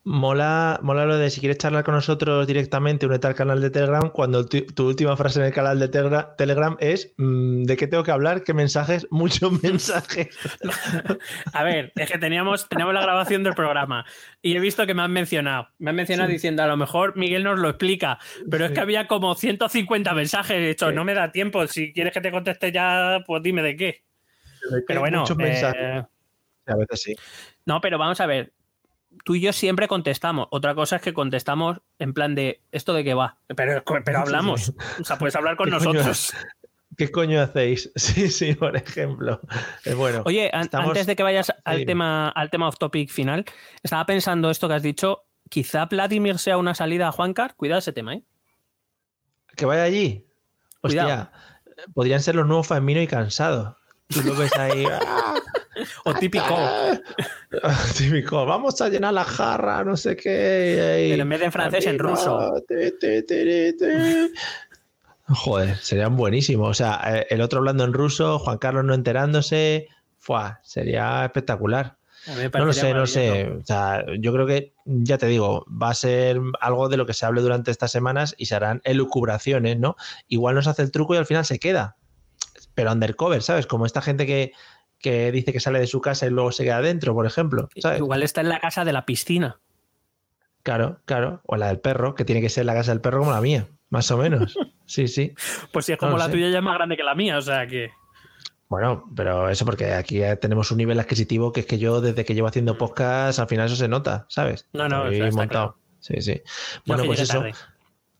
Mola, 0.04 0.80
mola 0.82 1.06
lo 1.06 1.16
de 1.16 1.30
si 1.30 1.38
quieres 1.38 1.58
charlar 1.58 1.84
con 1.84 1.94
nosotros 1.94 2.44
directamente, 2.48 3.06
únete 3.06 3.28
al 3.28 3.36
canal 3.36 3.60
de 3.60 3.70
Telegram, 3.70 4.10
cuando 4.10 4.44
tu, 4.44 4.60
tu 4.66 4.88
última 4.88 5.16
frase 5.16 5.38
en 5.38 5.46
el 5.46 5.52
canal 5.52 5.78
de 5.78 5.88
Telegra- 5.88 6.34
Telegram 6.36 6.76
es 6.80 7.14
mm, 7.18 7.62
¿de 7.62 7.76
qué 7.76 7.86
tengo 7.86 8.02
que 8.02 8.10
hablar? 8.10 8.42
¿Qué 8.42 8.52
mensajes? 8.52 9.06
Muchos 9.12 9.62
mensajes. 9.62 10.36
A 11.52 11.62
ver, 11.62 11.92
es 11.94 12.10
que 12.10 12.18
teníamos, 12.18 12.68
teníamos 12.68 12.94
la 12.94 13.02
grabación 13.02 13.44
del 13.44 13.54
programa 13.54 14.04
y 14.42 14.56
he 14.56 14.60
visto 14.60 14.84
que 14.86 14.94
me 14.94 15.02
han 15.02 15.12
mencionado. 15.12 15.68
Me 15.78 15.90
han 15.90 15.96
mencionado 15.96 16.26
Sí. 16.28 16.32
diciendo, 16.32 16.64
a 16.64 16.66
lo 16.66 16.76
mejor 16.76 17.16
Miguel 17.16 17.44
nos 17.44 17.60
lo 17.60 17.68
explica, 17.68 18.18
pero 18.50 18.64
es 18.66 18.72
que 18.72 18.80
había 18.80 19.06
como 19.06 19.36
150 19.36 20.14
mensajes. 20.14 20.56
He 20.56 20.66
dicho, 20.68 20.88
Sí. 20.88 20.96
no 20.96 21.04
me 21.04 21.14
da 21.14 21.30
tiempo. 21.30 21.64
Si 21.68 21.92
quieres 21.92 22.12
que 22.12 22.20
te 22.20 22.32
conteste 22.32 22.72
ya, 22.72 23.22
pues 23.24 23.40
dime 23.40 23.62
de 23.62 23.76
qué. 23.76 24.02
Pero 24.88 24.98
bueno, 24.98 25.20
Muchos 25.20 25.38
eh, 25.38 25.42
mensajes. 25.44 26.04
A 26.66 26.76
veces 26.76 27.02
sí. 27.02 27.14
no, 27.66 27.80
pero 27.80 27.98
vamos 27.98 28.20
a 28.20 28.26
ver. 28.26 28.52
Tú 29.24 29.34
y 29.36 29.40
yo 29.40 29.52
siempre 29.52 29.86
contestamos. 29.89 30.48
Otra 30.51 30.74
cosa 30.74 30.97
es 30.97 31.02
que 31.02 31.12
contestamos 31.14 31.80
en 31.98 32.12
plan 32.12 32.34
de 32.34 32.60
esto 32.72 32.93
de 32.94 33.05
qué 33.05 33.14
va. 33.14 33.39
Pero, 33.55 33.82
pero 34.05 34.18
hablamos. 34.20 34.72
O 35.01 35.05
sea, 35.05 35.16
puedes 35.18 35.36
hablar 35.36 35.56
con 35.56 35.70
nosotros. 35.70 36.32
¿Qué 36.97 37.10
coño 37.10 37.40
hacéis? 37.40 37.90
Sí, 37.97 38.28
sí, 38.30 38.55
por 38.55 38.76
ejemplo. 38.76 39.40
Eh, 39.84 39.94
bueno, 39.94 40.22
Oye, 40.26 40.51
estamos- 40.55 40.89
antes 40.89 41.06
de 41.06 41.16
que 41.16 41.22
vayas 41.22 41.52
al 41.64 41.86
tema, 41.86 42.28
al 42.30 42.51
tema 42.51 42.68
off 42.68 42.78
topic 42.78 43.10
final, 43.10 43.44
estaba 43.82 44.05
pensando 44.06 44.51
esto 44.51 44.68
que 44.68 44.74
has 44.74 44.82
dicho. 44.82 45.24
Quizá 45.48 45.84
Vladimir 45.86 46.39
sea 46.39 46.56
una 46.59 46.74
salida 46.74 47.09
a 47.09 47.12
Juancar. 47.12 47.55
Cuidado 47.56 47.78
ese 47.78 47.93
tema, 47.93 48.14
¿eh? 48.14 48.22
que 49.56 49.66
vaya 49.66 49.82
allí. 49.84 50.26
Hostia, 50.80 51.02
Cuidado. 51.02 51.30
podrían 51.94 52.22
ser 52.22 52.34
los 52.34 52.47
nuevos 52.47 52.66
Famino 52.66 53.01
y 53.02 53.06
Cansado. 53.06 53.78
Tú 54.09 54.20
lo 54.22 54.34
ves 54.34 54.55
ahí. 54.56 54.84
O 56.05 56.12
típico. 56.14 56.44
Típico, 57.96 58.46
vamos 58.46 58.80
a 58.80 58.88
llenar 58.88 59.14
la 59.14 59.24
jarra, 59.24 59.84
no 59.84 59.96
sé 59.96 60.16
qué. 60.16 61.08
Pero 61.10 61.22
en 61.22 61.28
vez 61.28 61.40
de 61.40 61.46
en 61.46 61.52
francés, 61.52 61.86
en 61.86 61.98
ruso. 61.98 62.54
Joder, 65.28 65.76
serían 65.76 66.16
buenísimos. 66.16 66.70
O 66.70 66.74
sea, 66.74 67.00
eh, 67.06 67.26
el 67.30 67.40
otro 67.40 67.58
hablando 67.58 67.84
en 67.84 67.92
ruso, 67.92 68.38
Juan 68.38 68.58
Carlos 68.58 68.84
no 68.84 68.94
enterándose. 68.94 69.88
Fuah, 70.18 70.60
sería 70.62 71.24
espectacular. 71.24 71.96
No 72.54 72.66
lo 72.66 72.72
sé, 72.72 72.94
no 72.94 73.06
sé. 73.06 73.50
O 73.50 73.64
sea, 73.64 74.04
yo 74.18 74.32
creo 74.32 74.46
que, 74.46 74.74
ya 74.84 75.18
te 75.18 75.26
digo, 75.26 75.66
va 75.70 75.90
a 75.90 75.94
ser 75.94 76.40
algo 76.60 76.88
de 76.88 76.96
lo 76.96 77.04
que 77.04 77.14
se 77.14 77.26
hable 77.26 77.40
durante 77.40 77.72
estas 77.72 77.90
semanas 77.90 78.34
y 78.38 78.46
se 78.46 78.54
harán 78.54 78.80
elucubraciones, 78.84 79.78
¿no? 79.78 79.96
Igual 80.28 80.54
nos 80.54 80.68
hace 80.68 80.82
el 80.82 80.92
truco 80.92 81.14
y 81.14 81.18
al 81.18 81.26
final 81.26 81.44
se 81.44 81.58
queda. 81.58 81.96
Pero 82.74 82.92
undercover, 82.92 83.42
¿sabes? 83.42 83.66
Como 83.66 83.86
esta 83.86 84.00
gente 84.00 84.24
que, 84.24 84.52
que 85.02 85.30
dice 85.32 85.52
que 85.52 85.60
sale 85.60 85.80
de 85.80 85.86
su 85.86 86.00
casa 86.00 86.26
y 86.26 86.30
luego 86.30 86.52
se 86.52 86.64
queda 86.64 86.78
adentro, 86.78 87.12
por 87.12 87.26
ejemplo. 87.26 87.68
¿sabes? 87.76 87.98
Igual 87.98 88.22
está 88.22 88.40
en 88.40 88.48
la 88.48 88.60
casa 88.60 88.84
de 88.84 88.92
la 88.92 89.04
piscina. 89.04 89.60
Claro, 90.62 91.00
claro. 91.04 91.42
O 91.44 91.56
la 91.56 91.66
del 91.68 91.80
perro, 91.80 92.14
que 92.14 92.24
tiene 92.24 92.40
que 92.40 92.48
ser 92.48 92.64
la 92.64 92.74
casa 92.74 92.92
del 92.92 93.00
perro 93.00 93.18
como 93.18 93.32
la 93.32 93.40
mía, 93.40 93.68
más 93.90 94.10
o 94.10 94.16
menos. 94.16 94.56
Sí, 94.84 95.08
sí. 95.08 95.32
Pues 95.72 95.86
si 95.86 95.92
es 95.92 95.98
como 95.98 96.12
No 96.12 96.18
la 96.18 96.26
sé. 96.26 96.32
tuya, 96.32 96.50
ya 96.50 96.58
es 96.58 96.62
más 96.64 96.74
grande 96.74 96.98
que 96.98 97.02
la 97.02 97.14
mía. 97.14 97.38
O 97.38 97.40
sea 97.40 97.66
que. 97.66 97.90
Bueno, 98.68 99.08
pero 99.16 99.48
eso 99.48 99.64
porque 99.64 99.94
aquí 99.94 100.18
ya 100.18 100.36
tenemos 100.36 100.70
un 100.70 100.76
nivel 100.78 101.00
adquisitivo 101.00 101.50
que 101.50 101.60
es 101.60 101.66
que 101.66 101.78
yo 101.78 102.02
desde 102.02 102.26
que 102.26 102.34
llevo 102.34 102.48
haciendo 102.48 102.76
podcast, 102.76 103.38
al 103.38 103.48
final 103.48 103.66
eso 103.66 103.76
se 103.76 103.88
nota, 103.88 104.26
¿sabes? 104.28 104.68
No, 104.74 104.88
no, 104.90 105.04
Estoy 105.06 105.28
está 105.28 105.36
montado. 105.40 105.78
Sí, 106.00 106.20
sí. 106.20 106.42
Bueno, 106.84 107.04
pues 107.06 107.20
eso. 107.20 107.38
tarde. 107.38 107.54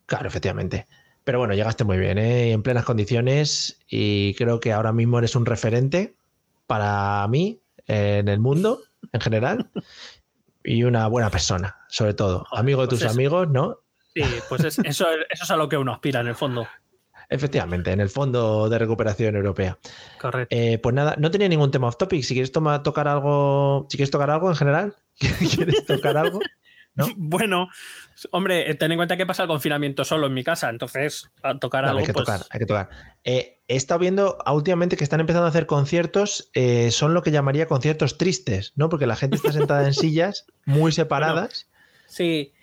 Claro, 0.07 0.27
efectivamente. 0.27 0.87
Pero 1.23 1.37
bueno, 1.37 1.53
llegaste 1.53 1.83
muy 1.83 1.99
bien, 1.99 2.17
¿eh? 2.17 2.51
en 2.53 2.63
plenas 2.63 2.85
condiciones 2.85 3.79
y 3.87 4.33
creo 4.33 4.59
que 4.59 4.71
ahora 4.73 4.93
mismo 4.93 5.19
eres 5.19 5.35
un 5.35 5.45
referente 5.45 6.15
para 6.67 7.27
mí 7.27 7.61
eh, 7.87 8.19
en 8.19 8.27
el 8.27 8.39
mundo 8.39 8.81
en 9.11 9.21
general 9.21 9.69
y 10.63 10.83
una 10.83 11.07
buena 11.07 11.29
persona, 11.29 11.77
sobre 11.89 12.13
todo. 12.13 12.45
Amigo 12.51 12.81
de 12.81 12.87
pues 12.87 13.01
tus 13.01 13.09
amigos, 13.11 13.49
¿no? 13.49 13.79
Sí, 14.13 14.23
pues 14.49 14.63
es- 14.63 14.79
eso, 14.79 15.07
eso 15.29 15.43
es 15.43 15.51
a 15.51 15.57
lo 15.57 15.67
que 15.67 15.77
uno 15.77 15.91
aspira 15.93 16.21
en 16.21 16.27
el 16.27 16.35
fondo. 16.35 16.67
Efectivamente, 17.29 17.91
en 17.91 17.99
el 18.01 18.09
Fondo 18.09 18.69
de 18.69 18.77
Recuperación 18.77 19.35
Europea. 19.35 19.79
Correcto. 20.19 20.55
Eh, 20.55 20.77
pues 20.77 20.93
nada, 20.93 21.15
no 21.17 21.31
tenía 21.31 21.47
ningún 21.47 21.71
tema 21.71 21.87
off 21.87 21.97
topic. 21.97 22.21
Si 22.23 22.33
quieres 22.35 22.51
toma- 22.51 22.83
tocar 22.83 23.07
algo, 23.07 23.87
si 23.89 23.97
quieres 23.97 24.11
tocar 24.11 24.29
algo 24.29 24.49
en 24.49 24.55
general, 24.55 24.95
¿quieres 25.55 25.85
tocar 25.85 26.17
algo? 26.17 26.39
¿no? 26.95 27.07
Bueno, 27.17 27.69
hombre, 28.31 28.75
ten 28.75 28.91
en 28.91 28.97
cuenta 28.99 29.17
que 29.17 29.25
pasa 29.25 29.43
el 29.43 29.47
confinamiento 29.47 30.03
solo 30.05 30.27
en 30.27 30.33
mi 30.35 30.43
casa, 30.43 30.69
entonces 30.69 31.31
a 31.41 31.57
tocar 31.57 31.85
No, 31.85 31.89
algo. 31.91 31.99
hay 32.01 32.05
que 32.05 32.13
pues, 32.13 32.25
tocar, 32.25 32.41
hay 32.51 32.59
que 32.59 32.65
tocar. 32.67 32.89
Eh, 33.23 33.52
he 33.67 33.75
estado 33.75 33.99
viendo 33.99 34.37
ah, 34.45 34.53
últimamente 34.53 34.97
que 34.97 35.03
están 35.03 35.19
empezando 35.19 35.45
a 35.45 35.49
hacer 35.49 35.65
conciertos, 35.65 36.49
eh, 36.53 36.91
son 36.91 37.13
lo 37.13 37.21
que 37.23 37.31
llamaría 37.31 37.67
conciertos 37.67 38.17
tristes, 38.17 38.73
¿no? 38.75 38.89
Porque 38.89 39.07
la 39.07 39.15
gente 39.15 39.37
está 39.37 39.51
sentada 39.51 39.85
en 39.85 39.93
sillas 39.93 40.45
muy 40.65 40.91
separadas. 40.91 41.69
Sí, 42.07 42.53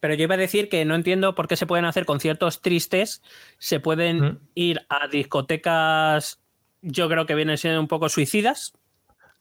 pero 0.00 0.14
yo 0.14 0.24
iba 0.24 0.34
a 0.34 0.38
decir 0.38 0.68
que 0.68 0.84
no 0.84 0.94
entiendo 0.94 1.34
por 1.34 1.46
qué 1.48 1.56
se 1.56 1.66
pueden 1.66 1.84
hacer 1.84 2.06
conciertos 2.06 2.62
tristes, 2.62 3.22
se 3.58 3.80
pueden 3.80 4.20
Mm. 4.20 4.38
ir 4.54 4.86
a 4.88 5.08
discotecas, 5.08 6.40
yo 6.82 7.08
creo 7.08 7.26
que 7.26 7.34
vienen 7.34 7.58
siendo 7.58 7.80
un 7.80 7.88
poco 7.88 8.08
suicidas, 8.08 8.72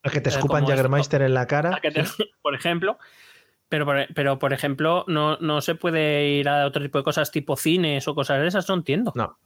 a 0.03 0.09
que 0.09 0.21
te 0.21 0.29
Eh, 0.29 0.33
escupan 0.33 0.61
como 0.63 0.69
Jaggermeister 0.69 1.21
en 1.23 1.33
la 1.33 1.47
cara. 1.47 1.79
te- 1.81 1.91
por 2.41 2.55
ejemplo. 2.55 2.97
Pero 3.67 3.85
por, 3.85 4.07
pero, 4.13 4.37
por 4.37 4.53
ejemplo, 4.53 5.03
no, 5.07 5.37
no 5.37 5.59
se 5.61 5.73
puede 5.73 6.27
ir 6.29 6.47
a 6.47 6.67
otro 6.67 6.83
tipo 6.83 6.99
de 6.99 7.03
cosas 7.03 7.31
tipo 7.31 7.55
cines 7.57 8.07
o 8.07 8.13
cosas 8.13 8.39
de 8.39 8.47
esas, 8.47 8.69
no 8.69 8.75
entiendo. 8.75 9.11
No. 9.15 9.39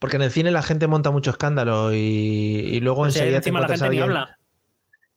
Porque 0.00 0.16
en 0.16 0.22
el 0.22 0.30
cine 0.32 0.50
la 0.50 0.62
gente 0.62 0.88
monta 0.88 1.12
mucho 1.12 1.30
escándalo 1.30 1.92
y, 1.94 1.96
y 1.98 2.80
luego 2.80 3.02
O 3.02 3.10
sea, 3.10 3.22
enseguida 3.22 3.40
te 3.40 3.52
la 3.52 3.58
encuentras, 3.58 3.82
a 3.82 3.86
alguien, 3.86 4.02
habla. 4.04 4.38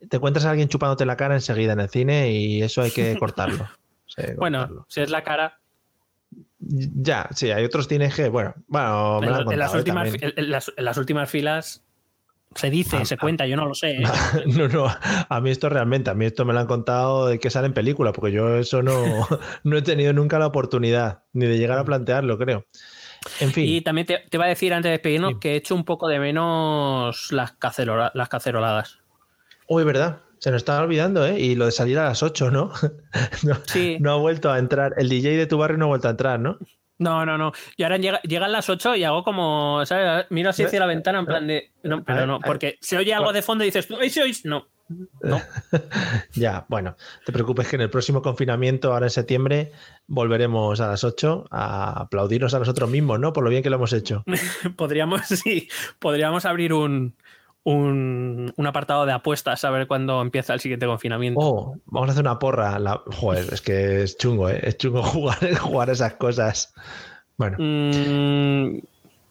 te 0.09 0.17
encuentras 0.17 0.45
a 0.45 0.49
alguien 0.51 0.67
chupándote 0.69 1.05
la 1.07 1.15
cara 1.17 1.33
enseguida 1.33 1.73
en 1.73 1.79
el 1.79 1.89
cine 1.89 2.31
y 2.31 2.61
eso 2.61 2.81
hay 2.83 2.91
que 2.91 3.17
cortarlo. 3.17 3.67
Sí, 4.05 4.21
Bueno, 4.37 4.59
cortarlo. 4.59 4.85
si 4.89 5.01
es 5.01 5.09
la 5.09 5.23
cara. 5.23 5.59
Ya, 6.59 7.27
sí, 7.33 7.49
hay 7.51 7.65
otros 7.65 7.87
cines 7.87 8.13
que, 8.15 8.29
bueno, 8.29 8.53
bueno, 8.67 9.19
me 9.21 9.27
En, 9.27 9.31
lo 9.33 9.37
han 9.39 9.51
en 9.53 9.59
las 9.59 9.71
contado, 9.71 9.77
últimas, 9.79 10.13
en 10.21 10.51
las- 10.51 10.71
en 10.77 10.85
las 10.85 10.97
últimas 10.97 11.29
filas 11.29 11.83
se 12.55 12.69
dice, 12.69 12.97
Ah, 13.01 13.05
se 13.05 13.17
cuenta, 13.17 13.47
yo 13.47 13.55
no 13.55 13.65
lo 13.65 13.73
sé. 13.73 13.91
¿eh? 13.97 14.03
No, 14.45 14.67
no, 14.67 14.85
a 15.29 15.41
mí 15.41 15.49
esto 15.49 15.69
realmente, 15.69 16.09
a 16.11 16.13
mí 16.13 16.25
esto 16.25 16.45
me 16.45 16.53
lo 16.53 16.59
han 16.59 16.67
contado 16.67 17.27
de 17.27 17.39
que 17.39 17.49
sale 17.49 17.67
en 17.67 17.73
película, 17.73 18.13
porque 18.13 18.31
yo 18.31 18.57
eso 18.57 18.83
no, 18.83 19.27
no 19.63 19.77
he 19.77 19.81
tenido 19.81 20.13
nunca 20.13 20.37
la 20.37 20.47
oportunidad, 20.47 21.23
ni 21.33 21.47
de 21.47 21.57
llegar 21.57 21.79
a 21.79 21.83
plantearlo, 21.85 22.37
creo. 22.37 22.65
En 23.39 23.51
fin, 23.51 23.65
Y 23.67 23.81
también 23.81 24.07
te, 24.07 24.17
te 24.29 24.37
iba 24.37 24.45
a 24.45 24.49
decir 24.49 24.73
antes 24.73 24.89
de 24.89 24.91
despedirnos 24.93 25.33
Sí. 25.33 25.39
que 25.39 25.51
he 25.53 25.55
hecho 25.55 25.75
un 25.75 25.85
poco 25.85 26.07
de 26.07 26.19
menos 26.19 27.31
las, 27.31 27.53
cacerola- 27.57 28.11
las 28.13 28.29
caceroladas. 28.29 28.99
uy, 29.67 29.83
verdad, 29.83 30.19
se 30.39 30.51
nos 30.51 30.57
estaba 30.61 30.81
olvidando, 30.81 31.25
¿eh? 31.25 31.39
Y 31.39 31.55
lo 31.55 31.65
de 31.65 31.71
salir 31.71 31.97
a 31.99 32.05
las 32.05 32.21
8, 32.21 32.51
¿no? 32.51 32.71
no, 33.43 33.55
Sí. 33.65 33.97
no 33.99 34.11
ha 34.11 34.17
vuelto 34.17 34.51
a 34.51 34.59
entrar, 34.59 34.93
el 34.97 35.09
DJ 35.09 35.37
de 35.37 35.47
tu 35.47 35.57
barrio 35.57 35.77
no 35.77 35.85
ha 35.85 35.89
vuelto 35.89 36.07
a 36.07 36.11
entrar, 36.11 36.39
¿no? 36.39 36.57
No, 36.99 37.25
no, 37.25 37.37
no. 37.37 37.51
Y 37.75 37.83
ahora 37.83 37.97
llega- 37.97 38.21
llegan 38.21 38.51
las 38.51 38.69
8 38.69 38.95
y 38.95 39.03
hago 39.03 39.23
como, 39.23 39.85
¿sabes? 39.85 40.25
Miro 40.29 40.51
así 40.51 40.63
hacia 40.63 40.79
la 40.79 40.85
ventana 40.85 41.19
en 41.19 41.25
plan 41.25 41.47
de. 41.47 41.71
No, 41.83 42.03
pero 42.03 42.25
no, 42.27 42.39
porque 42.39 42.77
se 42.81 42.97
oye 42.97 43.13
algo 43.13 43.33
de 43.33 43.41
fondo 43.41 43.63
y 43.63 43.67
dices, 43.67 43.87
¿ahí 43.99 44.09
se 44.09 44.21
oís? 44.21 44.45
No. 44.45 44.67
No. 44.89 45.41
Ya, 46.33 46.65
bueno, 46.67 46.95
te 47.25 47.31
preocupes 47.31 47.67
que 47.67 47.75
en 47.75 47.83
el 47.83 47.89
próximo 47.89 48.21
confinamiento, 48.21 48.93
ahora 48.93 49.05
en 49.05 49.11
septiembre, 49.11 49.71
volveremos 50.07 50.79
a 50.81 50.87
las 50.87 51.03
8 51.03 51.45
a 51.51 52.01
aplaudirnos 52.01 52.53
a 52.53 52.59
nosotros 52.59 52.89
mismos, 52.89 53.19
¿no? 53.19 53.33
Por 53.33 53.43
lo 53.43 53.49
bien 53.49 53.63
que 53.63 53.69
lo 53.69 53.77
hemos 53.77 53.93
hecho. 53.93 54.23
podríamos, 54.75 55.21
sí, 55.25 55.69
podríamos 55.99 56.45
abrir 56.45 56.73
un, 56.73 57.15
un, 57.63 58.53
un 58.55 58.67
apartado 58.67 59.05
de 59.05 59.13
apuestas 59.13 59.63
a 59.63 59.69
ver 59.69 59.87
cuándo 59.87 60.21
empieza 60.21 60.53
el 60.53 60.59
siguiente 60.59 60.85
confinamiento. 60.85 61.39
Oh, 61.39 61.77
vamos 61.85 62.09
a 62.09 62.11
hacer 62.13 62.23
una 62.23 62.39
porra. 62.39 62.77
La... 62.79 63.01
Joder, 63.05 63.53
es 63.53 63.61
que 63.61 64.03
es 64.03 64.17
chungo, 64.17 64.49
¿eh? 64.49 64.59
Es 64.63 64.77
chungo 64.77 65.03
jugar, 65.03 65.55
jugar 65.57 65.89
esas 65.89 66.15
cosas. 66.15 66.73
Bueno. 67.37 67.57
Mm, 67.59 68.79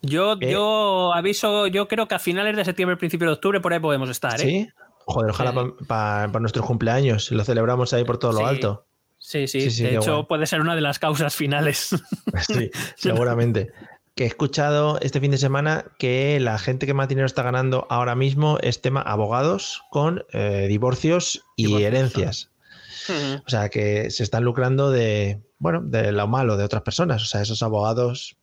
yo, 0.02 0.36
¿Eh? 0.40 0.50
yo 0.50 1.12
aviso, 1.14 1.66
yo 1.66 1.88
creo 1.88 2.08
que 2.08 2.14
a 2.14 2.18
finales 2.18 2.56
de 2.56 2.64
septiembre, 2.64 2.96
principio 2.96 3.28
de 3.28 3.34
octubre, 3.34 3.60
por 3.60 3.72
ahí 3.72 3.80
podemos 3.80 4.08
estar, 4.08 4.40
¿eh? 4.40 4.44
¿Sí? 4.44 4.68
Joder, 5.06 5.30
ojalá 5.30 5.52
para 5.86 6.28
nuestros 6.40 6.64
cumpleaños. 6.66 7.30
Lo 7.30 7.44
celebramos 7.44 7.92
ahí 7.92 8.04
por 8.04 8.18
todo 8.18 8.32
lo 8.32 8.46
alto. 8.46 8.86
Sí, 9.18 9.46
sí, 9.46 9.60
Sí, 9.62 9.70
sí, 9.70 9.82
de 9.84 9.96
hecho 9.96 10.14
guay. 10.14 10.26
puede 10.26 10.46
ser 10.46 10.60
una 10.60 10.74
de 10.74 10.80
las 10.80 10.98
causas 10.98 11.34
finales. 11.34 11.90
Sí, 12.46 12.70
seguramente. 12.96 13.72
Que 14.14 14.24
he 14.24 14.26
escuchado 14.26 14.98
este 15.00 15.20
fin 15.20 15.30
de 15.30 15.38
semana 15.38 15.86
que 15.98 16.38
la 16.40 16.58
gente 16.58 16.84
que 16.86 16.92
más 16.92 17.08
dinero 17.08 17.26
está 17.26 17.42
ganando 17.42 17.86
ahora 17.88 18.14
mismo 18.14 18.58
es 18.60 18.80
tema 18.82 19.00
abogados 19.00 19.82
con 19.90 20.24
eh, 20.32 20.66
divorcios 20.68 21.42
y 21.56 21.66
Divorcios, 21.66 21.86
herencias. 21.88 22.50
O 23.46 23.48
sea, 23.50 23.68
que 23.70 24.10
se 24.10 24.22
están 24.22 24.44
lucrando 24.44 24.90
de, 24.90 25.40
bueno, 25.58 25.80
de 25.82 26.12
lo 26.12 26.26
malo 26.28 26.56
de 26.58 26.64
otras 26.64 26.82
personas. 26.82 27.22
O 27.22 27.26
sea, 27.26 27.40
esos 27.42 27.62
abogados, 27.62 28.36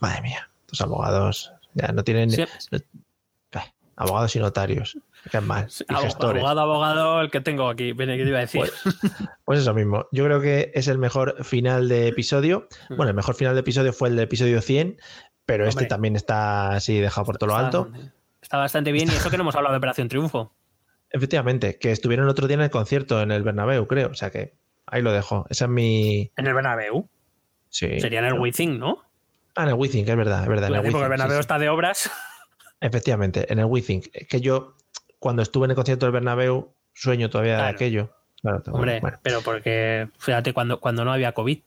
madre 0.00 0.22
mía, 0.22 0.48
los 0.68 0.80
abogados 0.80 1.52
ya 1.74 1.88
no 1.88 2.04
tienen 2.04 2.30
Sí. 2.30 2.44
no- 2.70 2.78
eh, 2.78 2.84
abogados 3.96 4.36
y 4.36 4.40
notarios. 4.40 4.98
Qué 5.30 5.40
mal. 5.40 5.68
Y 5.88 5.92
Abo- 5.92 6.02
gestores. 6.02 6.40
abogado, 6.42 6.60
abogado, 6.60 7.20
el 7.22 7.30
que 7.30 7.40
tengo 7.40 7.68
aquí. 7.68 7.92
Viene, 7.92 8.16
¿qué 8.16 8.22
te 8.24 8.28
iba 8.28 8.38
a 8.38 8.42
decir? 8.42 8.70
Pues 9.44 9.60
eso 9.60 9.72
mismo. 9.74 10.06
Yo 10.12 10.24
creo 10.24 10.40
que 10.40 10.70
es 10.74 10.88
el 10.88 10.98
mejor 10.98 11.42
final 11.44 11.88
de 11.88 12.08
episodio. 12.08 12.68
Bueno, 12.90 13.08
el 13.08 13.14
mejor 13.14 13.34
final 13.34 13.54
de 13.54 13.60
episodio 13.60 13.92
fue 13.92 14.08
el 14.10 14.16
de 14.16 14.22
episodio 14.24 14.60
100, 14.60 14.98
pero 15.46 15.66
este 15.66 15.86
también 15.86 16.16
está 16.16 16.70
así 16.72 16.98
dejado 17.00 17.24
por 17.26 17.38
todo 17.38 17.48
lo 17.50 17.56
alto. 17.56 17.90
Está 18.42 18.58
bastante 18.58 18.92
bien 18.92 19.08
y 19.10 19.14
eso 19.14 19.30
que 19.30 19.36
no 19.38 19.42
hemos 19.42 19.54
hablado 19.56 19.72
de 19.72 19.78
Operación 19.78 20.08
Triunfo. 20.08 20.52
Efectivamente, 21.10 21.78
que 21.78 21.92
estuvieron 21.92 22.28
otro 22.28 22.46
día 22.46 22.56
en 22.56 22.60
el 22.62 22.70
concierto 22.70 23.22
en 23.22 23.30
el 23.30 23.42
Bernabéu, 23.42 23.86
creo. 23.86 24.08
O 24.10 24.14
sea 24.14 24.30
que 24.30 24.54
ahí 24.86 25.00
lo 25.00 25.12
dejo. 25.12 25.46
Esa 25.48 25.64
es 25.66 25.70
mi... 25.70 26.30
En 26.36 26.46
el 26.46 26.54
Bernabéu. 26.54 27.08
Sí. 27.70 27.98
Sería 28.00 28.18
en 28.18 28.26
el 28.26 28.34
Wizzing, 28.34 28.78
¿no? 28.78 28.98
Ah, 29.56 29.62
en 29.62 29.68
el 29.68 29.74
WeThink, 29.74 30.08
es 30.08 30.16
verdad, 30.16 30.42
es 30.42 30.48
verdad. 30.48 30.68
En 30.68 30.74
el 30.74 30.80
Porque 30.82 30.96
el 30.98 31.04
sí, 31.04 31.08
Bernabéu 31.08 31.36
sí. 31.36 31.40
está 31.40 31.58
de 31.60 31.68
obras. 31.68 32.10
Efectivamente, 32.80 33.50
en 33.52 33.60
el 33.60 33.64
WeThink. 33.66 34.06
Es 34.12 34.28
que 34.28 34.40
yo, 34.40 34.76
cuando 35.24 35.40
estuve 35.40 35.64
en 35.64 35.70
el 35.70 35.74
concierto 35.74 36.04
del 36.04 36.12
Bernabéu, 36.12 36.74
sueño 36.92 37.30
todavía 37.30 37.56
de 37.56 37.62
aquello. 37.62 38.10
Claro, 38.42 38.62
Hombre, 38.72 39.00
bueno. 39.00 39.18
pero 39.22 39.40
porque, 39.40 40.10
fíjate, 40.18 40.52
cuando, 40.52 40.80
cuando 40.80 41.02
no 41.02 41.14
había 41.14 41.32
COVID. 41.32 41.60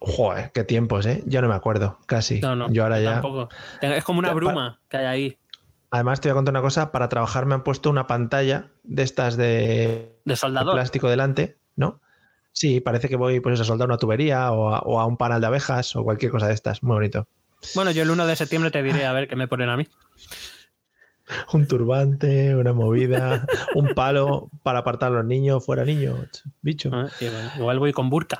Joder, 0.00 0.50
qué 0.50 0.64
tiempos, 0.64 1.06
¿eh? 1.06 1.22
Ya 1.24 1.40
no 1.40 1.46
me 1.46 1.54
acuerdo, 1.54 2.00
casi. 2.06 2.40
No, 2.40 2.56
no, 2.56 2.68
yo 2.72 2.82
ahora 2.82 2.98
ya... 2.98 3.12
tampoco. 3.12 3.48
Es 3.80 4.02
como 4.02 4.18
una 4.18 4.32
bruma 4.34 4.80
que 4.88 4.96
hay 4.96 5.06
ahí. 5.06 5.38
Además, 5.92 6.20
te 6.20 6.26
voy 6.28 6.32
a 6.32 6.34
contar 6.34 6.52
una 6.52 6.62
cosa. 6.62 6.90
Para 6.90 7.08
trabajar 7.08 7.46
me 7.46 7.54
han 7.54 7.62
puesto 7.62 7.90
una 7.90 8.08
pantalla 8.08 8.70
de 8.82 9.04
estas 9.04 9.36
de, 9.36 9.44
De 9.44 10.18
de 10.24 10.36
soldador. 10.36 10.74
plástico 10.74 11.08
delante, 11.08 11.58
¿no? 11.76 12.00
Sí, 12.50 12.80
parece 12.80 13.08
que 13.08 13.14
voy 13.14 13.38
pues, 13.38 13.60
a 13.60 13.64
soldar 13.64 13.86
una 13.86 13.98
tubería 13.98 14.50
o 14.50 14.74
a, 14.74 14.80
o 14.80 14.98
a 14.98 15.06
un 15.06 15.16
panal 15.16 15.40
de 15.40 15.46
abejas 15.46 15.94
o 15.94 16.02
cualquier 16.02 16.32
cosa 16.32 16.48
de 16.48 16.54
estas. 16.54 16.82
Muy 16.82 16.94
bonito. 16.94 17.28
Bueno, 17.76 17.92
yo 17.92 18.02
el 18.02 18.10
1 18.10 18.26
de 18.26 18.34
septiembre 18.34 18.72
te 18.72 18.82
diré 18.82 19.06
a 19.06 19.12
ver 19.12 19.28
qué 19.28 19.36
me 19.36 19.46
ponen 19.46 19.68
a 19.68 19.76
mí. 19.76 19.86
Un 21.52 21.66
turbante, 21.66 22.54
una 22.56 22.72
movida, 22.72 23.46
un 23.74 23.94
palo 23.94 24.50
para 24.62 24.80
apartar 24.80 25.12
a 25.12 25.16
los 25.16 25.24
niños. 25.24 25.64
Fuera 25.64 25.84
niños, 25.84 26.44
bicho. 26.62 26.90
Ah, 26.92 27.08
igual 27.56 27.78
voy 27.78 27.92
con 27.92 28.10
burka. 28.10 28.38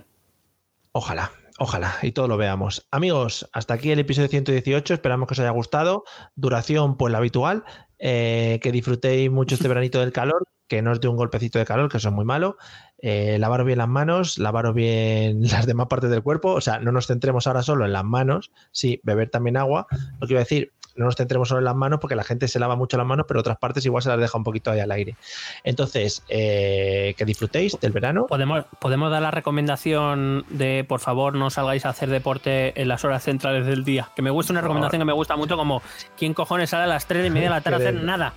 Ojalá, 0.92 1.30
ojalá, 1.58 1.94
y 2.02 2.12
todo 2.12 2.28
lo 2.28 2.36
veamos. 2.36 2.86
Amigos, 2.90 3.48
hasta 3.52 3.74
aquí 3.74 3.90
el 3.90 3.98
episodio 3.98 4.28
118. 4.28 4.94
Esperamos 4.94 5.28
que 5.28 5.34
os 5.34 5.40
haya 5.40 5.50
gustado. 5.50 6.04
Duración, 6.34 6.96
pues 6.96 7.12
la 7.12 7.18
habitual. 7.18 7.64
Eh, 7.98 8.60
que 8.62 8.72
disfrutéis 8.72 9.30
mucho 9.30 9.54
este 9.54 9.68
veranito 9.68 10.00
del 10.00 10.12
calor, 10.12 10.46
que 10.68 10.82
no 10.82 10.92
os 10.92 11.00
dé 11.00 11.08
un 11.08 11.16
golpecito 11.16 11.58
de 11.58 11.64
calor, 11.64 11.90
que 11.90 11.96
eso 11.98 12.08
es 12.08 12.14
muy 12.14 12.24
malo. 12.24 12.56
Eh, 13.00 13.38
lavaros 13.38 13.66
bien 13.66 13.78
las 13.78 13.88
manos, 13.88 14.38
lavaros 14.38 14.74
bien 14.74 15.42
las 15.50 15.66
demás 15.66 15.86
partes 15.88 16.10
del 16.10 16.22
cuerpo. 16.22 16.52
O 16.52 16.60
sea, 16.60 16.78
no 16.78 16.92
nos 16.92 17.06
centremos 17.06 17.46
ahora 17.46 17.62
solo 17.62 17.84
en 17.84 17.92
las 17.92 18.04
manos. 18.04 18.50
Sí, 18.72 19.00
beber 19.02 19.30
también 19.30 19.56
agua. 19.56 19.86
Lo 20.20 20.26
que 20.26 20.34
iba 20.34 20.40
a 20.40 20.44
decir, 20.44 20.72
no 20.98 21.04
nos 21.04 21.14
centremos 21.14 21.48
solo 21.48 21.60
en 21.60 21.64
las 21.64 21.76
manos 21.76 22.00
porque 22.00 22.16
la 22.16 22.24
gente 22.24 22.48
se 22.48 22.58
lava 22.58 22.76
mucho 22.76 22.96
las 22.96 23.06
manos, 23.06 23.26
pero 23.28 23.40
otras 23.40 23.56
partes 23.58 23.86
igual 23.86 24.02
se 24.02 24.08
las 24.08 24.18
deja 24.18 24.36
un 24.36 24.44
poquito 24.44 24.70
ahí 24.70 24.80
al 24.80 24.90
aire. 24.90 25.14
Entonces, 25.62 26.24
eh, 26.28 27.14
que 27.16 27.24
disfrutéis 27.24 27.78
del 27.80 27.92
verano. 27.92 28.26
Podemos, 28.26 28.64
podemos 28.80 29.10
dar 29.10 29.22
la 29.22 29.30
recomendación 29.30 30.44
de 30.50 30.84
por 30.86 31.00
favor 31.00 31.34
no 31.34 31.50
salgáis 31.50 31.86
a 31.86 31.90
hacer 31.90 32.10
deporte 32.10 32.80
en 32.80 32.88
las 32.88 33.04
horas 33.04 33.22
centrales 33.22 33.64
del 33.66 33.84
día. 33.84 34.10
Que 34.16 34.22
me 34.22 34.30
gusta 34.30 34.52
una 34.52 34.60
recomendación 34.60 35.00
que 35.00 35.06
me 35.06 35.12
gusta 35.12 35.36
mucho 35.36 35.56
como 35.56 35.82
¿quién 36.16 36.34
cojones 36.34 36.70
sale 36.70 36.84
a 36.84 36.88
las 36.88 37.06
3 37.06 37.26
y 37.26 37.30
media 37.30 37.48
de 37.48 37.54
la 37.54 37.60
tarde 37.60 37.76
a 37.76 37.78
hacer 37.90 38.02
nada? 38.02 38.34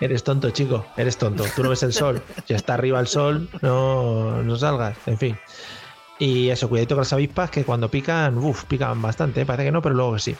Eres 0.00 0.24
tonto, 0.24 0.50
chico, 0.50 0.86
eres 0.96 1.18
tonto. 1.18 1.44
Tú 1.54 1.62
no 1.62 1.70
ves 1.70 1.82
el 1.82 1.92
sol. 1.92 2.22
Si 2.46 2.54
está 2.54 2.74
arriba 2.74 2.98
el 3.00 3.06
sol, 3.06 3.48
no, 3.60 4.42
no 4.42 4.56
salgas. 4.56 4.96
En 5.06 5.18
fin. 5.18 5.38
Y 6.18 6.48
eso, 6.48 6.68
cuidadito 6.68 6.94
con 6.94 7.02
las 7.02 7.12
avispas 7.12 7.50
que 7.50 7.64
cuando 7.64 7.90
pican, 7.90 8.38
uff, 8.38 8.64
pican 8.64 9.00
bastante. 9.00 9.42
¿eh? 9.42 9.46
Parece 9.46 9.64
que 9.64 9.72
no, 9.72 9.82
pero 9.82 9.94
luego 9.94 10.18
sí. 10.18 10.36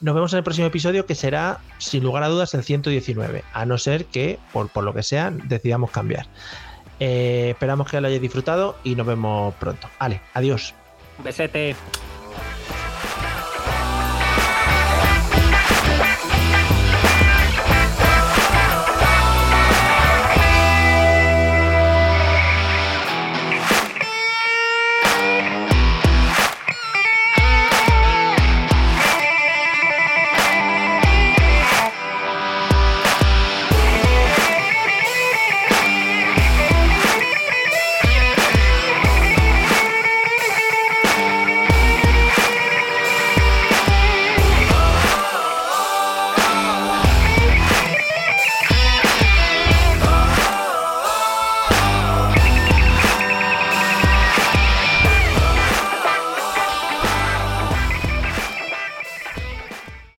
Nos 0.00 0.14
vemos 0.14 0.32
en 0.32 0.38
el 0.38 0.44
próximo 0.44 0.66
episodio 0.66 1.06
que 1.06 1.14
será, 1.14 1.60
sin 1.78 2.02
lugar 2.02 2.22
a 2.22 2.28
dudas, 2.28 2.54
el 2.54 2.64
119. 2.64 3.44
A 3.52 3.66
no 3.66 3.78
ser 3.78 4.06
que, 4.06 4.38
por, 4.52 4.68
por 4.68 4.82
lo 4.82 4.94
que 4.94 5.02
sea, 5.02 5.30
decidamos 5.30 5.90
cambiar. 5.90 6.26
Eh, 7.00 7.50
esperamos 7.50 7.90
que 7.90 8.00
lo 8.00 8.08
hayáis 8.08 8.22
disfrutado 8.22 8.76
y 8.82 8.94
nos 8.94 9.06
vemos 9.06 9.54
pronto. 9.54 9.88
Vale, 9.98 10.20
adiós. 10.34 10.74
Besete. 11.22 11.76